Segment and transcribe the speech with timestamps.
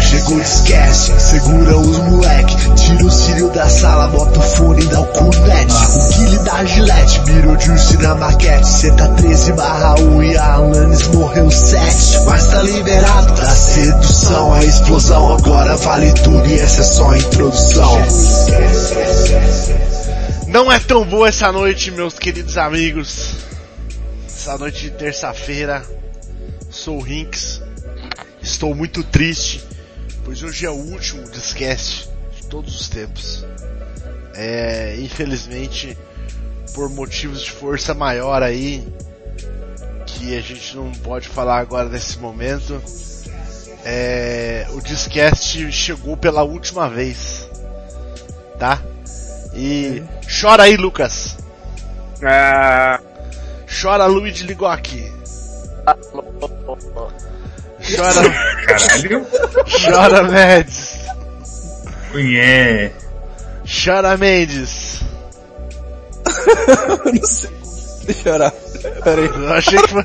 [0.00, 4.86] Chegou o esquece, segura os moleque Tira o cílio da sala, bota o fone e
[4.86, 10.22] dá o cunete O Guile da Gillette, mirou Juice na maquete tá 13 barra 1
[10.22, 16.46] e a Alanis morreu 7 Mas tá liberado pra sedução A explosão agora vale tudo
[16.46, 17.98] e essa é só a introdução
[20.48, 23.36] Não é tão boa essa noite, meus queridos amigos.
[24.26, 25.82] Essa noite de terça-feira.
[26.70, 27.61] Sou o Rinks.
[28.62, 29.60] Estou muito triste,
[30.24, 33.44] pois hoje é o último Discast de todos os tempos.
[34.36, 35.98] É, infelizmente,
[36.72, 38.86] por motivos de força maior aí,
[40.06, 42.80] que a gente não pode falar agora nesse momento,
[43.84, 47.50] é, o Discast chegou pela última vez.
[48.60, 48.80] Tá?
[49.52, 50.04] E
[50.40, 51.36] chora aí, Lucas.
[52.22, 53.00] Ah,
[53.66, 54.86] Chora, Luigi Ligoc.
[57.96, 58.32] Chora,
[58.66, 59.26] caralho.
[59.92, 60.98] chora, Mendes.
[62.14, 62.94] Yeah.
[63.84, 65.00] Chora, Mendes.
[67.04, 67.50] não sei.
[68.04, 68.52] Deixa eu orar.
[69.04, 69.26] Pera aí.
[69.28, 70.04] Eu achei que foi-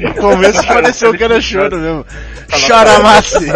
[0.00, 2.06] no começo pareceu que era choro mesmo.
[2.66, 3.50] Chora, Massi.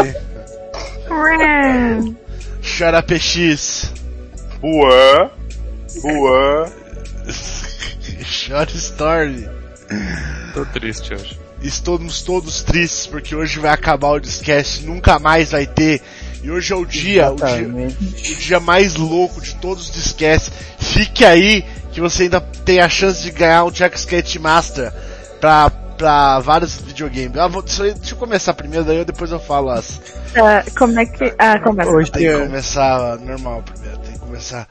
[2.79, 3.93] Chora, PX.
[4.61, 5.31] Boa.
[6.03, 6.73] Boa.
[8.47, 9.45] Chora, Storm.
[10.55, 11.39] Tô triste hoje.
[11.63, 16.01] Estamos todos tristes porque hoje vai acabar o Discast, nunca mais vai ter.
[16.43, 20.53] E hoje é o dia, o dia, o dia mais louco de todos os Discast.
[20.79, 24.93] Fique aí que você ainda tem a chance de ganhar um Jack Sketch Master
[25.41, 27.37] pra, pra vários videogames.
[27.37, 30.01] Ah, vou, deixa eu deixa eu começar primeiro, daí eu depois eu falo as.
[30.37, 31.35] Ah, como é que.
[31.37, 31.91] Ah, começa.
[31.91, 32.47] Hoje Tem que tem.
[32.47, 34.69] começar normal primeiro, tem que começar.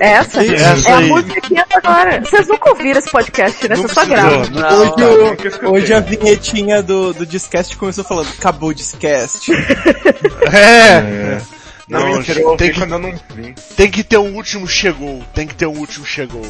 [0.00, 0.44] Essa?
[0.44, 2.20] Essa é a musiquinha agora.
[2.20, 3.76] Vocês nunca ouviram esse podcast, né?
[3.76, 4.38] Você só grava.
[4.38, 9.52] Hoje, hoje a vinhetinha do, do Discast começou falando, acabou o Discast.
[10.52, 10.58] é.
[10.58, 11.42] é.
[11.88, 13.14] Não, não mentira, eu tem que, eu não.
[13.76, 15.22] Tem que ter um último chegou.
[15.32, 16.44] Tem que ter um último chegou.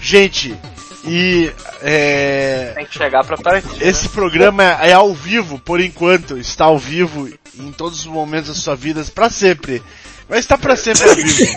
[0.00, 0.56] Gente,
[1.04, 1.50] e
[1.82, 3.74] é, Tem que chegar pra partir, né?
[3.80, 4.10] Esse né?
[4.12, 6.38] programa é, é ao vivo, por enquanto.
[6.38, 9.82] Está ao vivo em todos os momentos da sua vida, para sempre.
[10.28, 11.52] Vai estar para sempre ao vivo.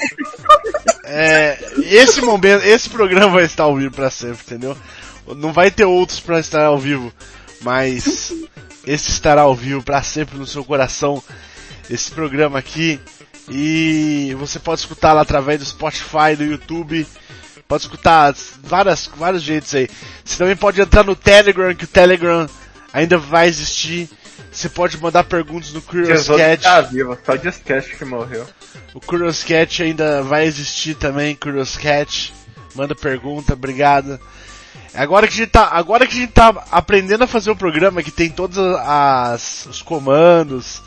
[1.03, 4.77] É, esse momento, esse programa vai estar ao vivo pra sempre, entendeu?
[5.35, 7.13] Não vai ter outros pra estar ao vivo,
[7.61, 8.33] mas
[8.85, 11.21] esse estará ao vivo pra sempre no seu coração.
[11.89, 12.99] Esse programa aqui
[13.49, 17.05] e você pode escutar lá através do Spotify, do YouTube.
[17.67, 19.89] Pode escutar várias, vários jeitos aí.
[20.23, 22.47] Você também pode entrar no Telegram, que o Telegram
[22.93, 24.09] ainda vai existir.
[24.51, 26.63] Você pode mandar perguntas no Curious Cat.
[26.63, 28.45] tá vivo, só o Discast que morreu.
[28.93, 32.33] O Curious Cat ainda vai existir também, Curious Cat.
[32.75, 34.19] Manda pergunta, obrigado.
[34.93, 38.03] Agora que a gente tá, agora que a gente tá aprendendo a fazer o programa,
[38.03, 40.81] que tem todos as, os comandos,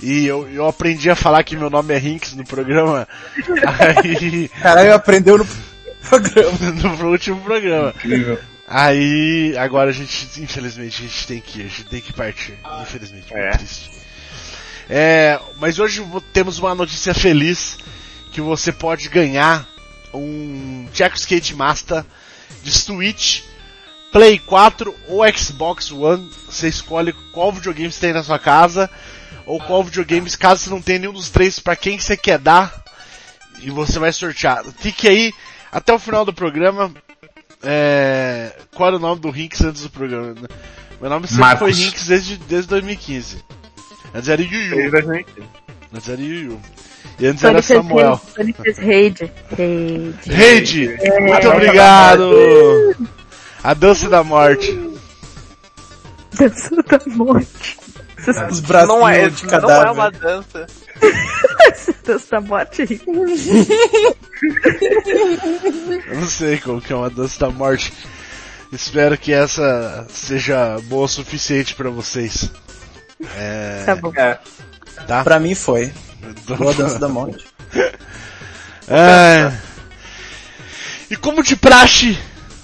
[0.00, 3.08] e eu, eu aprendi a falar que meu nome é Rinks no programa,
[4.04, 5.46] aí, Caralho, aprendeu no
[6.08, 6.52] programa.
[7.00, 7.92] no último programa.
[7.96, 8.38] Incrível.
[8.72, 12.56] Aí, agora a gente, infelizmente, a gente tem que ir, a gente tem que partir.
[12.82, 13.50] Infelizmente, muito É.
[13.50, 13.90] triste.
[14.88, 17.78] É, mas hoje temos uma notícia feliz
[18.30, 19.66] que você pode ganhar
[20.14, 22.04] um Jack Skate Master
[22.62, 23.42] de Switch,
[24.12, 26.30] Play 4 ou Xbox One.
[26.46, 28.88] Você escolhe qual videogame você tem na sua casa
[29.46, 32.38] ou qual videogame, caso você não tenha nenhum dos três, para quem que você quer
[32.38, 32.84] dar
[33.60, 34.64] e você vai sortear.
[34.78, 35.32] Fique aí
[35.72, 36.92] até o final do programa.
[37.62, 40.34] É, qual era o nome do Rinks antes do programa?
[41.00, 41.60] Meu nome sempre Marcos.
[41.76, 43.44] foi Rinks desde, desde 2015.
[44.14, 44.90] Antes era Yu Desde Yu.
[44.90, 45.48] 2015.
[45.94, 46.60] Antes era Yu Yu.
[47.18, 48.20] E antes era Samuel.
[48.34, 49.32] Sony fez raid.
[49.56, 50.14] Raid.
[50.26, 50.88] Reide!
[51.20, 51.48] Muito É.
[51.48, 52.30] obrigado!
[53.62, 54.72] A dança da morte.
[56.38, 57.78] Dança da morte.
[58.50, 59.92] Os braços Não é, de não é cadáver.
[59.92, 60.66] uma dança.
[62.04, 63.00] Dança da morte.
[66.06, 67.92] Eu não sei como que é uma dança da morte.
[68.72, 72.50] Espero que essa seja boa o suficiente pra vocês.
[73.36, 74.12] É, Tá bom.
[74.16, 74.38] É.
[75.06, 75.22] tá?
[75.24, 75.92] Pra mim foi.
[76.46, 77.44] Boa dança da morte.
[78.88, 79.52] É.
[81.10, 82.18] E como de praxe,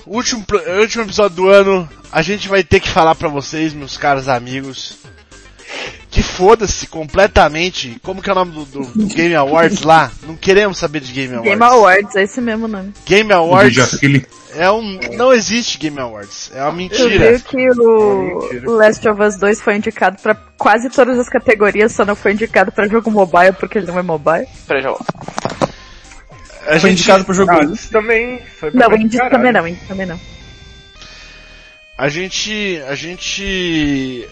[0.06, 0.44] último,
[0.80, 4.98] último episódio do ano, a gente vai ter que falar pra vocês, meus caros amigos,
[6.16, 8.00] que foda-se completamente.
[8.02, 10.10] Como que é o nome do, do Game Awards lá?
[10.26, 11.50] Não queremos saber de Game Awards.
[11.50, 12.94] Game Awards, é esse mesmo nome.
[13.04, 13.98] Game O Awards
[14.54, 14.98] é um.
[15.14, 16.50] Não existe Game Awards.
[16.54, 17.32] É uma mentira.
[17.32, 18.70] viu que o Mentira.
[18.70, 22.72] Last of Us 2 foi indicado pra quase todas as categorias, só não foi indicado
[22.72, 24.46] pra jogo mobile porque ele não é mobile.
[24.66, 24.92] Peraí, já.
[24.92, 24.94] A
[26.64, 27.52] Foi gente, indicado pro jogo.
[27.52, 29.36] Ah, isso também foi Não, indie caralho.
[29.36, 30.18] também não, indie também não.
[31.98, 32.82] a gente.
[32.88, 34.26] A gente.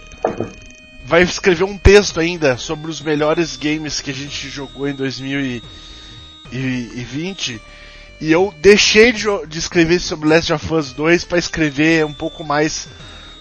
[1.04, 7.60] Vai escrever um texto ainda sobre os melhores games que a gente jogou em 2020.
[8.20, 12.42] E eu deixei de, de escrever sobre Last of Us 2 para escrever um pouco
[12.42, 12.88] mais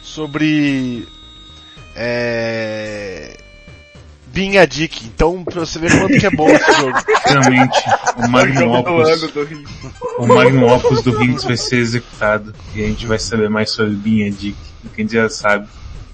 [0.01, 1.07] sobre
[1.95, 3.37] é,
[4.27, 5.05] Being a Dick.
[5.05, 6.97] Então, pra você ver quanto que é bom esse jogo.
[7.25, 7.79] Finalmente,
[8.17, 9.33] o Magnum Opus,
[10.17, 12.53] o Magnum Opus do Rinks vai ser executado.
[12.75, 13.95] E a gente vai saber mais sobre
[14.31, 15.69] Dick, do que a gente já sabe.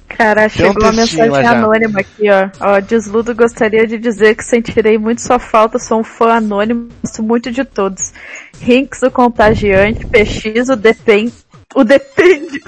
[0.10, 1.52] Cara, Tem um chegou uma mensagem já.
[1.52, 2.50] anônima aqui, ó.
[2.60, 7.24] Ó, Desludo gostaria de dizer que sentirei muito sua falta, sou um fã anônimo, gosto
[7.24, 8.12] muito de todos.
[8.60, 11.34] Rinks, o contagiante, PX, o depende,
[11.76, 12.60] o depende.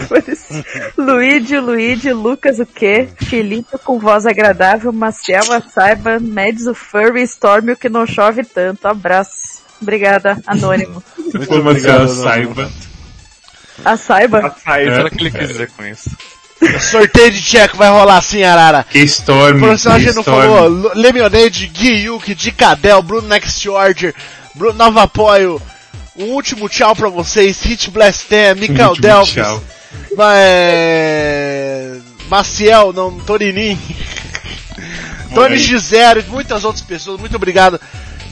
[0.98, 3.10] Luigi, Luigi, Lucas, o quê?
[3.18, 8.44] Filipe com voz agradável, Maciel, a Saiba, Mads, o Furry, Storm, o que não chove
[8.44, 8.88] tanto.
[8.88, 9.62] Abraço.
[9.82, 11.04] Obrigada, anônimo.
[11.18, 12.70] Muito Obrigado, saiba.
[13.84, 14.40] A Saiba?
[14.46, 14.96] A saída.
[14.96, 16.16] Será que ele quis dizer com isso?
[16.80, 18.86] Sorteio de tcheco vai rolar assim, Arara.
[18.90, 19.66] Que Storm, que
[20.00, 24.13] gente não falou Lemonade, Gui Yuki, Dicadel, Bruno Next Order,
[24.56, 25.62] Bruno Nova Apoio.
[26.16, 29.63] Um último tchau pra vocês, Hit Blastem, Mikael tchau.
[30.36, 31.98] é...
[32.30, 33.78] Maciel, não, Torinin,
[35.34, 35.58] Tony.
[35.58, 37.19] Gisero e muitas outras pessoas.
[37.19, 37.80] Muito obrigado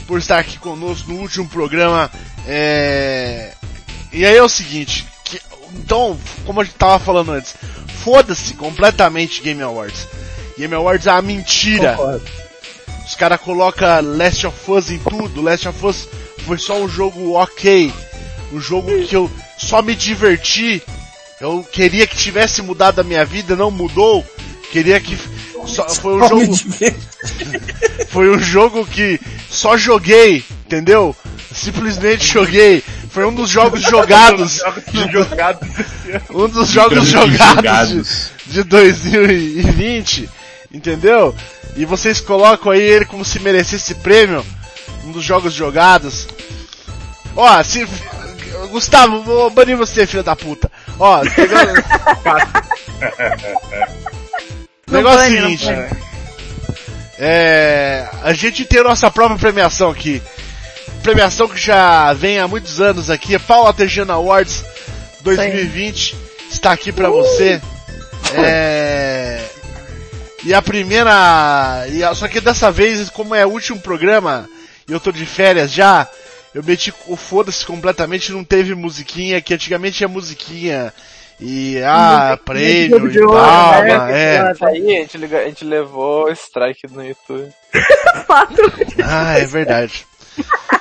[0.06, 2.10] por estar aqui conosco no último programa.
[2.46, 3.52] É...
[4.12, 5.40] E aí é o seguinte, que-
[5.74, 7.54] então, como a gente tava falando antes,
[8.02, 10.06] foda-se completamente Game Awards.
[10.56, 11.96] Game Awards é uma mentira.
[13.06, 15.42] Os caras colocam Last of Us em tudo.
[15.42, 16.08] Last of Us
[16.46, 17.92] foi só um jogo ok.
[18.52, 20.82] Um jogo que eu só me diverti.
[21.40, 24.24] Eu queria que tivesse mudado a minha vida, não mudou.
[24.70, 25.18] Queria que
[25.66, 26.56] só, foi um jogo
[28.08, 29.20] foi um jogo que
[29.50, 31.14] só joguei, entendeu?
[31.54, 32.82] Simplesmente joguei.
[33.10, 34.62] Foi um dos jogos jogados,
[36.30, 38.30] um dos jogos jogados de, jogados.
[38.46, 40.30] de 2020,
[40.72, 41.34] entendeu?
[41.76, 44.46] E vocês colocam aí ele como se merecesse prêmio,
[45.04, 46.28] um dos jogos jogados.
[47.34, 47.84] Ó, se
[48.70, 50.70] Gustavo, vou banir você, filho da puta.
[50.98, 51.72] Ó, pegando...
[54.86, 55.66] o negócio é o seguinte.
[57.18, 60.22] É, a gente tem a nossa própria premiação aqui.
[61.02, 63.38] Premiação que já vem há muitos anos aqui.
[63.38, 64.62] Paula Tejano Awards
[65.22, 66.14] 2020
[66.50, 67.60] está aqui pra você.
[68.34, 69.40] É,
[70.44, 74.48] e a primeira, e a- só que dessa vez, como é o último programa
[74.88, 76.06] e eu tô de férias já,
[76.54, 80.92] eu meti o foda-se completamente, não teve musiquinha, que antigamente tinha musiquinha.
[81.40, 84.34] E, ah, prêmio e palma, né?
[84.36, 84.52] é.
[84.60, 87.48] Aí a gente, a gente levou strike no YouTube.
[89.02, 90.06] Ah, é verdade.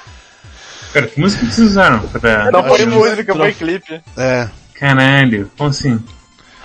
[0.94, 2.00] Cara, que música que vocês usaram?
[2.08, 2.52] Pra...
[2.52, 4.02] Não foi música, foi clipe.
[4.18, 4.50] É.
[4.74, 6.04] Caralho, como assim?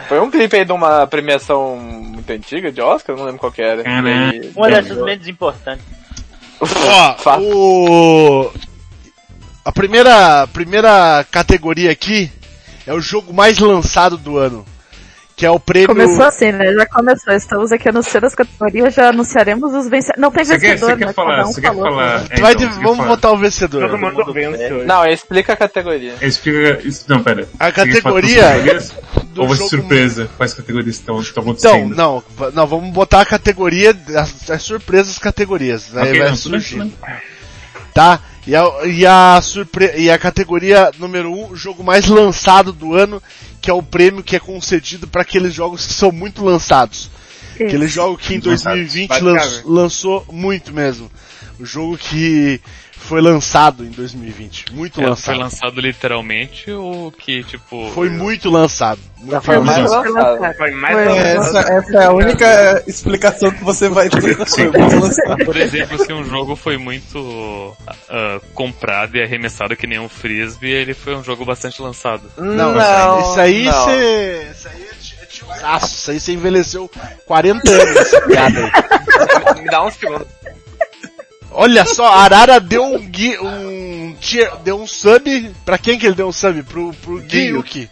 [0.08, 3.62] Foi um clipe aí de uma premiação muito antiga de Oscar, não lembro qual que
[3.62, 3.82] era.
[3.82, 4.52] Caralho.
[4.54, 5.84] Uma dessas menos importantes.
[6.60, 8.52] Ó, o...
[9.64, 12.30] A primeira, primeira categoria aqui
[12.86, 14.64] é o jogo mais lançado do ano.
[15.36, 15.88] Que é o prêmio...
[15.88, 16.72] Começou assim, né?
[16.74, 17.32] Já começou.
[17.34, 20.20] Estamos aqui anunciando as categorias, já anunciaremos os vencedores.
[20.20, 21.12] Não tem Você quer, vencedor, você quer né?
[21.12, 21.36] falar?
[21.36, 21.90] Cada um Você quer falar?
[22.20, 22.26] né?
[22.30, 23.08] é, então, você quer vamos falar?
[23.08, 23.88] votar o vencedor.
[23.90, 24.68] Todo mundo vence.
[24.84, 26.14] Não, explica a categoria.
[26.22, 26.80] Explica.
[27.08, 27.48] Não, pera.
[27.58, 28.44] A Você categoria
[29.36, 30.30] Ou vai ser jogo- surpresa?
[30.36, 31.96] Quais categorias estão, estão Então, acontecendo?
[31.96, 36.30] não, va- não, vamos botar a categoria, as, as surpresas categorias, aí Ok, vai
[36.78, 36.92] não.
[37.92, 38.20] Tá?
[38.46, 42.72] E a, e a surpre e a categoria número 1, um, o jogo mais lançado
[42.72, 43.22] do ano,
[43.64, 47.08] que é o prêmio que é concedido para aqueles jogos que são muito lançados.
[47.54, 49.64] Aquele jogo que em Muito lançados, 2020 basicamente.
[49.64, 51.10] lan- lançou muito mesmo.
[51.58, 52.60] O jogo que
[53.04, 54.72] foi lançado em 2020.
[54.72, 55.38] Muito É, foi lançado.
[55.38, 57.90] lançado literalmente ou que, tipo...
[57.90, 59.00] Foi muito lançado.
[59.18, 60.12] Muito Foi mais lançado.
[60.12, 60.54] lançado.
[60.56, 61.04] Foi mais Foi.
[61.04, 61.56] lançado.
[61.58, 64.36] Essa, essa é a única explicação que você vai ter.
[64.36, 65.44] Lançado.
[65.44, 70.70] Por exemplo, se um jogo foi muito ah, comprado e arremessado que nem um frisbee,
[70.70, 72.30] ele foi um jogo bastante lançado.
[72.36, 74.48] Não, Não, isso aí você.
[74.52, 75.86] Isso aí é é tiozaço.
[75.86, 76.90] Isso aí você envelheceu
[77.26, 79.54] 40 anos essa piada aí.
[79.62, 80.26] Me dá um segundo.
[81.54, 86.06] Olha só, a Arara deu um gui, um tier, deu um sub, pra quem que
[86.06, 86.62] ele deu um sub?
[86.64, 87.88] Pro, pro Giyuki.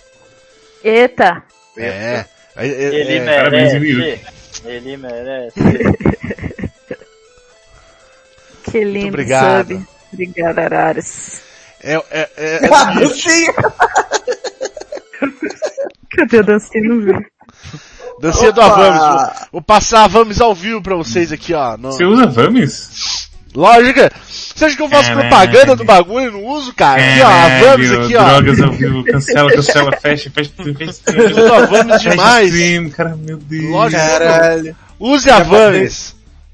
[0.83, 1.43] Eita.
[1.77, 2.25] É.
[2.57, 3.21] É, é, Ele é.
[3.21, 4.21] merece.
[4.65, 5.59] Ele merece.
[8.65, 9.75] Que lindo obrigado.
[9.75, 9.87] sub.
[10.13, 11.41] Obrigada, Araras.
[11.83, 13.47] É, é, é, é Ah, sim.
[16.17, 16.89] Cadê a dancinha?
[16.89, 17.13] Não vi.
[18.21, 18.73] dancinha do Opa!
[18.73, 19.01] Avames.
[19.01, 21.77] Vou, vou passar a Avames ao vivo pra vocês aqui, ó.
[21.77, 23.22] no- Você usa Vames?
[23.55, 24.11] Lógica.
[24.29, 25.29] Você acha que eu faço Caralho.
[25.29, 27.03] propaganda do bagulho e não uso, cara?
[27.03, 28.25] Aqui, ó, a Vames Caralho, aqui, ó.
[28.29, 31.01] Drogas ao vivo, cancela, cancela, fecha, fecha, fecha.
[31.13, 32.55] Eu uso a Vames Fecha demais.
[32.55, 33.65] stream, cara, meu Deus.
[33.71, 34.01] Lógico.
[34.03, 34.77] Caralho.
[34.99, 35.45] Use a.
[35.45, 35.49] Tá.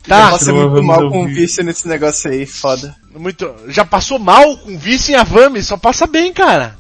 [0.08, 0.30] Tá?
[0.30, 2.96] Nossa, Tirou, muito vamos mal com vício nesse negócio aí, foda.
[3.14, 3.54] Muito.
[3.68, 5.66] Já passou mal com vício em Avames?
[5.66, 6.76] Só passa bem, cara.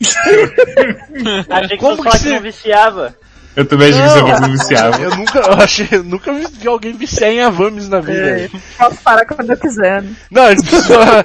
[1.50, 3.14] Achei que Como você que você- não viciava.
[3.56, 5.02] Eu também achei que você não viciava.
[5.02, 8.50] Eu nunca, eu achei, eu nunca vi alguém viciar em Avames na vida.
[8.78, 10.02] Posso parar quando eu quiser.
[10.02, 10.14] né?
[10.30, 11.22] Não, a gente precisa.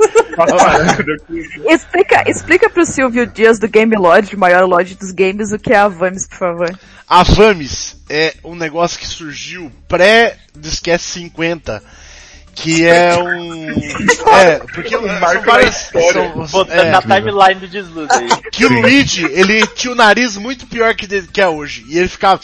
[1.67, 5.71] Explica, explica pro Silvio Dias do Game Lodge, o maior lodge dos games, o que
[5.73, 6.79] é a Vames, por favor.
[7.07, 11.83] A Vames é um negócio que surgiu pré-Disquete 50.
[12.55, 13.65] Que é um.
[14.35, 15.07] É, porque são
[15.45, 15.75] várias.
[15.91, 18.27] São, Botando é, na timeline do desludo aí.
[18.51, 21.85] que o Luigi, ele tinha o nariz muito pior que, de- que é hoje.
[21.87, 22.39] E ele ficava.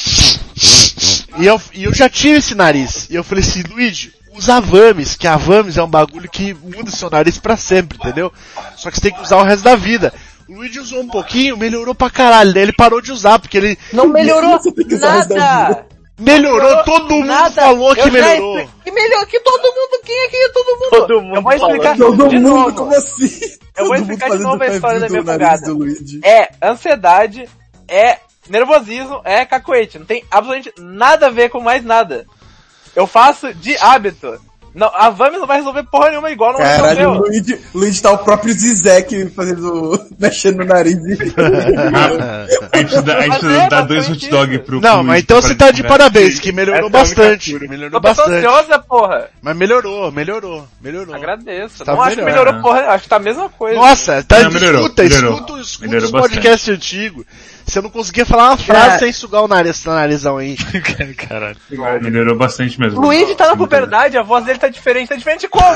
[1.38, 3.08] E eu, e eu já tive esse nariz.
[3.10, 6.54] E eu falei assim, Luigi, usa a Vames, que a Vames é um bagulho que
[6.54, 8.32] muda seu nariz pra sempre, entendeu?
[8.78, 10.14] Só que você tem que usar o resto da vida.
[10.48, 12.54] O Luigi usou um pouquinho, melhorou pra caralho.
[12.54, 14.60] Daí ele parou de usar, porque ele Não melhorou
[15.00, 15.86] nada!
[16.22, 17.52] Melhorou, todo mundo nada.
[17.62, 18.60] falou que melhorou.
[18.60, 20.50] expli- Que melhor que todo mundo, quem aqui?
[20.54, 20.90] Todo mundo.
[20.90, 21.98] Todo mundo Eu vou explicar.
[21.98, 22.76] Todo de mundo, novo.
[22.76, 23.40] como assim?
[23.78, 25.66] Eu vou Todo explicar de novo a história da minha bugada.
[26.24, 27.50] É ansiedade,
[27.88, 28.18] é
[28.50, 29.98] nervosismo, é cacoete.
[30.00, 32.26] Não tem absolutamente nada a ver com mais nada.
[32.96, 34.40] Eu faço de hábito.
[34.74, 37.22] Não, a Vami não vai resolver porra nenhuma igual não Caralho, o resolveu.
[37.24, 40.96] Luigi, o Luigi tá o próprio Zizek fazendo, mexendo no nariz.
[42.72, 45.24] A gente dá, a gente é dá dois hot dog pro Não, pro mas Luigi
[45.24, 47.52] então você tá de parabéns, que melhorou Essa é bastante.
[47.54, 47.68] cura.
[47.68, 48.32] Melhorou Tô bastante.
[48.32, 49.30] ansiosa, porra.
[49.42, 51.16] Mas melhorou, melhorou, melhorou.
[51.16, 51.84] Agradeço.
[51.84, 52.44] Tá não acho que melhor.
[52.46, 53.76] melhorou porra, acho que tá a mesma coisa.
[53.80, 55.34] Nossa, tá, Não, melhorou, escuta, melhorou.
[55.36, 57.26] escuta, escuta Melhorou os podcasts antigos.
[57.72, 59.00] Você não conseguia falar uma frase Cara.
[59.00, 60.58] sem sugar o nariz, esse narizão aí.
[61.16, 61.56] Caralho.
[62.02, 63.00] Melhorou bastante mesmo.
[63.00, 65.08] Luigi tá na puberdade, a voz dele tá diferente.
[65.08, 65.64] Tá diferente como?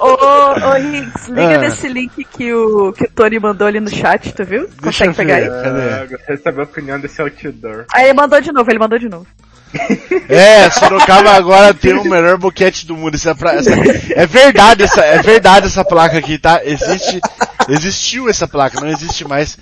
[0.00, 1.58] Ô, ô Hinks, liga Ah.
[1.58, 4.68] nesse link que o, que o Tony mandou ali no chat, tu viu?
[4.80, 5.44] Deixa Consegue pegar aí?
[5.48, 6.06] Ah, cadê?
[6.16, 7.84] gostaria de saber a opinião desse outdoor.
[7.92, 9.26] Aí ele mandou de novo, ele mandou de novo.
[10.28, 13.16] É, Sorocaba agora tem o melhor boquete do mundo.
[13.16, 13.70] Isso é, pra- essa-
[14.14, 16.60] é verdade essa, é verdade essa placa aqui, tá?
[16.64, 17.20] Existe,
[17.68, 19.56] existiu essa placa, não existe mais.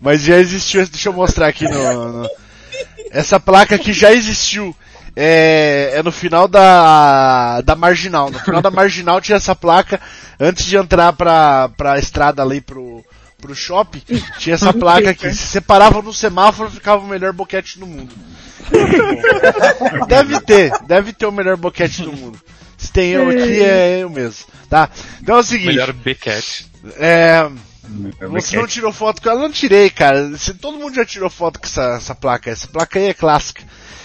[0.00, 2.30] Mas já existiu, deixa eu mostrar aqui no, no-
[3.10, 4.74] essa placa aqui já existiu.
[5.16, 8.30] É, é no final da, da Marginal.
[8.30, 10.00] No final da Marginal tinha essa placa,
[10.40, 13.04] antes de entrar pra, pra estrada ali pro,
[13.40, 14.02] pro shopping,
[14.38, 18.12] tinha essa placa que se separava no semáforo ficava o melhor boquete do mundo.
[20.08, 22.40] Deve ter, deve ter o melhor boquete do mundo.
[22.76, 24.90] Se tem eu aqui, é eu mesmo, tá?
[25.22, 26.66] Então é o seguinte, Melhor Becat.
[26.96, 27.48] É,
[28.30, 29.40] você não tirou foto com ela?
[29.40, 30.36] Não tirei, cara.
[30.36, 32.50] Se- Todo mundo já tirou foto com essa, essa placa.
[32.50, 33.62] Essa placa aí é clássica.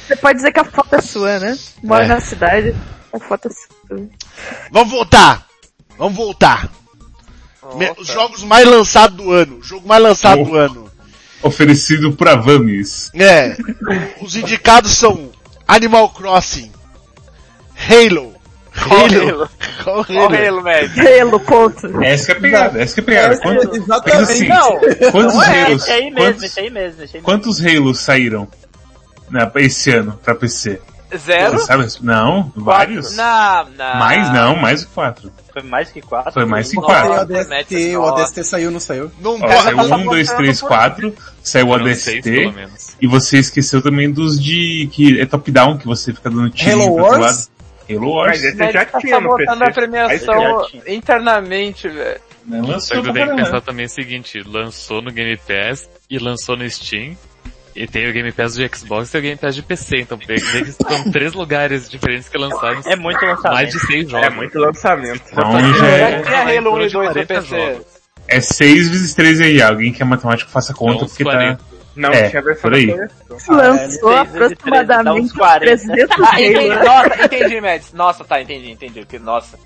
[0.07, 1.57] Você pode dizer que a foto é sua, né?
[1.83, 2.07] Mora É.
[2.07, 2.75] na cidade,
[3.13, 4.09] a foto é sua.
[4.71, 5.47] Vamos voltar!
[5.97, 6.69] Vamos voltar!
[7.75, 9.57] Me- os jogos mais lançados do ano.
[9.59, 10.55] O jogo mais lançado do Oh.
[10.55, 10.91] ano.
[11.43, 13.11] Oferecido por Avamis.
[13.13, 13.55] É.
[14.21, 15.31] Os indicados são
[15.67, 16.71] Animal Crossing,
[17.77, 18.33] Halo.
[18.79, 19.49] Halo.
[19.83, 20.35] Qual o Halo?
[20.35, 20.91] Halo, velho.
[21.21, 22.03] Halo, ponto.
[22.03, 23.37] Essa que é a pegada, essa que é a pegada.
[23.41, 24.31] Quanto, mas Exatamente.
[24.31, 27.21] assim, Não, quantos não é, Halos, Esse aí mesmo, quantos, esse aí mesmo, aí mesmo.
[27.23, 28.47] quantos Halos saíram
[29.29, 30.79] na, esse ano pra PC?
[31.17, 31.57] Zero?
[31.57, 31.87] Você sabe?
[32.01, 33.15] Não, vários.
[33.15, 33.95] Não, não.
[33.95, 35.31] Mais não, mais que quatro.
[35.51, 36.31] Foi mais que quatro.
[36.31, 37.11] Foi mais que Nossa, quatro.
[37.13, 38.01] O ODST, o.
[38.03, 39.11] ODST saiu, não saiu?
[39.19, 41.11] Não Ó, saiu tá um, dois, três, quatro.
[41.41, 42.21] Saiu o ODST.
[42.55, 42.95] menos.
[43.01, 47.21] E você esqueceu também dos de que é top-down, que você fica dando tiro outro
[47.21, 47.49] Wars?
[47.89, 48.29] Halo Wars.
[48.31, 49.79] Mas esse Mas já tá tinha no sabotando a PC.
[49.81, 52.21] premiação internamente, velho.
[52.49, 55.89] Só lançou que tu pra tem que pensar também o seguinte, lançou no Game Pass
[56.09, 57.15] e lançou no Steam.
[57.75, 60.39] E tem o Game Pass de Xbox e o Game Pass de PC, então que
[60.71, 63.53] são três lugares diferentes que lançaram É muito lançamento.
[63.53, 64.27] mais de seis jogos.
[64.27, 65.21] É muito lançamento.
[65.31, 67.47] Então já Já é, vai em Halo 1 torno e de 2 no 40 PC.
[67.71, 67.85] jogos.
[68.27, 69.61] é 6 vezes 3 aí.
[69.61, 71.57] Alguém que é matemático faça conta, Então, porque tá...
[71.99, 72.07] 40.
[72.07, 72.87] Não, É, tinha versão por aí.
[72.87, 73.53] da PlayStation.
[73.53, 75.59] Lançou três, dá aproximadamente uns 40.
[75.65, 77.93] 300 Ah, entendi, nossa, entendi, Mads.
[77.93, 79.05] Nossa, tá, entendi, entendi.
[79.05, 79.57] Que, nossa.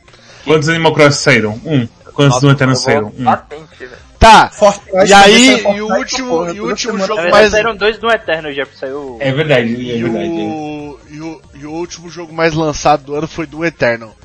[0.46, 1.60] Quantos Animal Cross saíram?
[1.66, 1.88] Um.
[2.14, 3.12] Quantos do Eterno saíram?
[3.18, 3.24] Um.
[3.24, 3.90] Patente.
[4.20, 4.50] Tá.
[4.50, 7.32] Fortnite E aí, e o último, porra, e o último jogo Na mais...
[7.34, 9.18] verdade, saíram dois do Eterno já, saiu...
[9.20, 10.30] É verdade, é E verdade.
[10.30, 14.16] o, e, o, e o último jogo mais lançado do ano foi do Eternal.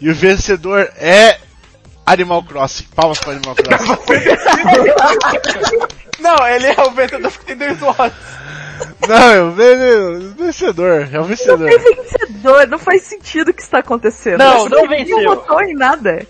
[0.00, 1.38] E o vencedor é
[2.12, 2.84] Animal Crossing.
[2.94, 3.98] Palmas para Animal Crossing.
[6.20, 8.14] Não, ele é o vencedor que tem dois olhos.
[9.08, 11.08] Não, é o ve- o vencedor.
[11.12, 11.68] É o Não vencedor.
[11.68, 14.38] tem vencedor, não faz sentido o que está acontecendo.
[14.38, 15.24] Não, não nem venceu.
[15.24, 16.26] votou em nada.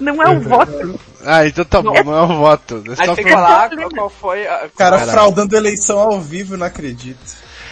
[0.00, 1.00] Não é um voto.
[1.24, 2.82] Ah, então tá bom, não é um voto.
[2.86, 4.68] É Aí só tem que falar qual, foi a...
[4.76, 5.10] Cara Caralho.
[5.10, 7.18] fraudando eleição ao vivo, não acredito.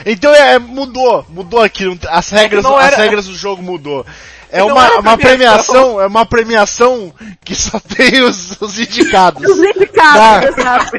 [0.05, 1.85] Então é, mudou, mudou aqui.
[1.85, 4.05] não- As regras, não as era- regras do jogo mudou.
[4.50, 6.00] É uma, uma premiação.
[6.00, 7.12] é uma premiação
[7.45, 9.43] que só tem os, os indicados.
[9.49, 10.87] Os indicados, Tá.
[10.88, 10.97] exato.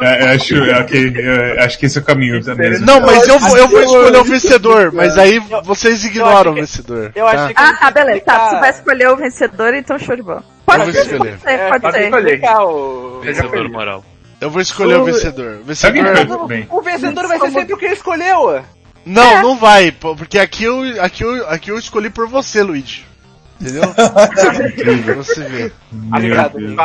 [0.00, 2.84] É, acho, é, ok, eu acho que esse é o caminho tá mesmo.
[2.86, 6.60] Não, mas eu, vou- eu vou escolher o vencedor, mas aí vocês ignoram o que-
[6.60, 7.12] vencedor.
[7.14, 7.30] eu tá?
[7.32, 8.20] achei que- Ah, tá, beleza.
[8.20, 10.44] Tá, você vai escolher o vencedor, então show de bola.
[10.64, 11.18] Pode ser, escolher.
[11.38, 11.96] pode ser, É, pode pode
[12.40, 12.46] ser.
[12.60, 13.20] o...
[13.22, 14.04] Vencedor moral.
[14.40, 15.58] Eu vou escolher o vencedor.
[15.60, 16.06] O vencedor...
[16.28, 16.66] eu bem.
[16.70, 18.62] O vencedor vai ser sempre o que ele escolheu.
[19.04, 23.04] Não, não vai, porque aqui eu, aqui, eu, aqui eu escolhi por você, Luigi.
[23.60, 23.82] Entendeu?
[25.04, 25.72] pra você ver.
[25.92, 26.76] Meu Obrigado, Deus do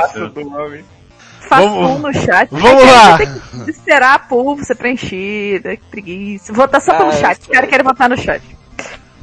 [2.00, 2.50] no chat.
[2.52, 3.18] vamos É que lá.
[3.18, 4.20] Você tem que esperar a
[4.58, 6.54] você preencher, que preguiça.
[6.54, 7.42] Votar só pelo Ah, chat.
[7.42, 8.44] Os caras querem votar no chat.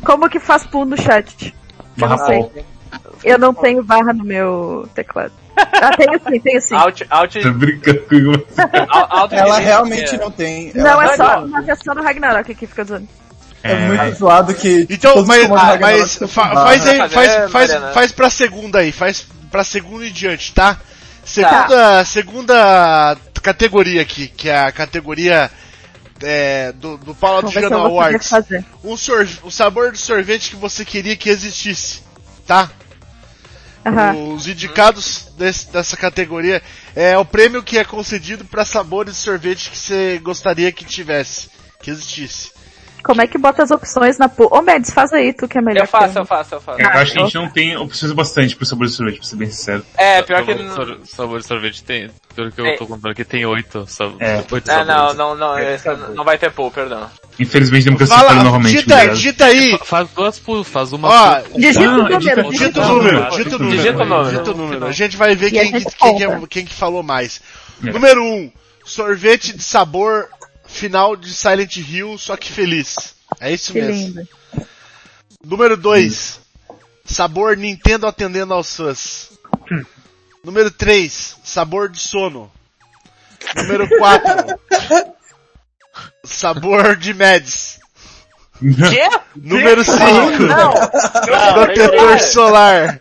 [0.05, 1.55] Como que faz pool no chat?
[1.97, 2.65] Eu Barra não sei.
[3.23, 5.33] Eu não tenho barra no meu teclado.
[5.57, 6.75] Ah, tenho sim, tenho sim.
[6.75, 8.57] Alt, alt, Tô brincando com você.
[8.89, 10.19] alt, Ela realmente é.
[10.19, 10.73] não tem.
[10.75, 13.09] Não, é só na versão do Ragnarok aqui fica dizendo.
[13.63, 14.87] é muito zoado que.
[14.91, 19.63] Então, mas, ah, mas fa- faz aí, faz, faz, faz pra segunda aí, faz pra
[19.63, 20.79] segunda e diante, tá?
[21.25, 25.51] Segunda, segunda categoria aqui, que é a categoria
[26.23, 28.31] é, do, do Paulo vou poder Awards.
[28.83, 32.03] Um sor, o sabor do sorvete que você queria que existisse,
[32.47, 32.71] tá?
[33.85, 34.35] Aham.
[34.35, 36.63] Os indicados desse- dessa categoria
[36.97, 41.49] é o prêmio que é concedido para sabores de sorvete que você gostaria que tivesse,
[41.83, 42.51] que existisse.
[43.05, 44.49] Como é que bota as opções na pool?
[44.51, 45.83] Ô, Mendes, faz aí, tu que é melhor.
[45.83, 46.81] Eu faço, que eu faço, eu faço.
[46.81, 49.37] Eu acho que a gente não tem opções bastante pro sabor de sorvete, pra ser
[49.37, 49.85] bem sincero.
[49.97, 50.55] É, pior que...
[50.57, 52.11] Sabor, sor- sabor de sorvete tem.
[52.35, 52.77] Pelo que eu É.
[52.77, 53.85] tô contando aqui, tem oito.
[53.87, 54.43] Sab É.
[54.51, 57.09] oito É, não, não, não, esse não vai ter pool, perdão.
[57.39, 59.17] Infelizmente, democracia Fala, dita, obrigado.
[59.19, 61.41] dita aí, Faz duas faz uma Ó.
[61.59, 63.31] Digita o número, digita- digita Digita o número.
[63.31, 63.77] digita o número.
[63.77, 64.25] Digita o número.
[64.31, 64.87] Digita o número.
[64.87, 67.41] A gente vai ver quem, é- quem que falou mais.
[67.85, 67.91] É.
[67.91, 68.27] Número 1.
[68.35, 68.53] Um,
[68.85, 70.27] sorvete de sabor
[70.75, 73.15] final de Silent Hill, só que feliz.
[73.41, 74.07] É isso Que mesmo.
[74.21, 74.29] lindo.
[75.45, 76.41] Número 2.
[77.05, 79.31] Sabor Nintendo atendendo aos fãs.
[80.43, 81.37] Número 3.
[81.45, 82.51] Sabor de sono.
[83.57, 84.59] Número 4.
[86.25, 87.79] sabor de Meds.
[88.59, 89.09] Quê?
[89.37, 89.99] Número 5.
[89.99, 90.73] Não,
[91.55, 93.01] Protetor solar.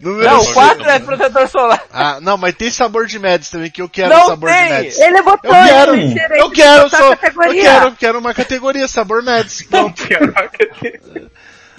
[0.00, 0.54] Número não, cinco.
[0.54, 1.82] 4 é protetor solar.
[1.92, 4.66] Ah, não, mas tem sabor de Meds também, que eu quero Não sabor tem!
[4.66, 4.98] de Meds.
[4.98, 7.62] Ele botou, Eu quero, ele tirei eu quero, só, a eu categoria.
[7.62, 9.62] quero, quero uma categoria, sabor Meds.
[9.62, 10.02] Pronto.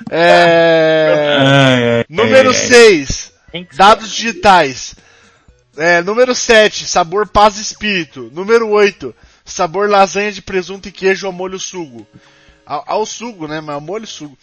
[0.10, 2.06] É...
[2.10, 2.68] Número ai, ai.
[2.68, 3.32] 6,
[3.76, 4.96] dados digitais.
[5.78, 8.32] É, número 7, sabor paz e espírito.
[8.34, 9.14] Número 8,
[9.46, 12.08] sabor lasanha de presunto e queijo ao molho sugo.
[12.66, 13.62] Ao, ao sugo, né?
[13.62, 14.36] Mas ao molho sugo.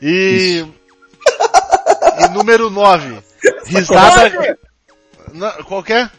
[0.00, 0.64] E...
[2.20, 3.18] e número 9,
[3.66, 4.58] risada...
[5.32, 6.10] Não, qualquer?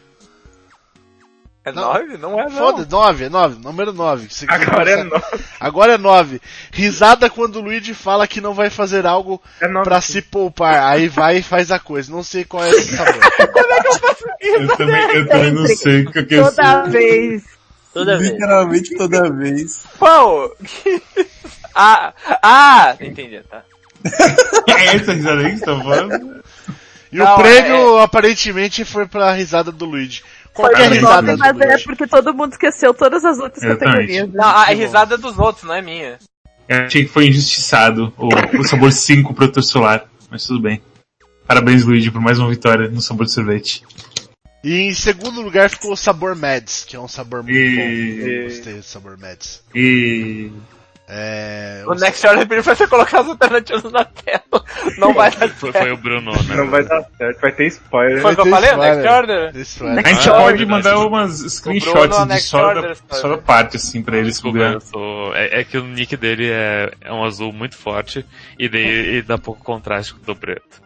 [1.66, 1.82] É Não.
[1.94, 2.16] 9?
[2.18, 2.50] Não é não.
[2.50, 4.28] Foda, 9, é 9, número 9.
[4.28, 5.44] Você- Agora é você- nove.
[5.58, 6.40] Agora é 9.
[6.70, 9.84] Risada quando o Luigi fala que não vai fazer algo É nove.
[9.84, 10.82] pra se poupar.
[10.92, 12.12] Aí vai e faz a coisa.
[12.12, 13.14] Não sei qual é esse sabor.
[14.40, 17.44] Eu também, eu também não sei o que eu quero Toda vez.
[17.94, 18.32] Toda vez.
[18.32, 19.84] Literalmente toda vez.
[19.98, 20.54] Pô!
[21.74, 22.94] ah, ah!
[23.00, 23.62] Entendi, tá.
[24.68, 26.42] É essa risada aí que você tá falando?
[27.12, 30.22] E Não, o prêmio aparentemente foi pra risada do Luigi.
[30.54, 34.00] Foi Qualquer o risada nome, mas é porque todo mundo esqueceu todas as outras Exatamente.
[34.00, 34.32] categorias.
[34.32, 36.18] Não, a risada é dos outros, não é minha.
[36.68, 40.82] Eu achei que foi injustiçado o, o sabor 5 protetor solar, mas tudo bem.
[41.46, 43.82] Parabéns, Luigi, por mais uma vitória no sabor de sorvete.
[44.62, 48.26] E em segundo lugar ficou o sabor Mads, que é um sabor muito E- bom.
[48.30, 49.62] Eu gostei do sabor Mads.
[49.74, 50.50] E...
[51.06, 54.64] É, O Next Order pediu pra você colocar as alternativas na tela.
[54.96, 55.84] Não vai dar Foi, certo.
[55.84, 56.56] foi o Bruno, né?
[56.56, 58.22] Não vai dar certo, vai ter spoiler.
[58.22, 58.70] Foi o que eu falei?
[58.70, 58.96] O spoiler.
[58.96, 59.38] Next Order?
[59.44, 60.08] É.
[60.08, 63.20] A gente Ah, pode mandar umas Bruno screenshots de Next só da, Order, sabe?
[63.20, 65.34] só da parte, assim, pra eles Desculpa, sou...
[65.36, 68.24] é, é que o nick dele é, é um azul muito forte
[68.58, 70.82] e daí e dá pouco contraste com o do preto.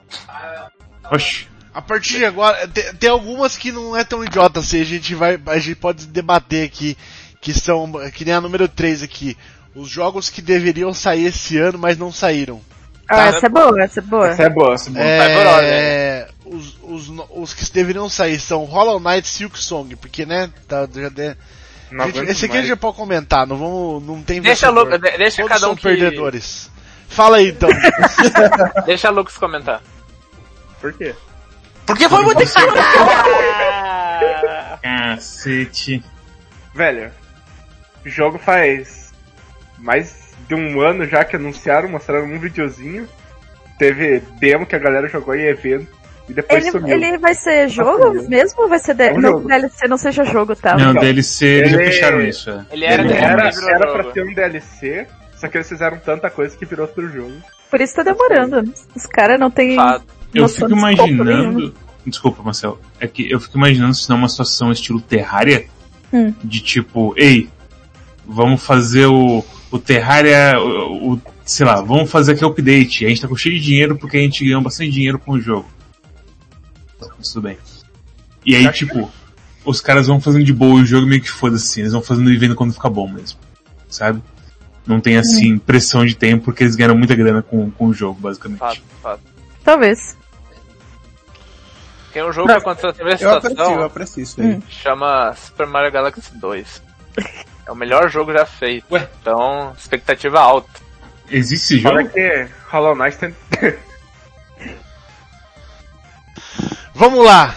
[1.12, 1.46] Oxi.
[1.72, 5.14] A partir de agora, tem, tem algumas que não é tão idiota assim, a gente
[5.14, 6.96] vai, a gente pode debater aqui,
[7.40, 9.37] que são, que nem a número 3 aqui,
[9.74, 12.61] os jogos que deveriam sair esse ano, mas não saíram.
[13.09, 14.28] Ah, essa é boa, essa é boa.
[14.28, 15.04] Essa é boa, essa é boa.
[15.04, 15.70] Vai por ordem.
[15.70, 20.87] É, os, os, os que deveriam sair são Hollow Knight Silk Song, porque né, tá,
[20.94, 21.37] já de-
[22.12, 24.70] gente, esse aqui a gente já pode comentar, não vamos, não tem Deixa,
[25.16, 25.83] deixa Todos cada um são que...
[25.83, 26.70] perdedores.
[27.09, 27.70] Fala aí então.
[28.85, 29.83] Deixa Lucas comentar.
[30.78, 31.14] Por quê?
[31.87, 32.42] Porque foi muito
[34.83, 36.04] Cacete.
[36.74, 37.11] Velho,
[38.04, 39.08] o jogo faz
[39.78, 43.06] mais de um ano já que anunciaram, mostraram um videozinho.
[43.78, 45.86] Teve demo que a galera jogou em evento
[46.28, 46.94] e depois Ele, sumiu.
[46.96, 48.28] ele vai ser jogo sumiu.
[48.28, 49.18] mesmo ou vai ser É de...
[49.18, 49.48] um não, jogo.
[49.48, 50.76] DLC não seja jogo, tá?
[50.76, 52.66] Não, Então, DLC, eles já ele- fecharam isso, é.
[52.72, 53.92] Ele era Ele era, era jogo.
[53.92, 57.32] pra ser um DLC, só que eles fizeram tanta coisa que virou outro jogo.
[57.70, 58.72] Por isso tá demorando.
[58.96, 59.76] Os caras não têm.
[60.34, 61.24] Eu fico imaginando.
[61.58, 61.72] nenhum.
[62.04, 62.80] Desculpa, Marcel.
[62.98, 65.66] É que eu fico imaginando se não é uma situação estilo Terraria.
[66.12, 66.32] Hum.
[66.42, 67.48] De tipo, ei,
[68.26, 70.59] vamos fazer o, o Terraria.
[70.61, 73.04] O, o- sei lá, vamos fazer aqui o update.
[73.07, 75.40] A gente tá com cheio de dinheiro porque a gente ganhou bastante dinheiro com o
[75.40, 75.68] jogo.
[77.18, 77.59] Mas tudo bem.
[78.44, 79.11] E aí, tipo,
[79.64, 81.64] os caras vão fazendo de boa o jogo meio que foda-se.
[81.72, 83.38] assim, Eles vão fazendo e vendo quando fica bom mesmo.
[83.88, 84.22] Sabe?
[84.87, 88.18] Não tem assim pressão de tempo porque eles ganham muita grana com, com o jogo,
[88.20, 88.59] basicamente.
[88.59, 89.22] Fato, fato.
[89.64, 90.16] Talvez.
[92.12, 94.62] Tem um jogo que aconteceu nessa mesma Eu aprecio, eu situação, aprecio isso aí.
[94.70, 96.83] chama Super Mario Galaxy 2.
[97.68, 98.87] É o melhor jogo já feito.
[98.90, 99.07] Ué?
[99.20, 100.68] Então, expectativa alta.
[101.31, 102.09] Existe esse jogo?
[102.09, 103.35] que Hollow Knight tem...
[106.94, 107.54] Vamos lá.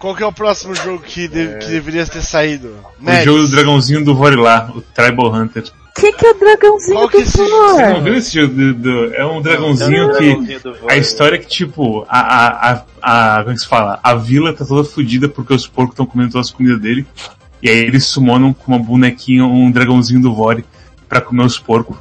[0.00, 2.74] Qual que é o próximo jogo que, de- que deveria ter saído?
[3.00, 5.62] O jogo do dragãozinho do Vorilar, o Tribal Hunter.
[5.94, 7.36] Que que é o dragãozinho Qual que do é esse?
[7.36, 8.54] Você não viu esse jogo?
[8.54, 10.60] do- do- é um dragãozinho que.
[10.88, 14.00] A história é que, tipo, a, a, a, a- Como é que se fala?
[14.02, 17.06] A vila tá toda fodida porque os porcos estão comendo todas as comidas dele.
[17.62, 20.64] E aí eles summonam com uma bonequinha um dragãozinho do Vore
[21.08, 21.96] pra comer os porcos.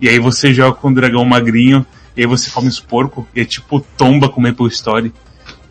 [0.00, 1.86] E aí você joga com o dragão magrinho,
[2.16, 5.12] e aí você come os porcos, e é tipo tomba com Maple Story.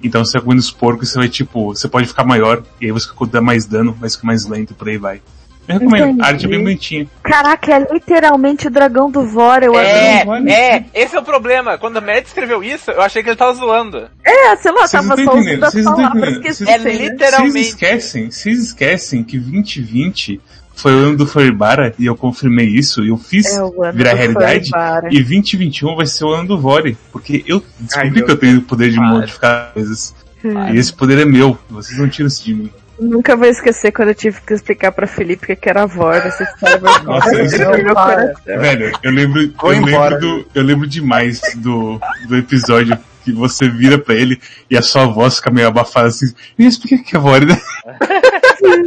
[0.02, 2.92] Então você vai comendo os porcos você vai tipo, você pode ficar maior, e aí
[2.92, 5.22] você dá mais dano, vai ficar mais lento, por aí vai.
[5.70, 6.22] Eu recomendo, Entendi.
[6.22, 7.08] a arte é bem bonitinha.
[7.22, 10.50] Caraca, é literalmente o dragão do Vor, eu É, adoro.
[10.50, 11.78] é, esse é o problema.
[11.78, 14.08] Quando a Matt escreveu isso, eu achei que ele tava zoando.
[14.26, 17.52] É, sei lá, tava só usando as palavras que É literalmente.
[17.52, 20.42] Vocês esquecem, vocês esquecem que 2020
[20.74, 24.72] foi o ano do Foribara e eu confirmei isso e eu fiz É virar realidade.
[25.12, 28.58] E 2021 vai ser o ano do Vore, porque eu descobri Ai, que eu tenho
[28.58, 29.08] o poder de Para.
[29.10, 30.16] modificar coisas.
[30.44, 32.72] E esse poder é meu, vocês não tiram isso de mim.
[33.00, 36.44] Nunca vou esquecer quando eu tive que explicar pra Felipe o que era Vor, essa
[36.44, 38.34] história Nossa, isso coração.
[38.46, 40.16] Velho, eu lembro, eu embora.
[40.16, 44.82] lembro do, eu lembro demais do, do episódio que você vira pra ele e a
[44.82, 46.34] sua voz fica meio abafada assim.
[46.58, 47.62] E explica o que é Vore, né?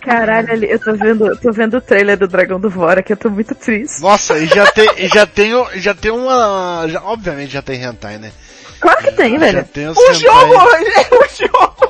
[0.00, 3.12] Caralho, ali, eu tô vendo, eu tô vendo o trailer do Dragão do Vora, que
[3.12, 4.00] eu tô muito triste.
[4.00, 7.82] Nossa, e já tem, e já tem, o- já tem uma, já- obviamente já tem
[7.82, 8.32] hentai, né?
[8.80, 9.64] Claro que tem, Já velho.
[9.66, 10.14] tem O hentai.
[10.14, 10.54] jogo,
[11.12, 11.89] o jogo!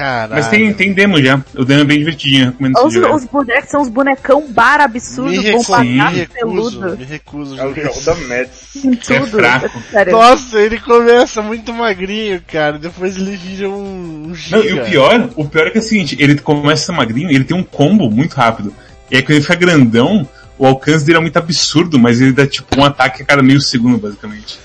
[0.00, 0.32] Caralho.
[0.32, 1.44] Mas tem, tem demo já.
[1.54, 5.52] O demo é bem divertidinho, recomendo Os, os bonecos são os bonecão bar absurdo, me
[5.52, 7.60] bombadaço, me recuso, peludo, me recuso.
[7.60, 8.76] É o da Mads.
[8.82, 9.26] em tudo.
[9.26, 9.82] fraco.
[9.90, 10.12] Sério.
[10.12, 12.78] Nossa, ele começa muito magrinho, cara.
[12.78, 14.56] Depois ele vira um, um giga.
[14.56, 17.44] Não, e o pior, o pior é que é o seguinte, ele começa magrinho, ele
[17.44, 18.72] tem um combo muito rápido.
[19.10, 22.46] E aí quando ele fica grandão, o alcance dele é muito absurdo, mas ele dá
[22.46, 24.58] tipo um ataque a cada meio segundo, basicamente.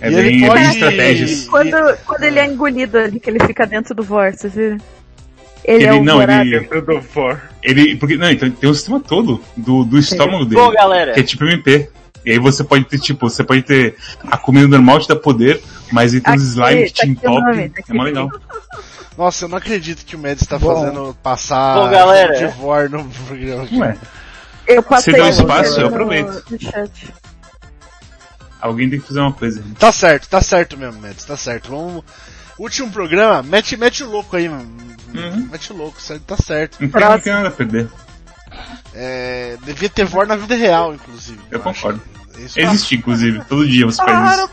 [0.00, 1.44] É E ele bem, é pode- bem estratégias.
[1.48, 4.78] Quando, quando ele é engolido ali, que ele fica dentro do Vor, vocês viram?
[5.64, 7.40] Ele, é Ele o não, ele, Dentro do For.
[7.62, 11.12] ele, porque, não, então tem um sistema todo do, do estômago dele, Bom, galera.
[11.12, 11.90] que é tipo MP.
[12.24, 13.96] E aí você pode ter, tipo, você pode ter
[14.30, 17.10] a comida normal te dá poder, mas aí tem os Aqui, slime que tá te
[17.10, 18.30] entopem, tá é mó legal.
[19.16, 20.74] Nossa, eu não acredito que o Mads tá Bom.
[20.74, 22.34] fazendo passar Bom, galera.
[22.38, 23.66] de vor no programa.
[23.72, 23.96] Ué,
[24.66, 26.44] Eu passei dá um aqui espaço, eu aproveito.
[26.50, 26.90] no chat.
[28.60, 29.62] Alguém tem que fazer uma coisa.
[29.78, 31.70] Tá certo, tá certo mesmo, Mads, tá certo.
[31.70, 32.04] Vamos.
[32.58, 34.68] Último programa, mete, mete o louco aí, mano.
[35.14, 35.48] Uhum.
[35.50, 36.76] Mete o louco, tá certo.
[36.80, 37.88] Não tem, não tem nada a perder.
[38.94, 41.38] É, devia ter vor na vida real, inclusive.
[41.50, 41.64] Eu acho.
[41.80, 42.02] concordo.
[42.38, 44.50] Isso Existe, inclusive, todo dia você faz isso.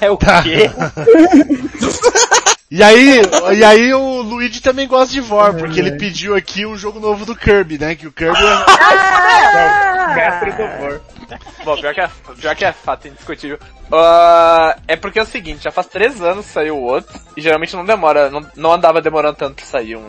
[0.00, 0.42] É o Tá.
[0.42, 0.70] quê?
[2.74, 3.20] E aí,
[3.54, 7.26] e aí o Luigi também gosta de vor, porque ele pediu aqui um jogo novo
[7.26, 7.94] do Kirby, né?
[7.94, 8.64] Que o Kirby é...
[8.66, 10.12] Ah!
[10.14, 11.00] Mestre do For.
[11.64, 13.58] Bom, pior que é, pior que é fato indiscutível.
[13.92, 17.40] Ah, é porque é o seguinte, já faz três anos que saiu o outro, e
[17.40, 20.08] geralmente não demora, não, não andava demorando tanto pra sair um,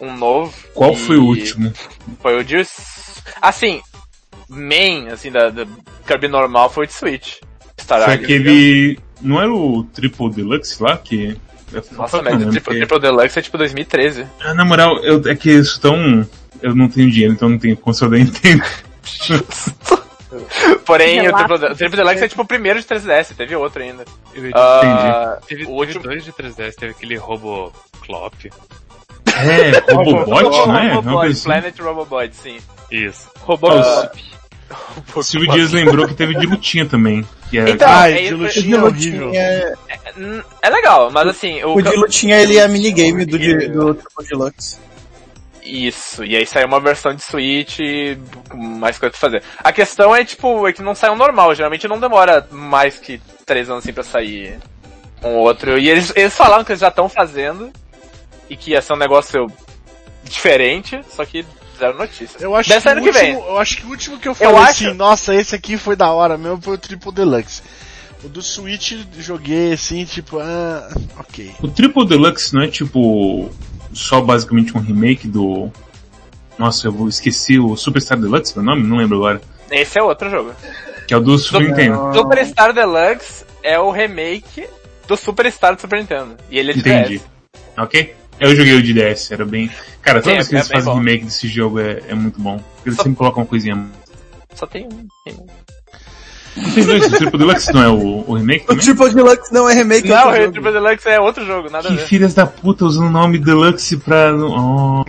[0.00, 0.52] um novo.
[0.74, 1.72] Qual foi o último?
[2.20, 2.64] Foi o de...
[3.40, 3.80] Assim,
[4.48, 5.66] main, assim, da, da
[6.06, 7.38] Kirby normal foi o de Switch.
[7.80, 8.98] Star Foi aquele.
[9.20, 10.96] Não era o Triple Deluxe lá?
[10.96, 11.36] Que.
[11.72, 14.26] eu Nossa, mas o Triple, porque- Triple Deluxe é tipo 2013.
[14.40, 16.26] Ah, na moral, eu, é que isso tão.
[16.60, 18.62] Eu não tenho dinheiro, então não tenho console da Nintendo.
[20.86, 21.32] Porém, o.
[21.74, 24.04] Triple, Deluxe é tipo o primeiro de 3DS, teve outro ainda.
[24.34, 27.72] Eu ia Ah, Teve, o teve último- dois de 3DS, teve aquele Robo
[28.04, 28.34] Clop.
[29.26, 30.82] É, Robobot, não é?
[30.82, 31.42] Uma Robobot, assim.
[31.44, 32.58] Planet Robobot, sim.
[32.90, 33.28] Isso.
[33.40, 34.10] Robobot.
[35.22, 37.26] Silvio Dias lembrou que teve de lutinha também.
[37.50, 37.70] Que era...
[37.70, 39.30] Então, Ai, é de isso- lutinha é horrível.
[39.34, 39.74] É,
[40.62, 44.26] É legal, mas assim, o, o de lutinha ele é minigame do, de- do Triple
[44.28, 44.78] Deluxe.
[45.64, 47.78] Isso, e aí saiu uma versão de Switch
[48.48, 49.42] com mais coisa pra fazer.
[49.58, 53.70] A questão é, tipo, é que não saiu normal, geralmente não demora mais que três
[53.70, 54.58] anos assim pra sair
[55.22, 55.78] um outro.
[55.78, 57.70] E eles, eles falaram que eles já estão fazendo,
[58.50, 59.46] e que ia ser um negócio
[60.24, 61.44] diferente, só que
[61.78, 62.40] zero notícias.
[62.42, 63.34] Eu acho, Deve que o ano que vem.
[63.36, 65.76] último, eu acho que o último que eu Eu falei acho- assim, nossa, esse aqui
[65.76, 67.62] foi da hora mesmo, foi o Triple Deluxe.
[68.24, 71.52] O do Switch joguei assim, tipo, ah, ok.
[71.60, 73.50] O Triple Deluxe não é tipo
[73.92, 75.70] só basicamente um remake do.
[76.58, 78.82] Nossa, eu vou esqueci o Superstar Deluxe, meu nome?
[78.86, 79.40] Não lembro agora.
[79.70, 80.52] Esse é outro jogo.
[81.08, 82.12] Que é o do Super Nintendo.
[82.14, 84.66] Superstar Deluxe é o remake
[85.08, 86.36] do Superstar do Super Nintendo.
[86.50, 87.18] E ele é de Entendi.
[87.18, 87.26] DS.
[87.78, 88.14] Ok?
[88.38, 89.70] Eu joguei o de DS, era bem.
[90.00, 90.98] Cara, toda Sim, vez que é- eles é fazem bom.
[90.98, 92.60] remake desse jogo é, é muito bom.
[92.84, 93.86] Eles sempre colocam uma coisinha.
[94.54, 95.06] Só tem um.
[95.24, 95.36] Tem
[96.56, 98.84] dois, o Triple Deluxe não é o, o remake O também?
[98.84, 100.52] Triple Deluxe não é remake, é Não, outro o.
[100.52, 102.06] Triple Deluxe é outro jogo, nada a Que ver.
[102.06, 104.34] filhas da puta usando o nome Deluxe pra.
[104.34, 105.04] Oh,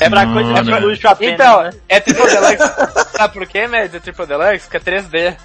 [0.00, 1.70] É pra coisa de luxo apenas, Então, né?
[1.88, 2.74] é Triple Deluxe.
[3.16, 3.94] Sabe por quê, Mad?
[3.94, 4.68] É Triple Deluxe?
[4.70, 5.36] Que é 3D.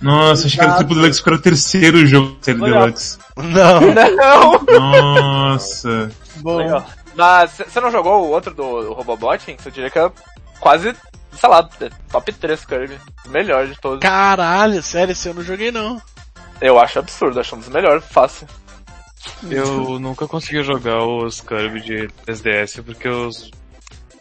[0.00, 2.58] Nossa, achei que era o Triple Deluxe porque era o terceiro jogo da série.
[2.58, 3.18] Deluxe.
[3.36, 3.80] Não.
[4.16, 4.64] Não!
[4.80, 6.10] Nossa.
[6.36, 6.82] Bom.
[7.16, 9.50] Mas você não jogou o outro do Robobot?
[9.50, 9.56] Hein?
[9.64, 10.08] Eu diria que é
[10.60, 10.94] quase,
[11.32, 12.98] sei lá, é top 3 Kirby.
[13.26, 14.00] Melhor de todos.
[14.00, 16.00] caralho, sério, esse eu não joguei não.
[16.60, 18.46] Eu acho absurdo, acho um dos melhores, fácil.
[19.50, 23.50] Eu nunca consegui jogar os Kirby de 3DS porque os,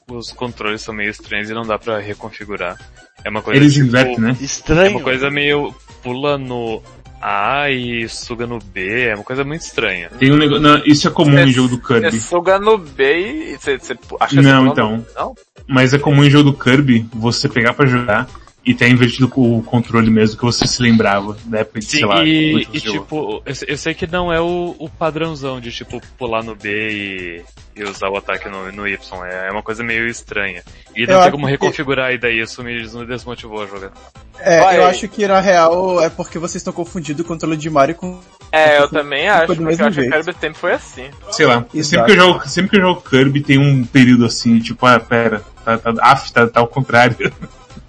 [0.08, 2.78] os controles são meio estranhos e não dá pra reconfigurar.
[3.24, 4.38] É uma coisa Eles tipo, invertem, né?
[4.39, 4.91] É Estranho.
[4.91, 6.82] uma coisa meio pula no
[7.21, 10.10] A e suga no B, é uma coisa muito estranha.
[10.19, 10.62] Tem um negócio.
[10.62, 12.19] Não, isso é comum em jogo do Você Kirby.
[12.19, 14.97] suga no B e você, você acha que Não, você então.
[14.97, 15.36] no- Não?
[15.67, 18.27] Mas é comum em jogo do Kirby você pegar pra jogar
[18.67, 22.06] e tá invertido o controle mesmo que você se lembrava da época de, Sim, sei
[22.06, 26.01] lá, e, e, tipo, eu, sei- eu que não é o, o padrãozão de tipo
[26.17, 27.43] pular no B e,
[27.80, 30.63] e usar o ataque no, no Y, é, é uma coisa meio estranha.
[30.93, 33.67] E Eu não tem acho como que- reconfigurar e daí isso me, me desmotivou a
[33.67, 33.91] jogar.
[34.39, 34.77] É, Vai.
[34.77, 38.19] eu acho que na real é porque vocês estão confundindo o controle de Mario com.
[38.51, 40.10] É, eu também acho, porque mesmo eu acho que.
[40.10, 41.10] Kirby sempre foi assim.
[41.32, 41.84] Sei lá, Exato.
[41.86, 44.99] sempre que, eu jogo, sempre que eu jogo Kirby tem um período assim, tipo, ah,
[44.99, 47.15] pera, tá, tá, af, tá, tá ao contrário.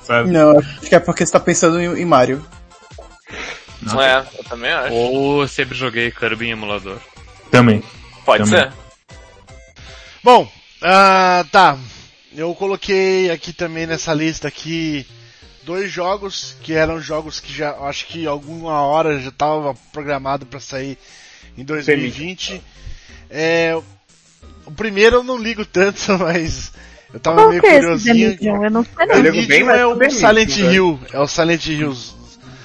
[0.08, 0.30] Sabe?
[0.30, 2.42] Não, acho que é porque você tá pensando em, em Mario.
[3.82, 4.00] Não.
[4.00, 4.94] É, eu também acho.
[4.94, 6.96] Ou eu sempre joguei Kirby em emulador.
[7.50, 7.84] Também.
[8.24, 8.70] Pode também.
[8.70, 8.72] ser.
[10.24, 11.76] Bom, ah, tá.
[12.34, 15.06] Eu coloquei aqui também nessa lista aqui
[15.62, 20.58] dois jogos que eram jogos que já acho que alguma hora já estava programado para
[20.58, 20.96] sair
[21.54, 22.62] em 2020.
[23.28, 23.78] É,
[24.64, 26.72] o primeiro eu não ligo tanto, mas
[27.12, 28.28] eu tava Qual meio que é esse The curiosinho.
[28.30, 28.64] Medium?
[28.64, 29.20] Eu não sei O não.
[29.20, 32.18] Ligo bem é o The Silent Medium, Hill, é o Silent Hills.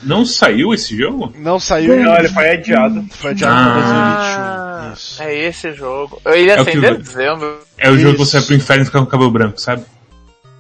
[0.04, 1.34] Não saiu esse jogo?
[1.38, 3.06] Não saiu, Não, ele foi adiado.
[3.12, 3.74] foi adiado Ah.
[3.74, 4.94] para 2021.
[4.94, 5.24] Isso.
[5.24, 6.22] É esse jogo.
[6.26, 7.60] Eu ia É em dezembro.
[7.78, 9.86] É o jogo que você vai pro inferno e fica com o cabelo branco, sabe?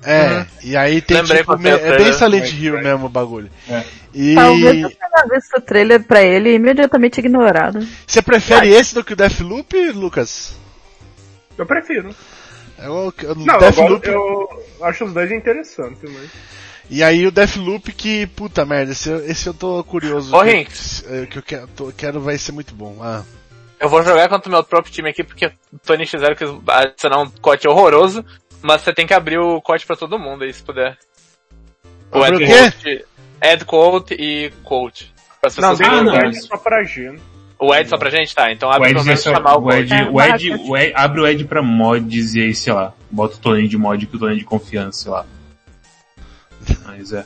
[0.06, 2.12] É, e aí tem Lembrei tipo, me- é bem.
[2.14, 2.84] Silent Hill vai.
[2.84, 3.50] mesmo o bagulho.
[3.70, 3.84] É.
[4.14, 7.86] E Talvez eu tenha visto o trailer pra ele e imediatamente ignorado.
[8.08, 10.56] você prefere esse do que o Deathloop, Lucas?
[11.58, 12.10] Eu prefiro.
[12.84, 14.08] É o, o Não, eu, Deathloop.
[14.08, 16.30] eu acho os dois interessantes, mas...
[16.90, 20.36] E aí o Deathloop que, puta merda, esse, eu- esse eu tô curioso.
[20.36, 21.06] Ô, que, Rinks.
[21.08, 22.98] é, que eu quero, tô- quero vai ser muito bom.
[23.02, 23.24] Ah.
[23.80, 27.22] Eu vou jogar contra o meu próprio time aqui porque o Tony X0 quis adicionar
[27.22, 28.24] um cote horroroso,
[28.62, 30.98] mas você tem que abrir o cote pra todo mundo aí, se puder.
[32.12, 32.46] O Ed?
[32.46, 33.06] Coat,
[33.42, 34.52] Ed Coat e
[35.42, 36.16] as Não, um não.
[36.16, 37.20] Ed só pra Gino.
[37.60, 38.34] O Ed só pra gente?
[38.36, 40.10] Tá, então O abre Ed, pelo é menos só, chamar o o Ed, Coat.
[40.12, 43.40] o Ed, o Ed- abre o Ed pra mods e aí, sei lá, bota o
[43.40, 45.26] torneio de mod que o torneio de confiança, sei lá.
[46.86, 47.26] Mas é.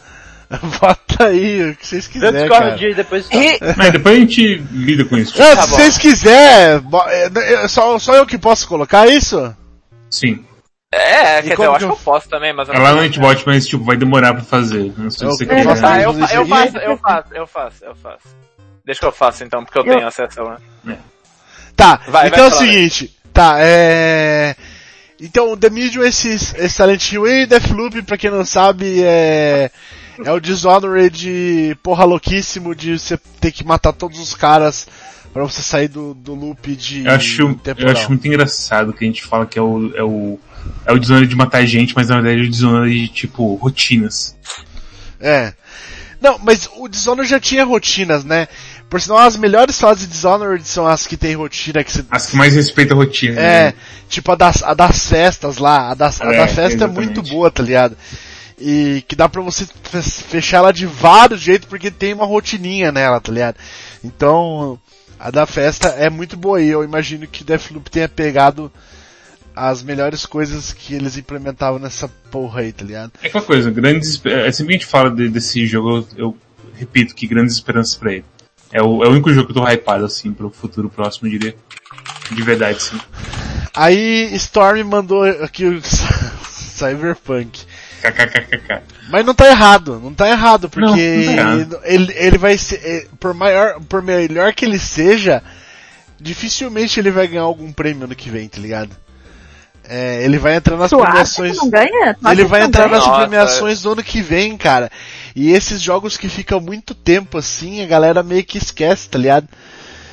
[0.79, 2.39] Bota aí o que vocês Eu quiserem.
[2.41, 2.77] discordo Cara.
[2.77, 3.27] de depois.
[3.31, 5.37] E- Mas depois a gente lida com isso.
[5.37, 5.75] Não, Tá se bom.
[5.75, 9.53] vocês quiserem, é, é, só, só eu que posso colocar isso?
[10.09, 10.45] Sim.
[10.89, 13.01] É, quer dizer, eu acho que eu- eu posso também, mas eu É lá no
[13.01, 14.93] Antibot, mas tipo, vai demorar pra fazer.
[14.97, 15.85] Não sei Eu- se você eu quer.
[15.85, 18.37] Ah, eu, eu faço, eu faço, eu faço, eu faço.
[18.88, 20.58] Deixa que eu faço então, porque eu, Eu- tenho acesso lá.
[21.76, 24.56] Tá, Vai, então vai é o seguinte, tá, é...
[25.19, 29.69] Então, o The Medium, esse, esse Silent Hill e Deathloop, pra quem não sabe, é...
[30.23, 34.88] É o Dishonored porra louquíssimo de você ter que matar todos os caras
[35.32, 39.08] pra você sair do, do loop de Eu acho, eu acho muito engraçado que a
[39.08, 40.39] gente fala que é o, é o,
[40.88, 44.36] é o Dishonored de matar gente, mas na verdade é o Dishonored de, tipo, rotinas.
[45.19, 45.54] É.
[46.19, 48.47] Não, mas o Dishonored já tinha rotinas, né?
[48.89, 52.06] Por sinal, as melhores fases de Dishonored são as que tem rotina, que você...
[52.10, 53.39] As que mais respeitam a rotina.
[53.39, 53.73] É, né?
[54.08, 57.21] tipo a das, a das festas lá, a, das, a É, da festa é muito
[57.21, 57.97] boa, tá ligado?
[58.60, 62.91] E que dá pra você fe- fechar ela de vários jeitos porque tem uma rotininha
[62.91, 63.58] nela, tá ligado?
[64.04, 64.80] Então,
[65.19, 68.71] a da festa é muito boa e eu imagino que Deathloop tenha pegado
[69.54, 73.12] as melhores coisas que eles implementavam nessa porra aí, tá ligado?
[73.21, 76.38] É aquela coisa, grandes, é, sempre que a gente fala de- desse jogo, eu, eu
[76.76, 78.26] repito que grandes esperanças pra ele.
[78.71, 81.56] É o, é o único jogo que eu tô hypado, assim, pro futuro próximo, diria.
[82.32, 82.99] De verdade, sim.
[83.73, 85.82] Aí Storm mandou aqui o
[86.49, 87.62] Cyberpunk.
[88.01, 88.82] KKKKK.
[89.10, 91.80] Mas não tá errado, não tá errado, porque Não, não tá errado.
[91.84, 95.41] ele, ele vai ser, eh, por maior, por melhor que ele seja,
[96.19, 98.89] dificilmente ele vai ganhar algum prêmio ano que vem, tá ligado?
[99.89, 101.58] É, ele vai entrar nas Tu acha que premiações.
[101.58, 102.13] não ganha?
[102.13, 102.95] Tu Ele que vai entrar ganha?
[102.97, 104.91] nas Nossa, premiações do ano que vem, cara.
[105.36, 109.47] E esses jogos que ficam muito tempo assim, a galera meio que esquece, tá ligado?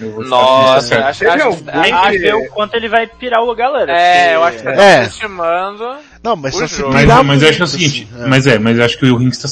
[0.01, 3.55] Eu Nossa, ficar acho, Teve acho, acho- que- que o quanto ele vai pirar o
[3.55, 3.93] galera.
[3.93, 5.05] É, eu acho que tá É.
[5.07, 5.97] estimando.
[6.23, 6.97] Não, mas só se jogo.
[6.97, 8.27] Pirar mas eu acho que é o seguinte, assim, é.
[8.29, 9.49] mas é, mas eu acho que o Rings tá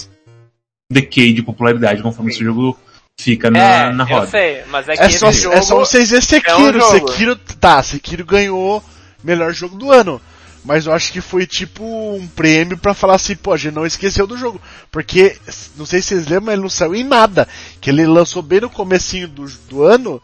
[0.91, 2.79] decay de popularidade conforme esse jogo
[3.19, 4.27] fica na, é, na eu roda.
[4.27, 5.55] sei, mas é que É esse só, jogo...
[5.57, 6.79] é só vocês verem Sekiro.
[6.81, 6.91] é um.
[6.91, 8.83] Sekiro, tá, Sekiro ganhou
[9.23, 10.21] melhor jogo do ano.
[10.65, 13.85] Mas eu acho que foi tipo um prêmio pra falar assim, pô, a gente não
[13.85, 14.61] esqueceu do jogo.
[14.91, 15.37] Porque,
[15.77, 17.49] não sei se vocês lembram, mas ele não saiu em nada.
[17.81, 20.23] Que ele lançou bem no comecinho do, do ano.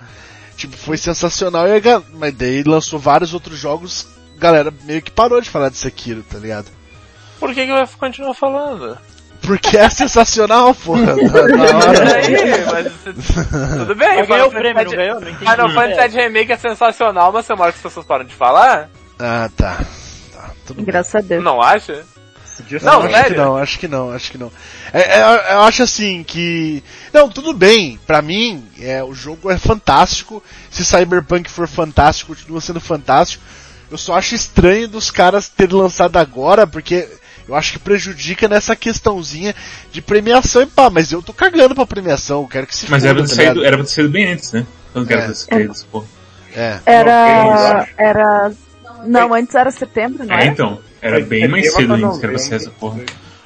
[0.56, 1.66] Tipo, foi sensacional.
[1.66, 4.06] E a mas daí lançou vários outros jogos.
[4.36, 6.68] Galera meio que parou de falar de Sekiro, tá ligado?
[7.40, 8.96] Por que que vai continuar falando?
[9.42, 11.14] Porque é sensacional, porra.
[11.28, 12.16] Da, da hora.
[12.16, 13.12] Aí, mas você-
[13.78, 15.20] tudo bem, ganhou o prêmio, não ganhou?
[15.20, 15.50] Não entendi.
[15.50, 18.90] Final Fantasy VII Remake é sensacional, mas você mora que as pessoas param de falar?
[19.18, 19.78] Ah, tá.
[20.32, 20.86] tá tudo bem.
[20.86, 21.42] Graças a Deus.
[21.42, 22.04] Não acha?
[22.82, 23.30] Não, Não, acho sério?
[23.30, 24.52] que não, acho que não, acho que não.
[24.92, 26.82] É, é, eu acho assim que.
[27.12, 27.98] Não, tudo bem.
[28.04, 30.42] Pra mim, é, o jogo é fantástico.
[30.68, 33.44] Se Cyberpunk for fantástico, continua sendo fantástico.
[33.90, 37.08] Eu só acho estranho dos caras terem lançado agora, porque
[37.48, 39.54] eu acho que prejudica nessa questãozinha
[39.90, 43.02] de premiação e pá, mas eu tô cagando pra premiação, eu quero que se Mas
[43.02, 44.66] foda, era pra, tá era pra ter saído bem antes, né?
[44.92, 45.24] Quando que era É.
[45.26, 46.06] pra ter saído essa porra.
[46.54, 46.78] É.
[46.86, 47.88] Era.
[47.96, 48.52] Era.
[49.06, 50.46] Não, antes era setembro, não É, é?
[50.48, 50.80] então.
[51.00, 52.56] Era bem mais cedo ainda que era pra novembro.
[52.56, 53.00] essa porra.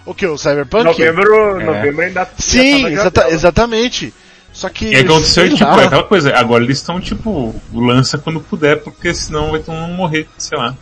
[0.07, 0.27] O que?
[0.27, 0.85] O Cyberpunk?
[0.85, 1.65] Novembro, É.
[1.65, 4.13] novembro ainda Sim, exata- exatamente.
[4.53, 4.87] Só que.
[4.87, 5.83] E aconteceu, tipo, lá.
[5.83, 9.95] é aquela coisa, agora eles estão, tipo, lança quando puder, porque senão vai todo mundo
[9.95, 10.75] morrer, sei lá.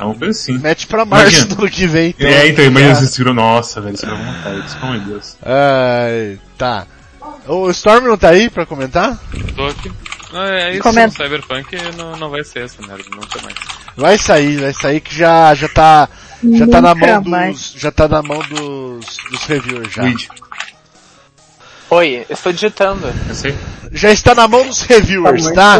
[0.00, 0.58] É uma coisa assim.
[0.58, 1.54] Mete pra março Imagina.
[1.54, 2.08] do ano que vem.
[2.10, 2.28] então.
[2.28, 5.36] É, então, imagina vocês viram, nossa, velho, isso é uma vontade, isso, oh meu Deus.
[5.44, 6.86] Ai, tá.
[7.46, 9.18] O Storm não tá aí pra comentar?
[9.54, 9.92] Tô aqui.
[10.32, 11.22] Não, é isso, Comenta.
[11.22, 13.56] Cyberpunk não, não vai ser essa merda, nunca mais.
[13.96, 16.08] Vai sair, vai sair que já, já tá.
[16.42, 17.72] Já tá na mão mais.
[17.72, 17.80] dos.
[17.80, 20.02] Já tá na mão dos, dos reviewers já.
[20.02, 20.28] Luigi,
[21.90, 23.12] Oi, eu estou digitando.
[23.28, 23.54] eu sei.
[23.92, 25.78] Já está na mão dos reviewers, tá?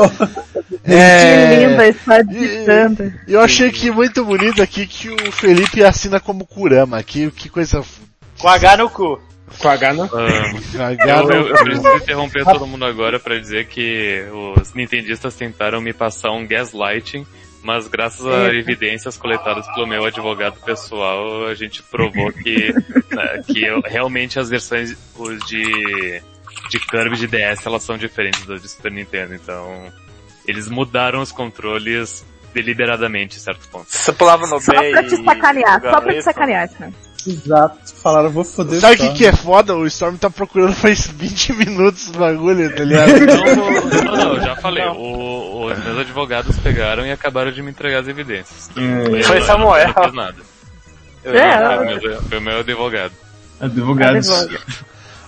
[0.85, 1.55] Que É.
[1.69, 3.13] linda, está digitando.
[3.29, 7.01] Eu achei que muito bonito aqui que o Felipe assina como Kurama.
[7.03, 7.83] Que, que coisa.
[8.39, 9.21] Com H no cu.
[9.59, 10.05] Com H no...
[10.05, 14.25] Ah, eu, eu- eu preciso interromper todo mundo agora pra dizer que
[14.59, 17.27] os nintendistas tentaram me passar um gaslighting,
[17.63, 22.73] mas graças a evidências coletadas pelo meu advogado pessoal, a gente provou que,
[23.15, 24.97] né, que eu- realmente as versões
[25.47, 26.23] de,
[26.71, 29.93] de Kirby de DS elas são diferentes das de Super Nintendo, então
[30.47, 33.87] eles mudaram os controles deliberadamente em certo ponto.
[33.89, 36.25] Você pulava no Só pra te sacanear, só pra te isso?
[36.25, 36.93] sacanear, cara.
[37.27, 37.79] Exato.
[38.03, 39.75] Falaram, vou foder Sabe o que, que é foda?
[39.77, 43.13] O Storm tá procurando faz 20 minutos o bagulho, tá ligado?
[43.19, 44.85] Não, não, não, eu já falei.
[44.87, 48.71] O- os meus advogados pegaram e acabaram de me entregar as evidências.
[48.75, 49.93] Eu- Foi eu Samuel.
[49.95, 50.37] não fiz nada.
[51.23, 53.13] Eu- É, não, foi, o meu, foi o meu advogado.
[53.61, 54.31] Advogados.
[54.31, 54.67] Advogado.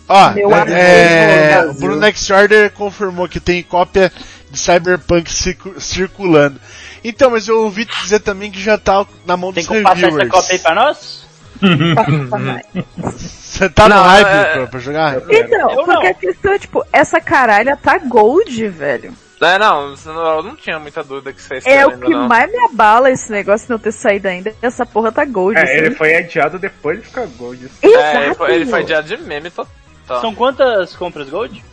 [0.09, 4.13] Ó, Meu é, o Bruno Next Order confirmou que tem cópia
[4.51, 6.59] de Cyberpunk circu- circulando.
[7.05, 9.97] Então, mas eu ouvi dizer também que já tá na mão Tem dos como passar
[9.99, 10.31] essa reviewers.
[10.31, 11.22] cópia aí pra nós?
[13.07, 15.17] Você tá no Não, hype é- pra, pra jogar?
[15.31, 16.11] Então, Eu porque não.
[16.11, 19.13] a questão é, tipo, essa caralha tá gold, velho.
[19.41, 22.07] É, não, você não- eu não tinha muita dúvida que isso ia É o ainda,
[22.07, 22.29] que não.
[22.29, 24.55] mais me abala esse negócio de não ter saído ainda.
[24.63, 25.59] Essa porra tá gold.
[25.59, 25.73] É, assim.
[25.73, 27.69] ele foi adiado depois de ficar gold.
[27.83, 28.35] É, ele Exato.
[28.37, 30.21] foi, ele foi dia de meme total.
[30.21, 31.65] São quantas compras Gold?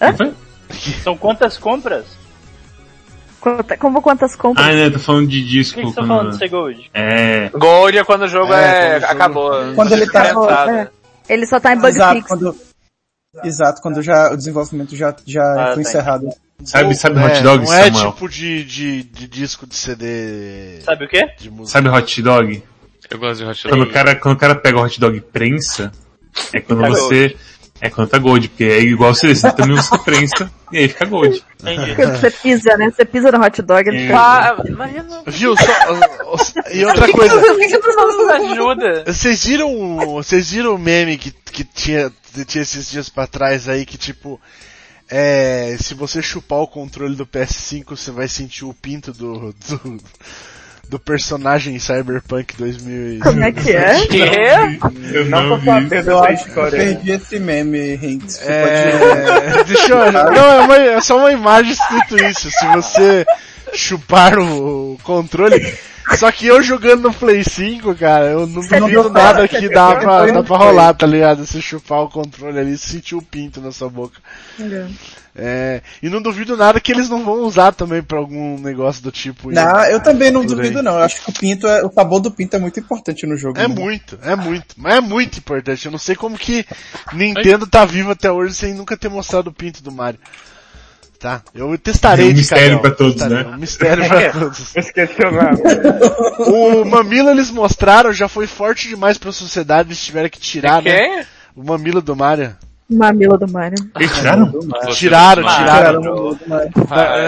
[0.00, 0.14] Hã?
[1.02, 2.04] São quantas compras?
[3.44, 4.66] Quanta- como quantas compras?
[4.66, 5.74] Ah, né, tô falando de disco.
[5.78, 6.90] que que você tá quando- falando de ser Gold?
[6.94, 9.74] É, Gold é quando o jogo É, é, quando o jogo- acabou.
[9.74, 10.66] Quando ele tá-.
[11.28, 11.32] É.
[11.34, 12.26] Ele só tá em bug Exato, fix.
[12.28, 12.56] quando,
[13.44, 15.88] exato, quando já, o desenvolvimento já, já Ah, foi tá.
[15.90, 16.28] encerrado.
[16.64, 18.12] sabe, sabe É, Hot Dog, Não é Samuel?
[18.12, 21.22] tipo de, de, de disco de CD Sabe o quê?
[21.38, 21.72] de música.
[21.78, 22.62] Sabe Hot Dog?
[23.10, 23.90] Eu gosto de Hot Quando Dog.
[23.90, 25.92] o cara, quando o cara pega o hot dog e prensa,
[26.54, 27.36] é quando Tá você,
[27.80, 31.04] é quando tá gold, porque é igual você, você também usa prensa, e aí fica
[31.04, 31.44] gold.
[31.60, 31.94] Entendi.
[31.96, 32.90] Quando você pisa, né?
[32.90, 34.06] Você pisa no hot dog, ele É.
[34.06, 34.18] fica...
[34.18, 35.22] Ah, imagina.
[35.26, 35.54] Viu?
[35.56, 37.34] Só, e outra coisa,
[38.34, 39.04] ajuda?
[39.06, 42.10] vocês viram, o- vocês viram o meme que, que tinha,
[42.46, 44.40] tinha esses dias pra trás aí que tipo,
[45.10, 49.98] é, se você chupar o controle do PS5 você vai sentir o pinto do, do,
[50.94, 54.06] do personagem em Cyberpunk 2000 Como é que é?
[54.06, 54.20] Que?
[55.12, 55.64] Eu Não tô vi.
[55.66, 58.40] sabendo Eu acho que eu perdi esse meme, Hinks.
[58.42, 62.48] É, deixa eu, não, é, uma- é só uma imagem escrito isso.
[62.48, 63.26] Se você
[63.74, 65.76] chupar o controle.
[66.16, 69.94] Só que eu jogando no Play 5, cara, eu não Você não nada que dá
[69.94, 71.44] não pra, dá não pra rolar, tá ligado?
[71.44, 74.20] Você chupar o controle ali e sentir o pinto na sua boca.
[74.60, 74.86] É,
[76.02, 79.50] e não duvido nada que eles não vão usar também pra algum negócio do tipo.
[79.50, 80.56] Não, eu também não Por aí.
[80.56, 80.92] duvido não.
[80.92, 83.58] Eu acho que o pinto, é, o sabor do pinto é muito importante no jogo.
[83.58, 83.74] É né?
[83.74, 85.86] muito, é muito, mas é muito importante.
[85.86, 86.64] Eu não sei como que
[87.12, 90.20] Nintendo tá vivo até hoje sem nunca ter mostrado o pinto do Mario.
[91.18, 91.42] Tá?
[91.54, 93.50] Eu testarei É um de mistério pra todos, testarei, né?
[93.56, 94.76] Um mistério pra todos.
[94.76, 95.58] Esqueceu nada.
[96.50, 101.26] O mamilo eles mostraram, já foi forte demais pra sociedade, eles tiveram que tirar, né?
[101.56, 102.54] O mamilo do Mario.
[102.94, 103.78] Mamilo do Mario.
[103.96, 104.52] Eles tiraram?
[104.94, 106.38] Tiraram, tiraram.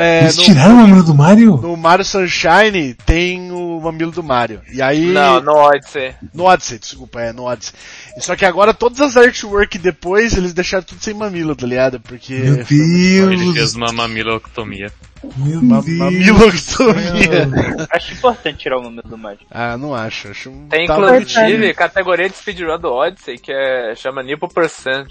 [0.00, 1.56] É, Eles tiraram o número do Mario?
[1.56, 4.60] no Mario Sunshine tem o mamilo do Mario.
[4.72, 5.06] E aí.
[5.12, 6.14] Não, no Odyssey.
[6.34, 7.74] No Odyssey, desculpa, é, no Odyssey.
[8.18, 12.00] Só que agora todas as artwork depois, eles deixaram tudo sem mamilo, tá ligado?
[12.00, 12.34] Porque...
[12.34, 13.74] Meu Ele fez Deus!
[13.74, 14.90] uma mamiloctomia.
[15.36, 15.98] Meu Ma Deus!
[15.98, 17.48] mamiloctomia.
[17.90, 19.40] Acho importante tirar o número do Mario.
[19.50, 20.28] ah, não acho.
[20.28, 25.08] acho um- Tem tá- inclusive categoria de speedrun do Odyssey que é, chama Nipple Percent.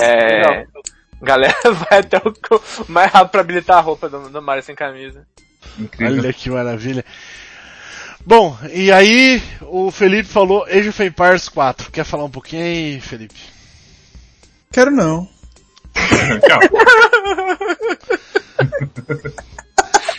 [0.00, 0.66] É.
[1.22, 1.54] Galera
[1.90, 2.34] vai até o
[2.88, 5.26] mais rápido pra habilitar a roupa do, do Mario sem camisa.
[5.78, 6.18] Incrível.
[6.18, 7.04] Olha que maravilha.
[8.26, 11.90] Bom, e aí o Felipe falou Age of Empires 4.
[11.90, 13.40] Quer falar um pouquinho aí, Felipe?
[14.72, 15.28] Quero não.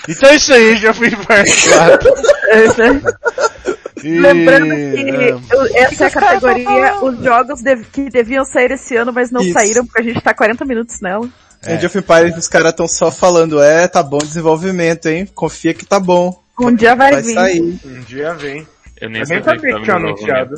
[0.08, 2.14] Então é isso aí, Age of Empires 4.
[4.04, 4.20] E...
[4.20, 9.32] Lembrando que é, essa é a categoria, os jogos que deviam sair esse ano, mas
[9.32, 9.54] não Isso.
[9.54, 11.28] saíram porque a gente tá 40 minutos nela.
[11.64, 11.76] É.
[11.76, 15.26] Age of Empires, os caras estão só falando, é, tá bom desenvolvimento, hein?
[15.34, 16.40] Confia que tá bom.
[16.60, 17.34] Um dia vai, Vai vir.
[17.34, 17.62] sair.
[17.86, 18.68] Um dia vem.
[19.02, 20.08] Eu nem Eu nem sabia que que tinha mesmo.
[20.10, 20.56] anunciado.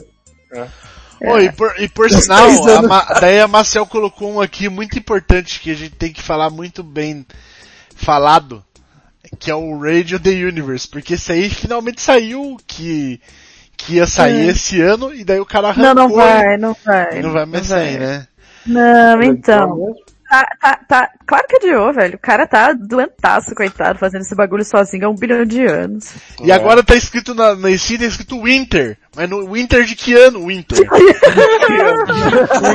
[1.20, 4.98] Oi, e por, e por sinal, a Ma- daí a Marcel colocou um aqui muito
[5.00, 7.26] importante que a gente tem que falar muito bem
[7.96, 8.64] falado,
[9.40, 13.20] que é o Radio The Universe, porque esse aí finalmente saiu que,
[13.76, 14.52] que ia sair É.
[14.52, 17.20] esse ano e daí o cara arrancou Não, não vai, não vai.
[17.20, 18.28] e não vai mais sair, né?
[18.66, 19.96] Não, então.
[20.30, 21.10] Tá, tá, tá.
[21.26, 22.16] Claro que adiou, velho.
[22.16, 26.14] O cara tá doentaço, coitado, fazendo esse bagulho sozinho há um bilhão de anos.
[26.44, 30.14] E agora tá escrito na, na Steam, tá escrito Winter, mas no Winter de que
[30.14, 30.46] ano?
[30.46, 30.78] Winter.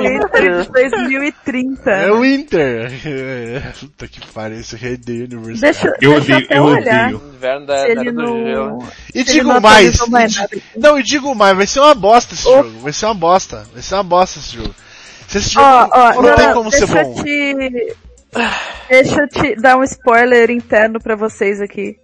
[0.00, 1.90] Winter de 2030.
[1.90, 2.90] É o Winter.
[3.80, 5.60] Puta que pariu, esse Red The Universe.
[5.60, 7.22] Deixa, Eu deixa odeio, eu odeio.
[7.34, 8.44] Inverno da, do não...
[8.44, 8.88] gelo.
[9.14, 12.62] E digo não mais, e não, e digo mais, vai ser uma bosta esse Oh.
[12.62, 14.74] jogo, vai ser uma bosta, vai ser uma bosta esse jogo.
[15.32, 17.22] Se esse jogo Ó, ó, não, não, tem como ser deixa eu bom.
[17.22, 17.96] te...
[18.88, 21.96] Deixa eu te dar um spoiler interno pra vocês aqui.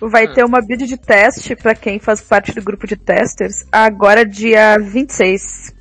[0.00, 0.32] Vai Hum.
[0.32, 4.78] ter uma build de teste pra quem faz parte do grupo de testers agora dia
[4.78, 5.74] 26.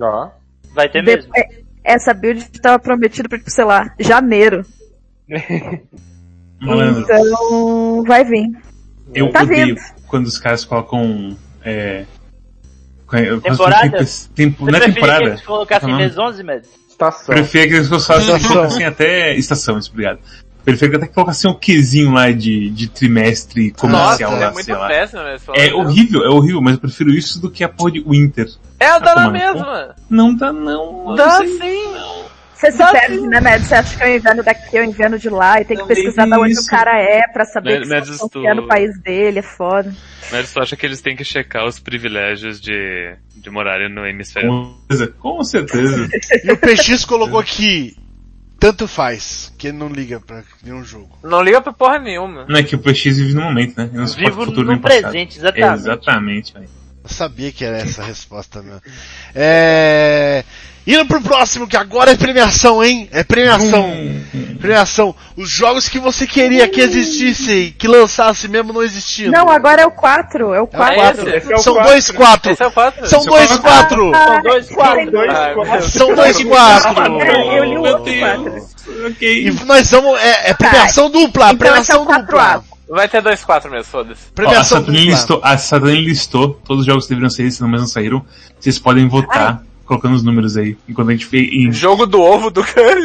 [0.00, 0.30] Ó.
[0.74, 1.30] Vai ter De- mesmo.
[1.36, 4.64] é, Essa build tava prometida pra, tipo, sei lá, janeiro.
[6.62, 8.46] Então, vai vir.
[9.14, 9.80] eu tá odeio vendo.
[10.06, 11.34] quando os caras colocam.
[11.64, 12.04] É,
[13.10, 14.06] Temporada?
[14.34, 15.24] Tempo, Você não é preferia que temporada.
[15.24, 15.96] eles colocassem Não.
[15.96, 16.68] mês 11, Mads?
[16.88, 17.34] Estação.
[17.34, 18.34] Prefiro que eles colocassem
[18.64, 20.18] assim, até estação, isso, obrigado.
[20.64, 24.64] Prefiro que até colocassem um quezinho lá de, de trimestre comercial Nossa, lá, é muito
[24.66, 24.88] sei lá.
[24.88, 25.36] péssimo, né?
[25.54, 28.46] É horrível, é horrível, mas eu prefiro isso do que a porra de Winter.
[28.78, 29.94] É, dá na no mesma.
[30.08, 31.14] Não dá não.
[31.14, 31.94] Dá não sim.
[32.60, 33.64] Você se perde, né, Med?
[33.64, 35.84] Você acha que é o inverno daqui, é o inverno de lá, e tem que
[35.86, 36.62] pesquisar de onde isso.
[36.62, 39.94] o cara é pra saber Med- que se tu- confia no país dele, é foda.
[40.30, 44.50] Mas tu acha que eles têm que checar os privilégios de, de morarem no hemisfério?
[44.50, 46.08] Com certeza, com certeza.
[46.44, 47.96] E o PX colocou aqui,
[48.58, 51.18] tanto faz, que ele não liga pra nenhum jogo.
[51.24, 52.44] Não liga pra porra nenhuma.
[52.46, 53.88] Não é que o PX vive no momento, né?
[53.90, 55.00] Não se Vivo futuro no nem passado.
[55.02, 55.80] presente, exatamente.
[55.80, 56.68] Exatamente, velho.
[57.02, 58.78] Eu sabia que era essa a resposta, meu.
[59.34, 60.44] É...
[60.86, 63.08] Indo pro próximo, que agora é premiação, hein?
[63.12, 63.88] É premiação.
[63.90, 64.56] Hum.
[64.58, 65.14] Premiação.
[65.36, 69.30] Os jogos que você queria que existissem, que lançasse mesmo não existindo.
[69.30, 70.94] Não, agora é o 4, é o É o 4.
[70.96, 71.28] quatro.
[71.28, 71.36] esse?
[71.36, 71.90] Esse é o São quatro.
[71.90, 72.52] dois quatro.
[72.52, 73.06] Esse é o 4.
[73.06, 74.12] São dois quatro.
[74.12, 75.10] São dois quatro.
[75.10, 75.88] Dois, Ah, quatro.
[75.90, 77.20] São dois quatro.
[77.20, 78.70] É, eu li o Meu outro 4.
[79.06, 79.46] Ok.
[79.46, 82.20] E nós vamos, é, é premiação dupla, Então é premiação o 4A.
[82.20, 82.64] dupla.
[82.88, 84.22] Vai ter 2-4 mesmo, foda-se.
[84.30, 85.52] A Premiação Saturnine dupla.
[85.52, 88.24] listou, listou todos os jogos que deveriam sair, se não mesmo saíram.
[88.58, 90.78] Vocês podem votar colocando os números aí.
[90.88, 93.00] Enquanto a gente em Jogo do ovo do cara.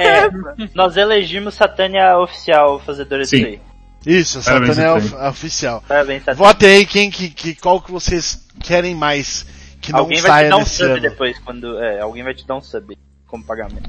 [0.00, 0.28] É,
[0.74, 3.60] nós elegimos Satânia oficial fazedora disso aí.
[4.04, 5.84] Isso, Parabéns, é of- oficial.
[5.86, 6.46] Parabéns, Satânia.
[6.46, 9.46] Votem aí quem que, que, qual que vocês querem mais
[9.80, 11.00] que não Alguém vai saia te dar um sub ano.
[11.00, 11.78] depois, quando.
[11.78, 13.88] É, alguém vai te dar um sub como pagamento.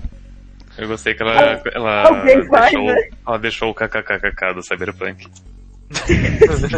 [0.77, 3.09] Eu gostei que ela, ela, Alguém vai, deixou, né?
[3.27, 5.25] ela deixou o kkkk do Cyberpunk.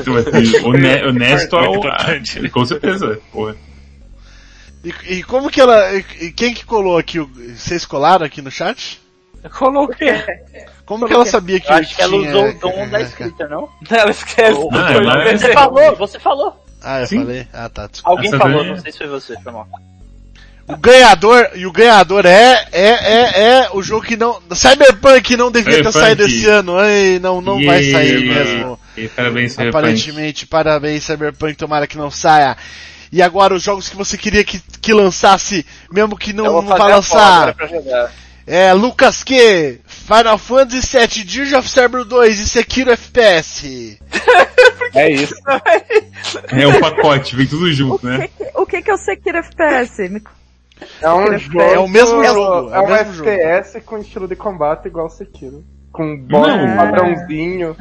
[0.05, 1.85] tu vai ter hone- honesto ao.
[1.87, 2.05] Ah,
[2.51, 3.19] Com certeza.
[3.31, 3.55] Porra.
[5.07, 5.93] E, e como que ela.
[5.95, 7.19] E, e quem que colou aqui?
[7.19, 9.01] o- Vocês colaram aqui no chat?
[9.43, 10.13] Eu coloquei.
[10.85, 12.29] Como que ela sabia que Eu acho que ela tinha...
[12.29, 13.69] usou o dom da escrita, não?
[13.89, 14.59] Ela esquece.
[14.71, 16.65] Ah, ela- Você falou, você falou.
[16.81, 17.19] Ah, eu Sim.
[17.19, 17.47] falei?
[17.53, 17.87] Ah, tá.
[17.87, 18.09] desculpa.
[18.17, 19.67] Alguém Essa falou, não sei se foi você, foi mal.
[20.67, 25.49] O ganhador, e o ganhador é, é, é, é o jogo que não, Cyberpunk não
[25.49, 25.99] devia ter Cyberpunk.
[26.05, 27.91] saído esse ano, ai, não, não vai Yay.
[27.93, 28.79] sair mesmo.
[28.97, 29.77] E parabéns, Cyberpunk.
[29.77, 32.57] Aparentemente, parabéns Cyberpunk, tomara que não saia.
[33.11, 36.79] E agora os jogos que você queria que, que lançasse, mesmo que não, não vai
[36.79, 37.55] lançar.
[38.45, 43.99] É, Lucas Q, Final Fantasy VII, Dirge of Cerber 2 e Sekiro FPS.
[44.95, 45.35] É isso.
[46.49, 48.27] É um pacote, vem tudo O junto, né?
[48.35, 50.09] que, o que que é o Sekiro FPS?
[50.09, 50.21] Me-
[51.01, 51.83] É um É jogo.
[51.83, 53.29] o mesmo jogo, é É o um mesmo jogo.
[53.29, 55.63] FPS com estilo de combate igual Sekiro.
[55.91, 56.77] Com boss Não.
[56.77, 57.75] padrãozinho.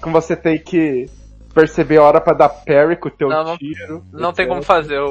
[0.00, 1.08] Com você ter que
[1.54, 4.04] perceber a hora pra dar parry com o teu Não, não- tiro.
[4.12, 5.08] Não tem como fazer o,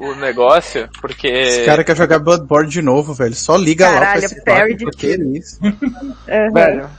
[0.00, 1.28] o, o negócio, porque.
[1.28, 3.34] Esse cara quer jogar Bloodborne de novo, velho.
[3.34, 5.58] Só liga Caralho, lá pra parry de porque é isso.
[5.64, 6.50] Aham.
[6.52, 6.90] Velho.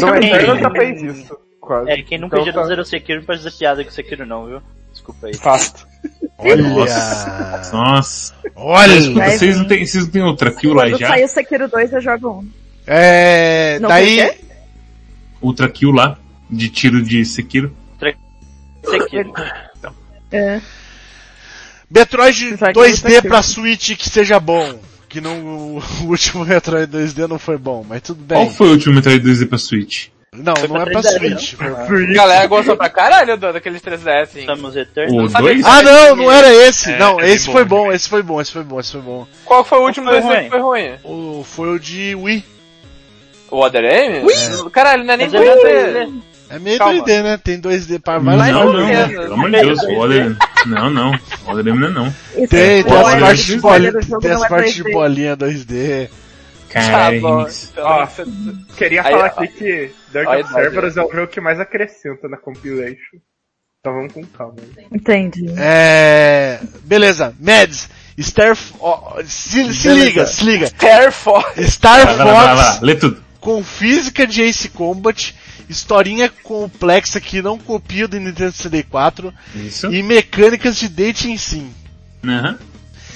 [0.00, 1.38] Doom Eternal já fez isso.
[1.60, 1.90] Quase.
[1.90, 4.46] É, quem nunca Então gerou tá zero Sekiro não pode fazer piada com Sekiro não,
[4.46, 4.62] viu?
[4.90, 5.34] Desculpa aí.
[5.36, 5.86] Fato.
[6.38, 6.62] Olha,
[7.72, 8.34] Nossa.
[8.56, 11.08] olha, Escuta, Vai vocês não tem, vocês não tem outra kill lá Quando já?
[11.08, 12.48] sair o Sekiro 2, eu jogo um.
[12.86, 14.38] é, Não daí, tem
[15.40, 16.16] Outra kill lá,
[16.50, 17.74] de tiro de Sekiro.
[18.90, 19.32] Sekiro.
[20.32, 20.60] É.
[21.90, 24.78] Metroid Já que 2D você pra Switch que seja bom.
[25.08, 28.36] Que não, o último Metroid 2D não foi bom, mas tudo bem.
[28.44, 30.08] Qual foi o último Metroid 2D pra Switch?
[30.30, 31.54] Não, Foi não é pra pra 3DS, Switch.
[31.54, 34.46] foi- A galera gostou pra caralho do, daqueles 3DS, hein?
[35.40, 35.62] 2?
[35.62, 36.90] que- Ah não, não era esse.
[36.92, 37.68] É, não, é esse bom, foi né?
[37.68, 39.26] bom, esse foi bom, esse foi bom, esse foi bom.
[39.46, 40.44] Qual foi o último foi 2D ruim?
[40.44, 40.90] que foi ruim?
[41.02, 42.44] O, foi o de Wii.
[43.50, 44.70] O Other M?
[44.70, 45.54] Caralho, não é nem Mas é
[46.04, 46.20] 2D.
[46.50, 47.02] É meio Calma.
[47.04, 47.36] 2D, né?
[47.36, 49.98] Tem 2D para Não, vai lá e não, não não, pelo amor de Deus, o
[49.98, 50.36] Other...
[50.66, 51.12] Não, não,
[51.46, 52.14] o Other não é não.
[52.48, 54.92] Tem, é tem bom, as partes de bolinha, tem as é partes de 3D.
[54.92, 56.10] bolinha 2D.
[56.70, 57.46] Cara, Tá bom.
[57.46, 57.72] isso.
[57.78, 58.06] Ó,
[58.76, 59.42] queria Aí, falar ó.
[59.42, 63.18] aqui que Dark Cerberus é o jogo que mais acrescenta na compilation.
[63.80, 64.54] Então vamos com calma.
[64.76, 64.86] aí.
[64.92, 65.46] Entendi.
[65.56, 66.60] É.
[66.84, 67.88] Beleza, Mads,
[68.20, 68.56] Star.
[68.80, 70.66] ó, se, se liga, se liga.
[70.66, 71.54] Star Fox.
[71.70, 73.22] Star Fox lê tudo.
[73.40, 75.34] com física de Ace Combat,
[75.68, 79.92] historinha complexa que não copia do Nintendo 64 Isso.
[79.92, 81.72] e mecânicas de dating sim.
[82.24, 82.58] Aham.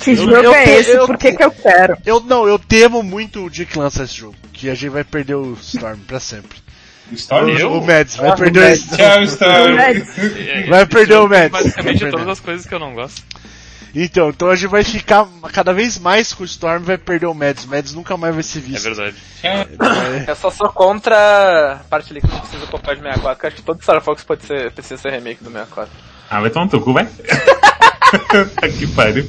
[0.00, 0.90] Que Eu- jogo eu é te- esse?
[0.90, 1.96] eu Por que que eu quero?
[2.04, 5.04] Eu não, eu temo muito o dia que lança esse jogo, que a gente vai
[5.04, 6.58] perder o Storm pra sempre.
[7.10, 7.68] História?
[7.68, 8.96] O, o Mads vai perder o Storm.
[8.96, 9.78] Tchau, Storm.
[9.78, 11.50] É, Vai perder o é Mads.
[11.52, 13.22] Basicamente Vai todas as coisas que eu não gosto.
[13.94, 17.26] Então, então a gente vai ficar cada vez mais com o Storm e vai perder
[17.26, 17.64] o Mads.
[17.64, 18.84] O Mads nunca mais vai ser É visto.
[18.84, 19.16] verdade.
[19.42, 19.66] É.
[20.30, 23.56] Eu só sou contra a parte ali que não precisa comprar de 64, que acho
[23.56, 25.90] que todo Star Fox pode ser, precisa ser remake do 64.
[26.30, 27.06] Ah, vai tomar no teu cu, vai.
[28.78, 29.28] que pariu.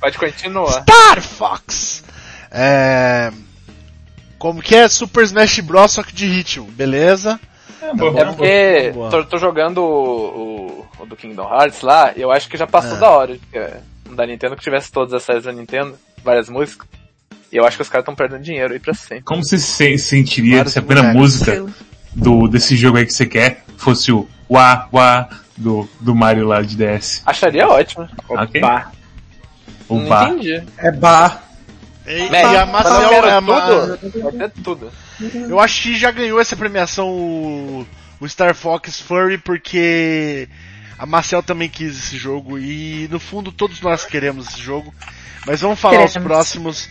[0.00, 0.82] Pode continuar.
[0.82, 2.02] Star Fox!
[2.50, 3.32] É...
[4.38, 5.92] Como que é Super Smash Bros.
[5.92, 7.40] só que de ritmo, beleza?
[7.82, 9.10] É porque boa.
[9.10, 12.66] tô, tô jogando o, o, o do Kingdom Hearts lá, e eu acho que já
[12.66, 13.00] passou Ah.
[13.00, 13.36] da hora.
[13.50, 13.70] Porque
[14.14, 15.94] da Nintendo que tivesse todas as séries da Nintendo,
[16.24, 16.86] várias músicas.
[17.52, 19.22] E eu acho que os caras estão perdendo dinheiro aí pra sempre.
[19.22, 21.64] Como você se sentiria se a primeira música
[22.14, 26.60] do, desse jogo aí que você quer fosse o Wá Wá do, do Mario lá
[26.62, 27.22] de DS?
[27.26, 28.08] Acharia ótimo.
[28.28, 28.60] Ok?
[28.60, 28.92] Opa.
[29.88, 30.28] O Não Bá.
[30.28, 30.62] entendi.
[30.78, 31.44] É bar.
[32.06, 34.22] E, e a Maciel, quero é ma- tudo.
[34.22, 34.92] Vai ter tudo.
[35.48, 37.86] eu acho que já ganhou essa premiação o,
[38.20, 40.48] o Star Fox Furry porque
[40.98, 44.94] a Marcel também quis esse jogo e no fundo todos nós queremos esse jogo.
[45.46, 46.28] Mas vamos falar os Queremos.
[46.32, 46.88] próximos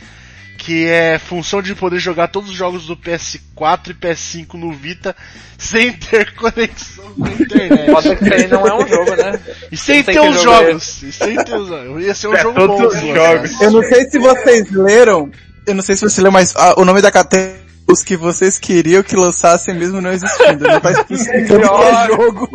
[0.58, 5.16] que é função de poder jogar todos os jogos do PS4 e PS5 no Vita
[5.58, 7.92] sem ter conexão com a internet.
[7.92, 9.40] Foda que isso aí não é um jogo, né?
[9.72, 11.04] E sem ter os jogo é jogos.
[11.04, 12.04] E sem ter os jogos.
[12.04, 13.10] Ia ser um É, jogo todos bom.
[13.10, 13.62] os jogos.
[13.62, 15.32] Eu não sei se vocês leram.
[15.68, 18.58] Eu não sei se você leu, mas ah, o nome da categoria os que vocês
[18.58, 20.68] queriam que lançassem mesmo não existindo.
[20.68, 22.50] Não tá explicando que é jogo.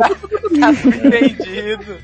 [0.50, 1.98] Entendido.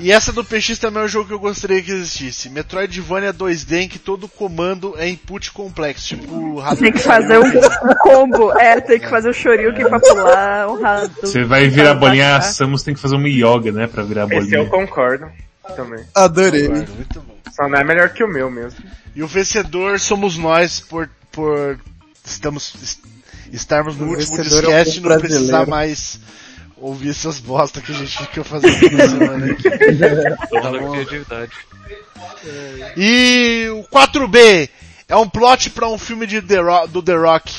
[0.00, 2.48] E essa do PX também é um jogo que eu gostaria que existisse.
[2.48, 6.62] Metroidvania 2D em que todo comando é input complexo, tipo.
[6.78, 7.50] Tem que fazer um
[8.00, 8.50] combo.
[8.58, 11.12] É, tem que fazer o Shoryuken pra pular o rado.
[11.20, 14.22] Você vai virar a bolinha, a Samus tem que fazer uma yoga, né, pra virar
[14.24, 14.70] a Esse eu bolinha.
[14.70, 15.26] concordo
[15.76, 16.04] também.
[16.14, 16.68] Adorei.
[16.68, 17.36] Muito bom.
[17.52, 18.78] Só não é melhor que o meu mesmo.
[19.14, 21.78] E o vencedor somos nós por, por
[22.24, 23.00] estamos, est-
[23.52, 26.20] estarmos no O último é o discast e não precisar mais
[26.80, 29.62] ouvir essas bosta que a gente fica fazendo toda semana aqui.
[30.50, 30.92] Toda bom.
[30.92, 31.52] criatividade.
[32.96, 34.68] E o 4B
[35.08, 37.52] é um plot pra um filme de The Rock- do The Rock.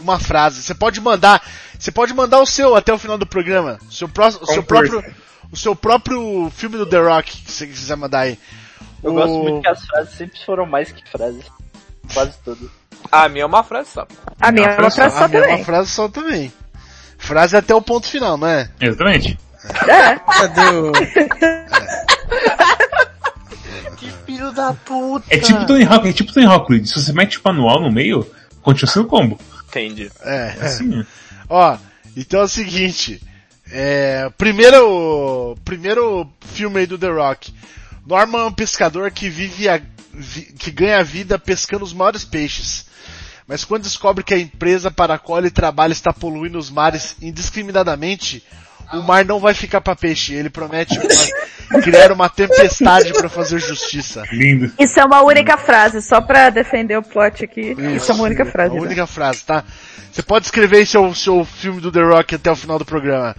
[0.00, 0.62] Uma frase.
[0.62, 1.40] Você pode mandar,
[1.78, 3.78] você pode mandar o seu até o final do programa.
[3.88, 5.02] O seu, pró- o seu próprio,
[5.50, 8.38] o seu próprio filme do The Rock que você quiser mandar aí.
[9.02, 11.44] Eu O- gosto muito que as frases sempre foram mais que frases.
[12.12, 12.68] Quase todas.
[13.10, 14.06] A minha é uma frase só.
[14.40, 16.52] A minha é uma frase só a minha é uma frase só também.
[17.24, 18.68] Frase até o ponto final, não é?
[18.80, 19.38] Exatamente.
[19.88, 20.16] É.
[20.16, 20.92] Cadê o...
[24.26, 25.26] Filho da puta.
[25.30, 26.86] É tipo Tony Hawk, é tipo Tony Hawk.
[26.86, 28.26] Se você mete o manual no meio,
[28.62, 29.38] continua sendo combo.
[29.68, 30.10] Entendi.
[30.22, 30.54] É.
[30.60, 31.06] É assim, né?
[31.48, 31.76] Ó,
[32.16, 33.22] então é o seguinte.
[33.70, 37.54] É, primeiro, primeiro filme aí do The Rock.
[38.06, 39.80] Norman é um pescador que vive a,
[40.12, 42.83] vi- que ganha vida pescando os maiores peixes.
[43.46, 47.16] Mas quando descobre que a empresa para a qual ele trabalha está poluindo os mares
[47.20, 48.42] indiscriminadamente,
[48.92, 50.32] o mar não vai ficar para peixe.
[50.34, 54.22] Ele promete uma- criar uma tempestade para fazer justiça.
[54.32, 54.72] Lindo.
[54.78, 57.76] Isso é uma única frase, só pra defender o plot aqui.
[57.94, 58.70] Isso, é uma única frase.
[58.70, 58.80] A né?
[58.80, 59.64] única frase, tá?
[60.10, 63.36] Você pode escrever aí seu, seu filme do The Rock até o final do programa.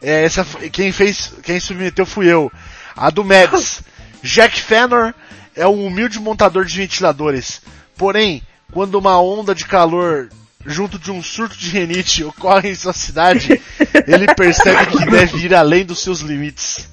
[0.00, 2.50] É, essa, quem fez, quem submeteu fui eu.
[2.96, 3.82] A do Mads.
[4.22, 5.14] Jack Fenner
[5.54, 7.60] é um humilde montador de ventiladores.
[7.96, 10.28] Porém, quando uma onda de calor
[10.64, 13.60] junto de um surto de renite ocorre em sua cidade,
[14.06, 16.88] ele percebe que deve ir além dos seus limites.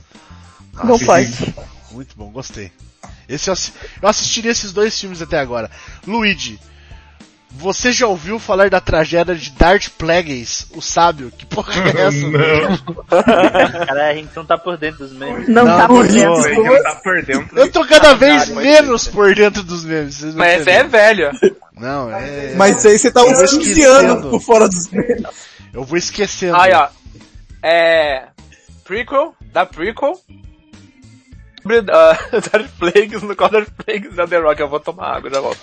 [0.84, 1.56] Nossa, plot.
[1.92, 2.72] muito bom, gostei.
[3.28, 5.70] Esse eu assistiria esses dois filmes até agora.
[6.06, 6.60] Luigi,
[7.56, 11.32] você já ouviu falar da tragédia de Darth Plagueis, o sábio?
[11.38, 12.28] Que porra é essa?
[12.28, 13.86] Não.
[13.86, 15.48] Cara, a gente não tá por dentro dos memes.
[15.48, 16.64] Não, Não, tá por não, dentro.
[16.66, 17.60] Já tá por dentro.
[17.60, 20.16] Eu tô cada vez Caralho, menos por dentro dos memes.
[20.16, 21.32] vocês não Mas essa é velha.
[21.78, 22.54] Não, é...
[22.56, 23.92] Mas aí você tá uns vou 15 esquecendo.
[24.14, 25.24] anos por fora dos memes.
[25.74, 26.56] Eu vou esquecendo.
[26.56, 26.88] Aí, ó.
[27.62, 28.24] É.
[28.84, 30.20] Prequel, da prequel.
[31.66, 34.62] Uh, Darth Plagueis, no qual Darth Plagueis da The Rock.
[34.62, 35.60] Eu vou tomar água, já volto.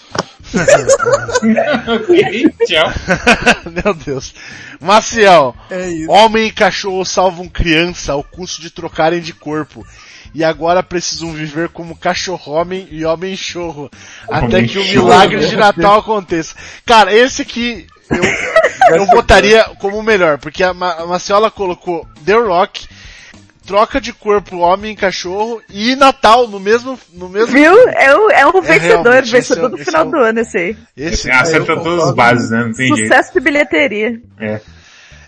[1.88, 2.92] Ok, tchau.
[3.84, 4.34] Meu Deus.
[4.80, 9.86] Maciel, É homem e cachorro salvam criança ao custo de trocarem de corpo.
[10.32, 13.90] E agora precisam viver como cachorro-homem e homem-chorro.
[14.30, 16.54] Até que o milagre de Natal aconteça.
[16.86, 18.22] Cara, esse aqui eu,
[18.96, 22.86] eu botaria como o melhor, porque a, Ma a Maciola colocou The Rock,
[23.70, 26.98] troca de corpo homem e cachorro e Natal no mesmo.
[27.12, 27.72] No mesmo Viu?
[27.90, 30.40] É, um- é um É, vencedor, realmente, vencedor é- do final é um- do ano
[30.40, 30.76] esse aí.
[30.96, 32.64] Esse, Acerta todas as bases, né?
[32.64, 33.02] Não tem jeito.
[33.08, 34.20] Sucesso de bilheteria.
[34.40, 34.60] É.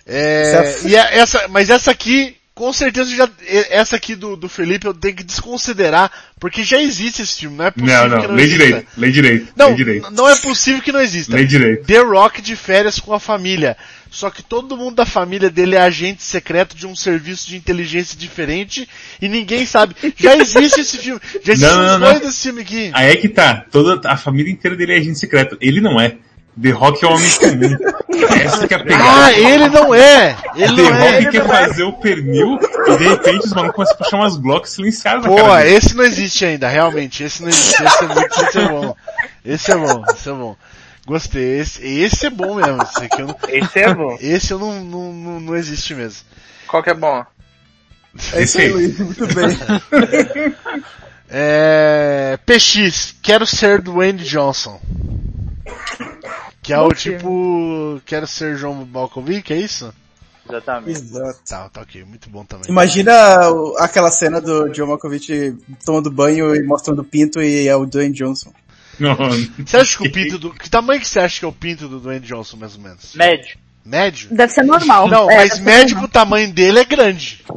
[0.05, 3.27] É, e a- essa, mas essa aqui, com certeza já,
[3.69, 7.65] essa aqui do, do Felipe eu tenho que desconsiderar, porque já existe esse filme, não
[7.65, 8.27] é possível Não, que não.
[8.29, 8.63] não Lê exista.
[8.65, 8.87] direito.
[8.97, 9.53] Lê direito.
[9.55, 10.11] Não, Lê direito.
[10.11, 11.35] não é possível que não exista.
[11.35, 11.85] Lê direito.
[11.85, 13.75] The Rock de férias com a família.
[14.11, 18.15] Só que todo mundo da família dele é agente secreto de um serviço de inteligência
[18.15, 18.87] diferente
[19.19, 19.95] e ninguém sabe.
[20.15, 21.19] Já existe esse filme.
[21.43, 22.19] Já existem Não, não, dois não.
[22.21, 22.91] desse filme aqui.
[22.93, 23.65] Aí é que tá.
[23.71, 25.57] Toda a família inteira dele é agente secreto.
[25.59, 26.17] Ele não é.
[26.61, 27.77] The Rock é um homem comum.
[28.43, 29.25] Essa que é a pegada.
[29.25, 30.37] Ah, ele não é!
[30.55, 31.19] Ele The não é!
[31.19, 34.71] Rock quer fazer o pernil e de repente os malucos começam a puxar umas Glocks
[34.71, 37.23] silenciadas na Pô, esse não existe ainda, realmente.
[37.23, 37.83] Esse não existe.
[37.83, 38.95] Esse é, muito, esse é bom.
[39.45, 40.55] Esse é bom, esse é bom.
[41.05, 41.59] Gostei.
[41.59, 42.81] Esse, esse é bom mesmo.
[42.83, 44.17] Esse, aqui eu não, Esse é bom.
[44.21, 46.21] esse eu não, não, não, não existe mesmo.
[46.67, 47.25] Qual que é bom?
[48.31, 48.99] É isso aí, Luiz.
[48.99, 50.55] Muito bem.
[51.35, 54.79] É, PX, quero ser Dwayne Johnson.
[56.63, 58.01] Que é o Bom tipo.
[58.05, 59.93] Quero ser João Malkovich, é isso?
[60.49, 60.91] Exatamente.
[60.99, 61.39] Exato.
[61.47, 62.65] Tá, tá ok, muito bom também.
[62.69, 65.55] Imagina o- aquela cena do John Malkovich
[65.85, 68.51] tomando banho e mostrando o pinto e é o Dwayne Johnson.
[68.99, 69.15] Não,
[69.65, 70.51] Você acha que o pinto do.
[70.53, 73.13] Que tamanho que você acha que é o pinto do Dwayne Johnson, mais ou menos?
[73.15, 73.57] Médio.
[73.85, 74.29] Médio?
[74.31, 75.07] Deve ser normal.
[75.09, 76.03] Não, É, mas médio normal.
[76.03, 77.43] pro tamanho dele é grande.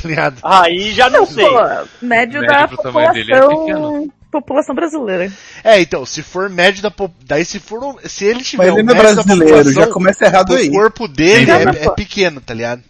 [0.00, 0.38] Tá ligado?
[0.44, 1.44] Aí já não Não, sei.
[1.44, 5.32] pô, médio, Médio da pro tamanho dele é população, população brasileira.
[5.64, 6.92] É, então, se for médio da
[7.24, 9.72] daí se for um- se ele tiver Mas o ele não é médio da brasileiro,
[9.72, 10.70] já começa errado o aí.
[10.70, 12.82] corpo dele é, é pequeno, tá ligado?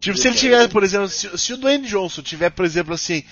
[0.00, 3.24] Tipo, se ele tiver, por exemplo, se, se o Dwayne Johnson tiver, por exemplo, assim,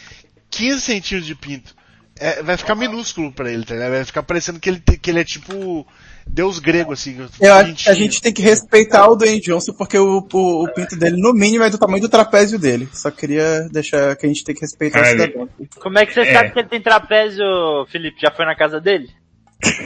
[0.51, 1.75] 15 centímetros de pinto,
[2.19, 3.91] é, vai ficar minúsculo pra ele, tá ligado?
[3.93, 5.87] Vai ficar parecendo que ele, que ele é tipo
[6.27, 7.17] deus grego, assim.
[7.41, 7.93] Eu acho que pintinho.
[7.93, 11.33] a gente tem que respeitar o Dwayne Johnson porque o, o, o pinto dele, no
[11.33, 12.89] mínimo, é do tamanho do trapézio dele.
[12.93, 15.21] Só queria deixar que a gente tem que respeitar o Caralho.
[15.23, 15.49] cidadão.
[15.81, 16.33] Como é que você É.
[16.33, 17.45] sabe que ele tem trapézio,
[17.91, 18.21] Felipe?
[18.21, 19.09] Já foi na casa dele?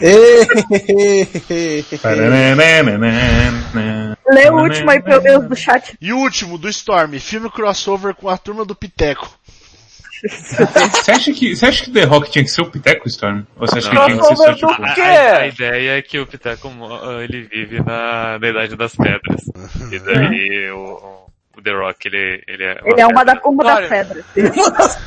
[4.31, 5.97] Lê o último aí pelo menos do chat.
[6.01, 9.29] E o último, do Storm, filme crossover com a turma do Piteco.
[10.93, 13.43] Você acha que, você acha que The Rock tinha que ser o Piteco Storm?
[13.57, 14.07] Ou você acha que Não.
[14.07, 14.73] tinha que ser só tipo...
[14.83, 15.01] A, quê?
[15.01, 16.71] a- a ideia é que o Piteco
[17.23, 19.43] ele vive na, na Idade das Pedras.
[19.93, 23.49] E daí o, o The Rock ele, ele é Ele é uma, da, pedra.
[23.51, 24.25] uma das pedras.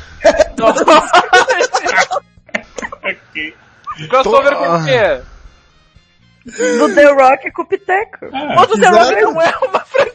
[4.08, 5.20] Crossover com o quê?
[6.44, 8.26] Do The Rock com o Piteco.
[8.30, 10.12] Mas o The Rock não é uma franquia.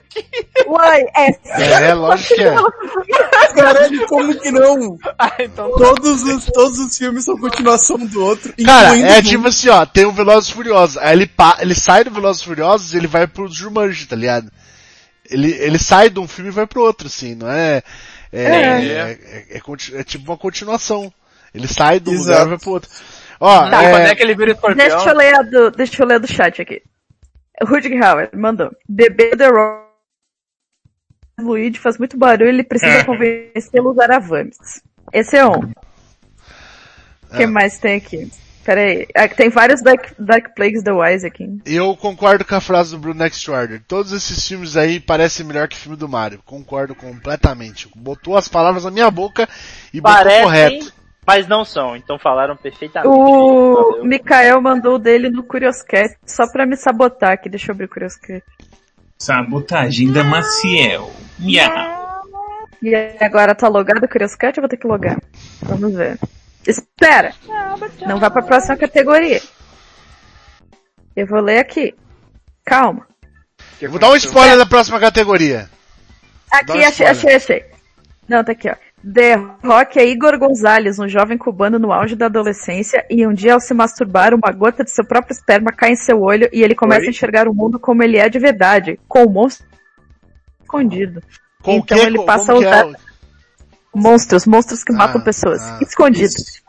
[0.67, 1.89] Uai, é.
[1.89, 2.55] É, lógico que é.
[3.53, 4.97] Caralho, como que não?
[5.17, 8.53] Ah, então Todos os, todos os filmes são continuação do outro.
[8.63, 9.21] Cara, é um.
[9.21, 12.41] tipo assim, ó, tem o Velozes e Furiosos, aí ele, pa, ele sai do Velozes
[12.41, 14.51] e Furiosos e ele vai pro Jumanji, tá ligado?
[15.29, 17.81] Ele, ele sai de um filme e vai pro outro, assim, não é...
[18.31, 19.19] É, é,
[19.51, 19.61] é- é
[19.99, 21.11] é tipo uma continuação.
[21.53, 22.45] Ele sai do lugar Exato.
[22.45, 22.89] e vai pro outro.
[23.39, 24.87] Ó, Tá, é, quando é que ele vira escorpião?
[24.87, 26.81] Deixa eu ler a do, deixa eu ler a do chat aqui.
[27.63, 28.71] Rudiger Howard mandou.
[28.87, 29.87] Bebê The Rock.
[31.39, 34.57] Luigi faz muito barulho, ele precisa convencê-lo a usar avames.
[35.13, 35.71] Esse é um.
[37.31, 37.47] O que É.
[37.47, 38.31] mais tem aqui?
[38.63, 39.07] Pera aí.
[39.15, 41.47] Ah, Tem vários Dark, Dark Plagues The Wise aqui.
[41.65, 43.81] eu concordo com a frase do Bruno Next Order.
[43.87, 46.41] Todos esses filmes aí parecem melhor que o filme do Mario.
[46.45, 47.87] Concordo completamente.
[47.95, 49.47] Botou as palavras na minha boca
[49.93, 50.93] e botou Parecem, correto.
[51.27, 51.93] Mas não são.
[51.97, 53.13] Então falaram perfeitamente.
[53.13, 54.01] O.
[54.05, 57.49] Mikael mandou o dele no Curioscat, só pra me sabotar aqui.
[57.49, 58.41] Deixa eu abrir o Curioscat.
[59.19, 61.11] Sabotagem da Maciel.
[61.37, 61.97] Miau.
[62.81, 65.21] E agora tá logado o Curioscat ou vou ter que logar?
[65.63, 66.17] Vamos ver.
[66.65, 67.33] Espera!
[68.05, 69.41] Não vai pra próxima categoria.
[71.15, 71.93] Eu vou ler aqui.
[72.63, 73.07] Calma.
[73.81, 75.69] Eu Vou dar um spoiler da próxima categoria.
[76.51, 77.65] Aqui, um achei, achei, achei.
[78.27, 78.75] Não, tá aqui, ó.
[79.03, 83.53] The Rock é Igor Gonzalez, um jovem cubano no auge da adolescência, e um dia
[83.53, 86.73] ao se masturbar, uma gota de seu próprio esperma cai em seu olho e ele
[86.75, 87.07] começa Oi?
[87.07, 89.65] a enxergar o mundo como ele é de verdade, com o monstro
[90.61, 91.21] escondido.
[91.61, 92.05] Com então quê?
[92.05, 92.95] ele passa a como que é usar o-
[93.99, 96.61] monstros, monstros que Ah, matam pessoas, ah, escondidos.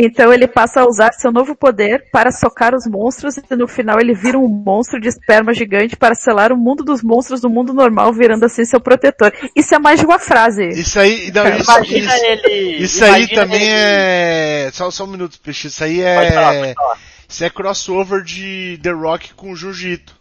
[0.00, 3.98] Então ele passa a usar seu novo poder para socar os monstros e no final
[4.00, 7.72] ele vira um monstro de esperma gigante para selar o mundo dos monstros do mundo
[7.74, 9.32] normal, virando assim seu protetor.
[9.56, 10.68] Isso é mais de uma frase.
[10.68, 12.76] Isso aí, não, isso, Imagina isso, ele.
[12.76, 14.70] isso aí imagina também ele- é.
[14.72, 15.68] Só, só um minuto, peixe.
[15.68, 16.60] Isso aí Pode falar, é.
[16.60, 16.98] pode falar.
[17.28, 20.16] Isso é crossover de The Rock com Jiu-Jitsu.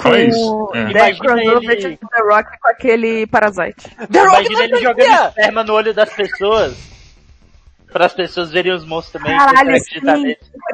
[0.00, 0.68] Fala isso.
[0.72, 0.92] Com É.
[0.92, 3.86] The crossover ele- de The Rock com aquele Parasite.
[4.10, 6.74] Imagina ele jogando esperma no olho das pessoas.
[7.96, 9.38] Para as pessoas verem os monstros também.
[9.38, 10.00] Caralho, sim.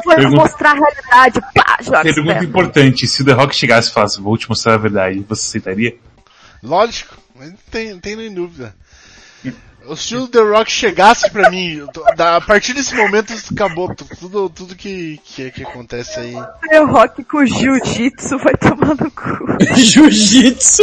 [0.05, 1.41] vou Pergunta- mostrar a realidade.
[1.55, 2.45] Pá, Pergunta esperma.
[2.45, 5.95] importante, se o The Rock chegasse e falasse, vou te mostrar a verdade, você aceitaria?
[6.61, 8.75] Lógico, mas não tem, tem nem dúvida.
[9.97, 11.85] Se o The Rock chegasse pra mim,
[12.19, 16.35] a partir desse momento acabou tu- tudo, tudo que, que, que acontece aí.
[16.71, 19.57] The Rock com jiu-jitsu vai tomar no cu.
[19.77, 20.83] Jiu-jitsu.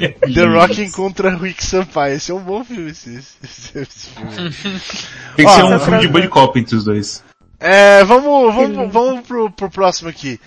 [0.34, 2.16] The Rock encontra Rick Sampaio.
[2.16, 4.32] Esse é um bom filme, esse, esse, esse filme.
[5.36, 7.22] Tem que ser Ó, um essa filme de buddy cop entre os dois.
[7.58, 10.40] É, vamos, vamos, vamos pro, pro próximo aqui.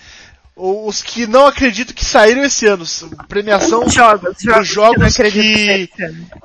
[0.56, 2.84] Os que não acredito que saíram esse ano.
[3.28, 4.68] Premiação Jogos, dos jogos.
[4.68, 5.88] jogos que não que, que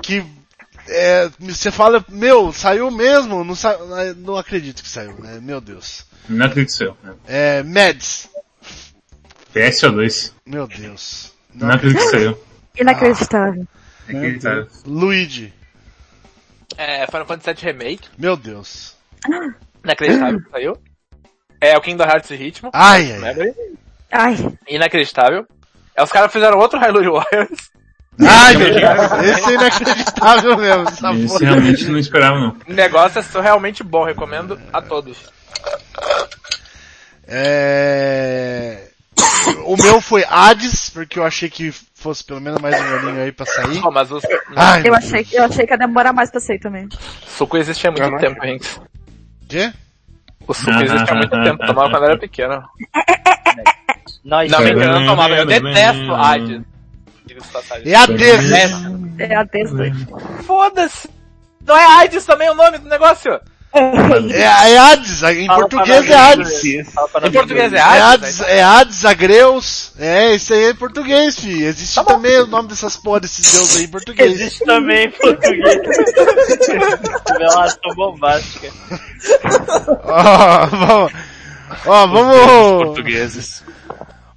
[0.01, 0.25] que
[0.89, 3.43] é, você fala, meu, saiu mesmo?
[3.43, 3.77] Não, sa...
[4.17, 5.39] não acredito que saiu, né?
[5.41, 6.05] Meu Deus.
[6.27, 6.97] Não acredito seu.
[7.03, 7.13] Né?
[7.27, 8.27] É, Mads.
[9.53, 10.35] PS ou 2?
[10.45, 11.31] Meu Deus.
[11.53, 12.48] Não acredito que saiu.
[12.79, 13.67] Inacreditável.
[14.07, 14.67] Acreditável.
[14.85, 15.53] Luigi.
[16.77, 18.07] É, Final Fantasy VII Remake.
[18.17, 18.95] Meu Deus.
[19.83, 20.77] Inacreditável que saiu.
[21.61, 22.69] É o Kingdom Hearts Ritmo.
[22.73, 23.53] Ai, ai.
[24.11, 25.45] Ai, Inacreditável.
[25.95, 27.69] É, os caras fizeram outro Hyrule Warriors.
[28.21, 29.23] Ai, meu Deus.
[29.37, 30.87] Esse é inacreditável mesmo.
[30.87, 31.39] Essa Esse porra.
[31.39, 32.57] realmente não esperava não.
[32.67, 35.17] O negócio é realmente bom, recomendo a todos.
[37.27, 38.87] É...
[39.65, 43.31] O meu foi Hades, porque eu achei que fosse pelo menos mais um aninho aí
[43.31, 43.81] pra sair.
[43.81, 44.19] Pô, mas o
[44.55, 46.87] Ai, eu achei, eu achei que ia demorar mais pra sair também.
[47.27, 48.81] suco existia há muito tempo, Hanks.
[49.47, 49.73] Quê?
[50.47, 52.63] O suco existe há muito tempo, tomava quando era pequeno.
[54.23, 55.35] Nós Não, engano, eu tomava.
[55.35, 56.61] Eu detesto Hades.
[57.25, 57.93] Diga-se de passagem.
[57.93, 59.29] É.
[59.31, 60.43] É a D2.
[60.43, 61.09] Foda-se!
[61.65, 63.39] Não é AIDS também o nome do negócio?
[63.71, 66.63] É, é Hades, em Fala português pra é nós, Hades.
[66.63, 67.81] Em português é É?
[67.81, 69.91] Hades, é Hades, Agreus.
[69.99, 71.63] É, isso aí é em português, fi.
[71.63, 74.31] Existe também o nome dessas porra desses deuses aí em português.
[74.31, 75.61] Existe também em português.
[77.29, 78.71] Revelação bombástica.
[80.03, 81.13] Ó, vamos.
[81.85, 82.85] Ó, Os vamos.
[82.85, 83.63] portugueses.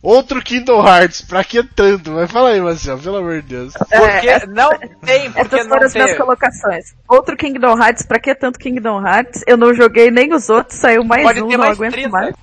[0.02, 2.10] Outro Kingdom Hearts, pra que tanto?
[2.10, 3.72] Mas fala aí, Marcelo, pelo amor de Deus.
[3.74, 4.70] Porque É, não
[5.04, 6.84] tem, porque Essas não foram as minhas colocações.
[7.08, 9.44] Outro Kingdom Hearts, pra que tanto Kingdom Hearts?
[9.46, 12.08] Eu não joguei nem os outros, saiu mais Pode um, não mais aguento 30.
[12.08, 12.34] mais.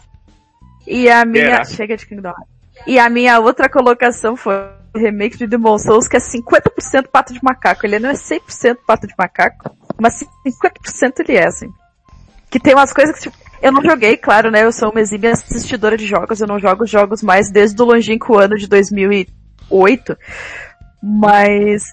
[0.88, 1.66] E a minha.
[1.66, 2.48] Chega de Kingdom Hearts.
[2.88, 4.56] E a minha outra colocação foi
[4.96, 7.86] o remake de Demon Souls, que é 50% pato de macaco.
[7.86, 11.70] Ele não é 100% pato de macaco, mas 50% ele é, assim.
[12.50, 14.64] Que tem umas coisas que, tipo, eu não joguei, claro, né?
[14.64, 18.38] Eu sou uma exímia assistidora de jogos, eu não jogo jogos mais desde o longínquo
[18.38, 20.18] ano de 2008.
[21.02, 21.84] Mas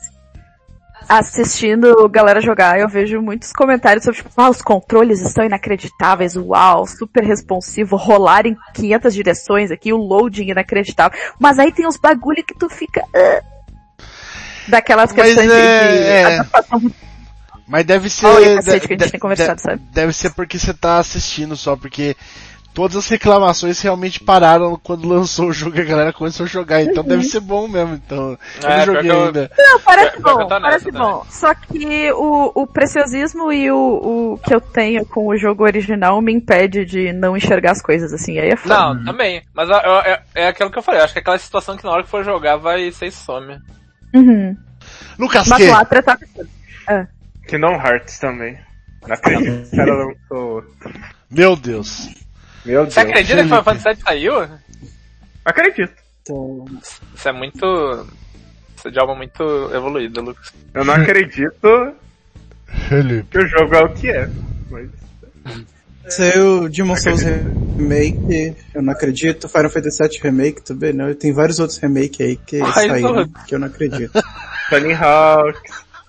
[1.08, 6.84] assistindo galera jogar, eu vejo muitos comentários sobre, tipo, ah, os controles estão inacreditáveis, uau,
[6.86, 11.16] super responsivo, rolar em 500 direções aqui, o loading inacreditável.
[11.38, 13.04] Mas aí tem uns bagulho que tu fica...
[13.14, 13.42] ah,
[14.66, 16.24] daquelas Mas questões de- é- de, é.
[16.24, 16.82] adaptação.
[17.66, 18.26] Mas deve ser.
[18.26, 19.82] Olha cacete que a gente de- tem conversado, de- sabe?
[19.92, 22.16] Deve ser porque você tá assistindo só, porque
[22.72, 26.82] todas as reclamações realmente pararam quando lançou o jogo e a galera começou a jogar,
[26.82, 28.38] então deve ser bom mesmo, então.
[28.62, 29.50] Eu É, não joguei que eu- ainda.
[29.58, 31.26] Não, parece que bom, parece nessa bom.
[31.28, 33.76] Só que o, o preciosismo e o,
[34.34, 38.12] o que eu tenho com o jogo original me impede de não enxergar as coisas
[38.12, 38.76] assim, aí é foda.
[38.78, 39.42] Não, também.
[39.54, 41.00] Mas é, é aquilo que eu falei.
[41.00, 43.58] Acho que é aquela situação que na hora que for jogar vai ser some.
[44.14, 44.54] Uhum.
[45.18, 45.70] Lucas Mas Q.
[45.70, 46.18] lá tá
[46.88, 47.06] ah.
[47.46, 48.58] Kingdom Hearts também.
[49.06, 50.92] Não acredito que o cara lançou outro.
[51.30, 52.08] Meu Deus.
[52.64, 52.94] Meu Deus.
[52.94, 53.64] Você acredita que Final.
[53.64, 54.48] Fantasy VII saiu?
[55.44, 55.94] Acredito.
[57.14, 58.06] Isso é muito.
[58.76, 59.42] Isso é de algo muito
[59.72, 60.52] evoluído, Lucas.
[60.74, 61.94] Eu não acredito
[62.88, 63.28] Felipe.
[63.30, 64.28] que o jogo é o que é.
[64.70, 64.90] Mas
[66.08, 69.48] Saiu Demon Souls Remake, eu não acredito.
[69.48, 71.10] Final Fantasy VII Remake também não.
[71.10, 74.12] E tem vários outros remake aí que saíram, que eu não acredito.
[74.70, 75.58] Tony Hawk.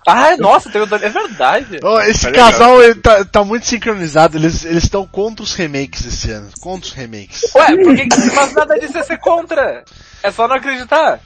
[0.08, 1.80] Ah, nossa, tem o Dani- É verdade.
[1.82, 2.50] Ó, esse legal.
[2.50, 6.48] casal ele tá, tá muito sincronizado, eles eles estão contra os remakes esse ano.
[6.60, 7.42] Contra os remakes.
[7.54, 9.84] Ué, por que, que não faz nada disso é ser contra?
[10.22, 11.20] É só não acreditar.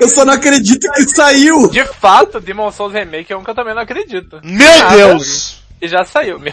[0.00, 1.68] Eu só não acredito que saiu!
[1.68, 4.40] De fato, Demon Souls Remake é um que eu também não acredito.
[4.44, 4.96] Meu Nada.
[4.96, 5.62] Deus!
[5.82, 6.38] E já saiu.
[6.38, 6.52] Meu-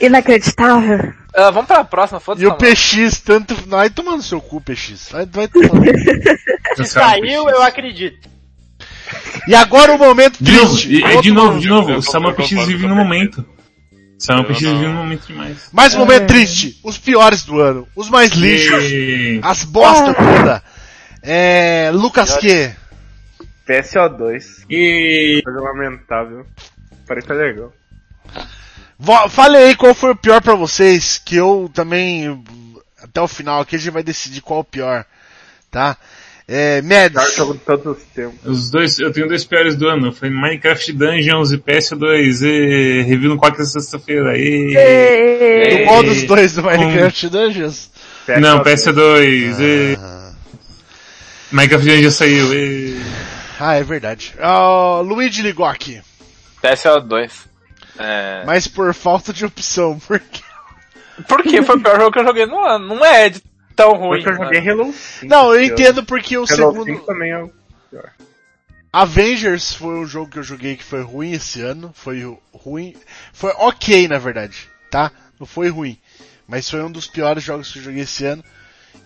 [0.00, 1.12] Inacreditável.
[1.34, 2.44] Ah, vamos pra próxima, foda-se.
[2.44, 2.54] E o.
[2.54, 3.54] PX, tanto.
[3.66, 5.08] Vai tomar no seu cu, PX.
[5.10, 5.68] Vai, vai tomar.
[6.76, 8.28] Se saiu, eu acredito.
[9.48, 10.94] E agora o momento De novo, triste.
[10.94, 13.44] e- de novo, de novo, o Samuel PX vive no momento.
[14.18, 15.68] Samuel não- vive no momento demais.
[15.72, 16.78] Mais um momento triste.
[16.84, 17.88] Os piores do ano.
[17.96, 18.84] Os mais lixos.
[18.84, 19.40] E...
[19.42, 20.62] As bosta toda.
[21.22, 21.90] É.
[21.92, 22.72] Lucas Q.
[23.68, 24.64] PSO2.
[24.70, 25.40] E...
[25.44, 26.46] Coisa lamentável.
[27.06, 27.72] Parece que é legal.
[29.30, 32.40] Fale aí qual foi o pior pra vocês, que eu também,
[33.02, 35.04] até o final aqui a gente vai decidir qual é o pior,
[35.70, 35.96] tá?
[36.46, 38.38] É, Mads, jogo de todos os tempos.
[38.44, 40.12] Os dois, eu tenho dois piores do ano.
[40.12, 42.42] Foi Minecraft Dungeons e PS2.
[42.42, 44.36] E review no quarta sexta-feira.
[44.36, 44.74] E...
[45.78, 47.90] do qual dos dois do Minecraft Dungeons?
[48.40, 49.60] Não, PS2.
[49.60, 49.98] E...
[50.00, 50.32] Ah,
[51.52, 52.54] Minecraft Dungeons saiu.
[52.54, 53.00] E...
[53.60, 54.34] ah, é verdade.
[54.40, 56.00] Ah, Luigi ligou aqui,
[56.62, 57.30] PSO2.
[57.98, 58.42] É...
[58.46, 60.40] mas por falta de opção, porque...
[61.28, 62.94] Porque foi o pior jogo que eu joguei no ano.
[62.94, 63.42] Não é de
[63.74, 64.22] tão ruim.
[64.22, 64.70] Porque eu joguei?
[64.70, 65.26] Halo 5.
[65.26, 66.84] Não, eu entendo porque o Halo segundo...
[66.84, 67.50] 5 também é o
[67.90, 68.12] pior.
[68.92, 71.92] Avengers foi um jogo que eu joguei que foi ruim esse ano.
[71.94, 72.94] Foi ruim.
[73.32, 75.10] Foi ok, na verdade, tá?
[75.40, 75.98] Não foi ruim.
[76.46, 78.44] Mas foi um dos piores jogos que eu joguei esse ano.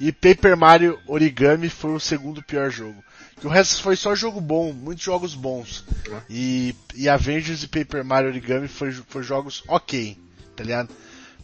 [0.01, 3.03] E Paper Mario Origami foi o segundo pior jogo.
[3.41, 5.85] Que o resto foi só jogo bom, muitos jogos bons.
[6.29, 10.19] E, e Avengers e Paper Mario Origami foi, foi jogos ok,
[10.57, 10.89] tá ligado?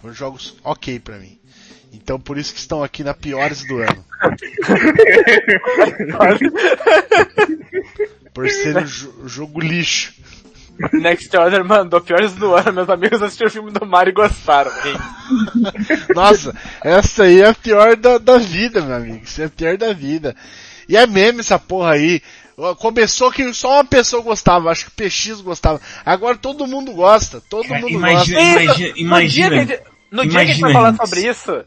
[0.00, 1.38] Foram jogos ok pra mim.
[1.92, 4.04] Então por isso que estão aqui na piores do ano.
[8.34, 10.12] Por ser um jo- jogo lixo.
[10.92, 12.72] Next Order mandou piores do ano.
[12.72, 14.70] Meus amigos assistiram o filme do Mario e gostaram.
[14.84, 14.96] Hein?
[16.14, 19.20] Nossa, essa aí é a pior da, da vida, meu amigo.
[19.22, 20.34] Isso é a pior da vida.
[20.88, 22.22] E é meme essa porra aí.
[22.78, 25.80] Começou que só uma pessoa gostava, acho que o PX gostava.
[26.04, 28.62] Agora todo mundo gosta, todo Cara, mundo imagina- gosta.
[28.62, 30.92] imagina- imagina- No dia que, a gente- no dia que a gente imagina vai falar
[30.92, 30.98] isso.
[31.14, 31.64] sobre isso.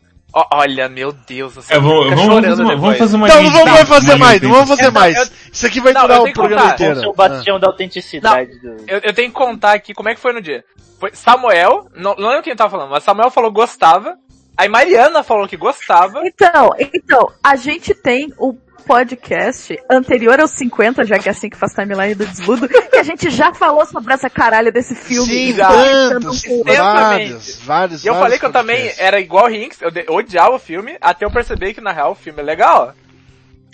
[0.52, 1.78] Olha, meu Deus do céu.
[1.78, 2.98] Eu vou, fica vamos, chorando vamos, vamos depois.
[2.98, 5.16] fazer uma Não, não vamos fazer uma mais, não vamos fazer Eu- mais.
[5.18, 7.00] eu- Isso aqui vai Não, durar eu o programa inteiro.
[7.00, 8.60] seu bastião da autenticidade.
[8.60, 8.68] Do...
[8.88, 10.64] Eu, eu tenho que contar aqui como é que foi no dia.
[11.00, 14.18] Foi Samuel, não, não lembro quem tava falando, mas Samuel falou que gostava.
[14.58, 16.22] Aí Mariana falou que gostava.
[16.26, 18.54] Então, então, a gente tem o
[18.86, 23.04] podcast anterior aos 50, já que é assim que faz timeline do desludo, que a
[23.04, 25.28] gente já falou sobre essa caralha desse filme.
[25.28, 25.68] Sim, já.
[25.70, 30.06] tantos, vários, vários, E eu vários falei que eu também era igual Rinks, eu de-
[30.10, 32.94] odiava o filme, até eu perceber que na real o filme é legal.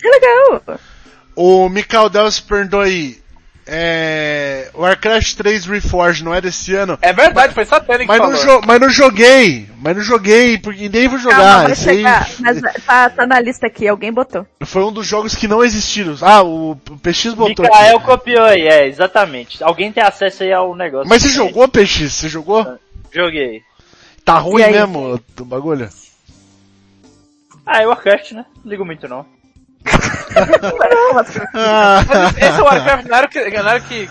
[0.00, 0.62] Que legal.
[1.36, 3.18] O Mikael Delves perguntou aí,
[3.66, 6.98] é, o Warcraft 3 Reforged não é desse ano?
[7.00, 10.88] É verdade, foi Satânico que Mas não, jo mas não joguei, mas não joguei, porque
[10.88, 11.62] nem vou Calma, jogar.
[11.62, 12.28] vai Esse aí chegar.
[12.40, 14.46] Mas tá, tá na lista aqui, alguém botou.
[14.64, 16.16] foi um dos jogos que não existiram.
[16.22, 18.06] Ah, o PX botou Mikael aqui.
[18.06, 19.62] copiou aí, é, exatamente.
[19.62, 21.08] Alguém tem acesso aí ao negócio.
[21.08, 22.12] Mas você jogou PX?
[22.12, 22.78] Você jogou?
[23.12, 23.62] Joguei.
[24.24, 25.88] Tá ruim mesmo o bagulho?
[27.66, 28.44] Ah, é Warcraft, né?
[28.64, 29.24] Não ligo muito não.
[31.14, 31.36] Mas
[32.36, 34.10] esse Warcraft não era o que, não era o que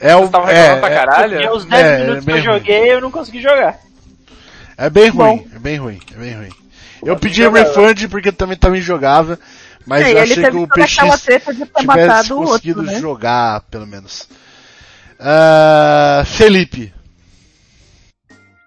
[0.00, 1.32] é o vocês estavam é, reclamando pra é, caralho?
[1.32, 2.58] Porque os 10 é, minutos que bem eu ruim.
[2.58, 3.78] joguei, eu não consegui jogar.
[4.76, 5.36] é bem Bom.
[5.36, 6.50] ruim, é bem ruim, é bem ruim.
[7.04, 9.38] Eu pedi refund porque também também jogava,
[9.86, 10.96] mas É, eu ele achei que o PX
[11.76, 13.00] tivesse o conseguido outro, né?
[13.00, 14.28] jogar, pelo menos.
[15.18, 16.92] Ah, Felipe.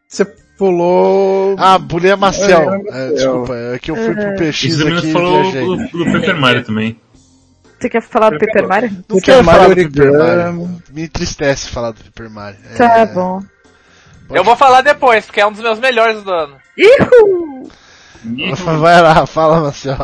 [0.07, 0.25] Você
[0.61, 1.55] pulou.
[1.57, 2.71] Ah, pulei a Marcel.
[2.91, 5.65] É, É, desculpa, é que eu fui pro PX Isso aqui falou viajei.
[5.65, 7.01] do, do Paper Mario também.
[7.79, 8.91] Você quer falar do Paper Mario?
[8.91, 10.13] Não Paper quero falar do Mario Paper.
[10.13, 10.81] Mario.
[10.93, 12.59] Me entristece falar do Paper Mario.
[12.71, 13.41] É, Tá bom.
[14.29, 16.55] Eu vou falar depois, porque é um dos meus melhores do ano.
[16.77, 17.67] Ihu!
[18.79, 19.97] Vai lá, fala, Marcel.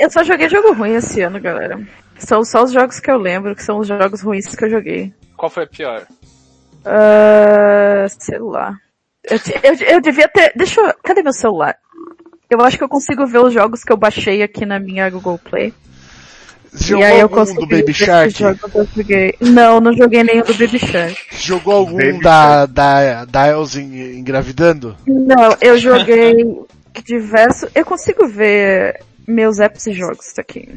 [0.00, 1.80] Eu só joguei jogo ruim esse ano, galera.
[2.18, 5.14] São só os jogos que eu lembro, que são os jogos ruins que eu joguei.
[5.36, 6.02] Qual foi a pior?
[6.84, 8.74] Ah, sei lá.
[9.24, 10.52] Eu, eu, eu devia ter.
[10.54, 10.94] Deixa eu.
[11.02, 11.76] Cadê meu celular?
[12.50, 15.38] Eu acho que eu consigo ver os jogos que eu baixei aqui na minha Google
[15.38, 15.72] Play.
[16.70, 18.34] Você e jogou aí eu algum consigo do Baby Shark?
[19.40, 21.16] Não, não joguei nenhum do Baby Shark.
[21.30, 24.96] Jogou algum Baby da, da, da Elsa engravidando?
[25.06, 26.34] Não, eu joguei
[27.04, 27.70] diversos.
[27.74, 30.68] Eu consigo ver meus apps e jogos aqui.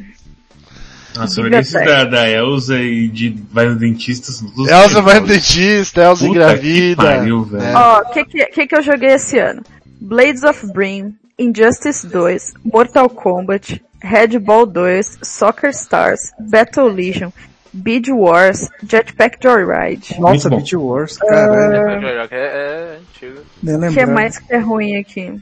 [1.16, 4.30] Nossa, eu da, da Elsa e de vai no dentista.
[4.68, 6.96] Elsa vai no dentista, Elsa Puta engravida.
[6.96, 7.62] que pariu, velho.
[7.64, 7.74] É.
[7.74, 9.62] Ó, o que, que, que eu joguei esse ano?
[10.00, 17.30] Blades of Brim, Injustice 2, Mortal Kombat, Red Ball 2, Soccer Stars, Battle Legion,
[17.72, 20.20] Bead Wars, Jetpack Joyride.
[20.20, 20.48] Nossa.
[20.50, 22.28] Beat Wars, caralho.
[22.30, 23.40] É, é antigo.
[23.62, 25.40] O que mais que é ruim aqui?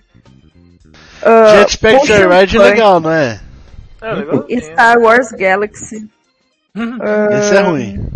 [1.23, 3.41] Ah, Jetpack Ocean Joyride é legal, não é?
[4.01, 4.47] É, legal.
[4.61, 6.09] Star Wars Galaxy.
[6.77, 8.11] Ah, Esse é ruim.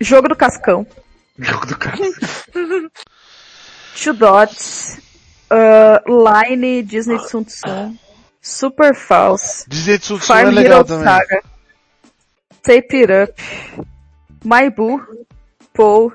[0.00, 0.86] Jogo do Cascão.
[1.38, 1.96] Jogo do cara.
[4.02, 4.98] Two Dots.
[5.50, 7.96] ah, Line Disney Sun Tsun.
[8.42, 9.64] Super False.
[9.68, 11.04] Disney Tsutsu é Farm legal Hero também.
[11.04, 11.42] Saga.
[12.62, 13.42] Tape It Up.
[14.44, 15.00] Maibu.
[15.72, 16.12] Paul.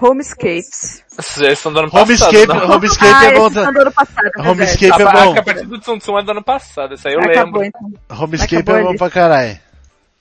[0.00, 1.02] Homescapes.
[1.18, 2.06] Esses são do ano passado.
[2.08, 2.76] Homescape, não?
[2.76, 3.50] Homescape ah, é bom.
[3.50, 4.48] do ano passado, é.
[4.48, 5.18] Homescape é A- bom.
[5.18, 7.60] Acho que a partir do Tsum Tsum é do ano passado, isso aí eu Acabou
[7.62, 7.78] lembro.
[8.08, 8.18] então.
[8.24, 9.04] Homescape Acabou é bom lista.
[9.04, 9.58] pra caralho.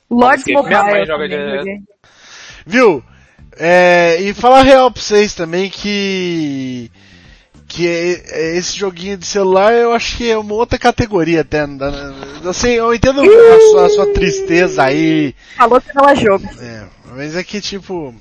[0.09, 1.05] Lords Homescape, Mobile.
[1.05, 1.77] joguei.
[2.65, 3.03] Viu?
[3.59, 6.91] É, e falar real pra vocês também que
[7.67, 8.23] que é-
[8.53, 11.65] é esse joguinho de celular eu acho que é uma outra categoria até.
[11.67, 11.91] dá-
[12.49, 16.47] Assim, eu entendo a sua, a sua tristeza aí, Falou que não é jogo.
[16.61, 18.15] é, mas é que tipo.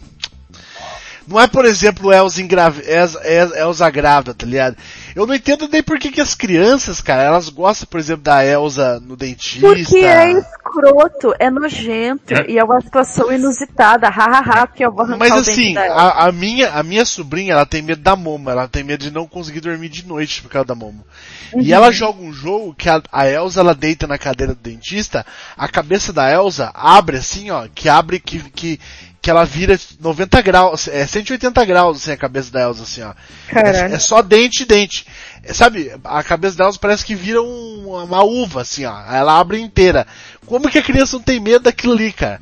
[1.27, 2.79] Não é, por exemplo, Elsa, engrav...
[2.87, 4.77] Elsa, Elsa- Elsa grávida, tá ligado?
[5.15, 8.45] Eu não entendo nem por que, que as crianças, cara, elas gostam, por exemplo, da
[8.45, 9.67] Elsa no dentista.
[9.67, 12.47] Porque é escroto, é nojento É.
[12.51, 14.09] e é uma situação inusitada.
[14.09, 17.67] Hahaha, porque eu vou arrancar Mas o assim, a, a minha, a minha sobrinha, ela
[17.67, 20.67] tem medo da Momo, ela tem medo de não conseguir dormir de noite por causa
[20.67, 21.05] da Momo.
[21.57, 25.25] E ela joga um jogo que a, a Elsa, ela deita na cadeira do dentista,
[25.57, 28.81] a cabeça da Elsa abre assim, ó, que abre, que, que,
[29.27, 33.13] que ela vira 90 graus, é 180 graus assim a cabeça da Elsa assim, ó.
[33.53, 35.05] É, é só dente e dente.
[35.43, 38.95] É, sabe, a cabeça dela parece que vira um- uma uva, assim, ó.
[39.13, 40.07] Ela abre inteira.
[40.47, 42.41] Como que a criança não tem medo daquilo ali, cara?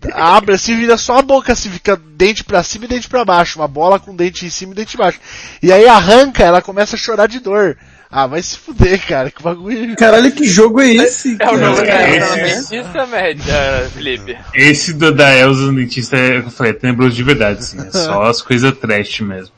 [0.00, 3.24] Tá abre assim, vira só a boca, assim, fica dente pra cima e dente pra
[3.24, 3.58] baixo.
[3.58, 5.18] Uma bola com dente em cima e dente embaixo.
[5.60, 7.76] E aí arranca, ela começa a chorar de dor.
[8.18, 9.94] Ah, vai se fuder, cara, que bagulho.
[9.94, 11.36] Caralho, que jogo é esse?
[11.38, 14.38] É o jogo da Elsa dentista, média, Felipe.
[14.54, 17.78] Esse do, da Elsa no dentista, é, eu falei, é tenebroso de verdade, assim.
[17.78, 19.52] É só as coisas trash mesmo.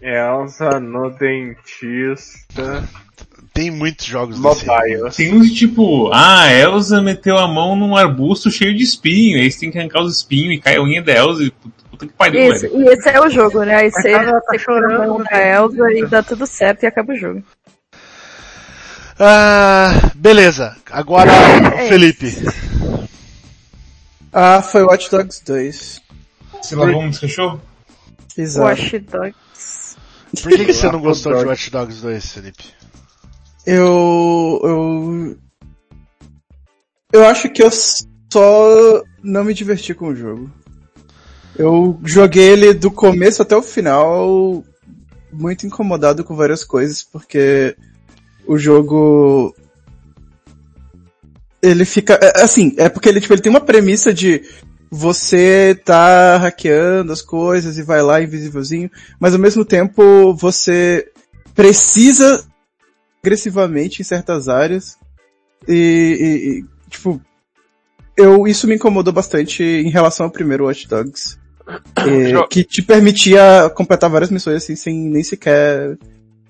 [0.00, 2.84] Elsa no dentista.
[3.52, 4.64] Tem muitos jogos desse.
[4.64, 5.10] Mobile.
[5.16, 9.50] Tem uns tipo, ah, a Elsa meteu a mão num arbusto cheio de espinho, aí
[9.50, 11.50] você tem que arrancar os espinhos e cai a unha da Elsa e
[11.90, 12.80] puta, que pariu, Isso, velho.
[12.80, 13.74] e esse é o jogo, né?
[13.74, 15.24] Aí você, tá chorando chorando, mão né?
[15.28, 17.42] da Elsa e dá tudo certo e acaba o jogo.
[19.18, 20.76] Ah, beleza.
[20.90, 22.32] Agora, É Felipe.
[24.32, 26.00] Ah, foi Watch Dogs 2.
[26.60, 27.60] Você lavou um cachorros?
[28.36, 28.66] Exato.
[28.66, 29.96] Watch Dogs.
[30.42, 32.64] Por que, que você não gostou de Watch Dogs 2, Felipe?
[33.64, 35.36] Eu, eu,
[37.12, 40.50] eu acho que eu só não me diverti com o jogo.
[41.56, 44.64] Eu joguei ele do começo até o final,
[45.32, 47.76] muito incomodado com várias coisas, porque
[48.46, 49.54] o jogo
[51.62, 54.42] ele fica é, assim, é porque ele tipo ele tem uma premissa de
[54.90, 61.10] você tá hackeando as coisas e vai lá invisívelzinho, mas ao mesmo tempo você
[61.54, 62.44] precisa
[63.22, 64.96] agressivamente em certas áreas
[65.66, 67.20] e, e- tipo
[68.16, 71.38] eu isso me incomodou bastante em relação ao primeiro Watch Dogs
[72.06, 75.96] é, que te permitia completar várias missões assim sem nem sequer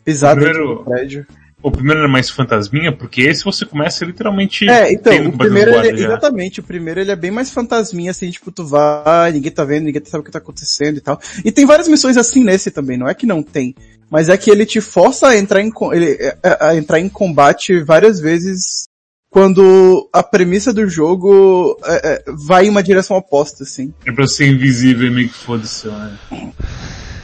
[0.04, 1.26] pisar Primeiro- dentro do prédio.
[1.64, 5.70] O primeiro era mais fantasminha, porque esse você começa literalmente É, então, tendo o primeiro,
[5.72, 6.08] ele, já.
[6.08, 9.84] exatamente, o primeiro ele é bem mais fantasminha, assim, tipo, tu vai, ninguém tá vendo,
[9.84, 11.18] ninguém sabe o que tá acontecendo e tal.
[11.42, 13.74] E tem várias missões assim nesse também, não é que não tem,
[14.10, 17.82] mas é que ele te força a entrar em, ele, a, a entrar em combate
[17.82, 18.84] várias vezes
[19.30, 23.94] quando a premissa do jogo é, é, vai em uma direção oposta, assim.
[24.04, 26.18] É pra ser invisível e meio que foda-se, né?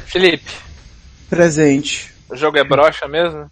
[0.07, 0.51] Felipe,
[1.29, 2.11] Presente.
[2.31, 3.51] o jogo é brocha mesmo?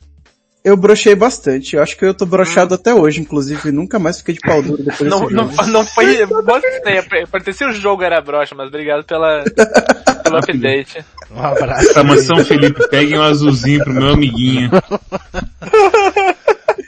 [0.68, 1.76] Eu brochei bastante.
[1.76, 3.72] Eu acho que eu tô brochado até hoje, inclusive.
[3.72, 5.66] Nunca mais fiquei de pau duro depois Não, desse não, jogo.
[5.70, 6.26] não foi.
[7.30, 9.42] Parecia o jogo era brocha, mas obrigado pela,
[10.22, 11.02] pelo update.
[11.30, 12.44] Um abraço.
[12.44, 14.70] Felipe, pegue um azulzinho pro meu amiguinho.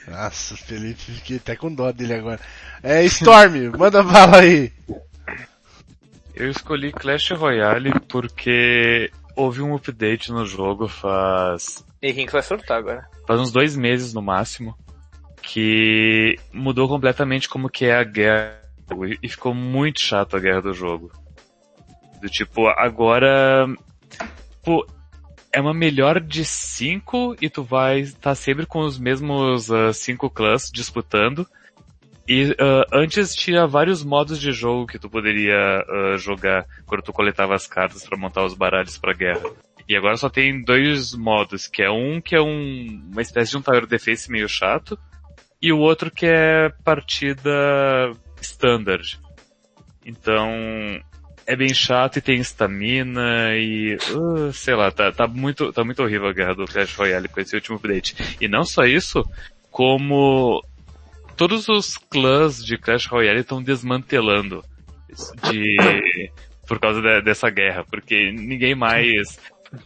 [0.08, 2.40] Nossa, Felipe, fiquei até com dó dele agora.
[2.82, 4.70] É, Storm, manda bala aí.
[6.34, 12.42] Eu escolhi Clash Royale porque houve um update no jogo faz, E quem que vai
[12.42, 13.06] surtar agora?
[13.30, 14.76] Faz uns dois meses no máximo,
[15.40, 18.58] que mudou completamente como que é a guerra
[19.22, 21.12] e- ficou muito chato a guerra do jogo.
[22.20, 23.68] Do tipo, agora,
[24.64, 24.84] pô,
[25.52, 30.28] é uma melhor de cinco e tu vai estar sempre com os mesmos ah, cinco
[30.28, 31.46] clãs disputando.
[32.26, 37.12] E ah, antes tinha vários modos de jogo que tu poderia ah, jogar quando tu
[37.12, 39.48] coletava as cartas para montar os baralhos pra guerra.
[39.90, 43.56] E agora só tem dois modos, que é um que é um, uma espécie de
[43.56, 44.96] um tower defense meio chato,
[45.60, 47.50] e o outro que é partida
[48.40, 49.18] standard.
[50.06, 50.48] Então,
[51.44, 56.00] é bem chato e tem estamina e, uh, sei lá, tá, tá muito, tá muito
[56.04, 58.14] horrível a guerra do Clash Royale com esse último update.
[58.40, 59.28] E não só isso,
[59.72, 60.64] como
[61.36, 64.64] todos os clãs de Clash Royale estão desmantelando
[65.50, 66.30] de
[66.68, 69.36] por causa de- dessa guerra, porque ninguém mais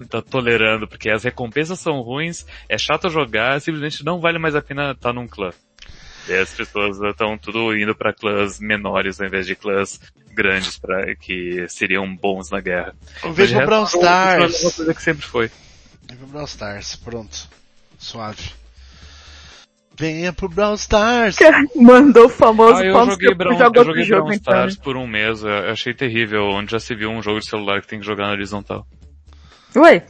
[0.08, 4.62] tá tolerando, porque as recompensas são ruins, é chato jogar, simplesmente não vale mais a
[4.62, 5.50] pena estar num clã.
[6.28, 10.00] E as pessoas estão tudo indo pra clãs menores ao invés de clãs
[10.32, 12.94] grandes para que seriam bons na guerra.
[13.22, 14.74] Eu vejo Mas pro Brawl é uma Stars.
[14.76, 15.50] coisa que sempre foi.
[16.08, 17.48] Vem pro Brawl Stars, pronto.
[17.98, 18.52] Suave.
[19.96, 21.36] Venha pro Brawl Stars.
[21.76, 24.52] Mandou o famoso Ah, eu joguei, que Brown, joga eu joguei jogo, Brawl então.
[24.54, 27.80] Stars por um mês, eu achei terrível, onde já se viu um jogo de celular
[27.80, 28.86] que tem que jogar na horizontal.
[29.76, 30.04] Ué,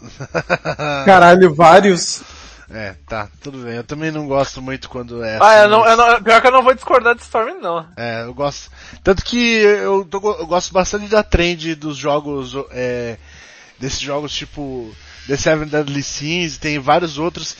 [1.04, 2.22] Caralho, vários.
[2.70, 3.74] É, tá, tudo bem.
[3.76, 6.40] Eu também não gosto muito quando é Ah, assim, eu não, mas- eu não, pior
[6.40, 7.86] que eu não vou discordar de Storm, não.
[7.96, 8.70] É, eu gosto.
[9.02, 13.16] Tanto que eu, tô eu gosto bastante da trend dos jogos, é,
[13.78, 14.90] desses jogos tipo
[15.26, 17.56] The Seven Deadly Sins, tem vários outros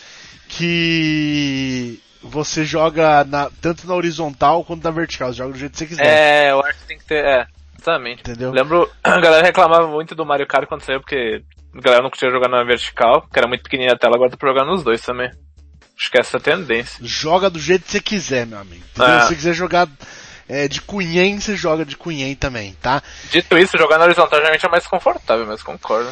[0.49, 5.79] que você joga na- tanto na horizontal quanto na vertical, você joga do jeito que
[5.79, 6.07] você quiser.
[6.07, 7.47] É, eu acho que tem que ter, é,
[7.79, 8.21] exatamente.
[8.21, 8.51] Entendeu?
[8.51, 11.43] Lembro, a galera reclamava muito do Mario Kart quando saiu, porque
[11.77, 14.37] a galera não conseguia jogar na vertical, que era muito pequenininha a tela, agora dá
[14.37, 15.31] pra jogar nos dois também.
[15.99, 16.99] Acho que essa é a tendência.
[17.03, 18.83] Joga do jeito que você quiser, meu amigo.
[18.99, 19.21] É.
[19.21, 19.89] Se você quiser jogar
[20.49, 23.03] é, de cunhem, você joga de cunhem também, tá?
[23.31, 26.11] Dito isso, jogar na horizontal geralmente é mais confortável, mas concordo.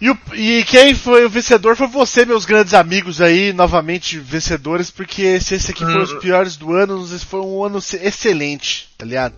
[0.00, 4.90] E, o- e quem foi o vencedor foi você, meus grandes amigos aí, novamente vencedores,
[4.90, 8.88] porque se esse aqui foi os piores do ano, esse foi um ano ce- excelente,
[8.98, 9.34] tá ligado?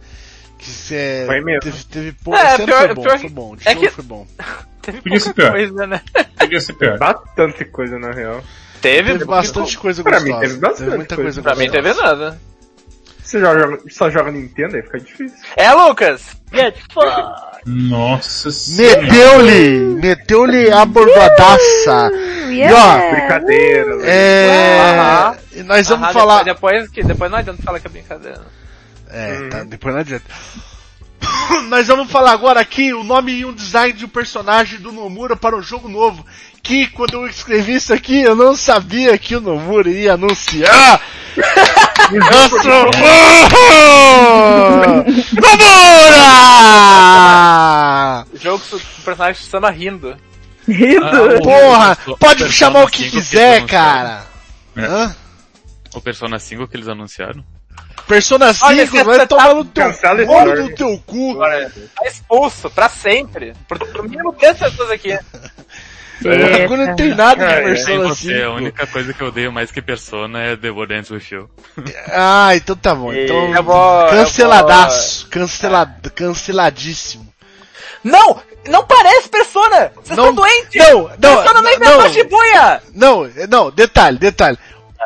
[0.58, 1.60] Que cê, Foi mesmo.
[1.60, 3.90] Teve, teve pou- É, esse ano foi bom, pior foi bom, de é show que-
[3.90, 4.26] foi bom.
[4.87, 5.53] Teve Podia ser pouca pior.
[5.53, 6.01] coisa, né?
[6.39, 6.99] Podia ser pior.
[6.99, 8.43] Bastante coisa, na real.
[8.80, 10.49] Teve, Teve bastante coisa Pra mim gostosa.
[10.49, 11.22] teve bastante muita coisa.
[11.22, 11.82] coisa Pra mim gostosa.
[11.82, 12.41] teve nada.
[13.22, 15.37] Você joga, só joga Nintendo, aí fica difícil.
[15.57, 16.37] É, Lucas!
[16.55, 17.66] Get fucked.
[17.66, 19.03] Nossa senhora.
[19.03, 19.78] Meteu-lhe!
[20.01, 22.11] Meteu-lhe a bordoadaça!
[22.49, 23.97] E ó, Brincadeira.
[24.05, 24.78] é...
[24.80, 25.37] Aham.
[25.53, 26.45] e Nós vamos Aham, falar...
[26.45, 28.43] Depois, depois, que, depois não adianta falar que é brincadeira.
[29.11, 30.24] É, tá, depois não adianta.
[31.68, 35.36] Nós vamos falar agora aqui o nome e um design de um personagem do Nomura
[35.36, 36.24] para o jogo novo.
[36.62, 41.00] Que quando eu escrevi isso aqui, eu não sabia que o Nomura ia anunciar.
[41.36, 42.90] eu sou!
[45.34, 46.26] Nomura!
[48.34, 50.16] Jogo que o personagem chama rindo.
[50.66, 51.06] rindo.
[51.06, 54.26] Ah, Porra, o pode chamar o que 5 que quiser, eles cara.
[54.76, 54.84] É.
[54.84, 55.16] Hã?
[55.94, 57.44] O Persona 5 que eles anunciaram.
[58.07, 59.84] Persona 5 Olha, você vai tá- tomar no teu,
[60.29, 61.33] olho no teu cu.
[61.33, 63.53] Agora, tá expulso, pra sempre.
[63.68, 65.18] Por, por mínimo 10 pessoas aqui.
[66.64, 68.50] Agora não tem nada de É, é, Persona você, a 5.
[68.57, 71.50] única coisa que eu odeio mais que Persona é The World Ends With You.
[72.11, 73.12] Ah, então tá bom.
[73.12, 75.29] Então, vou- eu canceladaço.
[75.29, 77.26] Cancelado, canceladíssimo.
[78.03, 78.41] Não!
[78.68, 79.92] Não parece Persona!
[79.96, 80.88] Vocês Não- estão doentes!
[80.88, 82.12] Não, não, Persona não não, inventou não.
[82.12, 82.83] Shibuya!
[82.95, 84.58] Não, não, detalhe, detalhe.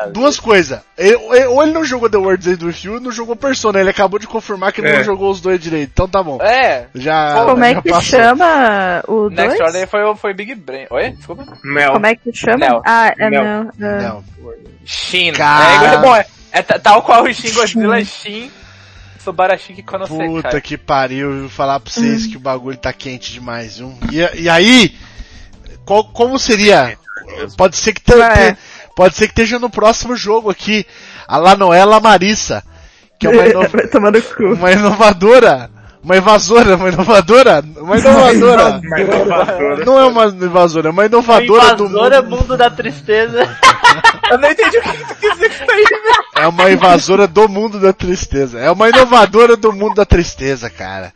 [0.07, 0.79] Duas coisas.
[0.97, 1.15] Ele-
[1.47, 3.79] Ou ele não jogou The World's End With You, não jogou Persona.
[3.79, 4.97] Ele acabou de confirmar que ele É.
[4.97, 5.89] não jogou os dois direito.
[5.93, 6.41] Então tá bom.
[6.41, 6.87] É.
[6.95, 8.19] Já, Como é já que passou.
[8.19, 9.61] chama o Next dois?
[9.61, 10.87] Order foi, foi Big Brain.
[10.89, 11.11] Oi?
[11.11, 11.45] Desculpa.
[11.63, 11.93] Mel.
[11.93, 12.57] Como é que chama?
[12.57, 12.81] Neo.
[12.85, 13.43] Ah, é Neo.
[13.43, 13.71] não.
[13.81, 14.01] ah.
[14.01, 14.23] Não.
[14.85, 15.33] Shin.
[15.33, 15.93] Cara.
[15.93, 18.51] É, bom, é, é ta- tal qual o Shin Godzilla é Shin.
[19.23, 22.75] Subarashi que quando você Puta que pariu, eu vou falar pra vocês que o bagulho
[22.77, 23.95] tá quente demais, viu?
[24.11, 24.95] E, e aí,
[25.85, 26.97] qual, como seria?
[27.55, 28.57] Pode ser que tenha, É.
[29.01, 30.85] Pode ser que esteja no próximo jogo aqui.
[31.27, 32.63] A Lanoela Marissa.
[33.19, 34.43] Que é uma, ino- Vai tomar no cu.
[34.53, 35.71] uma inovadora.
[36.03, 37.63] Uma invasora, uma inovadora.
[37.77, 38.81] Uma inovadora.
[39.83, 42.37] Não é uma invasora, é uma inovadora do Invasora mundo.
[42.37, 43.57] mundo da tristeza.
[44.29, 46.43] Eu não entendi o que tu quis dizer com isso aí, né?
[46.43, 48.59] É uma invasora do mundo da tristeza.
[48.59, 51.11] É uma inovadora do mundo da tristeza, cara.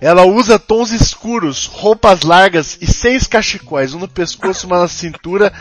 [0.00, 5.52] Ela usa tons escuros, roupas largas e seis cachecóis, um no pescoço, uma na cintura,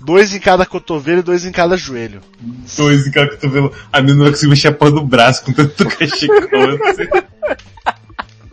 [0.00, 2.20] dois em cada cotovelo e dois em cada joelho.
[2.76, 3.72] Dois em cada cotovelo.
[3.92, 6.78] A menina não conseguiu mexer a porra do braço com tanto cachecol.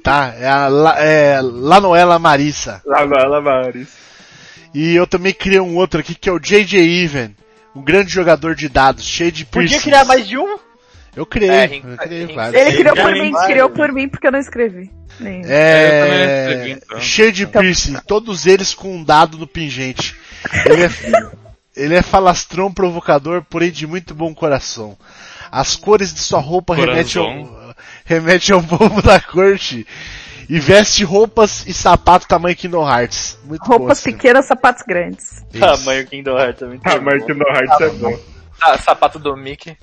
[0.04, 0.34] Tá?
[0.40, 2.82] É a La, é Lanoela Marissa.
[2.86, 3.90] Lá no Alamares.
[4.74, 7.36] E eu também criei um outro aqui que é o JJ Even.
[7.76, 9.84] Um grande jogador de dados, cheio de Podia piercings.
[9.84, 10.58] criar mais de um?
[11.16, 12.62] Eu criei, É, eu criei Rin- vários.
[12.62, 14.90] Ele criou por mim, criou por mim porque eu não escrevi.
[15.20, 15.42] Nem.
[15.42, 17.00] Eu também não É, escrevi, então.
[17.02, 20.16] cheio de piercing, todos eles com um dado no pingente.
[20.66, 20.90] Ele é,
[21.76, 24.98] ele é falastrão provocador, porém de muito bom coração.
[25.52, 29.86] As cores de sua roupa remetem ao, remete ao povo da corte.
[30.50, 33.38] E veste roupas e sapato tamanho Kingdom Hearts.
[33.44, 34.14] Muito bom, Roupas assim.
[34.14, 35.46] pequenas, sapatos grandes.
[35.54, 35.60] Isso.
[35.60, 36.80] Tamanho Kingdom Hearts também.
[36.86, 38.18] Ah, mas que no Hearts é bom.
[38.62, 39.78] Ah, sapato do Mickey.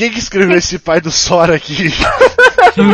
[0.00, 1.92] Quem que escreveu esse pai do Sora aqui?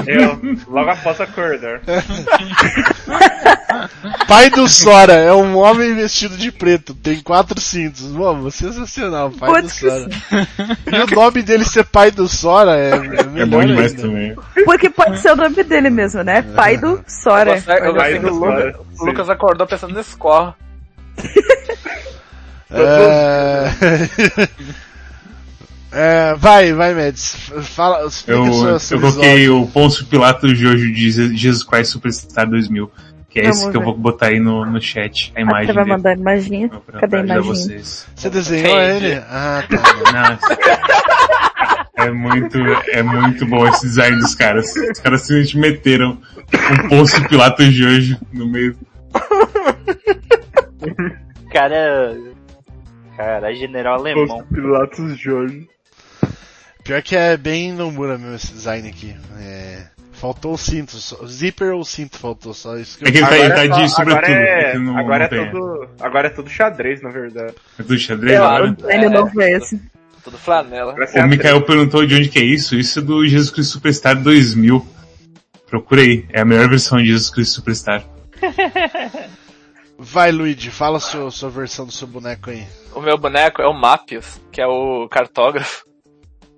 [0.09, 1.81] Eu, logo após acordar.
[4.27, 8.11] pai do Sora é um homem vestido de preto, tem quatro cintos.
[8.11, 10.09] Mano, sensacional, pai do Putz, que Sora.
[10.91, 14.03] E o nome dele ser pai do Sora é, é melhor É bom demais ainda.
[14.03, 14.35] também.
[14.65, 16.43] Porque pode ser o nome dele mesmo, né?
[16.43, 17.51] Pai do Sora.
[17.51, 20.57] Eu gostei, eu gostei que o do Lucas, Sora, o Lucas acordou pensando nesse corro.
[22.69, 23.71] É...
[25.99, 27.51] É, vai, vai, Mads.
[27.63, 32.47] Fala, Eu, sua, eu sua coloquei o Pôncio Pilato Jojo de Je- Jesus Christ Superstar
[32.49, 32.91] 2000.
[33.31, 35.33] Que é Vamos esse que eu vou botar aí no, no chat.
[35.35, 35.97] A Ah, imagem você vai dele.
[35.97, 36.71] mandar a imagem?
[37.01, 37.43] Cadê a imagem?
[37.43, 38.07] vocês.
[38.15, 39.15] Você desenhou ele?
[39.29, 39.77] Ah, tá.
[40.13, 40.59] Nossa.
[41.99, 42.59] É muito,
[42.91, 44.67] é muito bom esse design dos caras.
[44.77, 46.19] Os caras simplesmente meteram
[46.85, 48.77] um Pôncio Pilato Jojo no meio.
[51.53, 52.17] Cara.
[53.17, 54.41] Cara, general alemão.
[54.41, 55.67] Os Pilatos Jorge.
[56.87, 59.15] Pior que é bem Nomura mesmo esse design aqui.
[59.41, 60.97] É, Faltou o cinto.
[60.97, 63.27] só- o zíper ou o cinto faltou, só isso que É que eu...
[63.27, 64.25] ele tá, ele Agora tá é de sobretudo.
[64.25, 67.55] Agora é, não, agora, não é tudo, agora é tudo xadrez, na verdade.
[67.79, 68.65] É tudo xadrez É, agora?
[68.71, 69.81] o design novo é esse.
[70.25, 70.95] Tudo flanela.
[70.95, 72.75] O Mikael perguntou de onde que é isso.
[72.77, 74.85] Isso é do Jesus Cristo Superstar 2000.
[75.69, 76.25] Procurei.
[76.33, 78.03] É a melhor versão de Jesus Cristo Superstar.
[79.99, 82.67] Vai, Luigi, fala a sua, sua versão do seu boneco aí.
[82.95, 85.86] O meu boneco é o Mapios, que é o cartógrafo.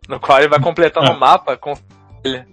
[0.09, 1.15] No qual ele vai completando Ah.
[1.15, 1.75] o mapa com
[2.25, 2.45] ele.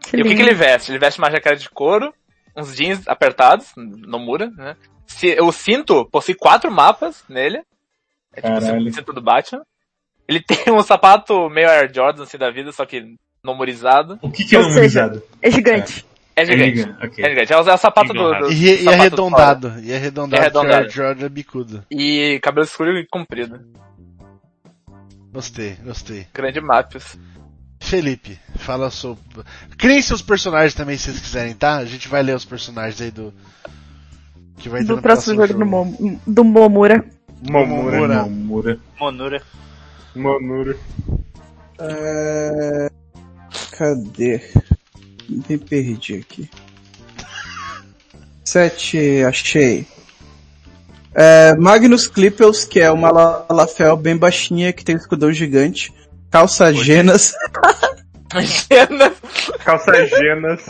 [0.00, 0.90] Que E o que, que ele veste?
[0.90, 2.12] Ele veste uma jaqueta de couro,
[2.56, 4.76] uns jeans apertados, no mura, né?
[5.06, 7.62] Se- o cinto possui quatro mapas nele.
[8.34, 8.88] É tipo Caralho.
[8.88, 9.62] o cinto do Batman.
[10.28, 14.18] Ele tem um sapato meio Air Jordan assim da vida, só que numerizado.
[14.22, 15.22] O que, que é numerizado?
[15.42, 16.04] É gigante.
[16.36, 16.76] É É gigante.
[16.76, 17.24] gigante, ok.
[17.24, 17.52] É gigante.
[17.52, 19.68] É o, é o sapato do, do E, re- e sapato do arredondado.
[19.82, 20.86] E arredondado, E arredondado.
[20.86, 21.84] é George bicudo.
[21.90, 23.60] E cabelo escuro e comprido.
[25.32, 26.26] Gostei, gostei.
[26.34, 27.16] Grande Mapios.
[27.80, 29.16] Felipe, fala sua...
[29.78, 31.76] Criem seus personagens também, se vocês quiserem, tá?
[31.78, 33.32] A gente vai ler os personagens aí do...
[34.58, 37.04] Que vai Do próximo jogo do, Mom- do Momura.
[37.40, 37.98] Momura.
[37.98, 38.24] Momura.
[38.26, 38.80] Momura.
[39.00, 39.42] Monura.
[40.14, 40.76] Monura.
[41.78, 42.90] É...
[43.72, 44.42] Cadê?
[45.48, 46.50] Me perdi aqui.
[48.44, 49.86] Sete, achei.
[51.14, 55.92] É, Magnus Clippels, que é uma Lalafel bem baixinha, que tem um escudão gigante.
[56.30, 57.34] Calça Genas.
[59.64, 60.62] Calça Genas.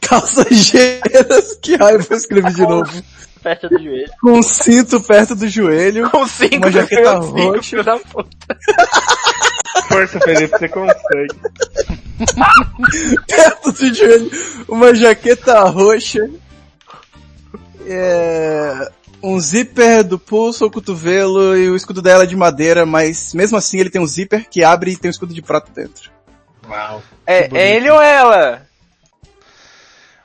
[0.00, 3.02] Calça Genas, que raiva eu escrevi de novo.
[3.42, 4.10] Perto do joelho.
[4.20, 6.10] Com um cinto perto do joelho.
[6.10, 7.62] Com cinco, Uma jaqueta cinco, roxa.
[7.62, 8.36] filho da puta.
[9.88, 11.34] Força, Felipe, você consegue.
[13.26, 14.30] perto do joelho,
[14.66, 16.28] uma jaqueta roxa,
[17.86, 18.90] é,
[19.22, 23.56] um zíper do pulso ao cotovelo e o escudo dela é de madeira, mas mesmo
[23.56, 26.10] assim ele tem um zíper que abre e tem um escudo de prata dentro.
[26.68, 27.02] Uau.
[27.26, 28.66] É, é ele ou ela?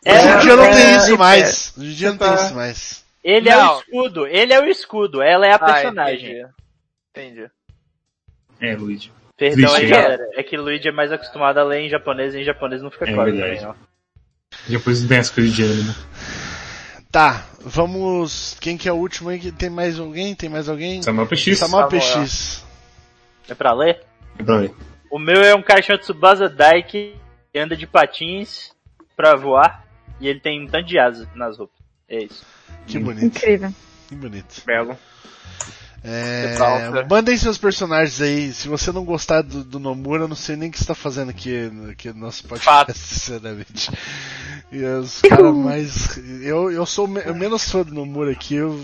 [0.06, 1.74] Hoje em dia não tem é, isso é, mais.
[1.78, 3.04] Hoje em dia não tem tá- isso mais.
[3.24, 3.78] Ele é Não.
[3.78, 4.28] o escudo.
[4.28, 5.22] Ele é o escudo.
[5.22, 6.42] Ela é a Ah, personagem.
[6.42, 6.48] entendi.
[7.16, 7.50] Entendi.
[8.60, 9.12] É, Luigi.
[9.38, 10.18] Perdão, é que, né?
[10.36, 13.10] é que Luigi é mais acostumado a ler em japonês e em japonês não fica
[13.10, 13.32] É claro.
[13.32, 13.62] verdade.
[13.62, 13.76] também, ó.
[14.68, 15.96] Depois não tem as coisas de ânimo.
[17.12, 18.56] Tá, vamos...
[18.60, 19.52] Quem que é o último aí?
[19.52, 20.36] Tem mais alguém?
[20.36, 21.02] Tem mais alguém?
[21.02, 21.58] Samuel PX.
[21.58, 21.88] Samuel.
[21.88, 22.64] PX.
[23.50, 24.04] É pra ler?
[24.38, 24.74] É pra ver.
[25.12, 27.16] O meu é um caixão Tsubasa Daiki
[27.52, 28.72] que anda de patins
[29.16, 29.86] pra voar
[30.20, 31.78] e ele tem um tanto de asa nas roupas.
[32.10, 32.44] É isso.
[32.88, 33.74] Que bonito, Incrível.
[34.10, 34.62] que bonito.
[34.66, 34.98] Belo.
[36.06, 36.58] É,
[37.10, 38.52] mandem seus personagens aí.
[38.52, 40.94] Se você não gostar do, do Nomura, eu não sei nem o que você tá
[40.96, 42.92] fazendo aqui, no- aqui no nosso podcast, Fato.
[42.98, 43.90] sinceramente.
[44.74, 46.18] E os caras mais.
[46.42, 48.82] Eu, eu sou o me- o menos fã do Nomura aqui, eu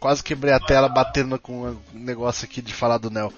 [0.00, 3.32] quase quebrei a tela batendo com um negócio aqui de falar do Neo.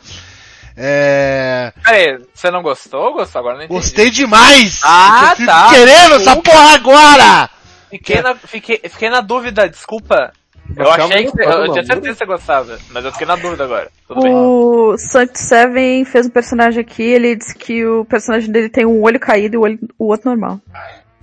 [0.74, 1.73] É.
[1.85, 3.40] Peraí, você não gostou ou gostou?
[3.40, 3.78] Agora não entendi.
[3.78, 4.81] Gostei demais!
[4.85, 5.69] Ah, eu tá.
[5.70, 7.51] querendo essa porra agora!
[7.90, 10.32] Fiquei na, fiquei, fiquei na dúvida, desculpa.
[10.74, 11.32] Eu é achei que.
[11.32, 13.90] do Eu tinha certeza que você gostava, mas eu fiquei na dúvida agora.
[14.09, 14.35] Tudo bem.
[14.35, 19.03] O Sanct Seven fez um personagem aqui, ele disse que o personagem dele tem um
[19.03, 20.61] olho caído e o, olho, o outro normal.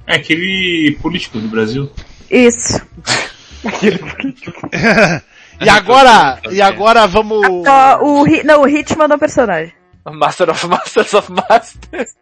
[0.05, 1.91] É aquele político do Brasil.
[2.29, 2.81] Isso.
[5.61, 7.39] E agora, e agora vamos.
[7.65, 9.71] Ó, o, Hi- não, o Hit mandou um personagem.
[10.05, 12.15] Master of Masters of Masters.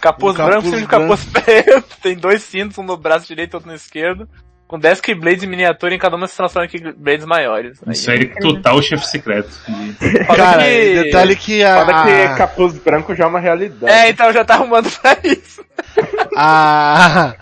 [0.00, 1.96] Capuz capuz branco, de capuz preto.
[2.02, 4.28] Tem dois cintos, um no braço direito e outro no esquerdo.
[4.70, 7.80] Com 10 Keyblades em miniatura, em cada uma se transforma em Keyblades maiores.
[7.88, 9.50] Isso aí é total chefe secreto.
[10.36, 11.74] Cara, que- detalhe que a.
[11.84, 13.92] Foda que capuz branco já é uma realidade.
[13.92, 15.64] É, então eu já tá arrumando pra isso.
[16.36, 17.34] a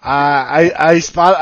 [0.00, 1.36] a a, a espada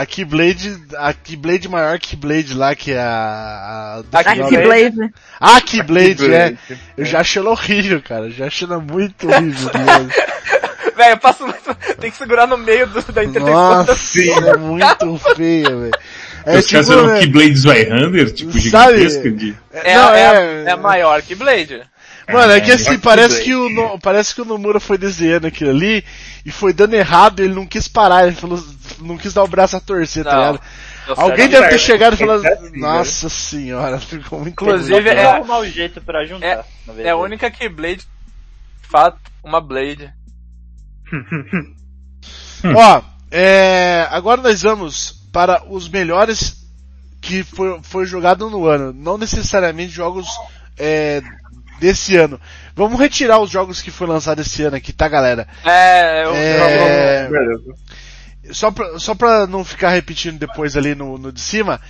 [0.00, 4.96] a Keyblade a Keyblade maior Keyblade lá que é a, a A Keyblade.
[4.96, 5.10] né?
[5.38, 6.56] a Keyblade, é
[6.96, 9.70] eu já achei ela horrível cara já achei ela muito horrível.
[10.96, 11.75] Velho, eu passo muito...
[12.00, 13.54] Tem que segurar no meio do, da interseção.
[13.54, 13.92] nossa
[14.50, 15.90] é muito feia velho
[16.44, 19.56] é Os caras tipo, eram né, Keyblade Zweihander, tipo, gigantesca de...
[19.72, 21.82] É, não, a- é, a- é- é maior Keyblade.
[22.32, 25.70] Mano, é que assim, parece que, o, No- parece que o Nomura foi desenhando aquilo
[25.70, 26.04] ali
[26.44, 28.62] e foi dando errado e ele não quis parar, ele falou,
[29.00, 30.38] não quis dar o braço a torcer, tá Não.
[30.38, 30.60] ligado?
[31.06, 32.78] Deu Alguém deve ter chegado e falado, É assim, né?
[32.78, 36.46] nossa senhora, ficou muito Inclusive, é- arrumar o jeito pra juntar.
[36.46, 37.98] É- na É a única Keyblade,
[38.82, 40.12] de fato, uma Blade.
[42.74, 46.64] Ó, é, agora nós vamos para os melhores
[47.20, 50.26] que foi, foi jogado no ano, não necessariamente jogos
[50.78, 51.22] é,
[51.80, 52.40] desse ano.
[52.74, 55.46] Vamos retirar os jogos que foi lançado esse ano aqui, tá galera?
[55.64, 57.74] É, eu, É, Beleza.
[58.52, 61.80] só pra, só pra não ficar repetindo depois ali no, no de cima.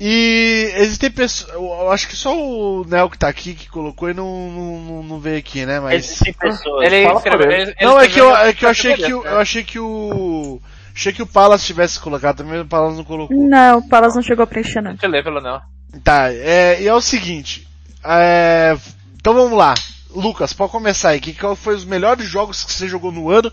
[0.00, 4.08] E existem pessoas, eu eu acho que só o Nel que tá aqui que colocou
[4.08, 5.80] e não, não, não- veio aqui, né?
[5.80, 6.04] Mas.
[6.04, 6.86] Existem pessoas.
[6.86, 7.74] ele escreveu, ele.
[7.80, 10.60] Não, é que eu, é que eu achei que o, eu achei que o,
[10.94, 13.36] achei que o Palace tivesse colocado também, o Palace não colocou.
[13.36, 14.92] Não, o Palas não chegou a preencher, não.
[14.92, 15.60] Deixa eu ler pelo não.
[16.04, 17.66] Tá, é, e é o seguinte,
[18.04, 18.76] é,
[19.16, 19.74] então vamos lá.
[20.10, 21.20] Lucas, pode começar aí.
[21.20, 23.52] Que, qual foi os melhores jogos que você jogou no ano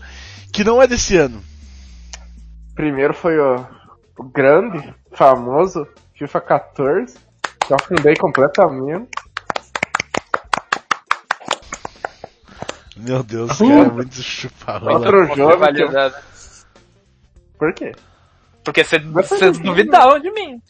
[0.52, 1.42] que não é desse ano?
[2.74, 3.66] Primeiro foi o,
[4.18, 5.86] o grande, famoso
[6.18, 7.14] FIFA 14.
[7.66, 9.08] Que eu afundei completamente.
[12.96, 14.92] Meu Deus, cara, é muito chupa-rola.
[14.98, 15.62] Outro jogo.
[17.58, 17.92] Por quê?
[18.64, 19.62] Porque vocês isso.
[19.62, 20.60] duvidavam de mim.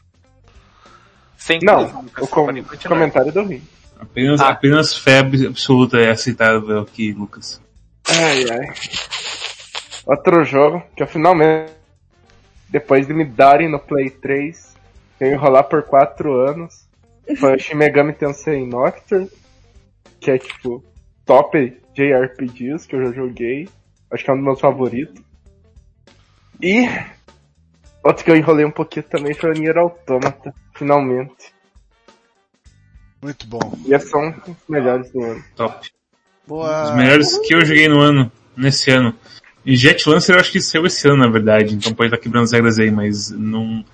[1.37, 1.85] Sem Não,
[2.21, 2.47] o com-
[2.89, 3.63] comentário do Rim.
[3.99, 4.49] Apenas, Ah.
[4.49, 7.61] apenas fé ab- absoluta é aceitável aqui, Lucas.
[8.09, 8.75] Ai, ai.
[10.05, 11.73] Outro jogo que eu finalmente,
[12.69, 14.66] depois de me darem no Play 3,
[15.21, 16.87] eu enrolar por 4 anos,
[17.39, 19.31] foi o Shin Megami Tensei Nocturne,
[20.21, 20.85] que é tipo
[21.25, 23.69] top JRPGs que eu já joguei.
[24.11, 25.23] Acho que é um dos meus favoritos.
[26.63, 26.89] E
[28.03, 31.53] outro que eu enrolei um pouquinho também foi o Nier Automata, finalmente.
[33.21, 33.77] Muito bom.
[33.85, 35.45] E esses são os melhores do ano.
[35.57, 35.91] Top.
[36.47, 36.85] Boa.
[36.85, 39.15] Os melhores que eu joguei no ano, nesse ano.
[39.65, 42.45] E Jet Lancer eu acho que saiu esse ano, na verdade, então pode estar quebrando
[42.45, 43.85] as regras aí, mas não.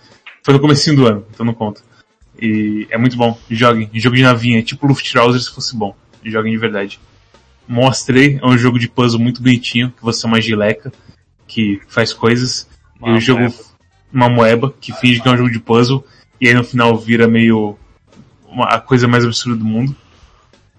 [0.43, 1.81] Foi no comecinho do ano, então não conta.
[2.41, 3.39] E é muito bom.
[3.51, 3.89] Joguem.
[3.95, 5.95] Jogo de navinha, é tipo Luftrauser se fosse bom.
[6.25, 6.99] Joguem de verdade.
[7.69, 10.93] Mostrei, é um jogo de puzzle muito bonitinho, que você é uma gileca,
[11.47, 12.69] que faz coisas.
[13.01, 13.55] e Uma o jogo, moeba.
[14.13, 16.05] uma moeba, que finge que é um jogo de puzzle,
[16.41, 17.79] e aí no final vira meio
[18.47, 19.95] uma, a coisa mais absurda do mundo.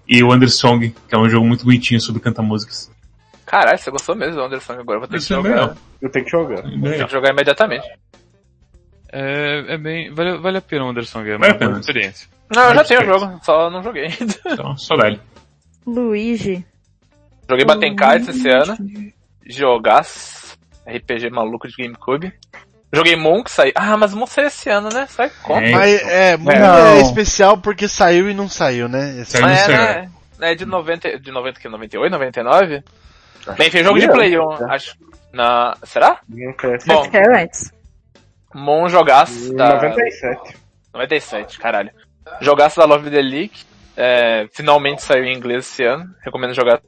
[0.06, 2.90] E o Undersong, que é um jogo muito bonitinho sobre cantar músicas.
[3.46, 4.96] Caralho, você gostou mesmo do Anderson agora?
[4.96, 5.48] eu Vou ter que Isso é jogar.
[5.50, 5.76] legal.
[6.02, 6.58] Eu tenho que jogar.
[6.58, 7.06] É Tem legal.
[7.06, 7.86] que jogar imediatamente.
[9.16, 10.12] É, é bem.
[10.12, 11.70] Vale, vale a pena o Anderson Game, é Vale uma a pena.
[11.70, 12.28] boa experiência.
[12.54, 14.34] Não, eu já tenho o jogo, só não joguei ainda.
[14.46, 15.16] Então, só dá
[15.86, 16.64] Luigi.
[17.48, 18.76] Joguei Batem Cards esse ano.
[19.46, 20.56] Jogaço.
[20.86, 22.32] RPG maluco de GameCube.
[22.92, 23.72] Joguei Monk, saí.
[23.74, 25.06] Ah, mas Monk saiu esse ano, né?
[25.08, 25.60] Sai como?
[25.60, 26.76] É, Mas é, Não.
[26.96, 29.20] é especial porque saiu e não saiu, né?
[29.20, 29.72] Esse- Saiu é, Sir.
[29.72, 30.10] né?
[30.40, 32.82] É de 90, de 90 que 98, 99?
[33.58, 34.96] Bem, fez jogo de que Play, antes, eu acho.
[35.32, 36.20] Na, será?
[36.86, 37.08] Bom,
[38.54, 40.56] Mon jogaço Em da 97.
[40.92, 41.90] 97, caralho.
[42.40, 43.52] Jogaço da Love the League.
[43.96, 46.04] É, finalmente saiu em inglês esse ano.
[46.24, 46.80] Recomendo jogar.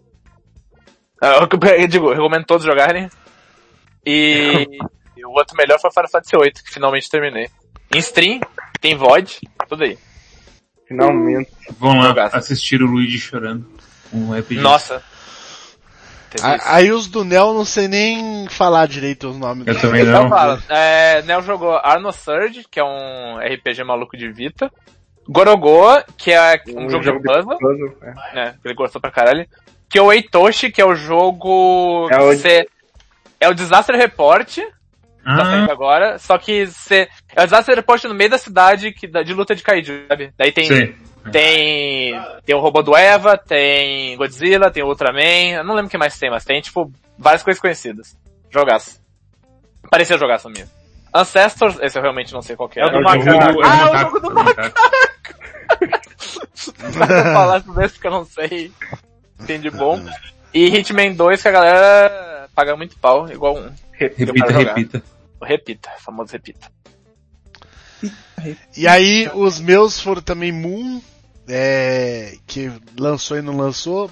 [1.21, 1.49] Ah, eu,
[1.81, 3.09] eu digo, recomendo todos jogarem.
[4.05, 4.67] E,
[5.17, 7.49] e o outro melhor foi o Final Fantasy VIII, que finalmente terminei.
[7.95, 8.41] Em stream,
[8.81, 9.99] Tem VOD, tudo aí.
[10.87, 11.51] Finalmente.
[11.79, 12.37] Vão lá Jogaço.
[12.37, 13.67] assistir o Luigi chorando.
[14.13, 14.61] Um RPG.
[14.61, 15.03] Nossa.
[16.43, 19.61] A- Aí os do Nel não sei nem falar direito os nomes.
[19.67, 19.81] Eu deles.
[19.83, 20.29] também Então não.
[20.29, 20.63] fala.
[20.69, 24.71] É, Neo jogou Arno Surge, que é um RPG maluco de Vita.
[25.29, 28.35] Gorogoa, que é um, jogo, de puzzle, puzzle, é.
[28.35, 28.55] né?
[28.63, 29.45] Que ele gostou pra caralho.
[29.89, 32.09] Que é o Eitoshi, que é o jogo.
[32.11, 32.67] É o- você-
[33.41, 34.63] é o Disaster Report, tá
[35.25, 36.19] Ah, saindo agora.
[36.19, 37.09] Só que você.
[37.35, 40.33] É o Disaster Report no meio da cidade que, de luta de kaiju, sabe?
[40.39, 40.65] Daí tem.
[40.67, 40.95] sim.
[41.33, 42.13] Tem.
[42.45, 45.53] Tem o robô do Eva, tem Godzilla, tem Ultraman.
[45.59, 48.17] Eu não lembro o que mais tem, mas tem, tipo, várias coisas conhecidas.
[48.51, 49.01] Jogaço.
[49.91, 50.71] Parecia jogaço mesmo.
[51.15, 52.83] Ancestors, esse eu realmente não sei qual que é.
[52.83, 53.25] É o do É macaco.
[53.53, 54.81] do- é Ah, o jogo do macaco.
[56.83, 58.73] Não falar sobre esse que eu não sei.
[59.47, 60.01] Tem de bom.
[60.53, 63.71] E Hitman 2 que a galera paga muito pau, igual um.
[63.93, 65.03] Repita, repita.
[65.43, 66.71] Repita, o famoso Repita.
[68.77, 71.01] E aí os meus foram também Moon,
[71.49, 74.11] é, que lançou e não lançou.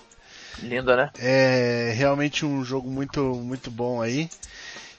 [0.62, 1.10] Lindo, né?
[1.18, 4.28] É realmente um jogo muito, muito bom aí.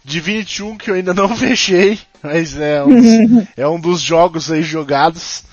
[0.03, 4.52] Divinity 1 que eu ainda não fechei, mas é um, dos- é um dos jogos
[4.52, 5.44] aí jogados.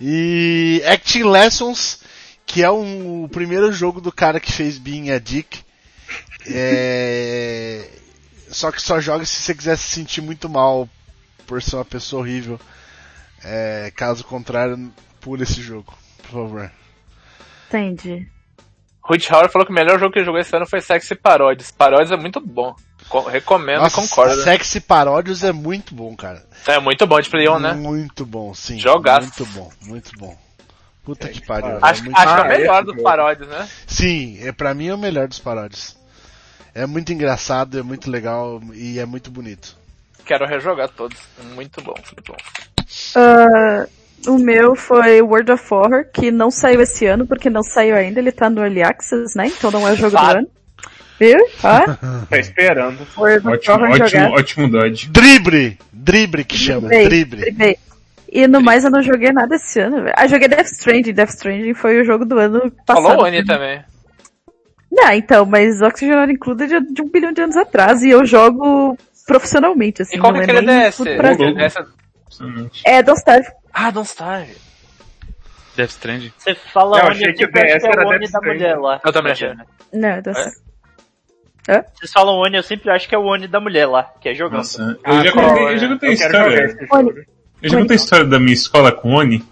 [0.00, 2.00] E Acting Lessons,
[2.46, 5.60] que é um, o primeiro jogo do cara que fez Being a Dick.
[6.50, 7.88] É,
[8.48, 10.88] só que só joga se você quiser se sentir muito mal
[11.46, 12.58] por ser uma pessoa horrível.
[13.44, 15.92] É, caso contrário, pule esse jogo,
[16.22, 16.70] por favor.
[17.68, 18.26] Entendi.
[19.10, 21.70] Rich Hauer falou que o melhor jogo que ele jogou esse ano foi Sexy Parodies.
[21.70, 22.74] Parodies é muito bom.
[23.08, 24.42] Co- recomendo e concordo.
[24.42, 26.44] Sexy Paródios é muito bom, cara.
[26.66, 27.72] É muito bom de Play 1, né?
[27.72, 28.78] Muito bom, sim.
[28.78, 29.22] Jogaço.
[29.22, 30.36] Muito bom, muito bom.
[31.04, 31.78] Puta que pariu.
[31.80, 33.02] Acho, é acho que é Ah, o melhor dos jogo.
[33.04, 33.66] paródias, né?
[33.86, 35.96] Sim, é pra mim é o melhor dos paródios.
[36.74, 39.74] É muito engraçado, é muito legal e é muito bonito.
[40.26, 41.16] Quero rejogar todos.
[41.54, 43.86] Muito bom, muito bom.
[44.26, 47.94] Ah, o meu foi World of Horror, que não saiu esse ano, porque não saiu
[47.96, 49.46] ainda, ele tá no Early Access, né?
[49.46, 50.32] Então não é o jogo Fato.
[50.32, 50.48] do ano.
[51.20, 51.38] Viu?
[51.64, 53.06] Ó, Tá esperando.
[53.16, 55.08] World of Ótimo, Horror ótimo, ótimo Dodge.
[55.08, 55.78] Drible!
[55.92, 57.54] Drible que chama, drible.
[58.30, 60.14] E no mais eu não joguei nada esse ano, velho.
[60.16, 61.12] Ah, joguei Death Stranding.
[61.12, 63.06] Death Stranding foi o jogo do ano passado.
[63.06, 63.80] Falou Oni também.
[64.90, 68.96] Não, então, mas Oxygen Included é de um bilhão de anos atrás e eu jogo
[69.26, 70.16] profissionalmente, assim.
[70.16, 70.96] E qual não que é é aquele DS?
[70.96, 71.00] DS?
[71.00, 72.82] Impressionante.
[72.84, 73.48] É, Don't Starve.
[73.80, 74.56] Ah, Don't Starve.
[75.76, 76.32] Death Stranding.
[76.36, 78.40] Você fala Eu Oni, achei eu que o DS que é era o Oni da
[78.40, 79.00] mulher lá.
[79.04, 79.50] Eu também achei.
[79.92, 80.40] Não, Don't
[81.68, 81.84] É?
[81.94, 84.34] Vocês falam Oni, eu sempre acho que é o Oni da mulher lá, que é
[84.34, 84.58] jogando.
[84.58, 85.72] Nossa, Ah, eu já qual contei, é?
[85.74, 86.78] eu já contei a Eu história.
[87.62, 89.44] Eu já contei a história da minha escola com Oni.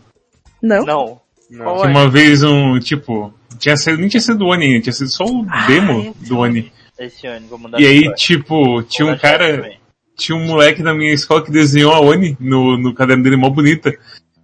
[0.61, 0.85] Não?
[0.85, 1.21] Não.
[1.49, 1.81] Não.
[1.83, 5.09] Que uma vez um, tipo, tinha sido, nem tinha sido o Oni, ainda, tinha sido
[5.11, 6.73] só o demo do Oni.
[6.99, 9.76] Esse Oni, vou mandar E aí, tipo, tinha um cara.
[10.17, 13.51] Tinha um moleque da minha escola que desenhou a Oni no, no caderno dele, mó
[13.51, 13.97] bonita.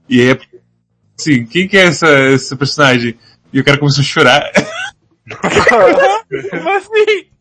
[0.08, 0.38] E aí,
[1.18, 3.16] assim, quem que é essa, essa personagem?
[3.52, 4.50] E o cara começou a chorar.
[6.50, 7.32] Como assim?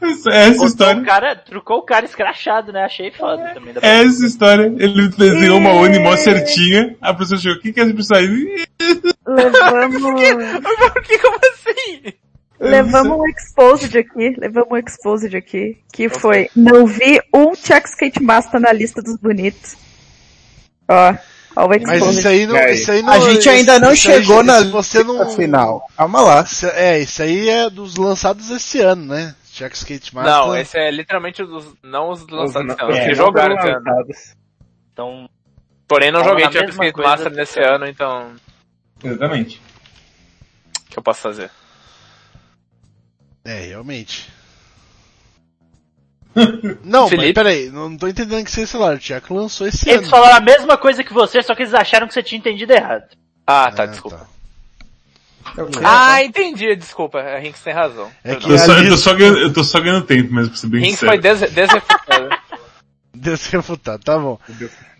[0.00, 1.02] Essa, essa história.
[1.02, 2.84] o cara, trucou o cara escrachado, né?
[2.84, 3.74] Achei foda também.
[3.74, 4.72] Da Essa história.
[4.78, 6.96] Ele desenhou uma Oni mó certinha.
[7.02, 8.64] A pessoa chegou, quem que é essa personagem?
[9.26, 10.00] Levamos,
[10.92, 12.14] Por que, como assim?
[12.60, 18.22] Levamos um exposed aqui, levamos um exposed aqui, que foi, não vi um Chuck Skate
[18.22, 19.76] Master na lista dos bonitos.
[20.88, 21.14] Ó,
[21.56, 22.18] ó o Mas exposed.
[22.18, 22.56] isso aí não.
[22.56, 25.30] É, Isso aí não A gente ainda não chegou na você não.
[25.30, 25.86] final.
[25.96, 26.42] Calma lá.
[26.42, 29.34] Isso- É, isso aí é dos lançados esse ano, né?
[29.52, 30.32] Jack Skate Master.
[30.32, 33.68] Não, esse é literalmente os, não os lançados esse ano, os É, que jogaram esse
[33.68, 33.84] ano.
[34.92, 35.28] Então,
[35.88, 38.32] Porém, não joguei League coisa Master nesse ano, então.
[39.02, 39.60] Exatamente.
[40.86, 41.50] O que eu posso fazer?
[43.50, 44.28] É, realmente.
[46.84, 47.26] Não, Felipe?
[47.26, 50.08] mas peraí, não tô entendendo que você, sei lá, o Tiago lançou esse eles ano.
[50.10, 53.02] falaram a mesma coisa que você, só que eles acharam que você tinha entendido errado.
[53.44, 54.16] Ah, tá, Ah, desculpa.
[54.18, 54.26] tá.
[55.84, 57.18] Ah, entendi, desculpa.
[57.18, 58.08] A Rinks tem razão.
[58.22, 60.32] É que Eu, só, a eu, tô lista- só ganhando, eu tô só ganhando tempo
[60.32, 62.28] mesmo, pra ser bem Rinks foi des desrefutado.
[63.12, 64.38] Desrefutado, tá bom.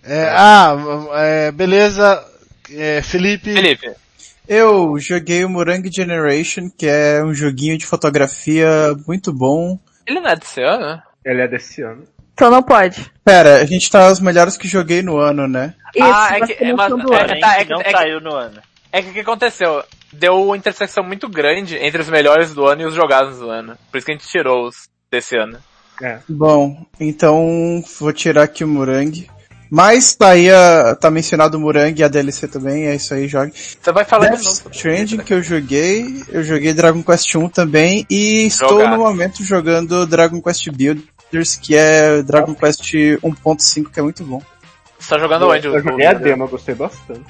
[0.03, 0.77] É, ah,
[1.15, 2.27] é, beleza.
[2.73, 3.53] É, Felipe.
[3.55, 3.89] Felipe,
[4.53, 8.69] Eu joguei o Murang Generation, que é um joguinho de fotografia
[9.07, 9.79] muito bom.
[10.05, 11.03] ele não é desse ano, né?
[11.25, 12.03] Ele é desse ano.
[12.35, 13.09] Então não pode.
[13.25, 15.75] Pera, a gente tá os melhores que joguei no ano, né?
[15.95, 17.85] Isso, Ah, é mas que- tem é, noção mas- do é que tá- não é
[17.85, 18.61] que- saiu no ano.
[18.91, 19.85] É que o que aconteceu?
[20.13, 23.79] Deu uma intersecção muito grande entre os melhores do ano e os jogados do ano.
[23.89, 25.59] Por isso que a gente tirou os desse ano.
[26.29, 29.31] Bom, então vou tirar aqui o Murang.
[29.71, 33.29] Mas tá aí, a, tá mencionado o Murang e a DLC também, é isso aí,
[33.29, 33.53] jogue.
[33.55, 34.71] Você vai falar Death de novo.
[34.73, 40.05] Stranding que eu joguei, eu joguei Dragon Quest 1 também e estou no momento jogando
[40.07, 44.43] Dragon Quest Builders, que é Dragon Quest 1.5, que é muito bom.
[44.99, 45.67] Você tá jogando onde?
[45.69, 47.25] Eu joguei a demo, eu gostei bastante.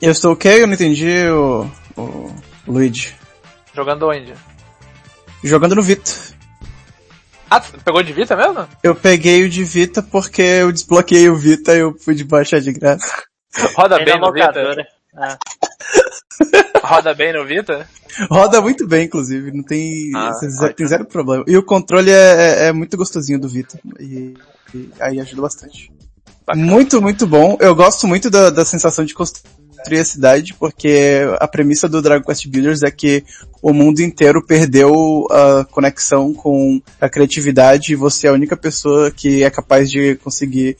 [0.00, 0.62] Eu estou ok?
[0.62, 2.32] Eu não entendi o, o
[2.64, 3.16] Luigi.
[3.74, 4.32] Jogando onde?
[5.42, 6.37] Jogando no Vita.
[7.50, 8.66] Ah, tu pegou de Vita mesmo?
[8.82, 12.72] Eu peguei o de Vita porque eu desbloqueei o Vita e eu pude baixar de
[12.72, 13.22] graça.
[13.74, 14.86] Roda bem no Vita?
[15.16, 15.38] Ah,
[16.82, 17.88] Roda bem no Vita?
[18.30, 21.44] Roda muito bem, inclusive, não tem, Ah, zero- tem zero problema.
[21.46, 23.78] E o controle é, é- é muito gostosinho do Vita.
[23.98, 24.34] E,
[24.74, 25.90] e aí ajuda bastante.
[26.54, 27.56] Muito, muito bom.
[27.60, 29.52] Eu gosto muito da, da sensação de construir
[29.98, 33.24] a cidade, porque a premissa do Dragon Quest Builders é que
[33.62, 39.10] o mundo inteiro perdeu a conexão com a criatividade e você é a única pessoa
[39.10, 40.76] que é capaz de conseguir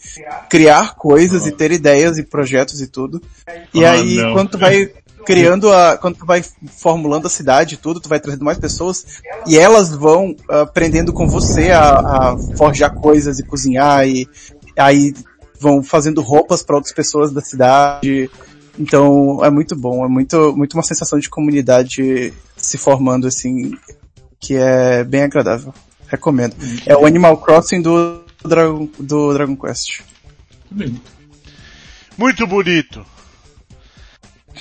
[0.48, 3.20] criar coisas e ter ideias e projetos e tudo.
[3.74, 4.32] E Ah, aí, não.
[4.34, 4.90] quando tu vai
[5.24, 6.42] criando a, quando tu vai
[6.78, 11.12] formulando a cidade e tudo, tu vai trazendo mais pessoas e elas vão ah, aprendendo
[11.12, 14.26] com você a, a forjar coisas e cozinhar e
[14.76, 15.12] aí
[15.60, 18.30] vão fazendo roupas para outras pessoas da cidade.
[18.78, 23.72] Então é muito bom, é muito, muito uma sensação de comunidade se formando assim,
[24.40, 25.74] que é bem agradável.
[26.06, 26.55] Recomendo.
[26.86, 30.00] É o Animal Crossing do Dragon, do Dragon Quest.
[32.16, 33.05] Muito bonito.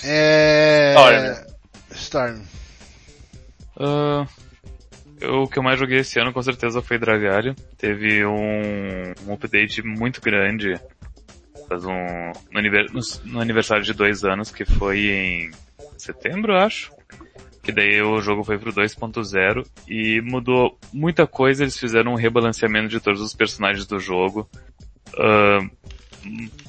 [0.03, 1.45] É...
[1.91, 2.41] Storm.
[3.79, 4.27] Ah,
[5.21, 7.55] eu- o que eu mais joguei esse ano com certeza foi Dragalia.
[7.77, 10.79] Teve um, um update muito grande.
[11.71, 15.51] Um, no, aniver- no- no aniversário de dois anos, que foi em
[15.97, 16.91] setembro, acho.
[17.63, 21.63] Que daí o jogo foi pro 2.0 e mudou muita coisa.
[21.63, 24.49] Eles fizeram um rebalanceamento de todos os personagens do jogo.
[25.17, 25.59] Ah,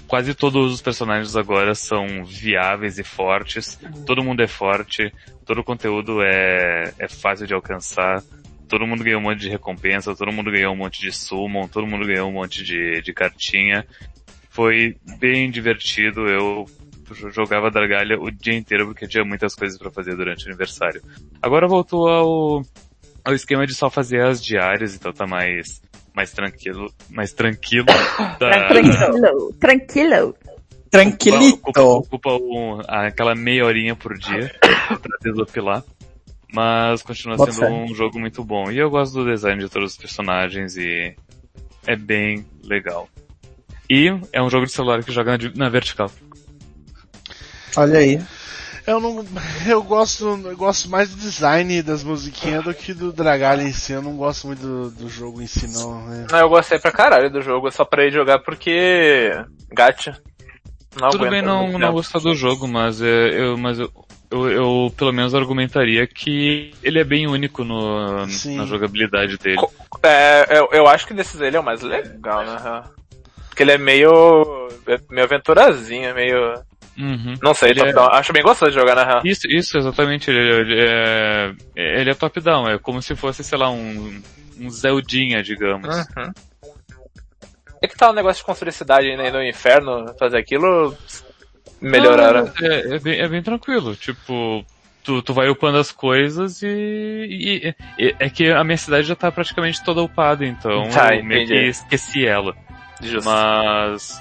[0.08, 3.78] quase todos os personagens agora são viáveis e fortes.
[4.06, 5.12] Todo mundo é forte.
[5.46, 8.22] Todo o conteúdo é, é fácil de alcançar.
[8.68, 10.14] Todo mundo ganhou um monte de recompensa.
[10.16, 11.68] Todo mundo ganhou um monte de summon.
[11.68, 13.86] Todo mundo ganhou um monte de, de cartinha.
[14.59, 16.26] Foi bem divertido.
[16.28, 16.66] Eu
[17.32, 21.01] jogava Dragalha o dia inteiro porque tinha muitas coisas para fazer durante o aniversário.
[21.40, 22.62] Agora voltou ao,
[23.24, 25.80] ao esquema de só fazer as diárias, então tá mais,
[26.12, 27.86] mais tranquilo, mais tranquilo.
[28.40, 29.55] Da, Tranquilo.
[29.60, 30.35] Tranquilo.
[30.90, 31.59] Tranquilito.
[31.62, 35.85] Ocupa, ocupa um- aquela meia horinha por dia pra desopilar.
[36.52, 37.68] Mas continua sendo fé.
[37.70, 38.72] um jogo muito bom.
[38.72, 41.14] E eu gosto do design de todos os personagens e
[41.86, 43.09] é bem legal.
[43.90, 46.10] E é um jogo de celular que joga na, na vertical.
[47.77, 48.20] Olha aí.
[48.86, 49.24] Eu não.
[49.66, 50.27] Eu gosto.
[50.44, 53.93] Eu gosto mais do design das musiquinhas do que do Dragalha em si.
[53.93, 56.06] Eu não gosto muito do, do jogo em si, não.
[56.06, 56.27] né?
[56.31, 59.31] Não, eu gostei pra caralho do jogo, só pra ir jogar porque.
[59.70, 60.19] Gacha.
[60.98, 63.93] Não Tudo aguento bem não, não gostar do jogo, mas, é, eu, mas eu,
[64.31, 68.56] eu, eu pelo menos argumentaria que ele é bem único no, Sim.
[68.56, 69.60] na jogabilidade dele.
[70.02, 72.82] É, eu, eu acho que desses ele é o mais legal, né?
[73.59, 74.68] Porque ele é meio.
[75.10, 76.55] meio aventurazinho, é meio.
[76.97, 77.35] Uhum.
[77.43, 78.09] Não sei, é- top-down.
[78.12, 79.20] acho bem gostoso de jogar, na real.
[79.24, 80.30] Isso, isso, exatamente.
[80.30, 84.22] Ele, ele é, ele é top-down, é como se fosse, sei lá, um,
[84.60, 85.89] um Zeldinha, digamos.
[85.89, 86.32] Uhum.
[87.82, 90.97] É que tá o negócio de construir cidade aí no inferno, fazer aquilo.
[91.80, 92.44] Melhoraram.
[92.60, 94.64] Não, É, é bem, é bem tranquilo, tipo,
[95.02, 99.14] tu, tu vai upando as coisas e, e- e- É que a minha cidade já
[99.16, 102.55] tá praticamente toda upada, então Tá, eu meio que esqueci ela.
[103.02, 103.24] Justo.
[103.28, 104.20] Mas.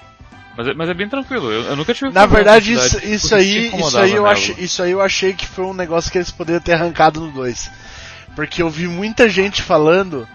[0.57, 3.35] Mas é, mas é bem tranquilo, eu, eu nunca tive Na verdade, a isso, isso
[3.35, 4.31] aí, isso aí eu nela.
[4.31, 7.31] achei, isso aí eu achei que foi um negócio que eles poderiam ter arrancado no
[7.31, 7.69] 2.
[8.35, 10.27] Porque eu vi muita gente falando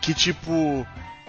[0.00, 0.84] que tipo,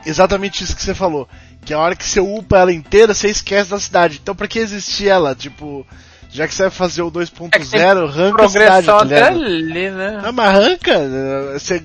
[0.05, 1.29] exatamente isso que você falou,
[1.63, 4.19] que a hora que você upa ela inteira, você esquece da cidade.
[4.21, 5.35] Então pra que existir ela?
[5.35, 5.85] Tipo,
[6.31, 10.19] já que você vai fazer o 2.0, arranca a cidade, tá até ali, né?
[10.23, 11.83] Não, mas arranca, eh, você,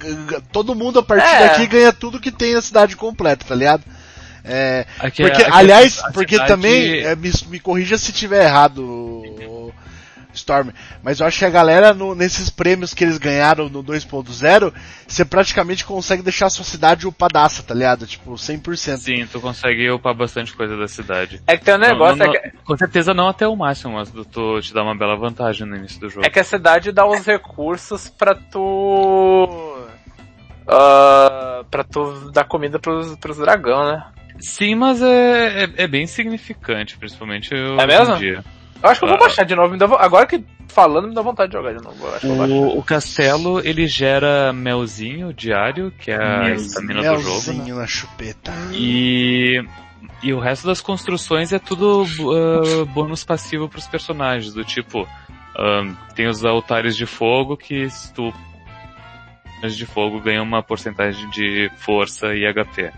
[0.51, 1.49] todo mundo a partir É.
[1.49, 3.83] daqui ganha tudo que tem na cidade completa, tá ligado?
[4.49, 8.45] É, Aqui- porque, aqui aliás, a porque cidade- também, é, me, me corrija se tiver
[8.45, 9.35] errado,
[10.33, 10.69] Storm,
[11.03, 14.71] mas eu acho que a galera, no- nesses prêmios que eles ganharam no 2.0,
[15.09, 18.07] você praticamente consegue deixar a sua cidade upadaça, tá ligado?
[18.07, 18.99] Tipo, 100%.
[18.99, 21.41] Sim, tu consegue upar bastante coisa da cidade.
[21.47, 23.95] É que tem um negócio, Não, não, é, que, Com certeza não até o máximo,
[23.95, 26.27] mas tu te dá uma bela vantagem no início do jogo.
[26.27, 29.75] é que a cidade dá os recursos pra tu.
[30.69, 34.05] ah, pra tu dar comida pros, pros dragão, né?
[34.41, 38.15] Sim, mas é, é, é bem significante, principalmente hoje É mesmo?
[38.15, 38.45] em dia.
[38.83, 39.73] Eu acho que eu vou baixar de novo.
[39.73, 41.97] me dá agora que falando, me dá vontade de jogar de novo.
[42.07, 42.55] Eu acho que eu vou baixar.
[42.55, 47.35] O, o castelo, ele gera melzinho diário, que é a estamina do jogo.
[47.35, 48.53] Melzinho na chupeta.
[48.73, 49.65] E,
[50.23, 55.09] e o resto das construções é tudo ah, bônus passivo pros personagens, do tipo,
[55.57, 58.33] ah, tem os altares de fogo que se tu
[59.63, 62.93] de fogo ganham uma porcentagem de força e HP.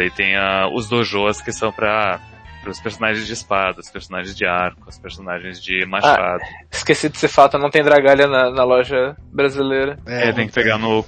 [0.00, 2.18] Daí tem a, os dojos que são pra
[2.62, 6.42] Pros personagens de espada, os personagens de arco, os personagens de machado.
[6.70, 9.98] Esqueci de ser fato, não tem dragalha na, na loja brasileira.
[10.06, 11.02] é, tem que pegar no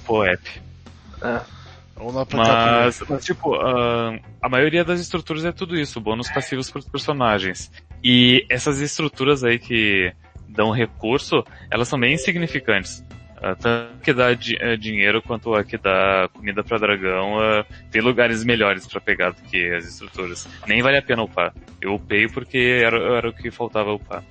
[2.11, 2.55] no aplicativo.
[2.55, 6.87] Mas, mas, tipo, ah, a maioria das estruturas é tudo isso, bônus passivos para os
[6.87, 7.71] personagens.
[8.03, 10.11] E essas estruturas aí que
[10.47, 13.03] dão recurso, elas são bem insignificantes.
[13.45, 17.65] Ah, tanto que dá di- eh, dinheiro quanto a que dá comida para dragão, ah,
[17.91, 20.47] tem lugares melhores para pegar do que as estruturas.
[20.65, 21.53] Nem vale a pena upar.
[21.81, 24.23] Eu upei porque era, era o que faltava upar.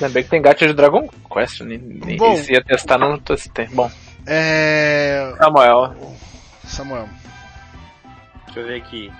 [0.00, 2.36] Lembrei que tem gacha de Dragon Quest, nem, nem Bom.
[2.36, 3.66] se ia testar, não testei.
[3.66, 3.90] Bom,
[4.24, 5.34] É.
[5.38, 6.16] Samuel.
[6.64, 7.08] Samuel,
[8.46, 9.10] Deixa eu ver aqui.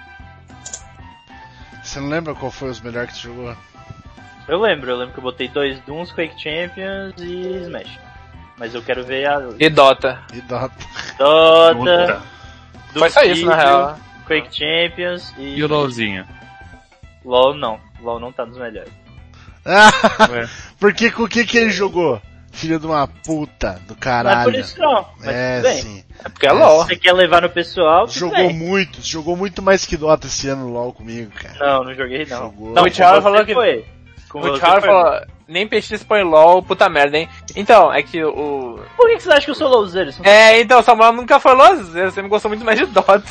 [1.83, 3.57] você não lembra qual foi os melhores que você jogou?
[4.47, 7.99] Eu lembro, eu lembro que eu botei dois Dooms, Quake Champions e Smash.
[8.59, 10.19] Mas eu quero ver a E Dota.
[10.35, 10.75] E Dota.
[11.19, 12.23] Dota,
[12.95, 13.99] Foi só isso, na real.
[14.27, 15.57] Quake Champions e...
[15.57, 16.27] E o LOLzinho?
[17.25, 17.81] LoL não.
[18.03, 18.93] LoL não tá nos melhores.
[20.31, 20.49] Ué.
[20.79, 22.21] Porque com o que que ele jogou?
[22.51, 24.51] Filho de uma puta do Não é caralho.
[24.51, 25.83] por isso não, mas É, tudo bem.
[25.83, 26.05] sim.
[26.25, 26.85] É porque é LOL.
[26.85, 28.53] Você quer levar no pessoal, Jogou bem.
[28.57, 31.55] muito, jogou muito mais que Dota esse ano LOL comigo, cara.
[31.59, 32.39] Não, não joguei não.
[32.39, 32.71] Jogou.
[32.73, 33.85] Não, O Thiago falou que- foi.
[34.29, 37.29] Com O Thiago falou, nem PX põe LOL, puta merda, hein?
[37.57, 38.79] Então, é que o...
[38.97, 40.13] Por que, que você acha que eu sou louzeiro?
[40.23, 43.23] É, então, o Samuel nunca foi LOL, você sempre gostou muito mais de Dota.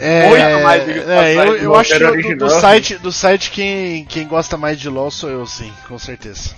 [0.00, 3.50] É, Muito mais do que é, eu, eu acho que do, do site, do site
[3.50, 6.54] quem, quem gosta mais de LoL sou eu, sim, com certeza.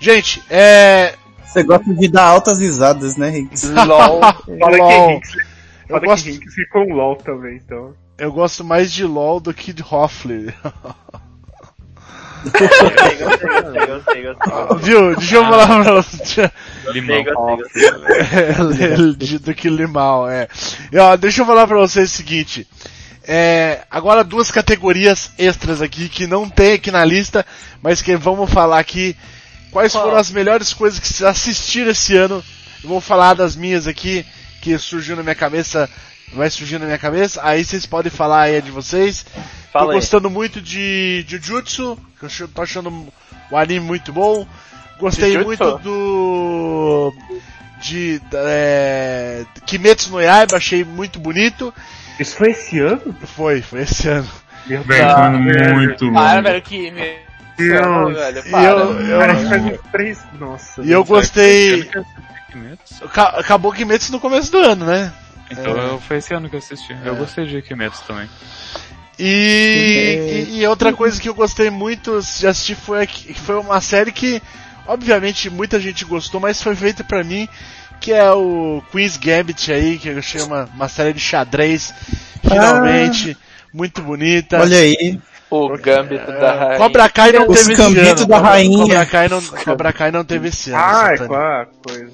[0.00, 1.14] Gente, é.
[1.44, 3.68] Você gosta de dar altas risadas, né, Riggs?
[3.86, 4.20] LOL.
[4.20, 5.20] Fala LOL.
[5.20, 7.92] que Eu fala gosto, que Hinks ficou um LOL também, então.
[8.16, 10.54] eu gosto mais de LoL do que de Hoffler.
[12.44, 14.78] Gostei, gostei, gostei, gostei, gostei.
[14.82, 15.16] Viu?
[15.16, 16.50] Deixa eu falar pra você.
[16.92, 17.24] Limão.
[17.56, 20.48] Gostei, gostei, do que limão, é.
[20.90, 22.66] E, ó, deixa eu falar pra vocês o seguinte.
[23.22, 27.46] É, agora duas categorias extras aqui que não tem aqui na lista,
[27.82, 29.14] mas que vamos falar aqui
[29.70, 32.42] quais foram as melhores coisas que vocês assistiram esse ano.
[32.82, 34.24] Eu vou falar das minhas aqui,
[34.62, 35.88] que surgiu na minha cabeça,
[36.32, 39.24] vai surgir na minha cabeça, aí vocês podem falar aí a de vocês.
[39.24, 39.40] Tô
[39.72, 39.96] Fala aí.
[39.98, 42.90] gostando muito de Jujutsu, que eu tô achando
[43.50, 44.46] o anime muito bom.
[44.98, 45.64] Gostei Jujutsu?
[45.64, 47.12] muito do.
[47.80, 48.20] de.
[48.34, 51.72] É, Kimetsu no Yaiba, achei muito bonito.
[52.18, 53.14] Isso foi esse ano?
[53.36, 54.28] Foi, foi esse ano.
[54.66, 55.14] Meu Velho, Deus.
[55.14, 56.90] tá muito Para, velho, que...
[57.56, 58.14] Deus.
[58.14, 58.64] Velho, E para.
[58.64, 60.18] eu, eu- Cara, isso faz uns três.
[60.38, 60.82] Nossa.
[60.82, 61.88] e eu gostei.
[63.38, 65.12] Acabou Kimetsu no começo do ano, né?
[65.50, 65.98] Então É.
[66.00, 66.96] foi esse ano que eu assisti.
[67.04, 68.28] Eu gostei de Kimetsu também.
[69.18, 73.80] E, e, e outra coisa que eu gostei muito de assistir foi, que foi uma
[73.80, 74.40] série que,
[74.86, 77.46] obviamente, muita gente gostou, mas foi feita pra mim,
[78.00, 81.92] que é o Queen's Gambit aí, que eu achei uma, uma série de xadrez,
[82.42, 83.36] finalmente,
[83.74, 84.58] muito bonita.
[84.60, 85.20] Olha aí.
[85.50, 86.78] O Gambit da Rainha.
[86.78, 88.14] Cobra Kai não Os teve esse Gambito ano.
[88.26, 88.78] da Cobra- Rainha.
[88.78, 90.78] Cobra Kai não, Cobra Kai não teve esse ano.
[90.82, 92.10] Ah, é a coisa?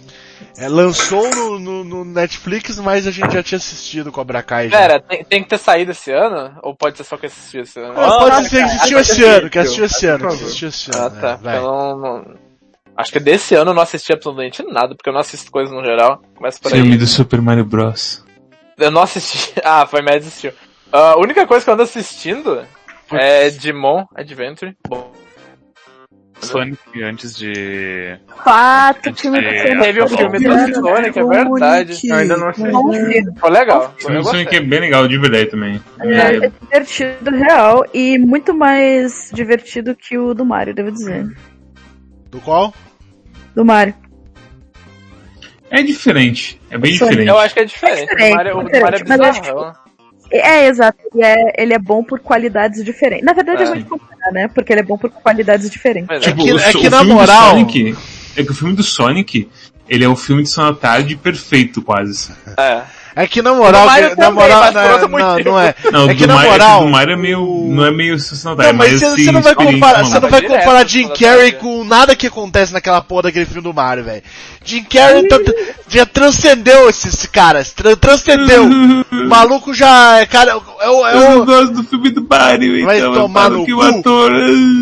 [0.58, 4.78] É, lançou no, no- no Netflix, mas a gente já tinha assistido Cobra Kai já.
[4.78, 6.58] Pera, tem, tem que ter saído esse ano?
[6.62, 7.92] Ou pode ser só que assistiu esse ano?
[8.00, 10.90] Ah, pode ser que assistiu esse ano, que assistiu esse ano, Por que assistiu esse
[10.92, 11.20] Ah, ano.
[11.20, 11.32] tá.
[11.32, 11.38] né?
[11.42, 11.56] Vai.
[11.58, 12.34] Eu não, não-
[12.96, 15.84] Acho que desse ano eu não assisti absolutamente nada, porque eu não assisto coisas no
[15.84, 16.22] geral.
[16.34, 16.80] Começa por aí.
[16.80, 18.24] Filme do Super Mario Bros.
[18.78, 19.52] Eu não assisti.
[19.62, 20.52] Ah, foi mais assistiu.
[20.90, 22.64] Ah, A única coisa que eu ando assistindo
[23.12, 24.74] é Digimon Adventure.
[24.88, 25.12] Bom,
[26.40, 28.18] Sonic antes de.
[28.42, 31.98] Quatro filmes É, de teve o filme do Sonic, é verdade.
[32.08, 33.40] Eu ainda não assisti.
[33.40, 33.94] Foi legal.
[33.96, 35.80] O filme do Sonic é bem legal, de verdade também.
[36.00, 41.26] É, é divertido real e muito mais divertido que o do Mario, devo dizer.
[42.30, 42.72] Do qual?
[43.54, 43.94] Do Mario.
[45.70, 46.60] É diferente.
[46.70, 47.16] É bem Sonic.
[47.16, 47.28] diferente.
[47.28, 48.02] Eu acho que é diferente.
[48.02, 49.76] É diferente, o Mario, o diferente, Mario é bizarro.
[50.30, 50.98] É, exato.
[51.14, 53.24] Ele é, ele é bom por qualidades diferentes.
[53.24, 53.76] Na verdade é, É.
[53.76, 54.48] de comparar, né?
[54.48, 56.08] Porque ele é bom por qualidades diferentes.
[56.08, 56.32] Mas É é.
[56.32, 57.96] que- o, é que o na filme moral- Do Sonic,
[58.36, 59.48] é que o filme do Sonic,
[59.88, 62.32] ele é o filme de da Tarde perfeito, quase.
[62.58, 62.82] É.
[63.18, 65.74] É que na moral, Do Mario na também, moral, na- outro não, não é.
[65.90, 68.14] Não, É que do, na Mario, moral, do Mario é meio, o- não é meio
[68.44, 71.08] Não, Tarde, mas mas você, assim, não vai comparar, você não vai Direto, comparar Jim
[71.08, 74.22] Carrey com nada que acontece naquela porra daquele filme do Mario, velho.
[74.62, 75.38] Jim Carrey tá-
[75.88, 78.66] já transcendeu esse, esse cara, tra- transcendeu.
[79.10, 82.22] O maluco já é cara, é o, é Eu não o- gosto do filme do
[82.28, 83.78] Mario, Vai então tomar no que cu.
[83.78, 84.30] o ator...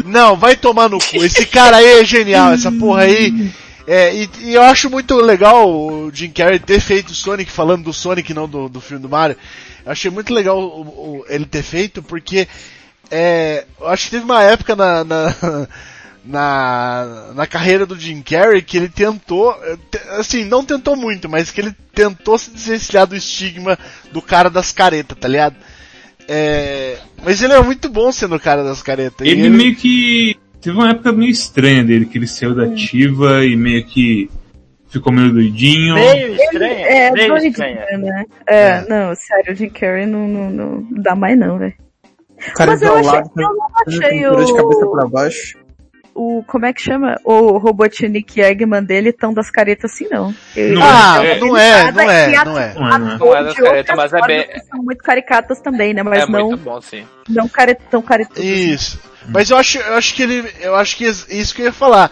[0.06, 1.22] Não, vai tomar no cu.
[1.24, 3.32] Esse cara aí é genial, essa porra aí.
[3.86, 7.84] É, e, e eu acho muito legal o Jim Carrey ter feito o Sonic, falando
[7.84, 9.36] do Sonic, não do, do filme do Mario.
[9.84, 12.48] Eu achei muito legal o- o- ele ter feito, porque
[13.10, 15.34] é, eu acho que teve uma época na, na,
[16.24, 19.54] na, na carreira do Jim Carrey que ele tentou,
[19.90, 23.78] te- assim, não tentou muito, mas que ele tentou se desvencilhar do estigma
[24.10, 25.56] do cara das caretas, tá ligado?
[26.26, 29.26] É, Mas ele é muito bom sendo o cara das caretas.
[29.26, 30.36] E Ele meio que.
[30.64, 34.30] Teve uma época meio estranha dele, que ele saiu da ativa e meio que
[34.88, 35.94] ficou meio doidinho.
[35.94, 36.72] Meio estranho.
[36.72, 37.98] É, meio doidinho, estranho.
[37.98, 38.24] né?
[38.46, 41.74] É, não, sério, o Jim Carrey não, não, não dá mais não, velho.
[42.48, 45.58] O cara Mas eu achei, isolado, eu não achei pintura de cabeça pra o, baixo.
[46.14, 47.18] O, como é que chama?
[47.24, 50.34] O Robotnik Eggman dele tão das caretas assim, não.
[50.82, 52.74] Ah, eu- não ele é, nada não é, e a- não é.
[52.74, 53.18] Não é, não é.
[53.18, 56.02] Não é das caretas, mas é bem- São muito caricatas também, né?
[56.02, 57.04] Mas é não, muito bom, sim.
[57.28, 58.40] não caretão caretudo.
[58.42, 59.00] Isso.
[59.28, 60.50] Mas eu acho, eu acho que ele.
[60.60, 62.10] Eu acho que is- isso que eu ia falar.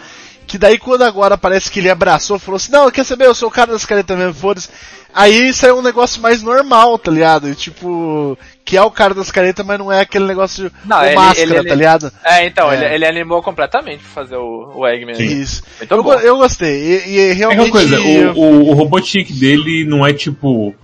[0.52, 3.48] Que daí quando agora parece que ele abraçou, falou assim, não, quer saber, eu sou
[3.48, 4.68] o cara das caretas mesmo, foda-se.
[5.14, 7.48] Aí saiu um negócio mais normal, tá ligado?
[7.48, 11.04] E, tipo, que é o cara das caretas, mas não é aquele negócio Não, com
[11.06, 12.12] ele- máscara, ele- tá ligado?
[12.22, 12.84] É, então, É.
[12.84, 15.16] Ele, ele animou completamente pra fazer o, o Eggman.
[15.22, 15.62] Isso.
[15.78, 16.68] Muito Eu, eu gostei.
[16.82, 17.72] E, e É aquela realmente.
[17.72, 19.00] coisa, o, o, o
[19.32, 20.74] dele não é tipo.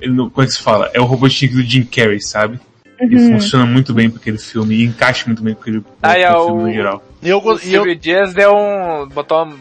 [0.00, 0.90] Ele não, como é que se fala?
[0.94, 2.58] É o Robotnik do Jim Carrey, sabe?
[3.00, 3.32] Ele Uhum.
[3.32, 6.38] funciona muito bem pra aquele filme e encaixa muito bem com aquele, Ah, é aquele
[6.38, 7.02] o- filme no geral.
[7.22, 9.08] eu, O e eu, Silvio Dias deu um.
[9.08, 9.56] botou uma.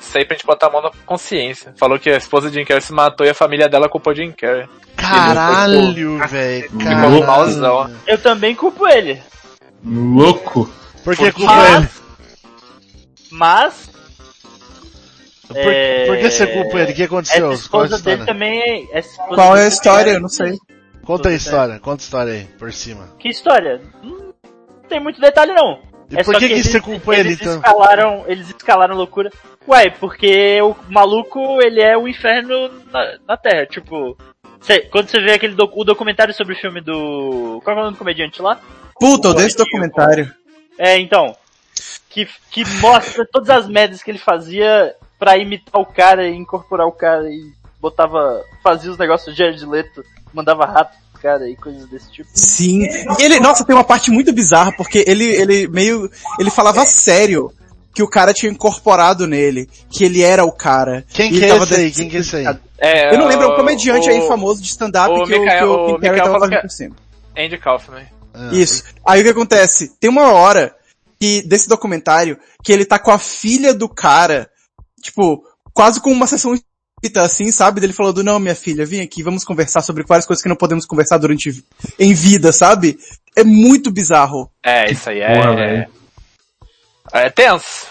[0.00, 1.72] Isso aí pra gente botar a mão na consciência.
[1.78, 4.32] Falou que a esposa de Jim Carrey se matou e a família dela culpou Jim
[4.32, 4.66] Carrey.
[4.96, 6.62] Caralho, velho.
[6.64, 7.26] Ficou Caralho.
[7.26, 7.90] malzão.
[8.06, 9.20] Eu também culpo ele.
[9.82, 10.70] Louco!
[11.02, 11.88] Por que Porque- culpa ele?
[13.30, 13.90] Mas
[15.46, 16.92] Por, É, por que você culpa ele?
[16.92, 17.52] O que aconteceu?
[17.52, 18.88] essa Qual a esposa dele também.
[18.92, 20.10] essa esposa Qual é a história?
[20.12, 20.58] Eu não sei.
[21.04, 23.08] Conta a história, conta a história aí, por cima.
[23.18, 23.80] Que história?
[24.02, 24.32] Hum,
[24.82, 25.80] Não tem muito detalhe não.
[26.10, 27.56] E É por só que, que eles- você culpa ele eles então?
[27.56, 29.30] Escalaram, eles escalaram loucura.
[29.66, 33.64] Ué, porque o maluco, ele é o inferno na, na Terra.
[33.66, 34.16] Tipo,
[34.60, 37.60] cê- quando você vê aquele doc- o documentário sobre o filme do.
[37.64, 38.60] Qual é o nome do comediante lá?
[39.00, 40.32] Puta, eu dei esse documentário.
[40.78, 41.34] É, então.
[42.10, 46.86] Que, que mostra todas as merdas que ele fazia pra imitar o cara e incorporar
[46.86, 48.40] o cara e botava.
[48.62, 50.04] fazia os negócios de Jared Leto,
[50.34, 52.28] mandava rato pro cara e coisas desse tipo.
[52.34, 52.82] Sim.
[53.18, 56.10] E ele, nossa, tem uma parte muito bizarra, porque ele, ele meio.
[56.38, 57.50] Ele falava sério
[57.94, 61.04] que o cara tinha incorporado nele, que ele era o cara.
[61.10, 61.92] Quem que é esse aí?
[61.92, 62.58] Quem que é esse aí?
[62.78, 65.34] É, Eu não lembro, é um o- comediante o- aí famoso de stand-up o que,
[65.34, 66.96] o- Mikael- que o o Kim Carrey tava fazendo é- por cima.
[67.38, 68.06] Andy Kaufman.
[68.34, 68.82] Ah, Isso.
[69.06, 69.92] Aí o que acontece?
[70.00, 70.74] Tem uma hora
[71.20, 74.50] que, desse documentário, que ele tá com a filha do cara,
[75.00, 76.58] tipo, quase com uma sessão
[77.16, 77.80] assim, sabe?
[77.80, 80.86] Dele falando, não, minha filha, vem aqui, vamos conversar sobre várias coisas que não podemos
[80.86, 81.64] conversar durante,
[81.98, 82.98] em vida, sabe?
[83.36, 84.50] É muito bizarro.
[84.62, 85.34] É, isso aí é.
[85.34, 85.86] Porra, velho.
[87.12, 87.86] É tenso.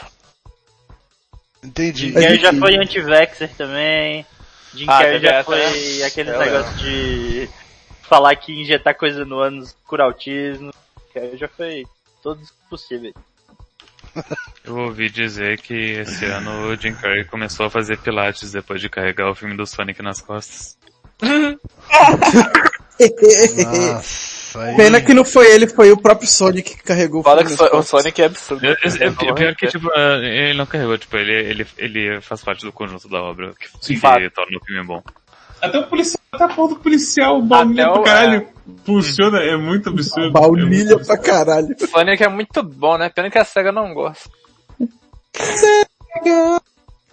[1.63, 2.07] Entendi.
[2.07, 4.25] Jim Carrey já foi anti-vaxxer também.
[4.73, 6.05] Jim Ah, Carrey já foi né?
[6.05, 7.49] aquele Eu negócio de
[8.01, 10.71] falar que injetar coisa no ânus cura autismo.
[10.97, 11.85] Jim Carrey já foi
[12.21, 13.13] todos possíveis.
[14.63, 18.89] Eu ouvi dizer que esse ano o Jim Carrey começou a fazer pilates depois de
[18.89, 20.77] carregar o filme do Sonic nas costas.
[23.63, 24.75] Nossa, aí...
[24.75, 27.69] Pena que não foi ele, foi o próprio Sonic que carregou o Fala que filme
[27.73, 28.65] o Sonic é absurdo.
[28.65, 32.21] É, é, é, pior que, de tipo, ah, ele não carregou, tipo, ele, ele, ele
[32.21, 33.99] faz parte do conjunto da obra, que, Sim,
[34.29, 35.03] torna o filme bom.
[35.63, 38.47] Até o policial, até a porra do policial, baunilha Até pra caralho.
[38.85, 40.31] Funciona, é muito absurdo.
[40.31, 41.75] Baunilha pra caralho.
[41.89, 43.09] Sonic é muito bom, né?
[43.09, 44.29] Pena que a SEGA não gosta.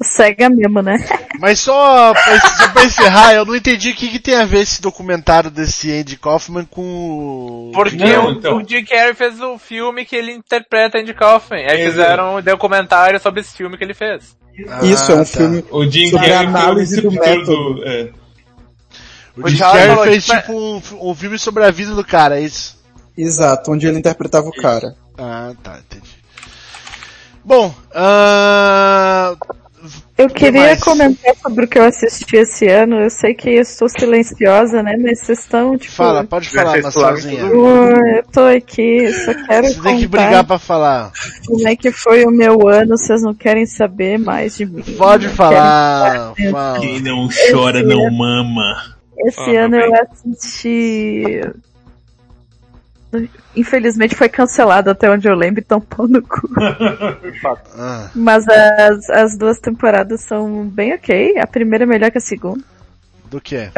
[0.02, 0.96] Cega mesmo, né?
[1.38, 4.60] Mas só pra, só pra encerrar, eu não entendi o que, que tem a ver
[4.60, 7.72] esse documentário desse Andy Kaufman com o...
[7.74, 8.56] Porque Não, o, então.
[8.56, 11.58] o Jim Carrey fez o filme que ele interpreta Andy Kaufman.
[11.58, 11.90] Aí Exato.
[11.90, 14.34] fizeram um documentário sobre esse filme que ele fez.
[14.68, 15.24] Ah, Isso, é um tá.
[15.24, 17.74] filme O Jim Carrey foi o análise do receptor método.
[17.74, 17.84] do...
[17.86, 18.19] É.
[19.36, 22.38] O O Jim Carrey fez tipo, tipo um, um filme sobre a vida do cara,
[22.38, 22.78] é isso?
[23.16, 24.94] Exato, onde ele interpretava o cara.
[25.18, 26.10] Ah, tá, entendi.
[27.44, 29.34] Bom, ah,
[30.16, 30.80] Eu que queria mais?
[30.80, 32.96] comentar sobre o que eu assisti esse ano.
[32.96, 34.96] Eu sei que eu estou silenciosa, né?
[35.00, 35.94] Mas vocês estão, tipo.
[35.94, 37.46] fala, pode falar, Marcelzinha.
[37.46, 41.12] Oi, eu tô aqui, só quero Você tem que brigar pra falar.
[41.46, 44.82] como é que foi o meu ano, vocês não querem saber mais de mim.
[44.96, 46.78] Pode falar, fala.
[46.80, 48.99] Quem não chora não mama.
[49.26, 51.24] Esse Ah, ano eu assisti...
[53.56, 56.48] Infelizmente foi cancelado até onde eu lembro, então pau no cu.
[57.76, 61.36] Ah, Mas as, as duas temporadas são bem ok.
[61.38, 62.62] A primeira é melhor que a segunda.
[63.28, 63.68] do que?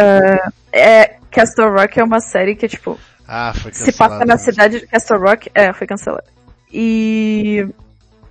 [0.71, 4.15] É, Castle Rock é uma série que, tipo, Ah, foi se cancelado.
[4.15, 6.25] passa na cidade de Castle Rock, é, foi cancelado.
[6.71, 7.67] E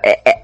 [0.04, 0.44] é, é,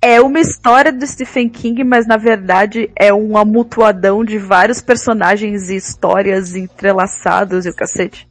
[0.00, 5.68] é uma história do Stephen King, mas na verdade é um amutuadão de vários personagens
[5.70, 8.28] e histórias entrelaçados e o cacete.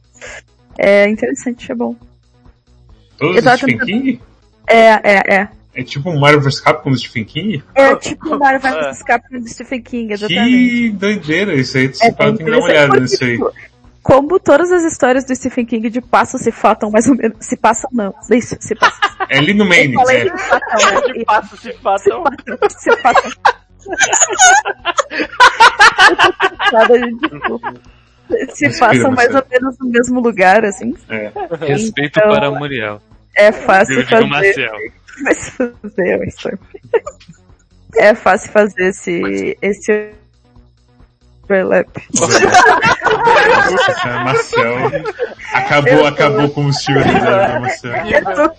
[0.78, 1.94] É interessante, é bom.
[3.18, 4.20] Todos do tava Stephen tentando- King?
[4.66, 4.76] É,
[5.12, 5.48] é, é.
[5.74, 7.62] É tipo um Marvel vs Capcom do Stephen King?
[7.74, 9.02] É tipo o Mario vs.
[9.02, 10.50] Capcom do Stephen King, exatamente.
[10.50, 11.92] Que doideira isso aí.
[12.02, 13.38] É pode bem ter que dar uma olhada nisso aí.
[14.02, 17.36] Como todas as histórias do Stephen King de passam se fatam mais ou menos.
[17.40, 18.14] Se passam não.
[18.30, 19.10] Isso, se passam.
[19.28, 20.24] É ali no Eu falei é.
[20.30, 21.12] de fatam, né?
[21.12, 22.24] De passo se fatam.
[22.70, 23.30] Se fatam.
[28.50, 30.94] Se passam mais ou menos no mesmo lugar, assim.
[31.08, 31.32] É.
[31.66, 33.00] Respeito Então, para Muriel.
[33.36, 34.70] É fácil Eu digo fazer.
[35.34, 35.50] Se
[36.32, 36.58] fazer.
[37.96, 40.12] É fácil fazer esse, esse
[41.48, 41.88] overlap.
[44.04, 44.76] É, Marcel.
[45.52, 47.92] Acabou, acabou com os tiros da Marcel.
[48.06, 48.50] Eu tô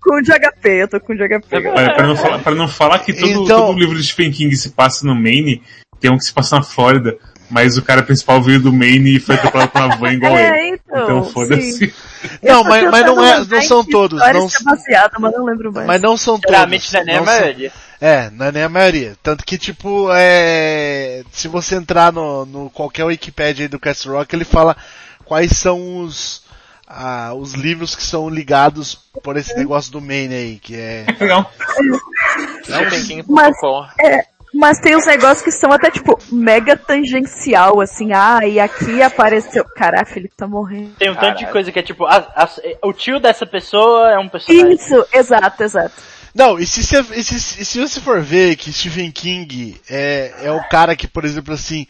[0.00, 1.68] com de HP, eu tô com de HP.
[1.68, 4.54] Olha, pra não falar, pra não falar que todo, Então- todo livro de Stephen King
[4.56, 5.62] se passa no Maine,
[6.00, 7.16] tem um que se passa na Flórida,
[7.50, 10.42] mas o cara principal veio do Maine e foi atropelado por uma van igual ele.
[10.42, 11.02] É, então.
[11.04, 11.92] Então foda-se.
[12.42, 14.18] Não, mas, mas não, é, não são todos.
[14.18, 15.86] Não, é baseado, mas não lembro mais.
[15.86, 16.50] mas não são todos.
[16.56, 17.70] Geralmente não é são-.
[18.00, 19.14] É, não é nem a maioria.
[19.22, 21.22] Tanto que, tipo, é.
[21.32, 24.74] Se você entrar no, no qualquer Wikipedia aí do Castle Rock, ele fala
[25.24, 26.42] quais são os.
[26.88, 31.04] ah, os livros que são ligados por esse negócio do Maine aí, que é.
[31.20, 31.50] Legal.
[33.28, 33.56] Mas,
[34.00, 34.24] é,
[34.54, 39.64] mas tem uns negócios que são até, tipo, mega tangencial, assim, ah, e aqui apareceu.
[39.76, 40.92] Caralho, Felipe tá morrendo.
[40.98, 42.48] Tem um tanto de coisa que é tipo, a- a-
[42.86, 44.72] o tio dessa pessoa é um personagem.
[44.74, 45.94] Isso, exato, exato.
[46.34, 50.32] Não, e se, você, e se, e se você for ver que Stephen King é,
[50.42, 51.86] é o cara que, por exemplo, assim,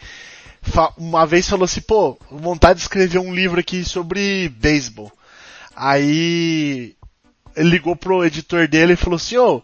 [0.97, 5.13] uma vez falou assim, pô, vontade de escrever um livro aqui sobre beisebol.
[5.75, 6.95] Aí
[7.57, 9.63] ele ligou pro editor dele e falou assim, ô,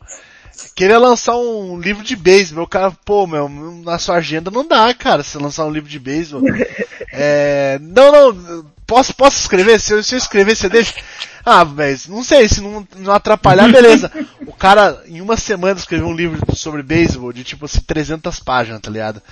[0.74, 2.64] queria lançar um livro de beisebol.
[2.64, 5.98] O cara, pô, meu, na sua agenda não dá, cara, você lançar um livro de
[5.98, 6.42] beisebol.
[7.18, 9.80] É, não, não, posso, posso escrever?
[9.80, 10.94] Se eu, se eu escrever, você deixa?
[11.44, 14.10] Ah, mas não sei, se não, não atrapalhar, beleza.
[14.46, 18.80] O cara, em uma semana, escreveu um livro sobre beisebol de tipo assim, 300 páginas,
[18.80, 19.22] tá ligado?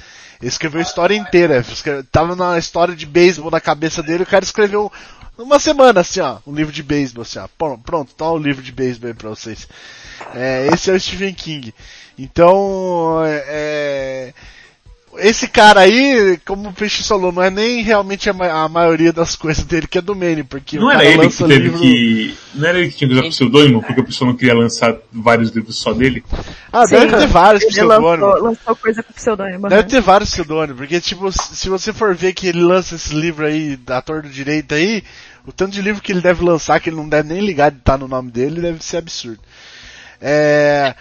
[0.40, 1.58] Ele escreveu a história inteira.
[1.58, 4.92] escreve- Tava na história de beisebol na cabeça dele, o cara escreveu
[5.36, 7.48] numa semana, assim, ó, um livro de beisebol, assim, ó.
[7.78, 9.66] Pronto, tá o livro de beisebol aí pra vocês.
[10.34, 11.74] É, esse é o Stephen King.
[12.16, 14.32] Então, é,
[15.18, 19.12] esse cara aí, como o Peixe falou, não é nem realmente a, ma- a maioria
[19.12, 21.46] das coisas dele que é do Maine, porque Não o era cara ele que lança
[21.48, 21.78] teve livro...
[21.80, 22.34] que.
[22.54, 25.50] Não era ele que tinha que usar pseudônimo, porque a pessoa não queria lançar vários
[25.50, 26.24] livros só dele?
[26.72, 28.20] Ah, deve Sim, ter vários pseudônimos.
[28.20, 29.68] lançou, lançou coisa com pseudônimo.
[29.68, 29.88] Deve né?
[29.88, 33.46] ter vários pseudônimos, porque tipo, se se você for ver que ele lança esse livro
[33.46, 35.02] aí, da torre do direito aí,
[35.46, 37.78] o tanto de livro que ele deve lançar, que ele não deve nem ligar de
[37.78, 39.40] estar no nome dele, deve ser absurdo.
[40.20, 40.94] É...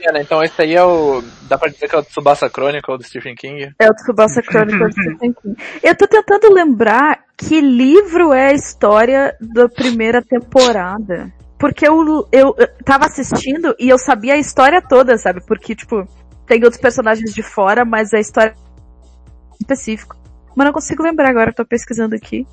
[0.00, 1.22] Mariana, Então esse aí é o.
[1.42, 3.72] Dá pra dizer que é o Tsubasa Chronicle do Stephen King?
[3.78, 5.56] É o Tsubasa Chronicles do Stephen King.
[5.82, 11.32] Eu tô tentando lembrar que livro é a história da primeira temporada.
[11.58, 15.44] Porque eu, eu, eu tava assistindo e eu sabia a história toda, sabe?
[15.46, 16.06] Porque, tipo,
[16.46, 20.16] tem outros personagens de fora, mas a história é específico.
[20.56, 22.46] Mas não consigo lembrar agora, tô pesquisando aqui.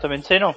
[0.00, 0.56] Também não sei não.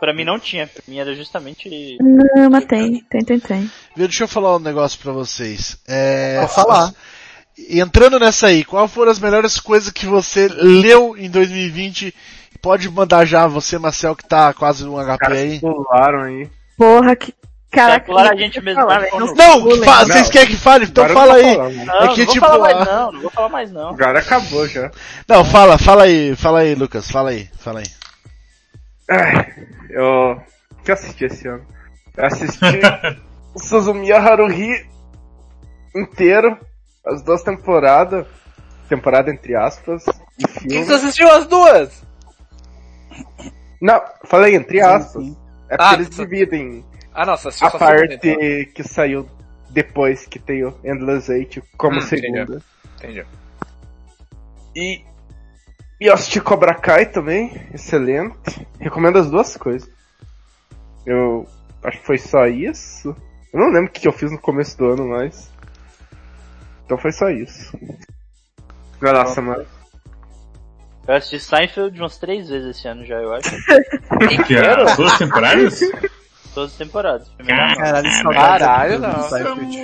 [0.00, 0.66] Pra mim não tinha.
[0.66, 1.96] Pra mim era justamente.
[2.00, 3.70] Não, mas tem, tem, tem, tem.
[3.96, 5.76] Viu, deixa eu falar um negócio pra vocês.
[5.88, 6.40] É...
[6.40, 6.92] Pode falar.
[7.70, 12.12] Entrando nessa aí, qual foram as melhores coisas que você leu em 2020?
[12.60, 15.60] Pode mandar já você, Marcel, que tá quase um HP Caras aí.
[15.60, 16.48] pularam aí.
[16.76, 17.32] Porra, que.
[17.70, 19.00] Caraca, pular a não gente vou mesmo, falar.
[19.36, 20.84] Não, fa- vocês querem que fale?
[20.84, 21.56] Então fala vou aí.
[21.58, 21.84] mano.
[21.86, 23.88] Não, É não que, vou tipo, falar mais não, não vou falar mais não.
[23.90, 24.90] Agora acabou já.
[25.28, 27.86] Não, fala, fala aí, fala aí, Lucas, fala aí, fala aí.
[29.90, 30.40] Eu.
[30.72, 31.64] O que eu assisti esse ano?
[32.16, 32.80] Eu assisti
[33.54, 34.86] o Suzumiya Haruhi
[35.94, 36.58] inteiro,
[37.06, 38.26] as duas temporadas.
[38.88, 40.04] Temporada entre aspas.
[40.38, 40.84] E Quem filme.
[40.84, 42.04] você assistiu as duas?
[43.80, 45.24] Não, falei entre aspas.
[45.68, 48.72] É porque Ah, eles dividem Ah, nossa, a segunda, parte então.
[48.74, 49.26] que saiu
[49.70, 52.62] depois que tem o Endless Eight como Hum, segunda.
[52.96, 53.24] Entendi.
[54.76, 55.02] E,
[56.00, 58.66] e eu assisti Cobra Kai também, excelente.
[58.80, 59.88] Recomendo as duas coisas.
[61.06, 61.46] Eu
[61.82, 63.14] acho que foi só isso.
[63.52, 65.50] Eu não lembro o que eu fiz no começo do ano, mas.
[66.84, 67.78] Então foi só isso.
[69.00, 69.66] Vai lá, Samara.
[71.06, 73.50] Eu assisti Seinfeld umas três vezes esse ano já, eu acho.
[74.46, 75.80] Que é as duas temporadas?
[76.54, 77.30] Todas as temporadas.
[77.46, 79.28] Caralho, Caralho, não.
[79.28, 79.76] Seinfeld.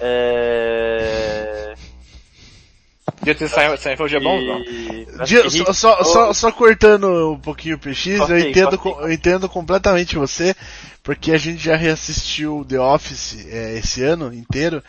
[0.00, 1.74] É...
[3.22, 5.24] Dia de Sein- Seinfeld é bom, não?
[5.24, 9.04] Dia- só, só, só, só cortando um pouquinho o PX, eu entendo, cortei.
[9.04, 10.54] eu entendo completamente você,
[11.02, 14.82] porque a gente já reassistiu The Office é, esse ano inteiro,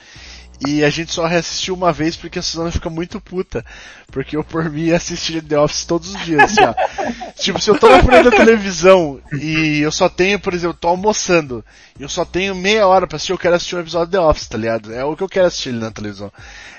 [0.65, 3.63] E a gente só reassistiu uma vez porque a Suzana fica muito puta.
[4.11, 6.73] Porque eu, por mim, assistia The Office todos os dias, assim, ó.
[7.39, 10.87] tipo, se eu tô na frente da televisão e eu só tenho, por exemplo, tô
[10.87, 11.63] almoçando
[11.99, 14.19] e eu só tenho meia hora pra assistir, eu quero assistir um episódio de The
[14.19, 14.93] Office, tá ligado?
[14.93, 16.31] É o que eu quero assistir ali na televisão.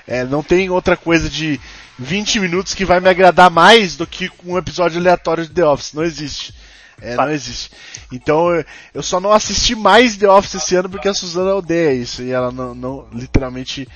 [0.05, 1.59] É, não tem outra coisa de
[1.97, 5.93] 20 minutos que vai me agradar mais do que um episódio aleatório de The Office.
[5.93, 6.53] Não existe.
[7.01, 7.71] É, não existe.
[8.11, 8.49] Então
[8.93, 12.31] eu- só não assisti mais The Office esse ano porque a Suzana odeia isso e
[12.31, 13.87] ela não, não literalmente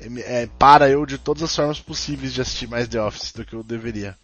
[0.00, 3.54] é, para eu de todas as formas possíveis de assistir mais The Office do que
[3.54, 4.14] eu deveria.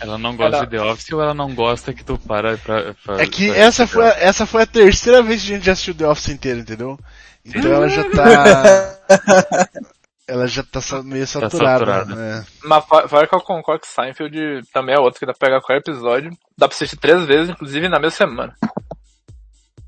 [0.00, 2.92] Ela não gosta Ela- de The Office ou ela não gosta que tu para pra...
[3.04, 5.64] pra É que pra- essa foi, a- essa foi a terceira vez que a gente
[5.66, 6.98] já assistiu The Office inteiro, entendeu?
[7.44, 8.98] Então ela já tá.
[10.26, 11.58] ela já tá meio saturada.
[11.58, 12.14] saturada.
[12.14, 12.46] né?
[12.64, 15.78] Mas fora que eu concordo que Seinfeld também é outro que dá pra pegar qualquer
[15.78, 16.30] episódio.
[16.56, 18.54] Dá pra assistir três vezes, inclusive na mesma semana.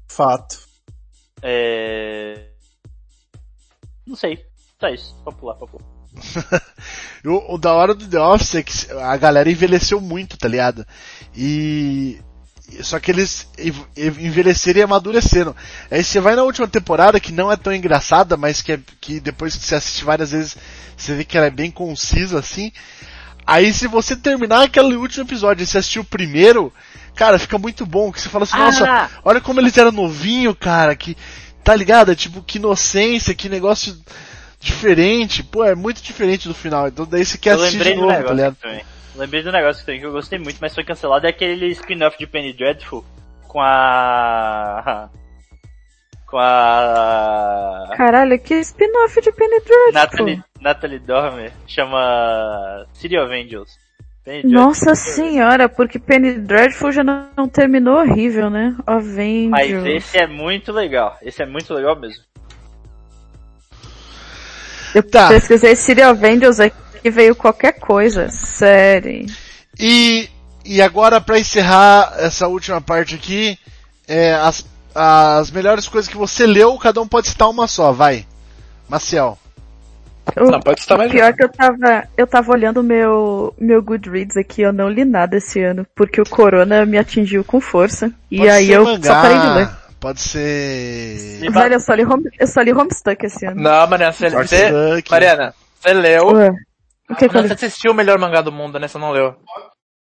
[0.09, 0.59] Fato.
[1.43, 2.49] É...
[4.07, 4.45] Não sei.
[4.81, 5.15] Só isso.
[5.25, 5.85] Pode pular, pode pular.
[7.27, 10.87] O, o da hora do The Office é que a galera envelheceu muito, tá ligado?
[11.35, 12.21] E.
[12.83, 13.47] Só que eles
[13.97, 15.55] envelheceram e amadureceram.
[15.91, 19.21] Aí você vai na última temporada, que não é tão engraçada, mas que, é, que
[19.21, 20.57] depois que você assiste várias vezes,
[20.97, 22.73] você vê que ela é bem concisa, assim.
[23.47, 26.73] Aí se você terminar aquele último episódio e você assistir o primeiro,
[27.15, 29.11] cara, fica muito bom, que você fala assim, nossa, Ah!
[29.23, 31.17] olha como eles eram novinho, cara, que,
[31.63, 32.11] tá ligado?
[32.13, 33.97] É Tipo, que inocência, que negócio
[34.59, 38.25] diferente, pô, é muito diferente do final, então daí você quer eu assistir de novo,
[38.25, 38.57] tá ligado?
[38.57, 38.83] também.
[39.17, 41.27] Lembrei do negócio que eu gostei muito, mas foi cancelado.
[41.27, 43.05] É aquele spin-off de Penny Dreadful
[43.47, 45.09] com a.
[46.27, 47.91] com a.
[47.97, 49.93] Caralho, que spin-off de Penny Dreadful.
[49.93, 51.53] Natalie, Natalie Dormer.
[51.67, 53.79] Chama City of Angels.
[54.25, 54.61] Penny Dreadful.
[54.65, 58.75] Nossa senhora, porque Penny Dreadful já não, não terminou horrível, né?
[58.85, 59.87] Mas Avengers.
[59.87, 61.17] esse é muito legal.
[61.23, 62.25] Esse é muito legal mesmo.
[64.95, 65.29] Eu Tá.
[65.29, 66.77] pesquisei City of Angels aqui
[67.11, 68.29] veio qualquer coisa.
[68.29, 69.27] Série.
[69.79, 70.29] E,
[70.65, 73.59] e agora pra encerrar essa última parte aqui,
[74.07, 74.65] é, as,
[74.95, 78.27] as melhores coisas que você leu, cada um pode citar uma só, vai.
[78.89, 79.39] Maciel.
[80.37, 84.37] O Não, pode citar mais pior que eu tava, eu tava olhando meu, meu Goodreads
[84.37, 88.11] aqui, eu não li nada esse ano, porque o Corona me atingiu com força.
[88.31, 89.85] E Pode aí ser eu mangá, só parei de ler.
[90.01, 91.51] Pode ser.
[91.51, 93.63] Velho, eu só li, home, eu só li Homestuck esse ano.
[93.63, 95.03] Não, Mariana, você, você.
[95.11, 96.27] Mariana, você leu.
[96.29, 96.51] Ué,
[97.19, 98.89] que que eu Você assistiu o melhor mangá do mundo, né?
[98.89, 99.35] Você não leu.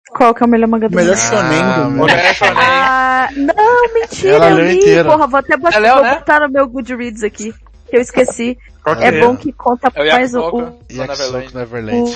[0.10, 1.26] Qual que é o melhor manga do Melhor mundo?
[1.26, 2.06] shonen do mundo.
[2.06, 2.54] Melhor shonen.
[2.58, 5.10] Ah, não, mentira, Ela eu leu li, inteira.
[5.10, 6.16] porra, vou até botar, leu, vou né?
[6.16, 7.54] botar no meu Goodreads aqui,
[7.90, 8.58] que eu esqueci.
[8.84, 9.20] Qual que É é?
[9.20, 11.56] bom que conta É o mais o, o, do Yakisoka Neverland.
[11.56, 12.10] Neverland.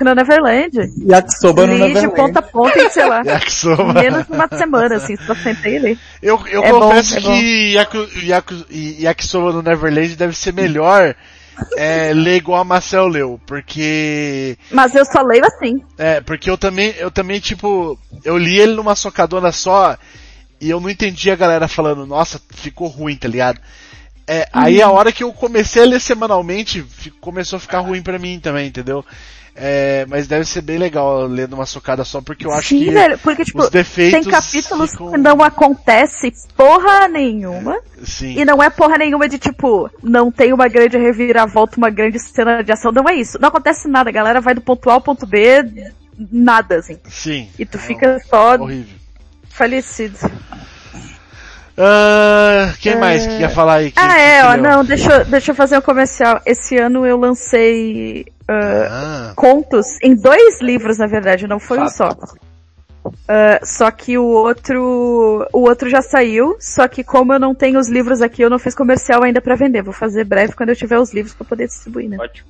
[0.00, 0.78] o no Neverland.
[1.06, 2.16] Yakisoba no Li de Neverland.
[2.16, 3.92] ponta a ponta sei lá, Yakisoba.
[3.92, 5.98] menos de uma semana, assim, só sentei e li.
[6.22, 7.28] Eu, eu É bom, confesso é bom.
[7.32, 11.14] que Yaku, Yaku, Yakisoba no Neverland deve ser melhor
[11.76, 15.82] é, ler igual a Marcel leu, porque Mas eu só leio assim.
[15.98, 19.96] É, porque eu também, eu também, tipo, eu li ele numa socadona só
[20.60, 23.60] e eu não entendi a galera falando, nossa, ficou ruim, tá ligado?
[24.26, 26.86] É, aí a hora que eu comecei a ler semanalmente,
[27.20, 29.04] começou a ficar ruim pra mim também, entendeu?
[29.54, 32.90] É, mas deve ser bem legal ler numa socada só, porque eu acho Sim, que
[32.92, 37.78] velho, porque tipo, os defeitos tem capítulos ficam- que não acontece porra nenhuma.
[38.02, 38.38] Sim.
[38.38, 42.62] E não é porra nenhuma de tipo, não tem uma grande reviravolta, uma grande cena
[42.62, 43.38] de ação, não é isso.
[43.40, 45.92] Não acontece nada, a galera vai do ponto A ao ponto B,
[46.30, 46.98] nada, assim.
[47.08, 47.48] Sim.
[47.58, 48.94] E tu fica só Horrível.
[49.50, 50.16] falecido.
[51.76, 53.90] Ah, quem mais que ia falar aí?
[53.90, 56.40] Quem- ah, é, que ó, não, deixa, deixa eu fazer um comercial.
[56.44, 61.88] Esse ano eu lancei ah, Ah, contos em dois livros, na verdade, não foi um
[61.88, 62.08] só.
[63.28, 67.78] Ah, só que o outro, o outro já saiu, só que como eu não tenho
[67.78, 69.82] os livros aqui, eu não fiz comercial ainda pra vender.
[69.82, 72.16] Vou fazer breve quando eu tiver os livros pra poder distribuir, né?
[72.20, 72.48] Ótimo.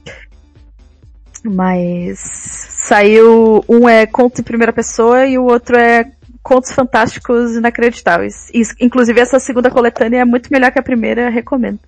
[1.45, 6.11] Mas saiu, um é conto em primeira pessoa e o outro é
[6.43, 8.51] contos fantásticos inacreditáveis.
[8.53, 11.79] E, inclusive essa segunda coletânea é muito melhor que a primeira, recomendo.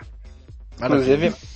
[0.78, 1.26] maravilha.
[1.26, 1.52] Inclusive,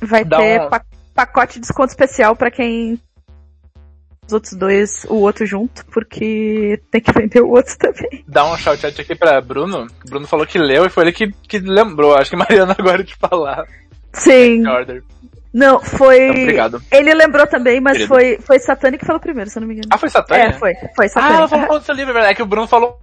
[0.00, 0.68] Vai Dá ter uma-
[1.16, 3.00] pacote de desconto especial pra quem
[4.26, 8.24] os outros dois, o outro junto, porque tem que vender o outro também.
[8.28, 9.86] dá um shout out aqui pra Bruno.
[10.08, 12.14] Bruno falou que leu e foi ele que, que lembrou.
[12.16, 13.64] Acho que Mariana agora te falar.
[14.12, 14.66] Sim.
[14.66, 15.02] Order.
[15.54, 16.28] Não, foi.
[16.28, 16.82] Então, obrigado.
[16.90, 18.08] Ele lembrou também, mas Querido.
[18.14, 19.88] foi, foi Satânico que falou primeiro, se eu não me engano.
[19.90, 20.48] Ah, foi Satânia?
[20.48, 20.74] É, foi.
[20.94, 21.36] Foi Ah, Satânico.
[21.38, 22.32] ela falou do seu livro, é verdade.
[22.32, 23.00] É que o Bruno falou.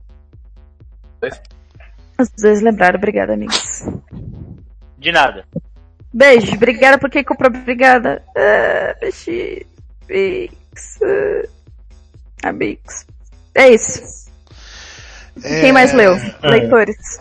[2.20, 3.86] Os dois lembraram, obrigada, amigos.
[5.00, 5.46] De nada.
[6.14, 8.24] Beijo, obrigada por quem comprou, obrigada.
[8.38, 9.66] Ah, beijo.
[10.10, 11.00] Amigos.
[12.44, 13.06] ah, Amigos.
[13.56, 14.32] É isso.
[15.44, 16.16] É, Quem mais leu?
[16.44, 17.20] Leitores.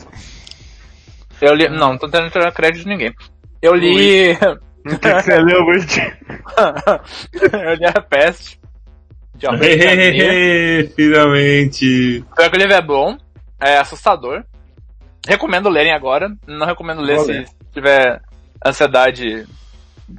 [1.40, 1.68] Eu li.
[1.68, 3.14] Não, não tô tentando tirar crédito de ninguém.
[3.60, 4.32] Eu li
[4.84, 6.00] O que, que você leu, Luigi?
[7.52, 8.60] eu li a peste.
[9.36, 9.46] De
[10.94, 12.24] Finalmente.
[12.36, 13.16] Pior que o livro é bom,
[13.60, 14.44] é assustador.
[15.26, 16.28] Recomendo lerem agora.
[16.46, 17.48] Não recomendo ler Vou se ler.
[17.72, 18.20] tiver
[18.64, 19.46] ansiedade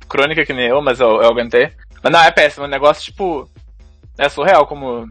[0.07, 1.71] crônica que nem eu, mas eu, eu aguentei.
[2.01, 2.65] Mas não, é péssimo.
[2.65, 3.49] O negócio, tipo,
[4.17, 5.09] é surreal como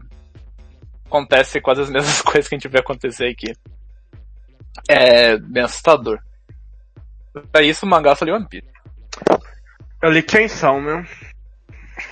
[1.05, 3.53] acontece quase as mesmas coisas que a gente vê acontecer aqui.
[4.87, 6.19] É bem assustador.
[7.51, 8.67] Pra isso, o mangá só li One Piece.
[10.01, 11.03] Eu li Chainsaw, meu.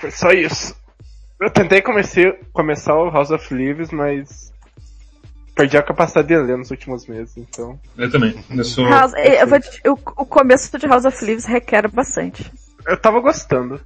[0.00, 0.74] Foi só isso.
[1.40, 4.51] Eu tentei comecei, começar o House of Leaves, mas
[5.54, 7.78] perdi a capacidade de ler nos últimos meses, então.
[7.96, 8.34] Eu também.
[8.50, 8.84] Eu sou.
[8.86, 9.96] House- eu vou te- o,
[10.26, 12.50] começo de House of Leaves requer bastante.
[12.86, 13.80] Eu tava gostando.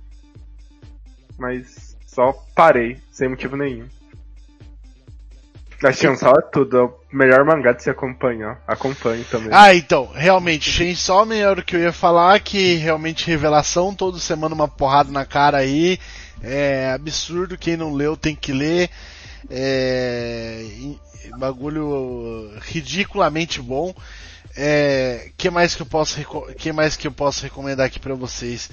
[1.39, 3.87] Mas só parei, sem motivo nenhum.
[5.85, 8.63] A Chainsaw é tudo, é o melhor mangá de se acompanhar.
[8.67, 9.51] Acompanhe também.
[9.53, 14.19] Ah, então, realmente, Chainsaw Man era o que eu ia falar, que realmente revelação, toda
[14.19, 15.99] semana uma porrada na cara aí,
[16.43, 18.89] é absurdo, quem não leu tem que ler,
[19.51, 20.65] é
[21.39, 23.95] bagulho ridiculamente bom.
[24.57, 26.17] É, que mais que eu posso
[26.57, 28.71] que mais que eu posso recomendar aqui pra vocês?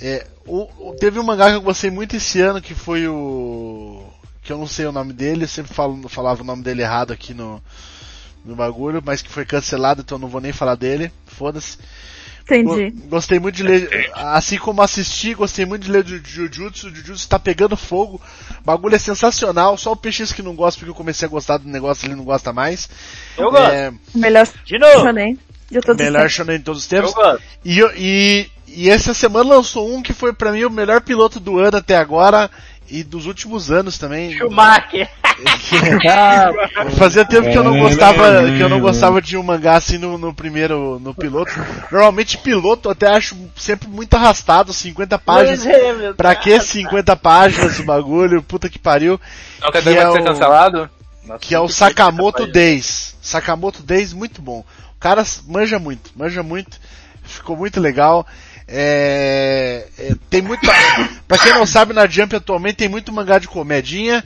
[0.00, 4.04] É, o, o- teve um mangá que eu gostei muito esse ano que foi o
[4.42, 7.12] que eu não sei o nome dele, eu sempre falo, falava o nome dele errado
[7.12, 7.62] aqui no
[8.44, 11.12] no bagulho, mas que foi cancelado, então não vou nem falar dele.
[11.26, 11.76] Foda-se.
[12.58, 12.90] Entendi.
[12.90, 16.88] Go- Gostei muito de ler, assim como assisti, gostei muito de ler Ju- Jujutsu.
[16.88, 18.20] O Jujutsu tá pegando fogo.
[18.60, 19.76] O bagulho é sensacional.
[19.78, 22.24] Só o PX que não gosta, porque eu comecei a gostar do negócio, ele não
[22.24, 22.88] gosta mais.
[23.36, 23.70] Eu gosto.
[23.72, 25.00] É, Melhor De novo.
[25.00, 25.38] shonen
[25.70, 26.32] de todos os melhor tempos.
[26.34, 27.14] shonen de todos os Eu tempos.
[27.14, 27.42] gosto.
[27.64, 31.38] E, eu- e, e essa semana lançou um que foi pra mim o melhor piloto
[31.40, 32.50] do ano até agora.
[32.90, 34.36] E dos últimos anos também.
[34.36, 35.08] Schumacher.
[36.98, 40.18] Fazia tempo que eu não gostava, que eu não gostava de um mangá assim no,
[40.18, 41.52] no primeiro, no piloto.
[41.90, 45.64] Normalmente piloto eu até acho sempre muito arrastado, 50 páginas.
[45.66, 48.42] É, Pra que 50 páginas o bagulho?
[48.42, 49.20] Puta que pariu.
[49.60, 50.90] Não quer Que é vai ser o- cancelado?
[51.40, 53.14] Que é o Sakamoto Days.
[53.22, 54.64] Sakamoto Days, muito bom.
[54.96, 56.78] O cara manja muito, manja muito.
[57.22, 58.26] Ficou muito legal.
[58.72, 60.60] É, é, tem muito.
[61.26, 64.24] pra quem não sabe, na Jump atualmente tem muito mangá de comedinha.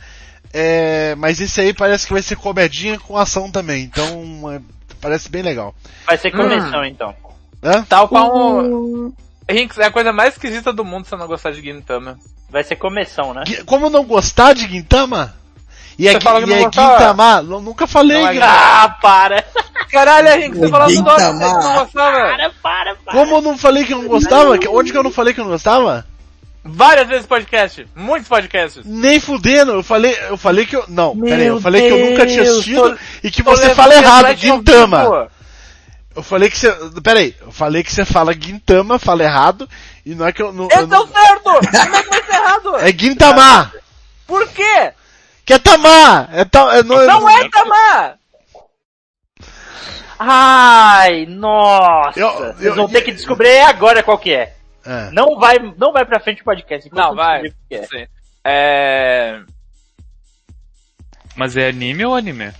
[0.52, 3.84] É, mas esse aí parece que vai ser comedinha com ação também.
[3.84, 4.60] Então é,
[5.00, 5.74] parece bem legal.
[6.06, 7.14] Vai ser convenção, então.
[7.62, 7.82] Hã?
[7.88, 8.62] Tal qual
[9.50, 12.18] Rinks, é a coisa mais esquisita do mundo se você não gostar de Gintama.
[12.50, 13.44] Vai ser começão, né?
[13.66, 15.34] Como não gostar de Gintama?
[15.98, 17.42] E é, Gui- fala que e não é gostava?
[17.42, 18.22] Nunca falei.
[18.38, 19.44] Não Ah, para!
[19.90, 21.32] Caralho, Rinks, você falou do nome, Gintama.
[21.32, 22.16] você não gostava.
[22.18, 23.12] Para, para, para!
[23.12, 24.58] Como eu não falei que eu não gostava?
[24.58, 26.04] Que- Onde que eu não falei que eu não gostava?
[26.64, 27.86] Várias vezes podcast.
[27.94, 28.82] Muitos podcasts.
[28.86, 30.84] Nem fudendo, eu falei, eu falei que eu.
[30.88, 33.74] Não, Meu peraí, eu falei que eu nunca tinha Deus, assistido tô- e que você
[33.74, 34.62] fala errado, vivo.
[36.16, 36.72] Eu falei que você.
[37.02, 39.68] Peraí, eu falei que você fala Gintama, fala errado,
[40.06, 40.64] e não é que eu não.
[40.72, 41.42] eu Eu tô não certo!
[41.44, 42.76] Como é que vai ser errado?
[42.78, 43.72] é Gintama!
[44.26, 44.92] Por quê?
[45.44, 46.28] Que é Tamar!
[46.32, 48.18] É ta, é, não, Não é Tamar!
[50.18, 52.18] Ai, nossa!
[52.18, 54.54] Eu- Vocês eu- vão ter que descobrir agora qual que é.
[54.86, 55.10] É.
[55.10, 56.88] Não vai, não vai pra frente o podcast.
[56.92, 57.42] Não, vai.
[57.70, 58.08] é.
[58.44, 59.40] É...
[61.36, 62.52] Mas é anime ou anime?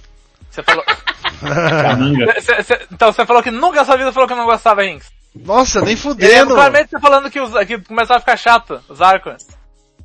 [0.50, 0.84] Você falou...
[2.40, 5.12] Cê- cê- então, você falou que nunca na sua vida falou que não gostava, Rinks.
[5.34, 6.54] Nossa, nem fudendo!
[6.54, 9.46] claramente você falando que, os, que começava a ficar chato, os arcos.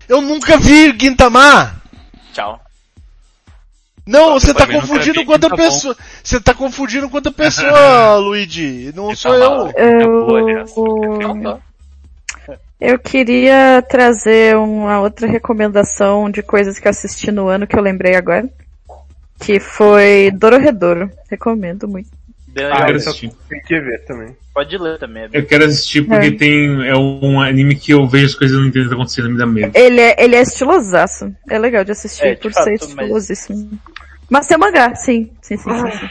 [0.07, 1.79] Eu nunca vi Gintama!
[2.33, 2.59] Tchau.
[4.05, 5.69] Não, você tá confundindo com outra Gintama.
[5.69, 5.97] pessoa.
[6.23, 8.91] Você tá confundindo com outra pessoa, Luigi.
[8.95, 9.67] Não sou eu.
[9.75, 9.93] É.
[10.05, 11.59] Não tô.
[12.79, 17.81] Eu queria trazer uma outra recomendação de coisas que eu assisti no ano que eu
[17.81, 18.49] lembrei agora.
[19.39, 21.11] Que foi Dororedoro.
[21.29, 22.09] Recomendo muito.
[22.47, 23.35] Bem Eu.
[23.49, 24.35] Tem que ver também.
[24.59, 25.23] Pode ler também.
[25.23, 26.31] é Eu quero assistir porque É.
[26.31, 26.85] tem.
[26.85, 29.29] É um anime que eu vejo as coisas e não entendo o que tá acontecendo,
[29.29, 29.71] me dá medo.
[29.73, 31.33] Ele é, ele é estilosaço.
[31.49, 33.79] É legal de assistir É, de por fato, ser mas- estilosíssimo.
[34.29, 35.31] Mas tem mangá, sim.
[35.41, 36.09] Sim, sim, sim, sim.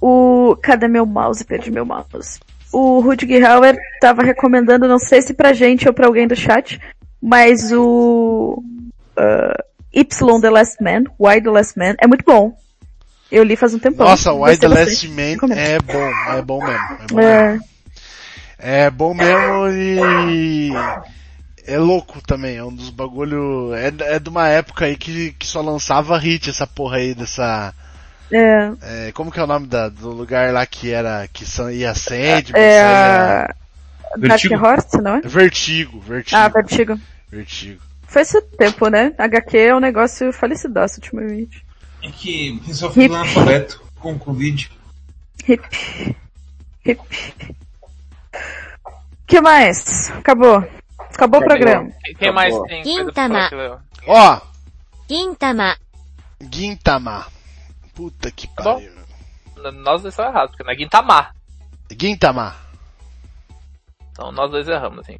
[0.00, 0.56] O.
[0.62, 1.44] Cadê meu mouse?
[1.44, 2.38] Perdi meu mouse.
[2.72, 6.80] O Rudger Hauer tava recomendando, não sei se pra gente ou pra alguém do chat,
[7.20, 8.62] mas o.
[9.16, 12.56] ah, Y The Last Man, Why The Last Man, é muito bom.
[13.30, 14.06] Eu li faz um tempão.
[14.06, 14.90] Nossa, Why the bastante.
[14.90, 16.84] Last Man é bom, é bom mesmo.
[17.00, 17.64] É bom mesmo.
[18.58, 20.70] É, É bom mesmo e.
[21.66, 23.72] É louco também, é um dos bagulho.
[23.74, 27.72] É, é de uma época aí que, que só lançava hit essa porra aí dessa.
[28.30, 31.26] é, é, como que é o nome da, do lugar lá que era.
[31.32, 33.54] que são, ia Sandman, é saía- a...
[34.16, 34.54] Dark Vertigo?
[34.64, 35.20] Horse, não é?
[35.22, 36.36] Vertigo, vertigo.
[36.36, 37.00] Ah, Vertigo.
[37.30, 37.80] Vertigo.
[38.06, 39.12] Foi esse tempo, né?
[39.18, 41.64] HQ é um negócio falecidaço ultimamente.
[42.04, 42.74] É que Hip.
[42.92, 44.70] fica analfabeto com Covid.
[45.48, 46.16] Hip.
[46.84, 47.00] Hip.
[49.26, 50.10] que mais?
[50.10, 50.62] Acabou.
[50.98, 51.90] Acabou o programa.
[52.18, 53.48] Quem- mais tem Gintama.
[54.06, 54.40] Ó,
[55.08, 55.76] 銀玉、
[56.52, 57.26] Gintama.
[57.94, 58.74] Puta que Tá bom.
[58.74, 58.92] pariu.
[59.82, 61.34] Nós dois estamos errados, porque não é Gintama.
[61.98, 62.56] Gintama.
[64.12, 65.16] Então nós dois erramos, assim.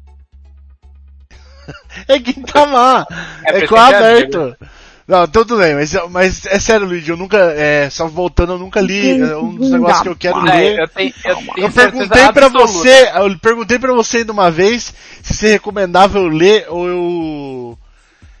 [2.07, 3.07] É Gintama.
[3.43, 4.55] É É, com aberto.
[5.07, 8.81] Não, tudo bem, mas, mas é sério, Luigi, eu nunca, é, só voltando, eu nunca
[8.81, 10.79] li, é um dos negócios que eu quero ler.
[10.79, 12.67] É, eu tenho, eu tenho Eu perguntei pra absoluta.
[12.67, 14.91] você, eu perguntei pra você ainda uma vez
[15.21, 17.77] se você recomendava eu ler ou eu.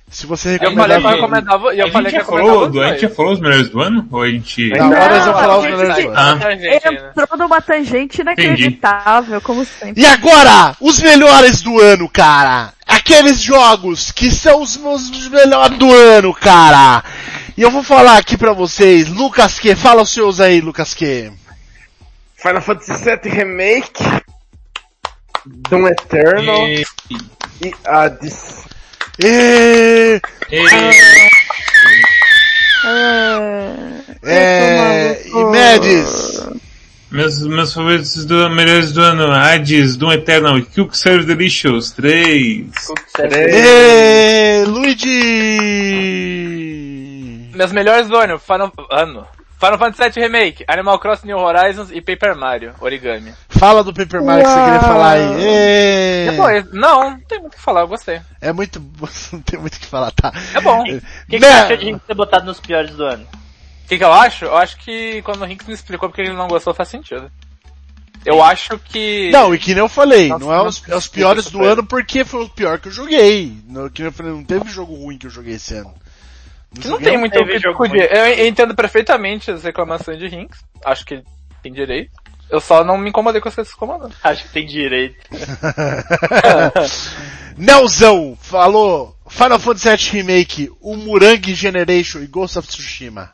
[0.09, 1.75] Se você Eu falei que eu recomendava.
[1.75, 3.81] eu a falei gente que eu falou, do- a gente já falou os melhores do
[3.81, 4.07] ano?
[4.11, 4.69] Ou a gente...
[4.69, 6.17] Não, agora nós vamos falar os a melhores do ano.
[6.17, 6.37] Ah.
[6.39, 7.11] Tangente, né?
[7.19, 10.01] Entrou numa tangente inacreditável, como sempre.
[10.01, 12.73] E agora, os melhores do ano, cara!
[12.87, 17.03] Aqueles jogos que são os, os melhores do ano, cara!
[17.57, 21.31] E eu vou falar aqui pra vocês, Lucas que, fala os seus aí, Lucas que.
[22.37, 24.03] Final Fantasy VII Remake,
[25.45, 27.67] Doom Eternal E- e.
[27.67, 27.73] E...
[32.83, 35.21] Ah, É...
[35.25, 36.43] E Medes!
[37.11, 42.67] Meus, meus favoritos do, melhores do ano, Hades, Doom Eternal e Quicksilver Delicious 3.
[43.29, 44.65] E...
[44.67, 45.59] Luigi!
[47.55, 49.25] Meus melhores do ano, Final, ano.
[49.57, 53.33] Final Fantasy VII Remake, Animal Crossing New Horizons e Paper Mario, Origami.
[53.57, 56.29] Fala do Paper Mario que você queria falar aí.
[56.29, 58.21] Depois, não, não tem muito o que falar, eu gostei.
[58.41, 58.81] É muito...
[59.31, 60.31] Não tem muito o que falar, tá?
[60.53, 60.81] É bom.
[60.81, 63.23] O que, que você acha de ter botado nos piores do ano?
[63.23, 64.45] O que, que eu acho?
[64.45, 67.31] Eu acho que quando o Rinks me explicou porque ele não gostou faz sentido.
[68.25, 69.29] Eu acho que.
[69.31, 71.85] Não, e que nem eu falei, Nossa, não é os, é os piores do ano
[71.85, 73.55] porque foi o pior que eu joguei.
[73.67, 75.93] Não, que nem eu falei, não teve jogo ruim que eu joguei esse ano.
[76.81, 78.11] Que não tem muito o que discutir.
[78.11, 80.59] Eu, eu entendo perfeitamente as reclamações de Rinks.
[80.83, 81.23] Acho que ele
[81.61, 82.11] tem direito.
[82.49, 84.13] Eu só não me incomodei com as coisas incomodando.
[84.23, 85.17] Acho que tem direito.
[87.57, 93.31] Nelzão falou Final Fantasy VII Remake, o Murangi Generation e Ghost of Tsushima.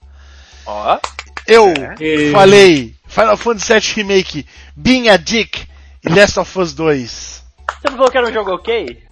[0.65, 0.99] Ó.
[1.47, 5.67] Eu E- falei Final Fantasy VII Remake, Being a Dick
[6.03, 7.43] e Last of Us 2.
[7.81, 9.03] Você não falou que era um jogo ok?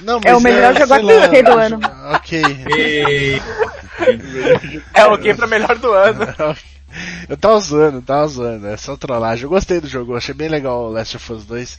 [0.00, 1.80] Não, É o melhor jogo sei lá, ok do ano.
[2.14, 2.42] Ok.
[4.94, 6.26] É ok pra melhor do ano.
[7.28, 9.44] Eu tava zoando, tava zoando, é só trollagem.
[9.44, 11.78] Eu gostei do jogo, achei bem legal o Last of Us 2.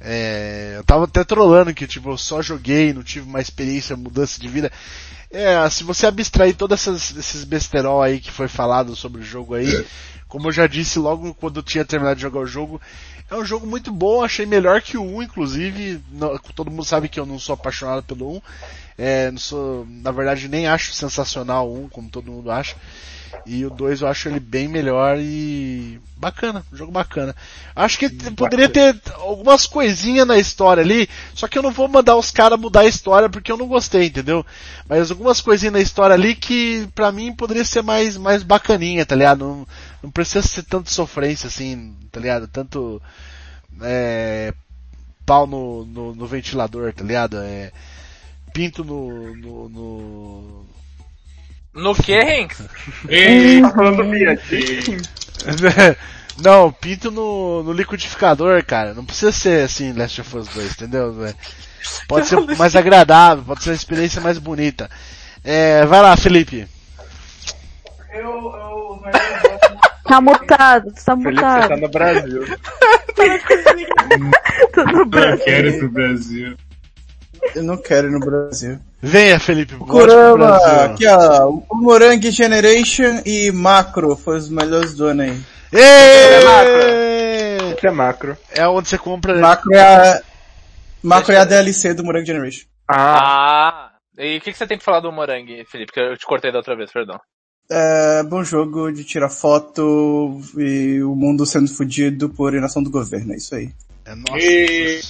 [0.00, 4.40] É, eu tava até trollando que tipo, eu só joguei, não tive uma experiência, mudança
[4.40, 4.70] de vida.
[5.30, 9.86] É, se você abstrair todos esses besterol aí que foi falado sobre o jogo aí,
[10.28, 12.80] como eu já disse logo quando eu tinha terminado de jogar o jogo,
[13.30, 17.08] é um jogo muito bom, achei melhor que o 1, inclusive, não- todo mundo sabe
[17.08, 18.42] que eu não sou apaixonado pelo 1,
[18.98, 22.76] é, não sou, na verdade nem acho sensacional o 1, como todo mundo acha.
[23.44, 27.34] E o 2 eu acho ele bem melhor e bacana, um jogo bacana.
[27.74, 31.88] Acho que t- poderia ter algumas coisinhas na história ali, só que eu não vou
[31.88, 34.46] mandar os caras mudar a história porque eu não gostei, entendeu?
[34.88, 39.16] Mas algumas coisinhas na história ali que pra mim poderia ser mais mais bacaninha, tá
[39.16, 39.40] ligado?
[39.40, 39.66] Não,
[40.02, 42.46] não precisa ser tanto sofrência assim, tá ligado?
[42.46, 43.02] Tanto
[43.82, 44.54] é,
[45.26, 47.38] pau no, no, no ventilador, tá ligado?
[47.38, 47.72] É,
[48.52, 50.66] pinto no, no, no,
[51.74, 52.62] No que, Rinks?
[53.08, 53.60] E...
[53.62, 55.00] Tá falando Miadinho?
[56.38, 58.94] Não, pinto no, no liquidificador, cara.
[58.94, 61.14] Não precisa ser assim Last of Us 2, entendeu?
[62.08, 64.90] Pode ser mais agradável, pode ser uma experiência mais bonita.
[65.44, 66.66] É, vai lá, Felipe.
[70.04, 71.80] Tá mutado, tá Felipe, você tá mutado.
[71.80, 72.44] no Brasil.
[74.74, 75.30] Tudo bem.
[75.30, 76.56] Não quero ir pro Brasil.
[77.54, 78.78] Eu não quero ir no Brasil.
[79.02, 79.74] Venha, Felipe.
[79.76, 85.40] Kurama, aqui ó, o Morangue Generation e Macro foi os melhores do ano aí.
[85.72, 86.38] Ê!
[87.76, 88.36] Isso é macro.
[88.54, 89.38] É onde você compra.
[89.40, 90.22] Macro é a,
[91.02, 92.66] Macro é a DLC do Morangue Generation.
[92.88, 93.92] Ah, Ah.
[94.18, 95.92] E o que, que você tem pra falar do Morangue, Felipe?
[95.92, 97.18] Que eu te cortei da outra vez, perdão.
[97.70, 103.32] É bom jogo de tirar foto e o mundo sendo fudido por inação do governo,
[103.32, 103.70] é isso aí.
[104.04, 105.00] É, nossa, E...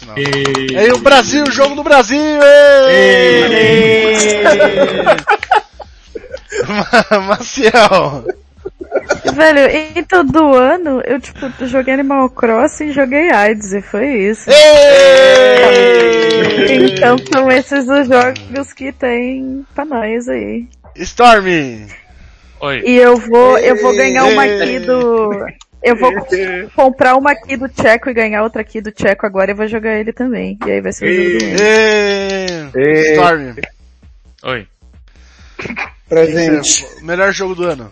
[0.70, 0.76] E...
[0.76, 2.20] É o Brasil, o jogo do Brasil!
[7.26, 8.24] Maciel!
[9.34, 14.50] Velho, então do ano, eu tipo, joguei Animal Crossing e joguei AIDS, e foi isso.
[16.68, 20.68] Então são esses os jogos que tem pra nós aí.
[20.96, 21.86] Stormy!
[22.60, 22.82] Oi.
[22.84, 25.30] E eu vou, eu vou ganhar uma aqui do.
[25.82, 26.12] Eu vou
[26.76, 29.98] comprar uma aqui do Tcheco e ganhar outra aqui do Tcheco agora e vou jogar
[29.98, 30.56] ele também.
[30.64, 32.72] E aí vai ser o jogo do ano.
[33.12, 33.62] Stormy!
[34.44, 34.66] Oi.
[36.08, 36.86] Presente.
[37.02, 37.90] Melhor jogo do ano.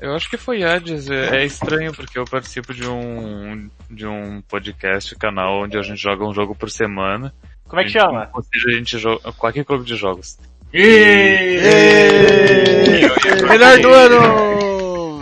[0.00, 1.10] Eu acho que foi Hades.
[1.10, 6.00] É, é estranho porque eu participo de um de um podcast, canal onde a gente
[6.00, 7.32] joga um jogo por semana.
[7.68, 8.28] Como é que chama?
[8.32, 10.38] Ou seja, a gente joga qualquer clube de jogos.
[13.48, 14.69] Melhor do ano!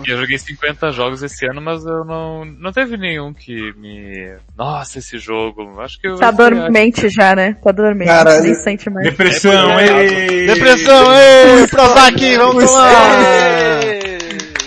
[0.08, 4.98] Eu joguei 50 jogos esse ano, mas eu não não teve nenhum que me nossa
[4.98, 5.78] esse jogo.
[5.80, 7.58] Acho que eu Tá dormente já, né?
[7.62, 8.42] Tá dormente, Caralho.
[8.42, 9.06] nem sente mais.
[9.06, 10.46] Depressão, ei!
[10.46, 11.66] Depressão, ei!
[11.68, 13.80] Prozac, vamos tomar!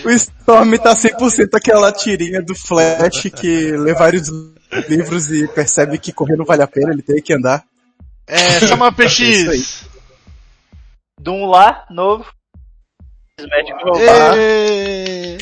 [0.03, 4.29] O Storm tá 100% aquela tirinha do Flash que lê vários
[4.87, 7.63] livros e percebe que correr não vale a pena, ele tem que andar.
[8.27, 9.87] É, chama PX!
[11.19, 12.25] Doom lá, novo.
[13.49, 14.33] Magic roubar.
[14.37, 15.37] Ê,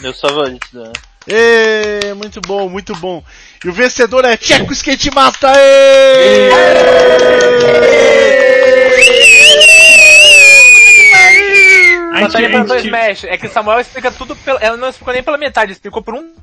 [0.00, 0.92] Meus favoritos do ano.
[1.26, 3.22] ê, muito bom, muito bom.
[3.64, 5.50] E o vencedor é Tcheco Skate Master!
[5.56, 6.50] ê!
[12.12, 13.24] A Só tá gente, a lembrando do gente, Smash.
[13.24, 16.14] É que o Samuel explica tudo pela, ela não explicou nem pela metade, explicou por
[16.14, 16.34] um.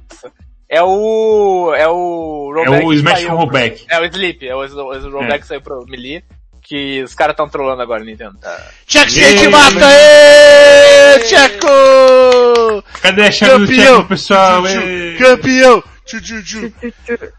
[0.70, 1.74] É o.
[1.76, 2.54] É o.
[2.58, 3.86] é rollback o que Smash com rollback.
[3.90, 6.24] É o Sleep, é o, o, o rollback que saiu pro Melee.
[6.68, 8.38] Que os caras estão trolando agora, Nintendo.
[8.40, 8.60] Tá.
[8.88, 9.84] Tcheco Skate Master!
[9.84, 11.20] ê!
[11.20, 12.84] Tcheco!
[13.02, 13.94] Cadê a chave do Campeão!
[13.96, 14.64] Tcheco, pessoal?
[14.64, 15.18] Tchu!
[15.20, 15.84] Campeão!
[16.06, 16.74] Tchu, tchu, tchu.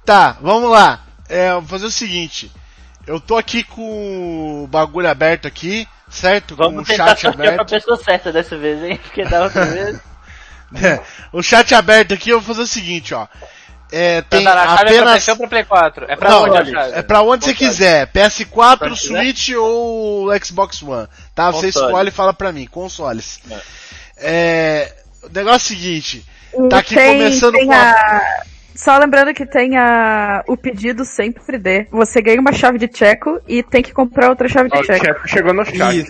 [0.04, 1.04] Tá, vamos lá.
[1.28, 2.52] É, vou fazer o seguinte.
[3.06, 6.56] Eu tô aqui com o bagulho aberto aqui, certo?
[6.56, 7.70] com Vamos o tentar chat sortear pra aberto.
[7.70, 8.98] pessoa certa dessa vez, hein?
[9.02, 10.00] Porque da outra vez.
[10.82, 11.00] É,
[11.32, 13.26] o chat aberto aqui, eu vou fazer o seguinte, ó.
[13.92, 15.48] É, tem Tem a chave é pra apenas...
[15.48, 16.06] Play 4?
[16.08, 18.06] É pra Não, onde é pra onde você quiser.
[18.08, 18.96] PS4, Pra quiser?
[18.96, 21.06] Switch ou Xbox One.
[21.34, 21.50] Tá?
[21.52, 22.66] Você escolhe e fala pra mim.
[22.66, 23.40] Consoles.
[24.16, 24.92] É,
[25.22, 26.24] o negócio é o seguinte.
[26.70, 28.42] Tá aqui tem, começando tem com a- a...
[28.74, 30.42] Só lembrando que tem a...
[30.48, 31.86] o pedido sempre dê.
[31.90, 35.04] Você ganha uma chave de checo e tem que comprar outra chave de o checo.
[35.04, 36.04] Tcheco chegou no chat.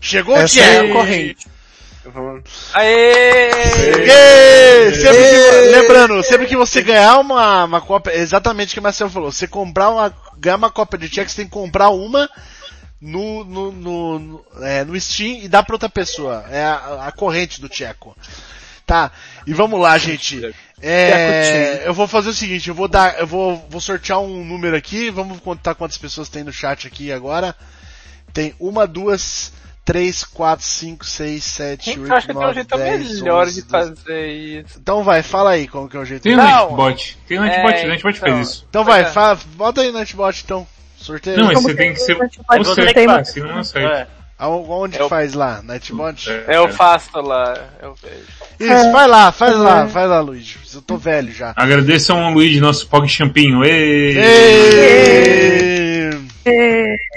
[0.00, 0.92] Chegou o é a Tcheco.
[0.92, 1.46] corrente.
[2.74, 3.50] Aê!
[3.50, 8.82] Ê, sempre que- lembrando, sempre que você ganhar uma, uma cópia, exatamente o que o
[8.82, 12.28] Marcelo falou, você comprar uma, ganhar uma cópia de check, você tem que comprar uma
[13.00, 16.44] no, no, no, no, é, no Steam e dar pra outra pessoa.
[16.50, 18.16] É a, a corrente do Tcheco.
[18.86, 19.10] Tá,
[19.44, 20.40] e vamos lá, gente.
[20.80, 24.76] É, eu vou fazer o seguinte, eu vou dar, eu vou, vou sortear um número
[24.76, 27.56] aqui, vamos contar quantas pessoas tem no chat aqui agora.
[28.32, 29.52] Tem uma, duas,
[29.86, 33.20] três, quatro, cinco, seis, sete, Gente, oito, eu acho que tem um nove, jeito dez,
[33.22, 33.94] melhor onze, de doze.
[33.96, 34.78] fazer isso.
[34.82, 36.22] Então vai, fala aí como que é o jeito.
[36.22, 36.44] Tem o Não.
[36.44, 37.18] Nightbot.
[37.28, 38.28] Tem o Nightbot, É, o Nightbot então.
[38.34, 38.66] faz isso.
[38.68, 39.04] Então vai, é.
[39.06, 40.66] fala, bota aí no Nightbot então.
[40.98, 41.36] Sorteio.
[41.38, 43.94] Não, mas você tem que ser Nightbot você tem que uma- faz, senão não acerta.
[43.96, 44.06] É.
[44.38, 45.62] Aonde Eu- faz lá?
[45.62, 46.28] Nightbot?
[46.30, 46.72] É, Eu é.
[46.72, 48.26] faço lá, eu vejo.
[48.60, 50.58] Isso, vai lá, faz lá, faz lá, Luigi.
[50.74, 51.54] Eu tô velho já.
[51.56, 53.64] Agradeço ao Luigi, nosso Pog Champinho.
[53.64, 54.18] Ei!
[54.18, 55.75] Ê!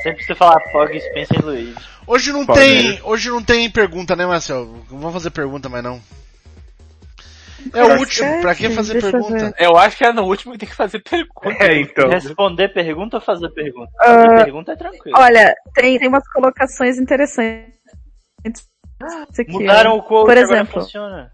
[0.04, 1.76] Sempre você falar Pog, Spencer e Luigi.
[2.08, 4.66] Hoje não tem, hoje não tem pergunta, né, Marcel?
[4.90, 6.02] Não vamos fazer pergunta, mas não.
[7.74, 9.34] É o último, pra que fazer Deixa pergunta?
[9.36, 9.54] ver.
[9.60, 11.50] Eu acho que é no último que tem que fazer pergunta.
[11.64, 12.10] É, então.
[12.10, 13.92] Responder pergunta ou fazer pergunta?
[14.00, 15.18] Ah, Fazer pergunta é tranquilo.
[15.20, 17.74] Olha, tem, tem umas colocações interessantes.
[19.38, 19.52] Aqui, ó.
[19.60, 21.32] Mudaram o quote, Por exemplo, funciona.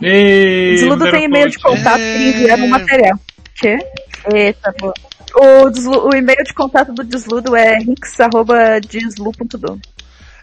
[0.00, 1.76] Ei, Desludo tem e-mail de coach.
[1.78, 3.18] contato que envia no material.
[3.58, 3.78] Que?
[4.34, 4.92] Eita, pô.
[5.38, 9.80] O, deslu- o e-mail de contato do Desludo é rinks.deslu.do.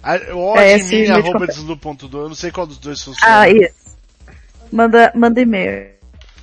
[0.03, 0.75] Ah, O É,
[1.11, 3.39] arroba deslu.do, eu não sei qual dos dois funciona.
[3.41, 3.73] Ah, isso.
[4.71, 5.93] Manda, manda e-mail.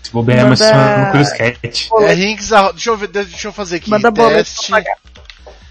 [0.03, 1.89] Se bobear, mas Manda- só no Cruzcat.
[2.09, 3.91] É rinks, deixa eu ver, deixa eu fazer aqui.
[3.91, 4.73] Manda Teste.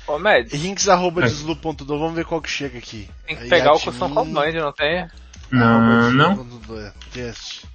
[0.08, 3.10] Ô, Mads, rinks arroba deslu.do, vamos ver qual que chega aqui.
[3.28, 5.06] tem que Aí, pegar o Custom Command, não tem?
[5.52, 6.48] Não, não.
[6.80, 7.66] é, Teste.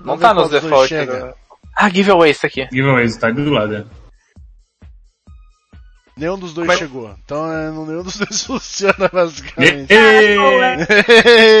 [0.00, 0.94] Não tá nos default.
[1.06, 1.34] do-
[1.74, 2.68] Ah, giveaway isso aqui.
[2.70, 3.76] Giveaways, tá do lado.
[3.76, 3.84] é.
[6.16, 7.10] Nenhum dos dois Mas- chegou.
[7.24, 9.90] Então é, não- nenhum dos dois funciona, basicamente.
[9.92, 10.36] Ei!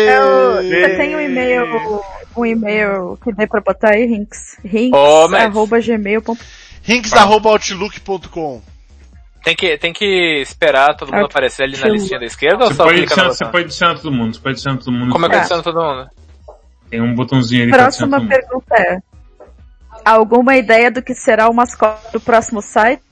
[0.08, 2.02] É o- Você tem um e-mail,
[2.36, 4.58] um e-mail que dê pra botar aí, Rinks?
[4.92, 5.54] Ô, Mads.
[5.56, 6.36] Rinks.gmail.com
[6.84, 8.60] Rinks.outlook.com
[9.42, 12.70] Tem que, tem que esperar todo mundo aparecer ali na eu- listinha da esquerda ou
[12.70, 15.12] Você só pode, clica você pode adicionar todo mundo, você pode adicionar todo mundo.
[15.12, 15.40] Como é que Tá.
[15.40, 16.10] adiciona todo mundo?
[16.90, 18.28] Tem um botãozinho ali pra Próxima todo mundo.
[18.28, 18.98] pergunta é:
[20.04, 23.02] Alguma ideia do que será o mascote do próximo site?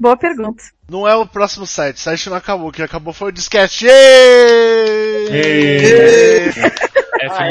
[0.00, 0.62] Boa pergunta.
[0.88, 3.86] Não é o próximo site, o site não acabou, o que acabou foi o disquete.
[3.86, 5.32] Êêêê!
[5.32, 6.52] Ei!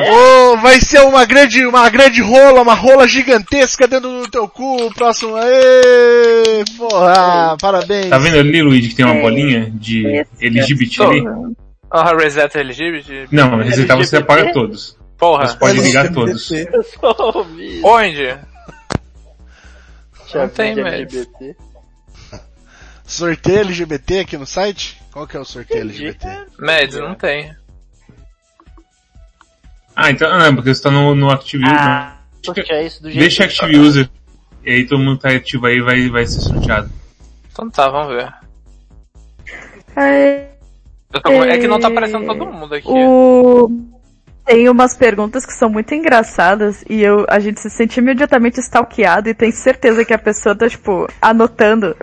[0.10, 4.86] Oh, vai ser uma grande, uma grande rola, uma rola gigantesca dentro do teu cu,
[4.86, 5.36] o próximo.
[5.36, 6.64] Aê!
[6.78, 8.10] Porra, parabéns.
[8.10, 11.24] Tá vendo ali, Luigi, que tem uma bolinha de LGBT ali?
[11.92, 13.28] Ah, reset LGBT.
[13.32, 14.98] Não, resetar você apaga todos.
[15.18, 15.48] Porra.
[15.48, 16.52] Você pode ligar todos.
[16.52, 17.86] Eu sou ouvido.
[17.86, 18.38] Onde?
[20.28, 20.80] Chave tem.
[20.80, 21.56] LGBT.
[23.06, 25.02] Sorteio LGBT aqui no site?
[25.12, 26.48] Qual que é o sorteio LGBT?
[26.60, 27.56] Mads, não tem.
[29.96, 31.78] Ah, então, ah, não, porque você tá no, no Active User.
[31.78, 34.10] Ah, sortear isso do jeito Deixa que Active User.
[34.66, 36.90] E aí todo mundo tá ativo aí vai, vai ser sorteado.
[37.52, 38.34] Então tá, vamos ver.
[39.96, 40.48] É,
[41.12, 42.88] tô É que não tá aparecendo todo mundo aqui.
[42.88, 43.70] O...
[44.44, 49.30] Tem umas perguntas que são muito engraçadas e eu, a gente se sente imediatamente stalkeado
[49.30, 51.96] e tem certeza que a pessoa tá, tipo, anotando.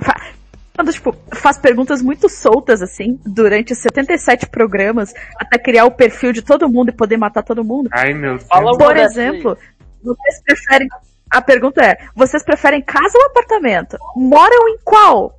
[0.75, 6.41] Quando, tipo, faz perguntas muito soltas, assim, durante 77 programas, até criar o perfil de
[6.41, 7.91] todo mundo e poder matar todo mundo.
[7.93, 8.79] Ai, meu Deus.
[8.79, 9.59] Por exemplo,
[10.03, 10.89] vocês preferem.
[11.31, 13.99] A pergunta é: vocês preferem casa ou apartamento?
[14.17, 15.39] Moram em qual?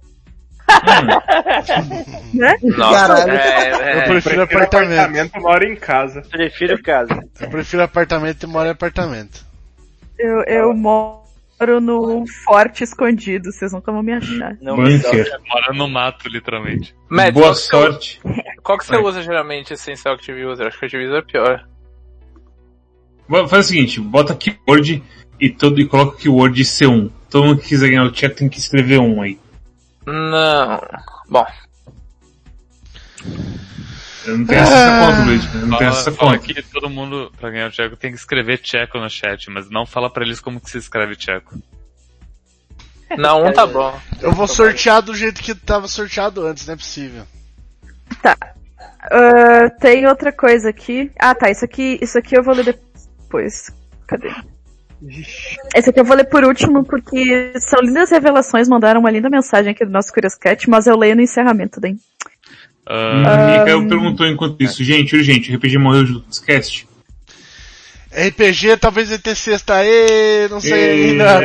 [2.33, 2.55] né?
[2.61, 3.31] Nossa, Caralho.
[3.31, 4.93] é, Eu é, prefiro apartamento.
[4.99, 6.21] apartamento, moro em casa.
[6.21, 7.19] Prefiro casa.
[7.39, 9.45] Eu prefiro apartamento e moro em apartamento.
[10.17, 11.22] Eu, eu moro
[11.81, 14.57] no forte escondido, vocês nunca vão me achar.
[14.61, 15.39] Não me Bunker.
[15.47, 16.95] Mora no mato, literalmente.
[17.09, 18.21] Mads, Boa qual que você- sorte.
[18.63, 20.67] Qual que você usa geralmente sem ser o Active User?
[20.67, 21.65] Acho que User é pior.
[23.27, 25.01] Vamos fazer o seguinte, bota keyword
[25.39, 27.09] e, todo, e coloca o keyword C1.
[27.29, 29.39] Todo mundo que quiser ganhar o check tem que escrever um aí.
[30.05, 30.81] Não.
[31.29, 31.45] Bom,
[34.25, 35.55] Eu não tenho essa conta, Luiz.
[35.55, 36.39] Eu não tenho essa conta.
[36.39, 39.85] que todo mundo, pra ganhar o tcheco, tem que escrever tcheco no chat, mas não
[39.85, 41.55] fala pra eles como que se escreve tcheco.
[43.17, 43.99] não, um tá bom.
[44.21, 47.23] Eu vou sortear do jeito que tava sorteado antes, não é possível.
[48.21, 48.37] Tá.
[49.11, 51.11] Ah, tem outra coisa aqui.
[51.19, 51.49] Ah, tá.
[51.49, 53.71] Isso aqui, isso aqui eu vou ler depois.
[54.07, 54.31] Cadê?
[55.75, 58.69] Esse aqui eu vou ler por último porque são lindas revelações.
[58.69, 61.97] Mandaram uma linda mensagem aqui do nosso Curious Cat, mas eu leio no encerramento daí.
[62.85, 66.87] Ah, Mikael perguntou enquanto isso, gente, urgente, o RPG morreu junto com o Cast?
[68.15, 71.41] RPG talvez vai ter sexta, Ê, não sei Ê, ainda.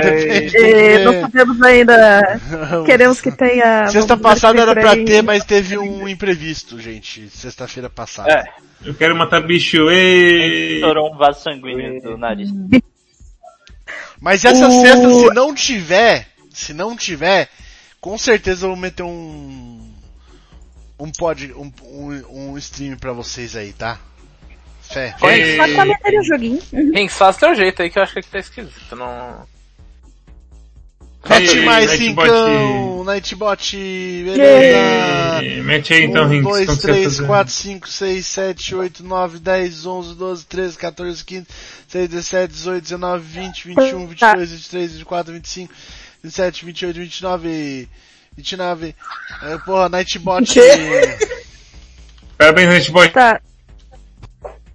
[0.59, 2.41] E não sabemos ainda.
[2.85, 3.87] Queremos que tenha.
[3.89, 7.29] Sexta passada era pra ter, mas teve um imprevisto, gente.
[7.31, 8.31] Sexta-feira passada.
[8.31, 8.45] É.
[8.85, 10.75] Eu quero matar bicho, ê!
[10.75, 12.51] Estourou um vaso sanguíneo do nariz.
[14.21, 17.49] Mas essa O- sexta, se não tiver, se não tiver,
[18.01, 19.78] com certeza eu vou meter um
[20.99, 23.99] um pod, um, um, um stream pra vocês aí, tá?
[24.83, 25.15] Fé.
[25.23, 26.63] Ê, Só meter o joguinho.
[26.73, 28.97] Henk, faz teu jeito aí que eu acho que aqui tá esquisito.
[28.97, 29.47] Não...
[31.29, 33.77] Mete mais cincão, Nightbot,
[34.25, 35.63] beleza.
[35.65, 36.49] Mete aí então, 1, Rinks.
[36.49, 37.27] 2, quando você vai 3, fazer.
[37.27, 41.47] 4, 5, 6, 7, 8, 9, 10, 11, 12, 13, 14, 15,
[41.89, 45.75] 16, 17, 18, 19, 20, 21, 22, 23, 24, 25,
[46.23, 47.89] 27, 28, 29,
[48.39, 48.95] 29.
[49.43, 50.55] É, porra, Nightbot.
[52.39, 53.11] Parabéns, Nightbot.
[53.13, 53.41] Tá.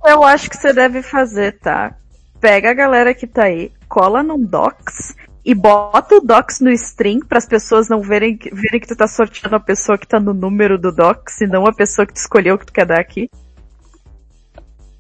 [0.06, 1.96] Eu acho que você deve fazer, tá?
[2.42, 5.16] Pega a galera que tá aí, cola num docs
[5.46, 8.98] e bota o docs no stream para as pessoas não verem, que- verem que tu
[8.98, 12.14] tá sorteando a pessoa que tá no número do docs e não a pessoa que
[12.14, 13.30] tu escolheu que tu quer dar aqui.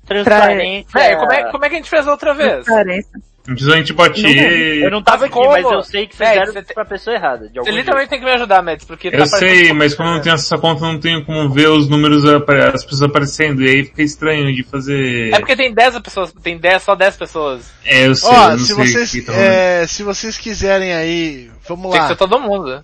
[0.05, 0.89] Transparência.
[0.93, 2.63] Véi, como é, como é que a gente fez outra vez?
[2.65, 3.21] Transparência.
[3.45, 4.21] A gente usou Nightbot.
[4.21, 4.85] Não, ê.
[4.85, 5.49] Eu não tava aqui, Como?
[5.51, 7.49] mas eu sei que Véi, fizeram você tem- pra pessoa errada.
[7.49, 9.93] De algum Você literalmente tem que me ajudar, Mads, porque tá Eu aparecendo- sei, mas
[9.93, 12.83] como eu não tenho essa conta, eu não tenho como ver os números, apare- as
[12.85, 15.33] pessoas aparecendo, e aí fica estranho de fazer...
[15.33, 17.69] É porque tem 10 pessoas, tem 10, só 10 pessoas.
[17.83, 20.93] É, eu sei, Ó, eu não se sei vocês, que tá é, se vocês quiserem
[20.93, 22.07] aí, vamos Tem que lá.
[22.07, 22.81] ser todo mundo.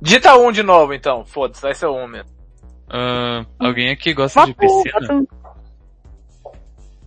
[0.00, 1.26] Dita um de novo, então.
[1.26, 2.30] Foda-se, vai ser um mesmo.
[2.88, 5.26] ah, alguém aqui gosta de um-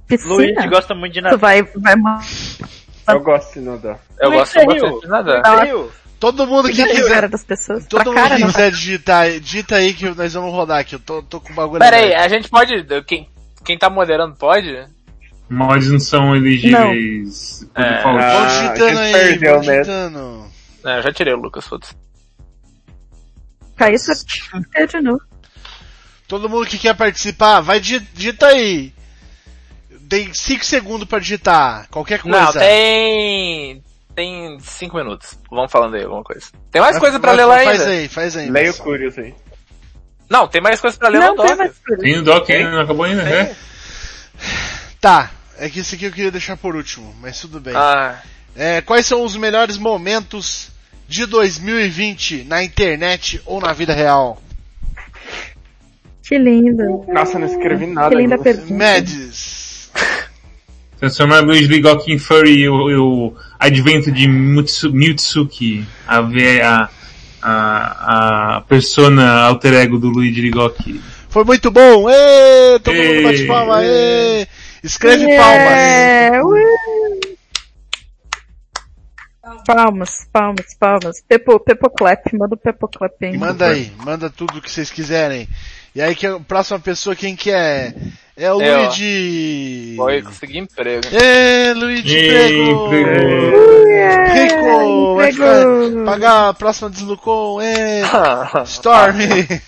[0.08, 0.34] piscina?
[0.34, 1.38] Luigi gosta muito de Tu nadar.
[1.38, 2.22] vai, vai ma-
[3.08, 4.00] Eu gosto de nadar.
[4.20, 5.42] Eu Luigi, gosto de nada.
[5.46, 5.92] Ela- Viu?
[6.20, 7.86] Todo mundo que quiser, das pessoas.
[7.86, 8.48] todo mundo cara, que não.
[8.48, 10.96] quiser digitar, digita aí que nós vamos rodar aqui.
[10.96, 12.72] Eu tô, tô com bagulho Pera aí, a gente pode.
[13.06, 13.28] Quem,
[13.66, 14.88] quem tá moderando pode?
[15.50, 18.02] Mods não são elegíveis por É.
[18.06, 20.46] Ah, digitando aí, perdeu digitando.
[20.86, 21.94] É, eu já tirei o Lucas, foda-se.
[23.76, 24.12] Caiu isso
[24.90, 25.22] de novo.
[26.28, 28.94] Todo mundo que quer participar, vai digi- digita aí.
[30.10, 31.88] Tem 5 segundos pra digitar.
[31.90, 32.40] Qualquer coisa.
[32.40, 33.84] Não, tem.
[34.16, 35.38] Tem 5 minutos.
[35.50, 36.48] Vamos falando aí alguma coisa.
[36.72, 37.92] Tem mais Vai- coisa pra vai- ler lá Faz ainda.
[37.94, 38.50] aí, faz aí.
[38.50, 38.84] Leia o moça.
[38.84, 39.34] Curious aí.
[40.30, 41.58] Não, tem mais coisa pra ler Não no tem doc.
[41.58, 42.02] mais coisa.
[42.02, 43.56] Tem o Doc ainda, não acabou ainda, né?
[45.00, 47.74] Tá, é que esse aqui eu queria deixar por último, mas tudo bem.
[47.76, 48.20] Ah,
[48.56, 50.70] É, quais são os melhores momentos
[51.08, 54.40] de 2020 na internet ou na vida real?
[56.22, 57.04] Que lindo.
[57.08, 58.10] Nossa, não escrevi nada.
[58.10, 58.74] Que linda pergunta.
[58.74, 59.43] Mads.
[61.04, 66.90] Transformar Luigi Ligok em Furry e o, e o advento de Mutsu, Mutsuki, a, a,
[67.42, 71.02] a, a persona alter ego do Luigi Ligok.
[71.28, 72.10] Foi muito bom!
[72.10, 73.84] Ê, todo mundo Ê, bate palma!
[73.84, 74.48] Ê.
[74.82, 76.62] Escreve É, ui.
[79.68, 81.22] Palmas, palmas, palmas.
[81.28, 83.32] Pepo, Pepo Clap, manda o Pepo Clap aí.
[83.32, 83.50] palmas.
[83.50, 85.50] Manda aí, manda tudo que vocês quiserem.
[85.96, 87.94] E aí, que a próxima pessoa, quem que é?
[88.36, 88.84] É o Eu.
[88.86, 89.94] Luigi.
[89.96, 91.04] Foi conseguir emprego.
[91.12, 93.54] Ê, Luigi emprego.
[94.34, 95.16] Rico!
[95.16, 96.06] Vai Emprego.
[96.06, 97.62] pagar a próxima deslucou.
[97.62, 98.02] Ê,
[98.66, 99.18] Storm!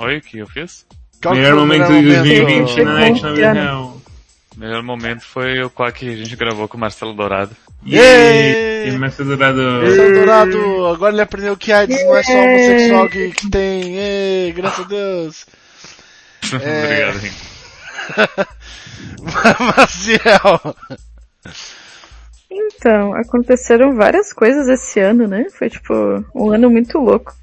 [0.00, 0.84] Oi, o que eu fiz?
[1.22, 2.84] Qual Melhor momento de 2020 momento?
[2.84, 3.22] na net
[3.54, 3.94] na
[4.56, 7.56] melhor momento foi o qual que a gente gravou com o Marcelo Dourado.
[7.86, 9.60] E Mestre Dourado.
[9.60, 13.98] Marcelo Dourado, agora ele aprendeu que AIDS não é só homossexual que, que tem.
[13.98, 15.46] Ê, graças a Deus.
[16.62, 16.84] É.
[16.84, 17.54] Obrigado, Henrique.
[19.76, 20.76] Maciel.
[22.50, 25.46] Então, aconteceram várias coisas esse ano, né?
[25.50, 25.94] Foi tipo
[26.34, 27.34] um ano muito louco.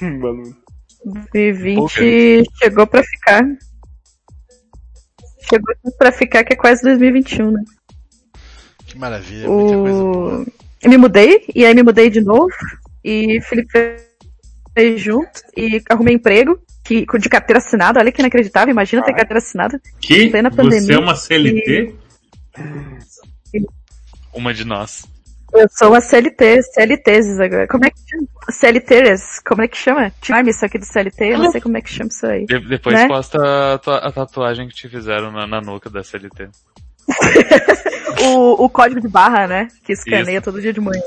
[0.00, 0.56] Mano,
[1.04, 3.44] 2020 chegou pra ficar.
[5.48, 7.62] Chegou pra ficar que é quase 2021, né?
[8.94, 10.46] Que maravilha, muita coisa boa.
[10.80, 12.48] Eu me mudei, e aí me mudei de novo,
[13.02, 13.96] e Felipe
[14.76, 19.38] veio junto, e arrumei emprego, que, de carteira assinada, olha que inacreditável, imagina ter carteira
[19.38, 19.80] assinada.
[20.00, 20.30] Que?
[20.30, 20.94] Plena Você pandemia.
[20.94, 21.94] é uma CLT?
[24.32, 25.04] Uma de nós.
[25.52, 27.66] Eu sou uma CLT, CLTs agora.
[27.66, 28.28] Como é que chama?
[28.50, 30.12] CLTs, como é que chama?
[30.20, 32.46] Time isso aqui do CLT, eu não sei como é que chama isso aí.
[32.46, 33.08] De- depois Né?
[33.08, 33.74] posta a,
[34.08, 36.48] a tatuagem que te fizeram na, na nuca da CLT.
[38.22, 39.68] O, o código de barra, né?
[39.84, 41.02] Que escaneia todo dia de manhã.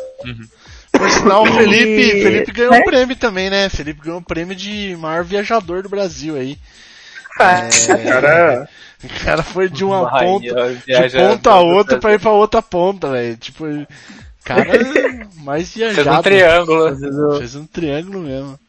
[0.92, 2.80] Por sinal, o Felipe, Felipe ganhou né?
[2.80, 3.70] um prêmio também, né?
[3.70, 6.58] Felipe ganhou um prêmio de maior viajador do Brasil aí.
[7.38, 7.88] Faz.
[7.90, 8.70] É, cara,
[9.04, 12.62] o cara foi de uma Vai, ponta, de ponta a outra pra ir pra outra
[12.62, 13.38] ponta, velho.
[13.38, 13.66] Tipo,
[14.44, 14.72] cara
[15.44, 16.20] mais Fez viajado.
[16.20, 17.38] um triângulo.
[17.38, 18.60] Fez um triângulo mesmo.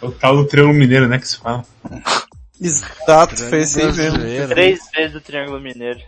[0.00, 1.18] O tal do Triângulo Mineiro, né?
[1.18, 1.64] Que se fala.
[2.60, 4.48] Exato, foi esse aí mesmo.
[4.48, 6.00] Três vezes o Triângulo Mineiro.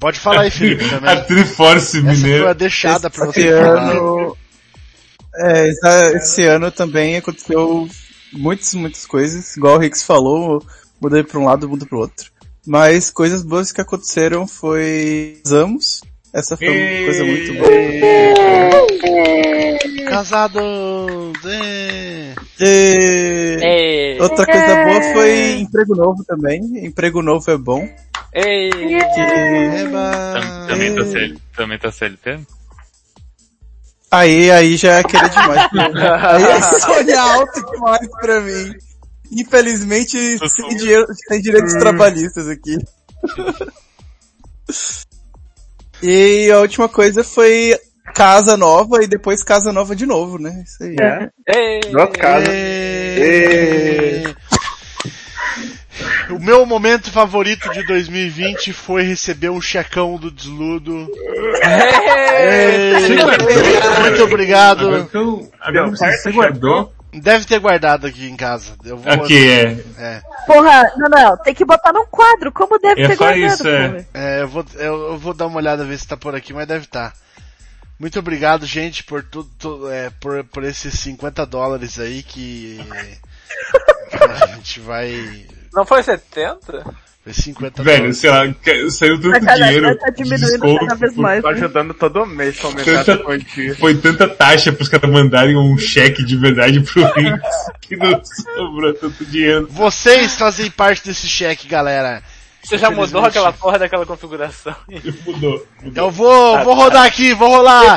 [0.00, 1.24] Pode falar aí, Felipe, A também.
[1.24, 2.54] Triforce Essa foi a Mineiro.
[2.54, 3.90] deixada pra Esse você falar.
[3.92, 4.36] ano.
[5.34, 7.88] É, essa- esse ano também aconteceu
[8.32, 9.56] muitas, muitas coisas.
[9.56, 10.64] Igual o Rix falou,
[11.00, 12.30] mudei pra um lado, mudo pro outro.
[12.66, 15.40] Mas coisas boas que aconteceram foi.
[15.44, 16.02] Casamos.
[16.32, 17.68] Essa foi uma coisa muito boa.
[20.08, 20.62] Casados!
[22.60, 26.60] Ei, Outra coisa boa foi emprego novo também.
[26.84, 27.88] Emprego novo é bom.
[28.34, 28.70] Ei,
[30.68, 32.40] Também tá, CL, também tá CLT?
[34.10, 35.70] Aí, aí já é querer demais.
[35.72, 38.74] aí é sonhar alto demais pra mim.
[39.32, 42.76] Infelizmente, sem, dinheiro, sem direitos trabalhistas aqui.
[46.02, 47.74] E a última coisa foi
[48.14, 50.62] casa nova e depois casa nova de novo, né?
[50.64, 50.96] Isso aí.
[51.00, 51.28] É.
[51.46, 51.80] ei.
[51.90, 52.48] duas casas.
[52.50, 54.22] Ê.
[56.30, 61.08] O meu momento favorito de 2020 foi receber um checão do Desludo.
[61.62, 63.08] Ê.
[64.02, 64.86] Muito obrigado.
[64.86, 66.92] Agora agora você guardou.
[67.12, 68.74] Deve ter guardado aqui em casa.
[68.84, 69.84] Eu vou Aqui, é.
[69.98, 73.66] É, Porra, não, não, tem que botar num quadro, como deve Eu ter guardado, isso,
[73.68, 74.06] é.
[74.12, 76.66] é, eu, vou, eu, eu vou dar uma olhada ver se tá por aqui, mas
[76.66, 77.14] deve estar.
[77.98, 82.78] Muito obrigado, gente, por tudo, tu- é, por, por esses 50 dólares aí que
[84.20, 85.46] a gente vai.
[85.72, 86.84] Não foi 70?
[87.34, 88.18] Foi 50 Velho, dólares.
[88.18, 89.98] sei lá, que- saiu tanto Vai tá- dinheiro.
[89.98, 91.42] tá diminuindo desconto, cada vez mais.
[91.42, 91.54] Tô né?
[91.54, 93.74] ajudando todo mês pra aumentar essa Tanta, quantia.
[93.76, 97.48] foi tanta taxa pros caras mandarem um cheque de verdade pro Rinks
[97.80, 98.20] que não
[98.56, 99.68] sobrou tanto dinheiro.
[99.70, 102.22] Vocês fazem parte desse cheque, galera.
[102.60, 104.74] Você já mudou aquela porra daquela configuração?
[105.24, 105.64] Mudou.
[105.94, 107.96] Eu vou, vou rodar aqui, vou rolar.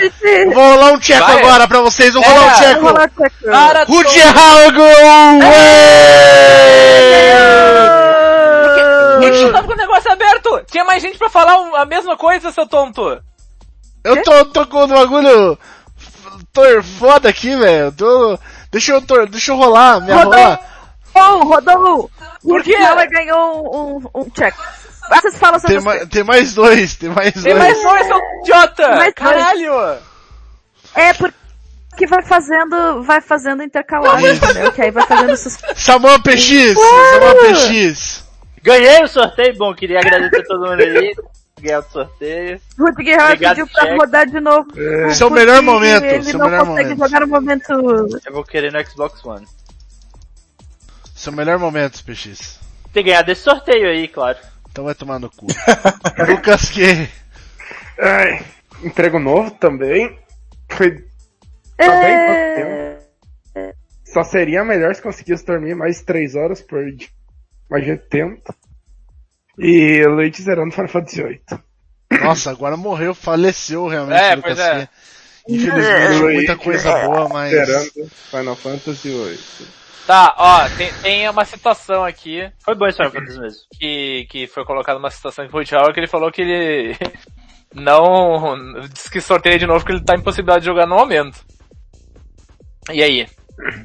[0.53, 1.39] Vou rolar um tcheco Vai.
[1.39, 2.81] agora pra vocês, vou rolar um É, tcheco.
[2.85, 3.31] Rolar a câmera.
[3.43, 4.81] Para Rude todo- Hago!
[8.61, 10.63] Por que você tava com o negócio aberto?
[10.71, 13.21] Tinha mais gente pra falar a mesma coisa, seu tonto.
[14.03, 15.57] Eu tô, tô com um bagulho
[16.53, 17.91] tô foda aqui, velho.
[17.91, 18.39] Tô...
[18.71, 19.25] Deixa eu, tô...
[19.25, 20.33] deixa eu rolar, minha Rodou.
[20.33, 20.59] rola.
[21.13, 22.11] Oh, rodou!
[22.41, 22.73] Por quê?
[22.73, 24.55] Ela ganhou um, um, um check.
[25.09, 26.05] Vocês falam sobre Tem, ma...
[26.05, 27.57] tem mais dois, tem mais Tem dois.
[27.57, 28.87] mais dois, seu idiota!
[28.95, 29.13] Mais dois.
[29.15, 29.97] Caralho!
[30.95, 34.71] É, porque vai fazendo, vai fazendo intercalagem, entendeu?
[34.71, 35.35] Que aí vai fazendo.
[35.75, 36.75] Samuel PX,
[37.11, 38.30] Samuel PX.
[38.63, 39.57] Ganhei o sorteio.
[39.57, 41.13] Bom, queria agradecer a todo mundo aí.
[41.59, 42.61] Ganhei o sorteio.
[42.79, 43.97] Rudy Guerra Obrigado, pediu pra check.
[43.99, 44.67] rodar de novo.
[45.13, 47.07] Seu porque melhor momento, Ele seu não melhor consegue momento.
[47.09, 48.19] jogar no momento.
[48.25, 49.45] Eu vou querer no Xbox One.
[51.15, 52.59] Seu melhor momento, PX.
[52.91, 54.37] Ter ganhado esse sorteio aí, claro.
[54.71, 55.45] Então vai tomar no cu.
[56.27, 57.07] Lucas que
[57.99, 58.43] Ai,
[58.83, 60.17] emprego novo também.
[60.71, 61.05] Foi
[61.77, 63.71] também pouco tempo.
[64.05, 67.07] Só seria melhor se conseguisse dormir mais 3 horas por dia.
[67.71, 68.53] Mas a gente tenta.
[69.57, 71.41] E Luigi zerando Final Fantasy VIII.
[72.21, 74.89] Nossa, agora morreu, faleceu realmente É, Lucas pois é.
[75.47, 76.19] Infelizmente, É.
[76.19, 77.51] muita coisa boa, mas.
[77.51, 79.67] Zerando Final Fantasy VIII.
[80.05, 83.59] Tá, ó, tem, tem uma situação aqui Foi bom esse Final Fantasy mesmo.
[83.79, 86.97] que, que foi colocada uma situação com o Howard que ele falou que ele
[87.73, 88.55] não.
[88.93, 91.39] Diz que sorteia de novo porque ele tá em possibilidade de jogar no momento.
[92.91, 93.27] E aí?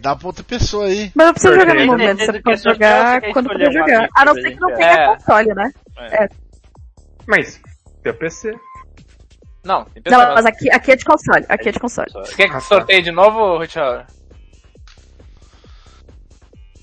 [0.00, 1.10] Dá pra outra pessoa aí.
[1.14, 4.08] Mas não precisa Porque jogar no momento, você pode jogar quando puder jogar.
[4.16, 4.74] A não ser que não é.
[4.74, 5.06] tenha É.
[5.16, 5.70] console, né?
[7.26, 7.60] Mas,
[8.02, 8.52] tem o PC.
[9.64, 10.34] Não, tem Não, pessoa.
[10.34, 11.44] mas aqui, aqui é de console.
[11.48, 12.10] Aqui é de console.
[12.12, 14.06] Você quer que sorteie de novo, Richard?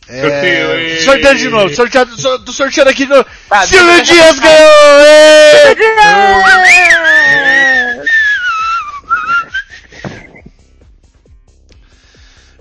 [0.10, 0.22] É...
[0.22, 1.02] Sorteio.
[1.02, 3.24] Sorteio de novo, sorteado, so, tô sorteando aqui no.
[3.48, 4.60] Tá, Silvio Dias ganhou!
[5.06, 5.74] ê!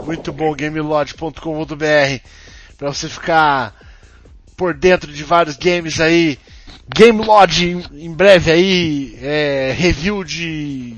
[0.05, 2.21] Muito bom, gamelodge.com.br
[2.81, 3.75] pra você ficar
[4.57, 6.39] por dentro de vários games aí.
[6.89, 10.95] Game Lodge em, em breve aí, é, review de,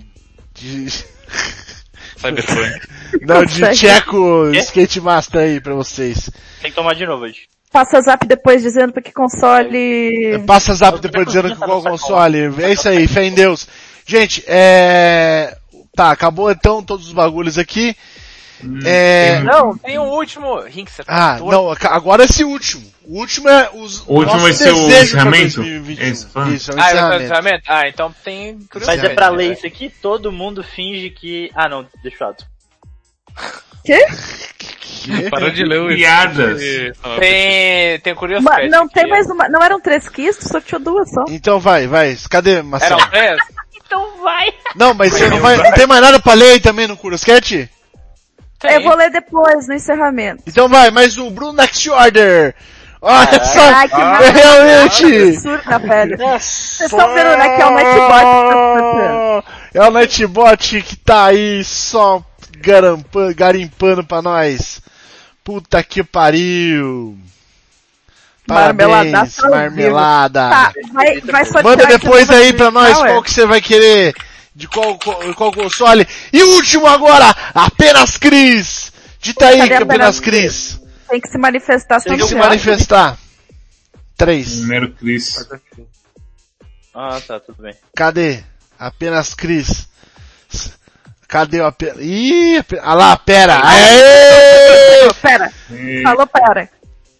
[0.53, 0.89] de
[2.15, 2.79] Cyberpunk.
[3.21, 3.75] não, de Consegue.
[3.75, 6.29] Checo Skate Master aí pra vocês.
[6.61, 7.49] Tem que tomar de novo hoje.
[7.69, 10.41] Passa zap depois dizendo pra que console.
[10.47, 12.63] Passa zap depois dizendo que qual console.
[12.63, 13.67] É isso aí, fé em Deus.
[14.05, 15.57] Gente, é...
[15.93, 17.93] Tá, acabou então todos os bagulhos aqui.
[18.85, 19.41] É...
[19.41, 20.61] Não, tem um último.
[20.61, 22.91] Rink, você tá Ah, não, agora esse último.
[23.05, 25.55] O último é os O último nosso vai ser o encerramento?
[25.55, 26.03] 2021.
[26.03, 27.63] É isso, é o Ah, vai encerramento.
[27.67, 29.01] Ah, então tem curiosidade.
[29.01, 29.37] Mas é pra né?
[29.37, 31.51] ler isso aqui, todo mundo finge que...
[31.53, 32.35] Ah não, deixa eu.
[33.83, 34.07] Quê?
[35.29, 36.61] Para de ler o Piadas.
[37.19, 38.69] Tem, tem curiosidade.
[38.69, 39.49] não tem mais uma.
[39.49, 41.25] Não eram três kits, tu sorteou duas só.
[41.27, 42.15] Então vai, vai.
[42.29, 43.01] Cadê, Marcelo?
[43.01, 43.37] Eram três?
[43.85, 44.51] Então vai!
[44.75, 45.55] Não, mas você não vai.
[45.55, 47.69] Não tem mais nada pra ler aí também no Curioscat?
[48.63, 48.75] Tem.
[48.75, 50.43] Eu vou ler depois, no encerramento.
[50.47, 51.29] Então vai, mais um.
[51.29, 52.55] Bruno Next Order.
[53.01, 53.61] Olha só.
[53.73, 54.31] Ai, que é maravilha.
[54.31, 55.05] realmente.
[55.05, 56.17] Absurda, velho.
[56.17, 59.43] Vocês estão vendo, né, que é o Nightbot que tá.
[59.73, 62.23] É o Nightbot que tá aí só
[62.59, 64.81] garampa- garimpando pra nós.
[65.43, 67.17] Puta que pariu.
[68.47, 69.49] Parabéns, vivo.
[69.51, 70.49] marmelada.
[70.49, 74.13] Tá, vai, vai Manda depois aí pra nós qual que você vai querer,
[74.55, 76.07] de qual, qual, qual console.
[76.31, 78.91] E último agora, apenas Cris.
[79.19, 80.81] Dita aí, Cadê apenas apenas Cris.
[81.09, 83.17] Tem que se manifestar Tem que se manifestar.
[84.17, 84.61] Três.
[84.61, 85.47] Número Chris.
[86.93, 87.75] Ah, tá, tudo bem.
[87.95, 88.43] Cadê?
[88.77, 89.87] Apenas Cris.
[91.27, 91.97] Cadê o apenas...
[91.99, 93.59] Ih, ah lá, pera.
[93.63, 95.11] Aê!
[95.21, 95.51] Pera,
[96.03, 96.69] falou pera.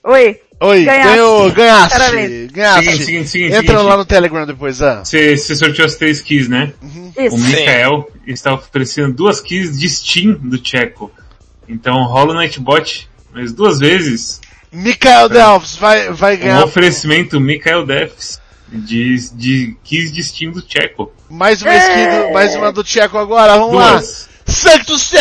[0.04, 1.08] Oi, Oi, Ganhaste.
[1.10, 1.98] ganhou, ganhaste.
[1.98, 2.52] Parabéns.
[2.52, 2.84] Ganhaste.
[2.86, 3.90] Seguinte, seguinte, seguinte, Entra seguinte.
[3.90, 5.04] lá no Telegram depois, ah.
[5.04, 6.72] Você, você sorteou as três keys, né?
[7.18, 7.36] isso.
[7.36, 11.12] O Mikael está oferecendo duas keys de Steam do Checo.
[11.68, 14.40] Então rola o Nightbot mais duas vezes.
[14.72, 20.64] Mikael Delphs vai, vai Um ganhar oferecimento Mikael Defs de, de keys de Steam do
[20.68, 21.12] Checo.
[21.30, 23.92] mais uma skin, do, mais uma do Tcheco agora, vamos lá.
[23.92, 24.30] Duas.
[24.46, 24.86] 7!
[24.86, 25.14] Sanctus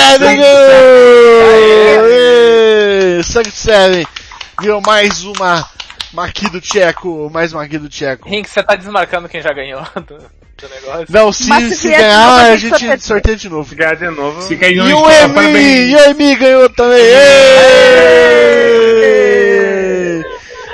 [2.02, 3.22] Aê!
[3.22, 4.06] Sanctus 7!
[4.62, 5.68] Ganhou mais uma
[6.12, 8.28] Maqui do Tcheco, mais uma Maqui do Tcheco.
[8.28, 11.06] Rink, você tá desmarcando quem já ganhou do, do negócio.
[11.08, 12.98] Não, se, Mas se se ganhar, a gente sorteia.
[12.98, 13.68] sorteia de novo.
[13.68, 15.90] Se ganhar de novo, Se no E o Nightbot, Emi!
[15.90, 17.00] E o Emi ganhou também!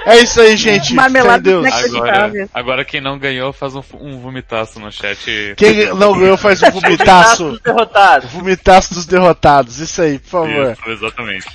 [0.05, 0.93] É isso aí, gente.
[0.95, 1.51] Marmelada.
[1.59, 5.55] Agora, agora quem não ganhou faz um, um vomitaço no chat.
[5.57, 7.47] Quem não ganhou faz um vomitaço.
[7.53, 8.31] Os derrotados.
[8.33, 9.79] Vomitaço dos derrotados.
[9.79, 10.73] Isso aí, por favor.
[10.73, 11.47] Isso, exatamente.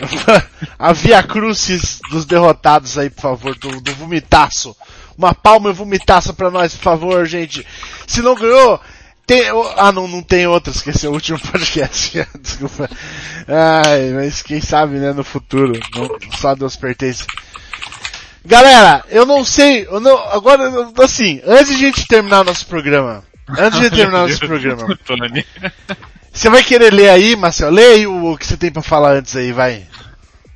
[0.78, 4.76] A Via Crucis dos derrotados aí, por favor, do, do vomitaço.
[5.16, 7.66] Uma palma e vomitaço pra nós, por favor, gente.
[8.06, 8.80] Se não ganhou,
[9.26, 9.42] tem.
[9.76, 10.46] Ah, não, não tem
[10.86, 12.26] esse é o último podcast.
[12.40, 12.88] Desculpa.
[13.48, 15.72] Ai, mas quem sabe, né, no futuro.
[15.94, 17.24] Não, só Deus pertence.
[18.44, 20.70] Galera, eu não sei, eu não, agora,
[21.02, 23.24] assim, antes de a gente terminar o nosso programa,
[23.58, 24.86] antes de terminar o nosso programa.
[26.36, 27.78] Você vai querer ler aí, Marcelo?
[27.78, 29.86] Aí o, que você tem pra falar antes aí, vai.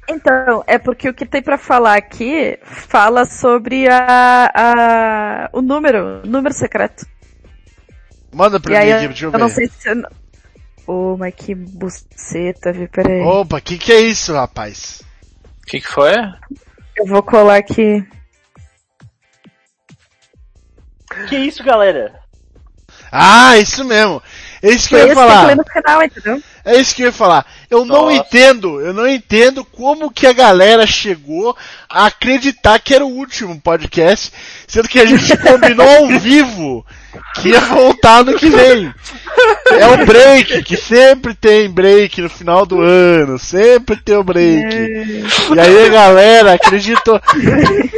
[0.08, 6.22] Então, é porque o que tem pra falar aqui fala sobre a, a o número,
[6.22, 7.06] o número secreto.
[8.32, 9.38] Manda e pra aí mim eu, aqui, deixa eu eu ver.
[9.38, 9.88] não sei se...
[9.88, 10.20] eu-
[10.86, 12.88] Ô, mas que buceta, viu?
[12.88, 13.20] Peraí.
[13.22, 15.02] Opa, que que é isso, rapaz?
[15.62, 16.12] O que, que foi?
[16.96, 18.04] Eu vou colar aqui.
[21.28, 22.20] Que isso, galera?
[23.12, 24.22] Ah, isso mesmo.
[24.62, 25.56] É isso que eu Foi ia eu falar.
[25.56, 26.42] no final, entendeu?
[26.64, 27.46] É isso que eu ia falar.
[27.70, 28.16] Eu não Nossa.
[28.16, 31.56] entendo, eu não entendo como que a galera chegou
[31.88, 34.30] a acreditar que era o último podcast,
[34.68, 36.84] sendo que a gente combinou ao vivo
[37.36, 38.92] que ia voltar no que vem.
[39.70, 44.74] É o break, que sempre tem break no final do ano, sempre tem o break.
[45.54, 47.20] E aí a galera acreditou.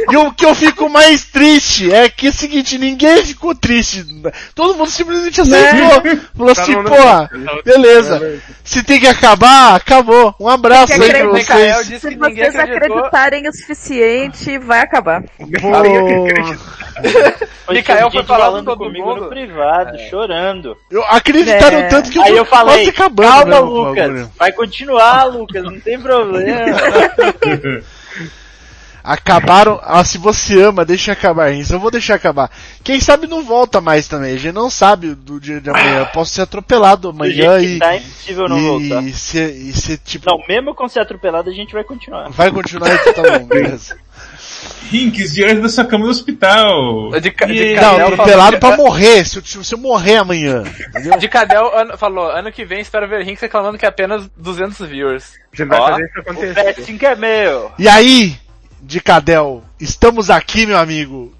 [0.09, 4.05] E o que eu fico mais triste é que é o seguinte, ninguém ficou triste.
[4.53, 6.01] Todo mundo simplesmente aceitou.
[6.37, 8.39] Falou assim, pô, beleza.
[8.63, 10.35] Se tem que acabar, acabou.
[10.39, 11.87] Um abraço aí pra vocês.
[11.87, 12.97] disse Se que ninguém vocês acreditou.
[12.97, 15.23] acreditarem o suficiente, vai acabar.
[15.23, 15.67] Pô,
[17.73, 20.77] Mikael foi falando todo comigo no privado, chorando.
[20.89, 21.87] eu acreditaram É.
[21.87, 25.63] tanto que eu Aí eu falei, quase acabando calma mesmo o Lucas, vai continuar Lucas,
[25.63, 26.77] não tem problema.
[29.03, 29.81] Acabaram.
[29.83, 31.73] Ah, se você ama, deixa acabar isso.
[31.73, 32.49] Eu vou deixar acabar.
[32.81, 34.33] Quem sabe não volta mais também.
[34.33, 35.99] A gente não sabe do dia de amanhã.
[35.99, 39.03] Eu posso ser atropelado Do amanhã e, tá, é impossível não voltar.
[39.03, 40.25] e, e ser, e ser tipo.
[40.29, 42.29] Não, mesmo com ser atropelado, a gente vai continuar.
[42.29, 43.97] Vai continuar então tá bom, beleza.
[44.91, 47.11] Rinks, direto da sua cama do hospital.
[47.19, 49.25] De, ca- de E- Não, Cadel atropelado pra morrer.
[49.25, 50.63] Se eu, se eu morrer amanhã.
[50.89, 51.17] Entendeu?
[51.17, 54.87] De Cadel ano- falou, ano que vem espero ver Rinks reclamando que é apenas 200
[54.87, 55.33] viewers.
[55.53, 56.53] Gente vai fazer isso O acontecer.
[56.53, 57.71] festing que é meu.
[57.79, 58.35] E aí,
[58.81, 61.33] de Cadel, estamos aqui, meu amigo.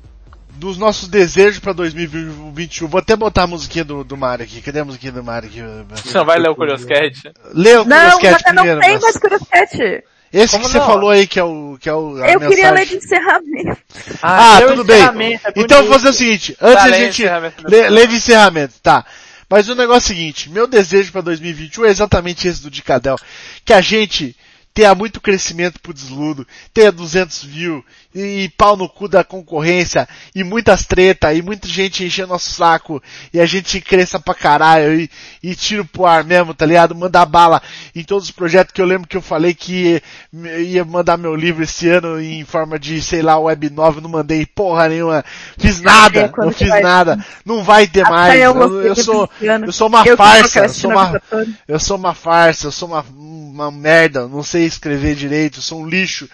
[0.55, 2.87] Dos nossos desejos pra 2021.
[2.87, 4.61] Vou até botar a musiquinha do, do Mario aqui.
[4.61, 5.61] Cadê a musiquinha do Mario aqui?
[6.01, 7.31] Você não vai ler o Curioscat?
[7.53, 8.79] Lê o Não, Curioscat mas não primeiro.
[8.81, 10.03] tem mas- mais Curioscat.
[10.33, 10.85] Esse Como que você não?
[10.87, 12.99] falou aí que é o que é o a Eu queria ler mensagem.
[12.99, 13.77] de encerramento.
[14.21, 15.01] Ah, o tudo bem.
[15.01, 17.23] é Então eu vou fazer o seguinte, antes Tá, a gente
[17.69, 19.05] lê, lê de encerramento, tá?
[19.49, 23.15] Mas o negócio é o seguinte, meu desejo pra 2021 é exatamente esse do Dicadel,
[23.63, 24.35] que a gente
[24.73, 27.83] tenha muito crescimento pro desludo, tenha 200 views,
[28.13, 33.01] e, pau no cu da concorrência, e muitas treta, e muita gente enchendo nosso saco,
[33.33, 35.09] e a gente cresça pra caralho, e,
[35.41, 36.95] e tiro pro ar mesmo, tá ligado?
[36.95, 37.61] Mandar bala
[37.95, 40.01] em todos os projetos que eu lembro que eu falei que
[40.33, 44.09] ia, ia mandar meu livro esse ano em forma de, sei lá, web 9, não
[44.09, 45.23] mandei porra nenhuma,
[45.57, 46.81] fiz nada, não fiz vai?
[46.81, 50.91] nada, não vai ter mais, eu, eu sou, eu sou uma Eu farsa, eu sou
[50.91, 51.21] uma,
[51.67, 55.81] eu sou uma farsa, eu sou uma, uma merda, não sei escrever direito, eu sou
[55.81, 56.29] um lixo.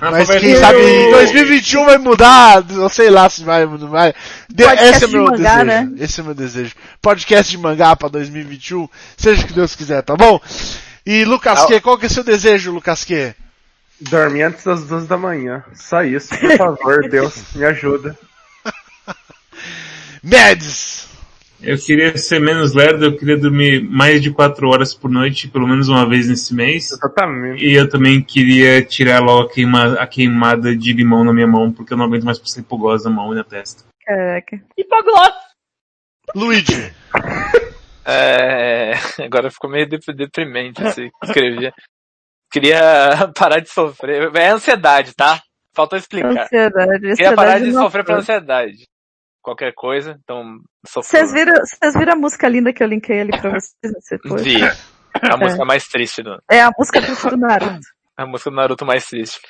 [0.10, 4.14] Mas quem sabe em 2021 vai mudar, eu sei lá se vai, não vai.
[4.48, 5.64] De- esse é de meu mangá, desejo.
[5.66, 5.92] né?
[5.98, 6.74] Esse é meu desejo.
[7.02, 10.40] Podcast de mangá pra 2021, seja o que Deus quiser, tá bom?
[11.04, 13.34] E Lucas Q, qual que é seu desejo, Lucas Q?
[14.00, 15.62] Dormir antes das duas da manhã.
[15.74, 18.16] Só isso, por favor, Deus, me ajuda.
[20.22, 21.06] Mads!
[21.62, 25.66] Eu queria ser menos lerdo, eu queria dormir mais de 4 horas por noite, pelo
[25.68, 26.90] menos uma vez nesse mês.
[26.92, 27.64] Exatamente.
[27.64, 31.70] E eu também queria tirar logo a, queima, a queimada de limão na minha mão,
[31.70, 33.84] porque eu não aguento mais passar hipogloss na mão e na testa.
[34.04, 34.60] Caraca.
[34.76, 35.34] Hipogloss.
[36.34, 36.92] Luigi!
[38.02, 38.94] É...
[39.22, 41.70] Agora ficou meio dep- deprimente esse que escrevi.
[42.50, 44.34] Queria parar de sofrer.
[44.34, 45.40] É ansiedade, tá?
[45.76, 46.44] Faltou explicar.
[46.44, 47.00] Ansiedade.
[47.14, 48.88] Queria parar ansiedade de não sofrer pela ansiedade.
[49.42, 50.58] Qualquer coisa, então.
[50.94, 54.44] Vocês viram, vocês viram a música linda que eu linkei ali pra vocês nesse post?
[54.44, 54.62] Vi.
[54.62, 56.38] É a música mais triste do.
[56.50, 57.86] É a música triste do Naruto.
[58.16, 59.40] A música do Naruto mais triste.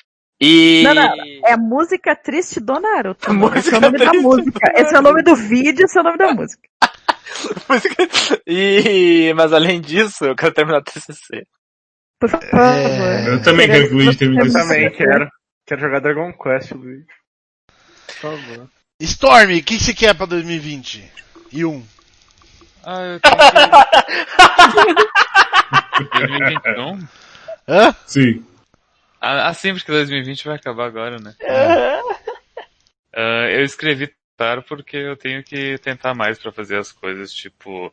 [0.41, 0.83] E.
[0.85, 1.02] Não, não,
[1.44, 3.33] é a música triste do Naruto.
[3.35, 4.73] Música Esse é o nome da música.
[4.75, 6.62] Esse é o nome do vídeo, esse é o nome da música.
[8.47, 9.33] E.
[9.35, 11.47] Mas além disso, eu quero terminar o TCC.
[12.19, 12.49] Por favor.
[13.27, 15.28] Eu também quero que o Luigi termine Eu esse também quero.
[15.67, 17.05] Quero jogar Dragon Quest, Luiz.
[18.07, 18.69] Por favor.
[19.00, 21.10] Storm, o que você quer pra 2020?
[21.50, 21.82] E um.
[22.84, 23.42] Ah, eu tenho que...
[26.18, 27.08] 2021?
[27.66, 27.96] Hã?
[28.06, 28.44] Sim.
[29.20, 31.34] Ah, ah, sim, porque 2020 vai acabar agora, né?
[33.12, 37.92] Ah, eu escrevi claro porque eu tenho que tentar mais pra fazer as coisas, tipo...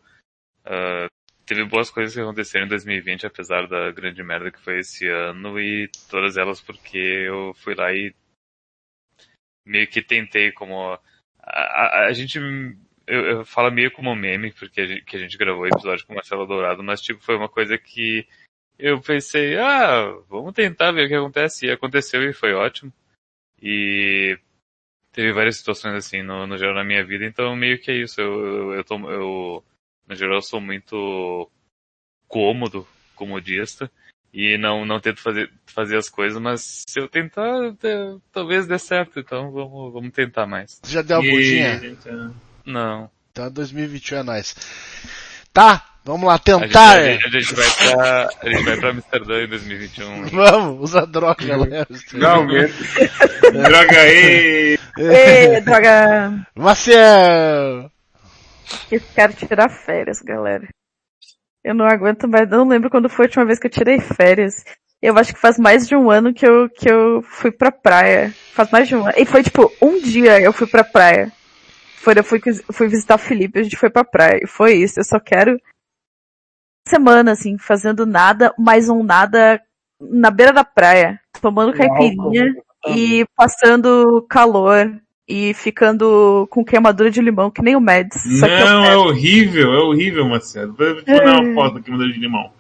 [0.66, 1.08] ah,
[1.46, 5.60] teve boas coisas que aconteceram em 2020, apesar da grande merda que foi esse ano,
[5.60, 8.14] e todas elas porque eu fui lá e
[9.68, 11.00] meio que tentei como...
[11.42, 12.40] A, a, a gente...
[13.06, 16.06] Eu, eu falo meio como meme, porque a gente, que a gente gravou o episódio
[16.06, 18.28] com o Marcelo Dourado, mas tipo, foi uma coisa que
[18.78, 21.66] eu pensei, ah, vamos tentar ver o que acontece.
[21.66, 22.92] E aconteceu e foi ótimo.
[23.62, 24.38] E
[25.12, 28.22] teve várias situações assim no, no geral na minha vida, então meio que é isso.
[28.22, 29.64] Eu, eu, eu, tô, eu
[30.08, 31.50] no geral sou muito
[32.28, 33.92] cômodo, comodista.
[34.34, 37.48] E não, não tento fazer, fazer as coisas, mas se eu tentar,
[37.84, 40.80] é, talvez dê certo, então vamos, vamos tentar mais.
[40.86, 41.98] Já deu a E-
[42.66, 43.10] Não.
[43.32, 44.56] Então 2021 é nóis.
[45.54, 46.98] Tá, vamos lá tentar.
[47.00, 50.26] a gente- a gente vai pra, a gente vai pra Amsterdã em 2021.
[50.30, 51.86] Vamos, usa droga, né?
[52.08, 52.74] Finalmente.
[53.54, 54.78] Droga aí!
[55.00, 56.46] Ê, droga.
[56.56, 57.90] Maciel!
[58.92, 60.68] Eu quero tirar férias, galera.
[61.68, 64.64] Eu não aguento mais, não lembro quando foi a última vez que eu tirei férias.
[65.02, 68.34] Eu acho que faz mais de um ano que eu, que eu fui pra praia.
[68.54, 69.14] Faz mais de um ano.
[69.18, 71.30] E foi tipo, um dia eu fui pra praia.
[71.98, 72.40] Foi, eu fui,
[72.72, 74.40] fui visitar o Felipe, a gente foi pra praia.
[74.42, 75.60] E foi isso, eu só quero
[76.88, 79.62] semana, assim, fazendo nada, mais um nada
[80.00, 82.46] na beira da praia, tomando caipirinha
[82.88, 84.90] e passando calor
[85.28, 88.22] e ficando com queimadura de limão, que nem o Mads.
[88.40, 89.00] só que eu Não, é quero.
[89.02, 90.74] horrível, é horrível, Marcelo.
[90.74, 92.52] Vou te mandar uma foto da queimadura de limão.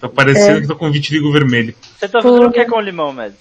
[0.00, 0.60] Tá parecendo É.
[0.60, 1.74] que tô com vitiligo vermelho.
[1.98, 3.38] Você tá fazendo o que com limão, Mads?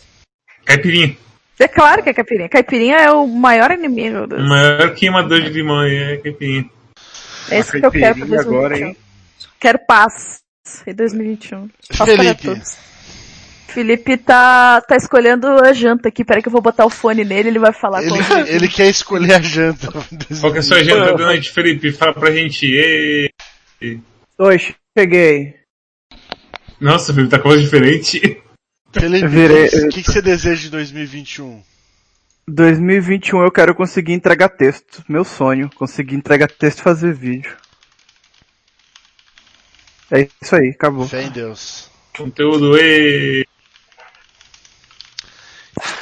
[0.64, 1.18] Caipirinha.
[1.60, 2.50] É claro que é caipirinha.
[2.50, 4.28] Caipirinha é o maior inimigo.
[4.28, 4.36] Do...
[4.38, 6.66] O maior queimador de limão aí é caipirinha.
[7.50, 8.58] É isso que eu quero pra caipirinha 2021.
[8.58, 8.98] agora, hein?
[9.60, 10.40] Quero paz
[10.88, 11.70] em 2021.
[11.98, 12.78] Paz para todos.
[13.68, 16.24] Felipe tá, tá escolhendo a janta aqui.
[16.24, 18.90] Peraí que eu vou botar o fone nele ele vai falar Ele, com ele quer
[18.90, 19.92] escolher a janta.
[19.92, 21.92] Qual que é a sua agenda da noite, Felipe?
[21.92, 23.30] Fala pra gente.
[24.38, 24.58] Oi,
[24.98, 25.56] cheguei.
[26.80, 28.42] Nossa, Felipe, tá com voz diferente.
[28.94, 31.62] Felipe, Virei- o que, que, você deseja de 2021?
[32.48, 35.04] 2021 eu quero conseguir entregar texto.
[35.10, 37.56] Meu sonho, conseguir entregar texto e fazer vídeo.
[40.12, 41.08] É isso aí, acabou.
[41.08, 41.90] Fé em Deus.
[42.16, 43.44] Conteúdo, ê.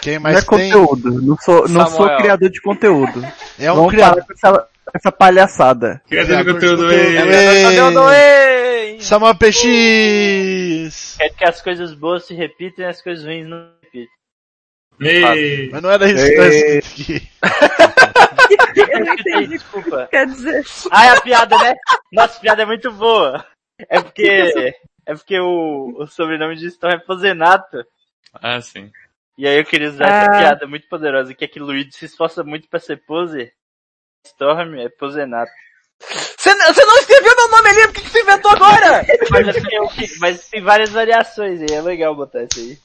[0.04, 0.48] Quem Não mais é tem?
[0.72, 3.26] conteúdo, não sou, não sou criador de conteúdo.
[3.58, 4.26] É um Vamos criador.
[4.26, 6.02] com essa, essa palhaçada.
[6.10, 7.64] Criador de Criador de conteúdo, conteúdo, ê.
[7.64, 8.98] Conteúdo, ê!
[9.00, 11.16] Samuel PX!
[11.18, 13.58] Quer que as coisas boas se repitem e as coisas ruins não
[13.92, 14.10] se
[15.00, 15.38] repitem.
[15.40, 15.70] Ê.
[15.72, 17.30] Mas não era isso que escrito aqui.
[18.92, 19.48] Eu não entendi.
[19.48, 20.08] Desculpa.
[20.12, 21.76] Quer dizer, Ai, a piada, né?
[22.12, 23.46] Nossa, a piada é muito boa.
[23.90, 24.74] É porque.
[25.06, 27.84] É porque o, o sobrenome de Storm é Pozenato.
[28.34, 28.90] Ah, sim.
[29.38, 30.18] E aí eu queria usar Ah.
[30.22, 33.52] essa piada muito poderosa, que é que Luigi se esforça muito pra ser pose.
[34.26, 35.52] Storm é Pozenato.
[36.38, 39.06] Você não, você não escreveu meu nome ali, por que, que você inventou agora?
[39.32, 42.78] Mas, assim, mas tem várias variações e é legal botar isso aí.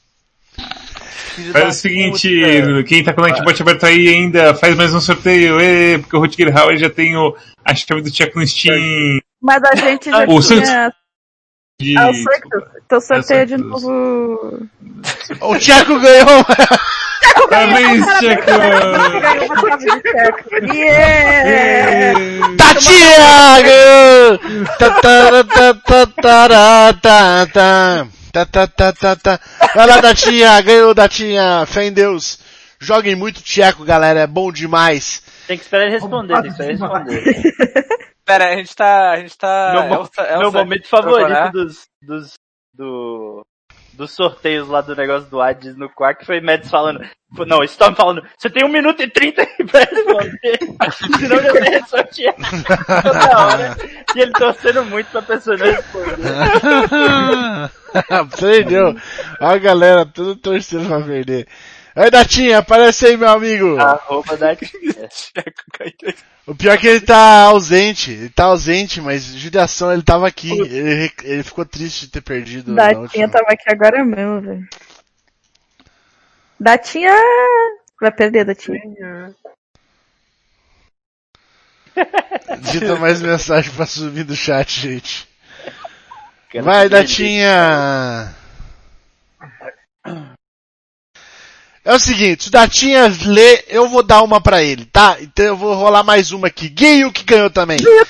[1.53, 2.29] Faz o seguinte,
[2.61, 2.83] puta.
[2.83, 6.19] quem tá com o Nightbot aberto aí ainda, faz mais um sorteio, ê, porque o
[6.19, 9.19] Rutger Hauer já tem o, a chave do check no Steam.
[9.41, 10.93] mas a gente já O Santos- tinha...
[11.81, 11.97] De...
[11.97, 12.63] Ah, o sorteio.
[12.85, 14.67] Então sorteia de novo...
[15.39, 16.45] O Tcheco ganhou!
[17.49, 18.45] Parabéns, Checo!
[18.45, 20.75] Ganhou uma chave de teco.
[20.75, 22.19] Yeah!
[22.57, 23.15] Tatinha
[24.77, 25.47] tá, tá.
[28.31, 29.39] Tá, tá, tá, tá, tá.
[29.73, 31.65] Vai lá, Datinha, ganhou, Datinha.
[31.65, 32.39] Fé em Deus.
[32.77, 35.23] Joguem muito Tcheco, galera, é bom demais.
[35.47, 37.85] Tem que esperar ele responder, tem que esperar ele responder.
[38.29, 39.11] Pera, a gente tá.
[39.11, 39.71] A gente tá.
[39.73, 41.51] Meu, Elsa- Elsa- meu momento favorito procurar.
[41.51, 42.33] dos, dos,
[42.73, 43.41] do,
[43.93, 47.03] dos sorteios lá do negócio do Hades no Quark foi Mads falando,
[47.47, 50.59] não, Storm falando, você tem um minuto e trinta aí pra responder,
[51.17, 52.35] senão já vai sortear
[53.03, 53.75] toda hora.
[54.15, 56.21] E ele torcendo muito pra pessoa não responder.
[58.39, 58.95] Perdeu.
[59.41, 61.47] Olha a galera tudo torcendo pra perder.
[61.95, 63.77] Aí, Datinha, aparece aí, meu amigo.
[63.79, 66.15] Arroba da Checo caiu.
[66.45, 68.11] O pior é que ele tá ausente.
[68.11, 70.51] Ele tá ausente, mas judiação, ele tava aqui.
[70.51, 72.73] Ele, ele ficou triste de ter perdido.
[72.73, 74.67] Datinha tava aqui agora mesmo, velho.
[76.59, 77.13] Datinha...
[78.01, 79.35] Vai perder, Datinha.
[82.59, 85.27] Digita mais mensagem pra subir do chat, gente.
[86.49, 88.33] Quero Vai, Datinha!
[91.89, 95.17] É o seguinte, se o Datinha lê, eu vou dar uma pra ele, tá?
[95.19, 96.69] Então eu vou rolar mais uma aqui.
[96.69, 97.79] Guio que ganhou também.
[97.79, 98.05] Guio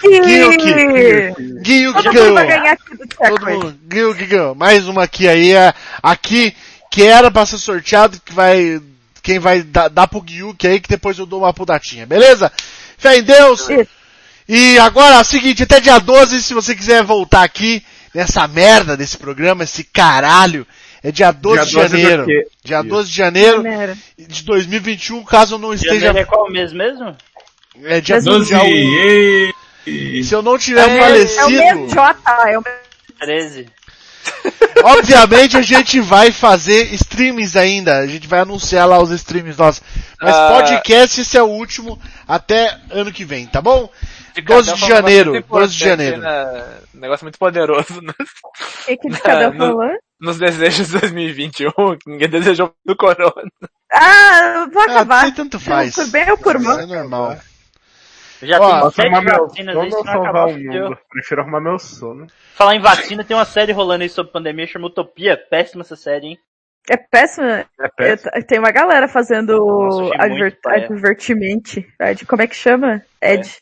[0.58, 2.34] que, Guio que Todo mundo ganhou.
[2.34, 3.50] vai ganhar aqui do Todo Teco.
[3.50, 4.54] mundo, Guio que ganhou.
[4.54, 6.54] Mais uma aqui aí, é, aqui,
[6.92, 8.82] que era pra ser sorteado, que vai,
[9.24, 12.06] quem vai dar, dar pro Guiu, que aí que depois eu dou uma pro Datinha,
[12.06, 12.52] beleza?
[12.98, 13.66] Fé em Deus!
[14.46, 17.82] E agora, é o seguinte, até dia 12, se você quiser voltar aqui,
[18.14, 20.68] nessa merda desse programa, esse caralho,
[21.04, 22.26] é dia 12 de Dia 12 do janeiro.
[22.26, 22.48] quê?
[22.64, 23.64] Dia 12 de janeiro
[24.18, 26.08] de 2021, caso eu não esteja...
[26.08, 27.16] Janeiro é qual mês mesmo?
[27.84, 28.56] É dia 12, 12
[29.88, 30.24] ê.
[30.24, 31.50] Se eu não tiver É o falecido...
[31.50, 32.20] mesmo J,
[32.50, 32.80] é o mesmo
[33.20, 33.66] 13.
[34.84, 39.82] Obviamente a gente vai fazer streams ainda, a gente vai anunciar lá os streams nossos.
[40.22, 40.50] Mas Ah.
[40.54, 43.90] podcast esse é o último até ano que vem, tá bom?
[44.42, 46.18] De 12 Cadel de janeiro, muito 12 de janeiro.
[46.18, 46.78] né?
[46.96, 49.68] Um negócio muito poderoso nos, O que que o Cadel Não.
[49.78, 49.90] falou?
[50.22, 53.32] nos desejos de 2021, que ninguém desejou do Corona.
[53.92, 55.24] Ah, vou Ah, acabar.
[55.26, 55.96] tem tanto faz.
[55.96, 56.80] Por bem ou por mal.
[56.80, 57.38] é normal.
[58.42, 60.98] Já Ó, tem arrumar meu vacinas aí, se não acabar, o mundo?
[61.10, 62.28] Prefiro arrumar meu sono.
[62.56, 65.38] Falar em vacina, tem uma série rolando aí sobre pandemia, chama Utopia.
[65.50, 66.38] Péssima essa série, hein?
[66.90, 67.46] É péssimo.
[67.48, 68.32] É Eu- péssimo.
[68.48, 70.86] Tem uma galera fazendo Nossa, achei adver, muito paia.
[70.86, 71.84] advertimento.
[72.02, 73.02] Ed, como é que chama?
[73.22, 73.58] Ed.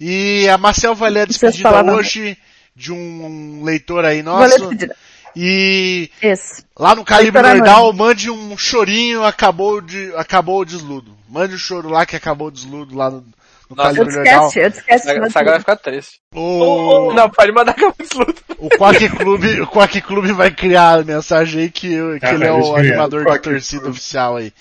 [0.00, 2.36] E a Marcel vai ler a despedida hoje
[2.74, 4.58] de um leitor aí Vou ler nosso.
[4.60, 4.96] despedida.
[5.36, 6.64] E Esse.
[6.78, 11.12] lá no Calibre Nordal, mande um chorinho, acabou de, acabou o desludo.
[11.28, 13.24] Mande um choro lá que acabou o desludo lá no,
[13.68, 14.46] no Nossa, Calibre Eu Nordal.
[14.48, 15.08] esquece, eu esquece.
[15.10, 16.20] Essa essa vai ficar triste.
[16.32, 18.36] O, Não, pode mandar que eu desludo.
[18.58, 22.34] o Quack Clube, o Quack Clube vai criar a mensagem aí que, eu- que Ah,
[22.34, 23.96] ele é o eu animador da Quack torcida Clube.
[23.96, 24.52] oficial aí.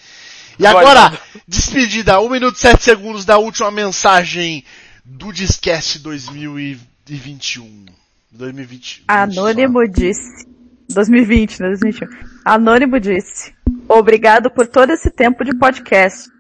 [0.58, 1.14] E agora,
[1.48, 4.64] despedida, 1 minuto e 7 segundos da última mensagem
[5.04, 7.86] do Discast 2021.
[8.32, 9.04] 2020.
[9.08, 10.48] Anônimo disse.
[10.90, 11.68] 2020, né?
[11.70, 12.08] 2021.
[12.46, 13.54] Anônimo disse.
[13.88, 16.32] Obrigado por todo esse tempo de podcast.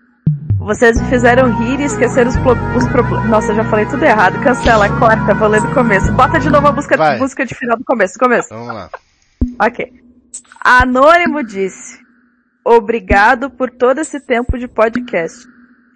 [0.57, 3.29] Vocês me fizeram rir e esquecer os, os problemas.
[3.29, 4.41] Nossa, já falei tudo errado.
[4.41, 6.11] Cancela, corta, vou ler do começo.
[6.13, 7.19] Bota de novo a música, Vai.
[7.19, 8.49] música de final do começo, do começo.
[8.49, 8.89] Vamos lá.
[9.61, 9.91] Ok.
[10.61, 11.99] Anônimo disse:
[12.63, 15.52] Obrigado por todo esse tempo de podcast.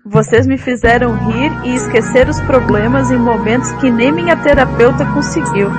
[0.10, 5.70] Vocês me fizeram rir e esquecer os problemas em momentos que nem minha terapeuta conseguiu.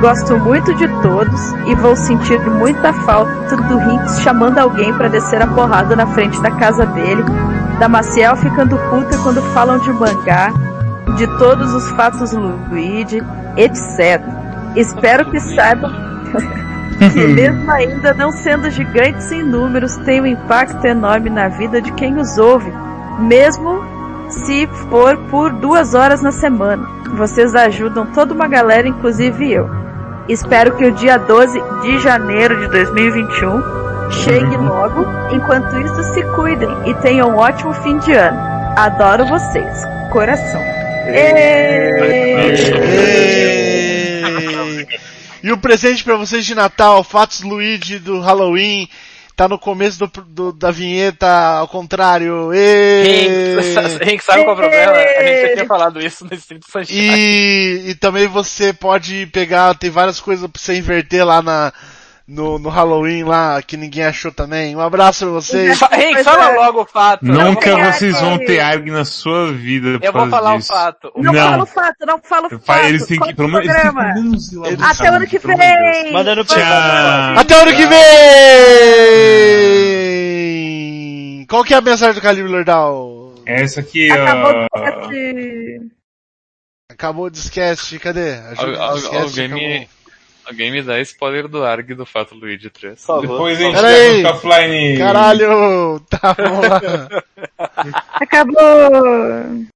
[0.00, 5.42] Gosto muito de todos e vou sentir muita falta do Rinks chamando alguém para descer
[5.42, 7.24] a porrada na frente da casa dele,
[7.80, 10.52] da Maciel ficando puta quando falam de mangá,
[11.16, 13.20] de todos os fatos Luigi,
[13.56, 14.22] etc.
[14.76, 15.90] Espero que saibam
[17.12, 21.90] que mesmo ainda não sendo gigantes em números, tem um impacto enorme na vida de
[21.92, 22.72] quem os ouve,
[23.18, 23.82] mesmo
[24.28, 26.88] se for por duas horas na semana.
[27.16, 29.68] Vocês ajudam toda uma galera, inclusive eu.
[30.28, 35.06] Espero que o dia 12 de janeiro de 2021 chegue logo.
[35.32, 38.38] Enquanto isso, se cuidem e tenham um ótimo fim de ano.
[38.76, 39.84] Adoro vocês.
[40.12, 40.60] Coração.
[45.42, 48.88] E o presente pra vocês de Natal, Fatos Luigi do Halloween,
[49.38, 52.50] tá no começo do, do- da vinheta, ao contrário.
[54.02, 54.92] Henrique, sabe qual é o problema?
[54.94, 57.00] A gente já tinha falado isso no Street Sunshine.
[57.00, 61.72] E, e também você pode pegar, tem várias coisas pra você inverter lá na,
[62.28, 64.76] no, no Halloween lá, que ninguém achou também.
[64.76, 65.80] Um abraço pra vocês.
[65.92, 67.24] Henrique, fala logo o fato.
[67.24, 70.68] Nunca vocês vão ter ARG na sua vida por Eu vou falar o disso.
[70.68, 71.10] fato.
[71.16, 71.42] Não, Não.
[71.50, 72.60] fala o fato, não fala o fato.
[72.62, 73.68] fa- Eles têm que, pelo o menos,
[74.82, 76.12] Até o ano que de vem!
[76.12, 76.44] Mandando!
[76.44, 76.58] Tchau.
[77.38, 77.86] Até o ano que
[80.08, 81.46] vem!
[81.48, 83.32] Qual que é a mensagem do Calibre Lordal?
[83.46, 84.66] Essa aqui, Acabou ó.
[84.84, 85.88] o.
[86.90, 88.34] Acabou o discast, cadê?
[88.34, 89.88] Ajuda Al- o discast, alguém, me,
[90.48, 92.98] alguém me dá spoiler do ARG do Fato Luigi 3.
[92.98, 93.22] Por favor.
[93.22, 94.16] Depois a gente Pera vai aí.
[94.16, 94.98] ficar offline.
[94.98, 96.00] Caralho!
[96.08, 97.08] Tá, lá.
[98.14, 99.66] Acabou!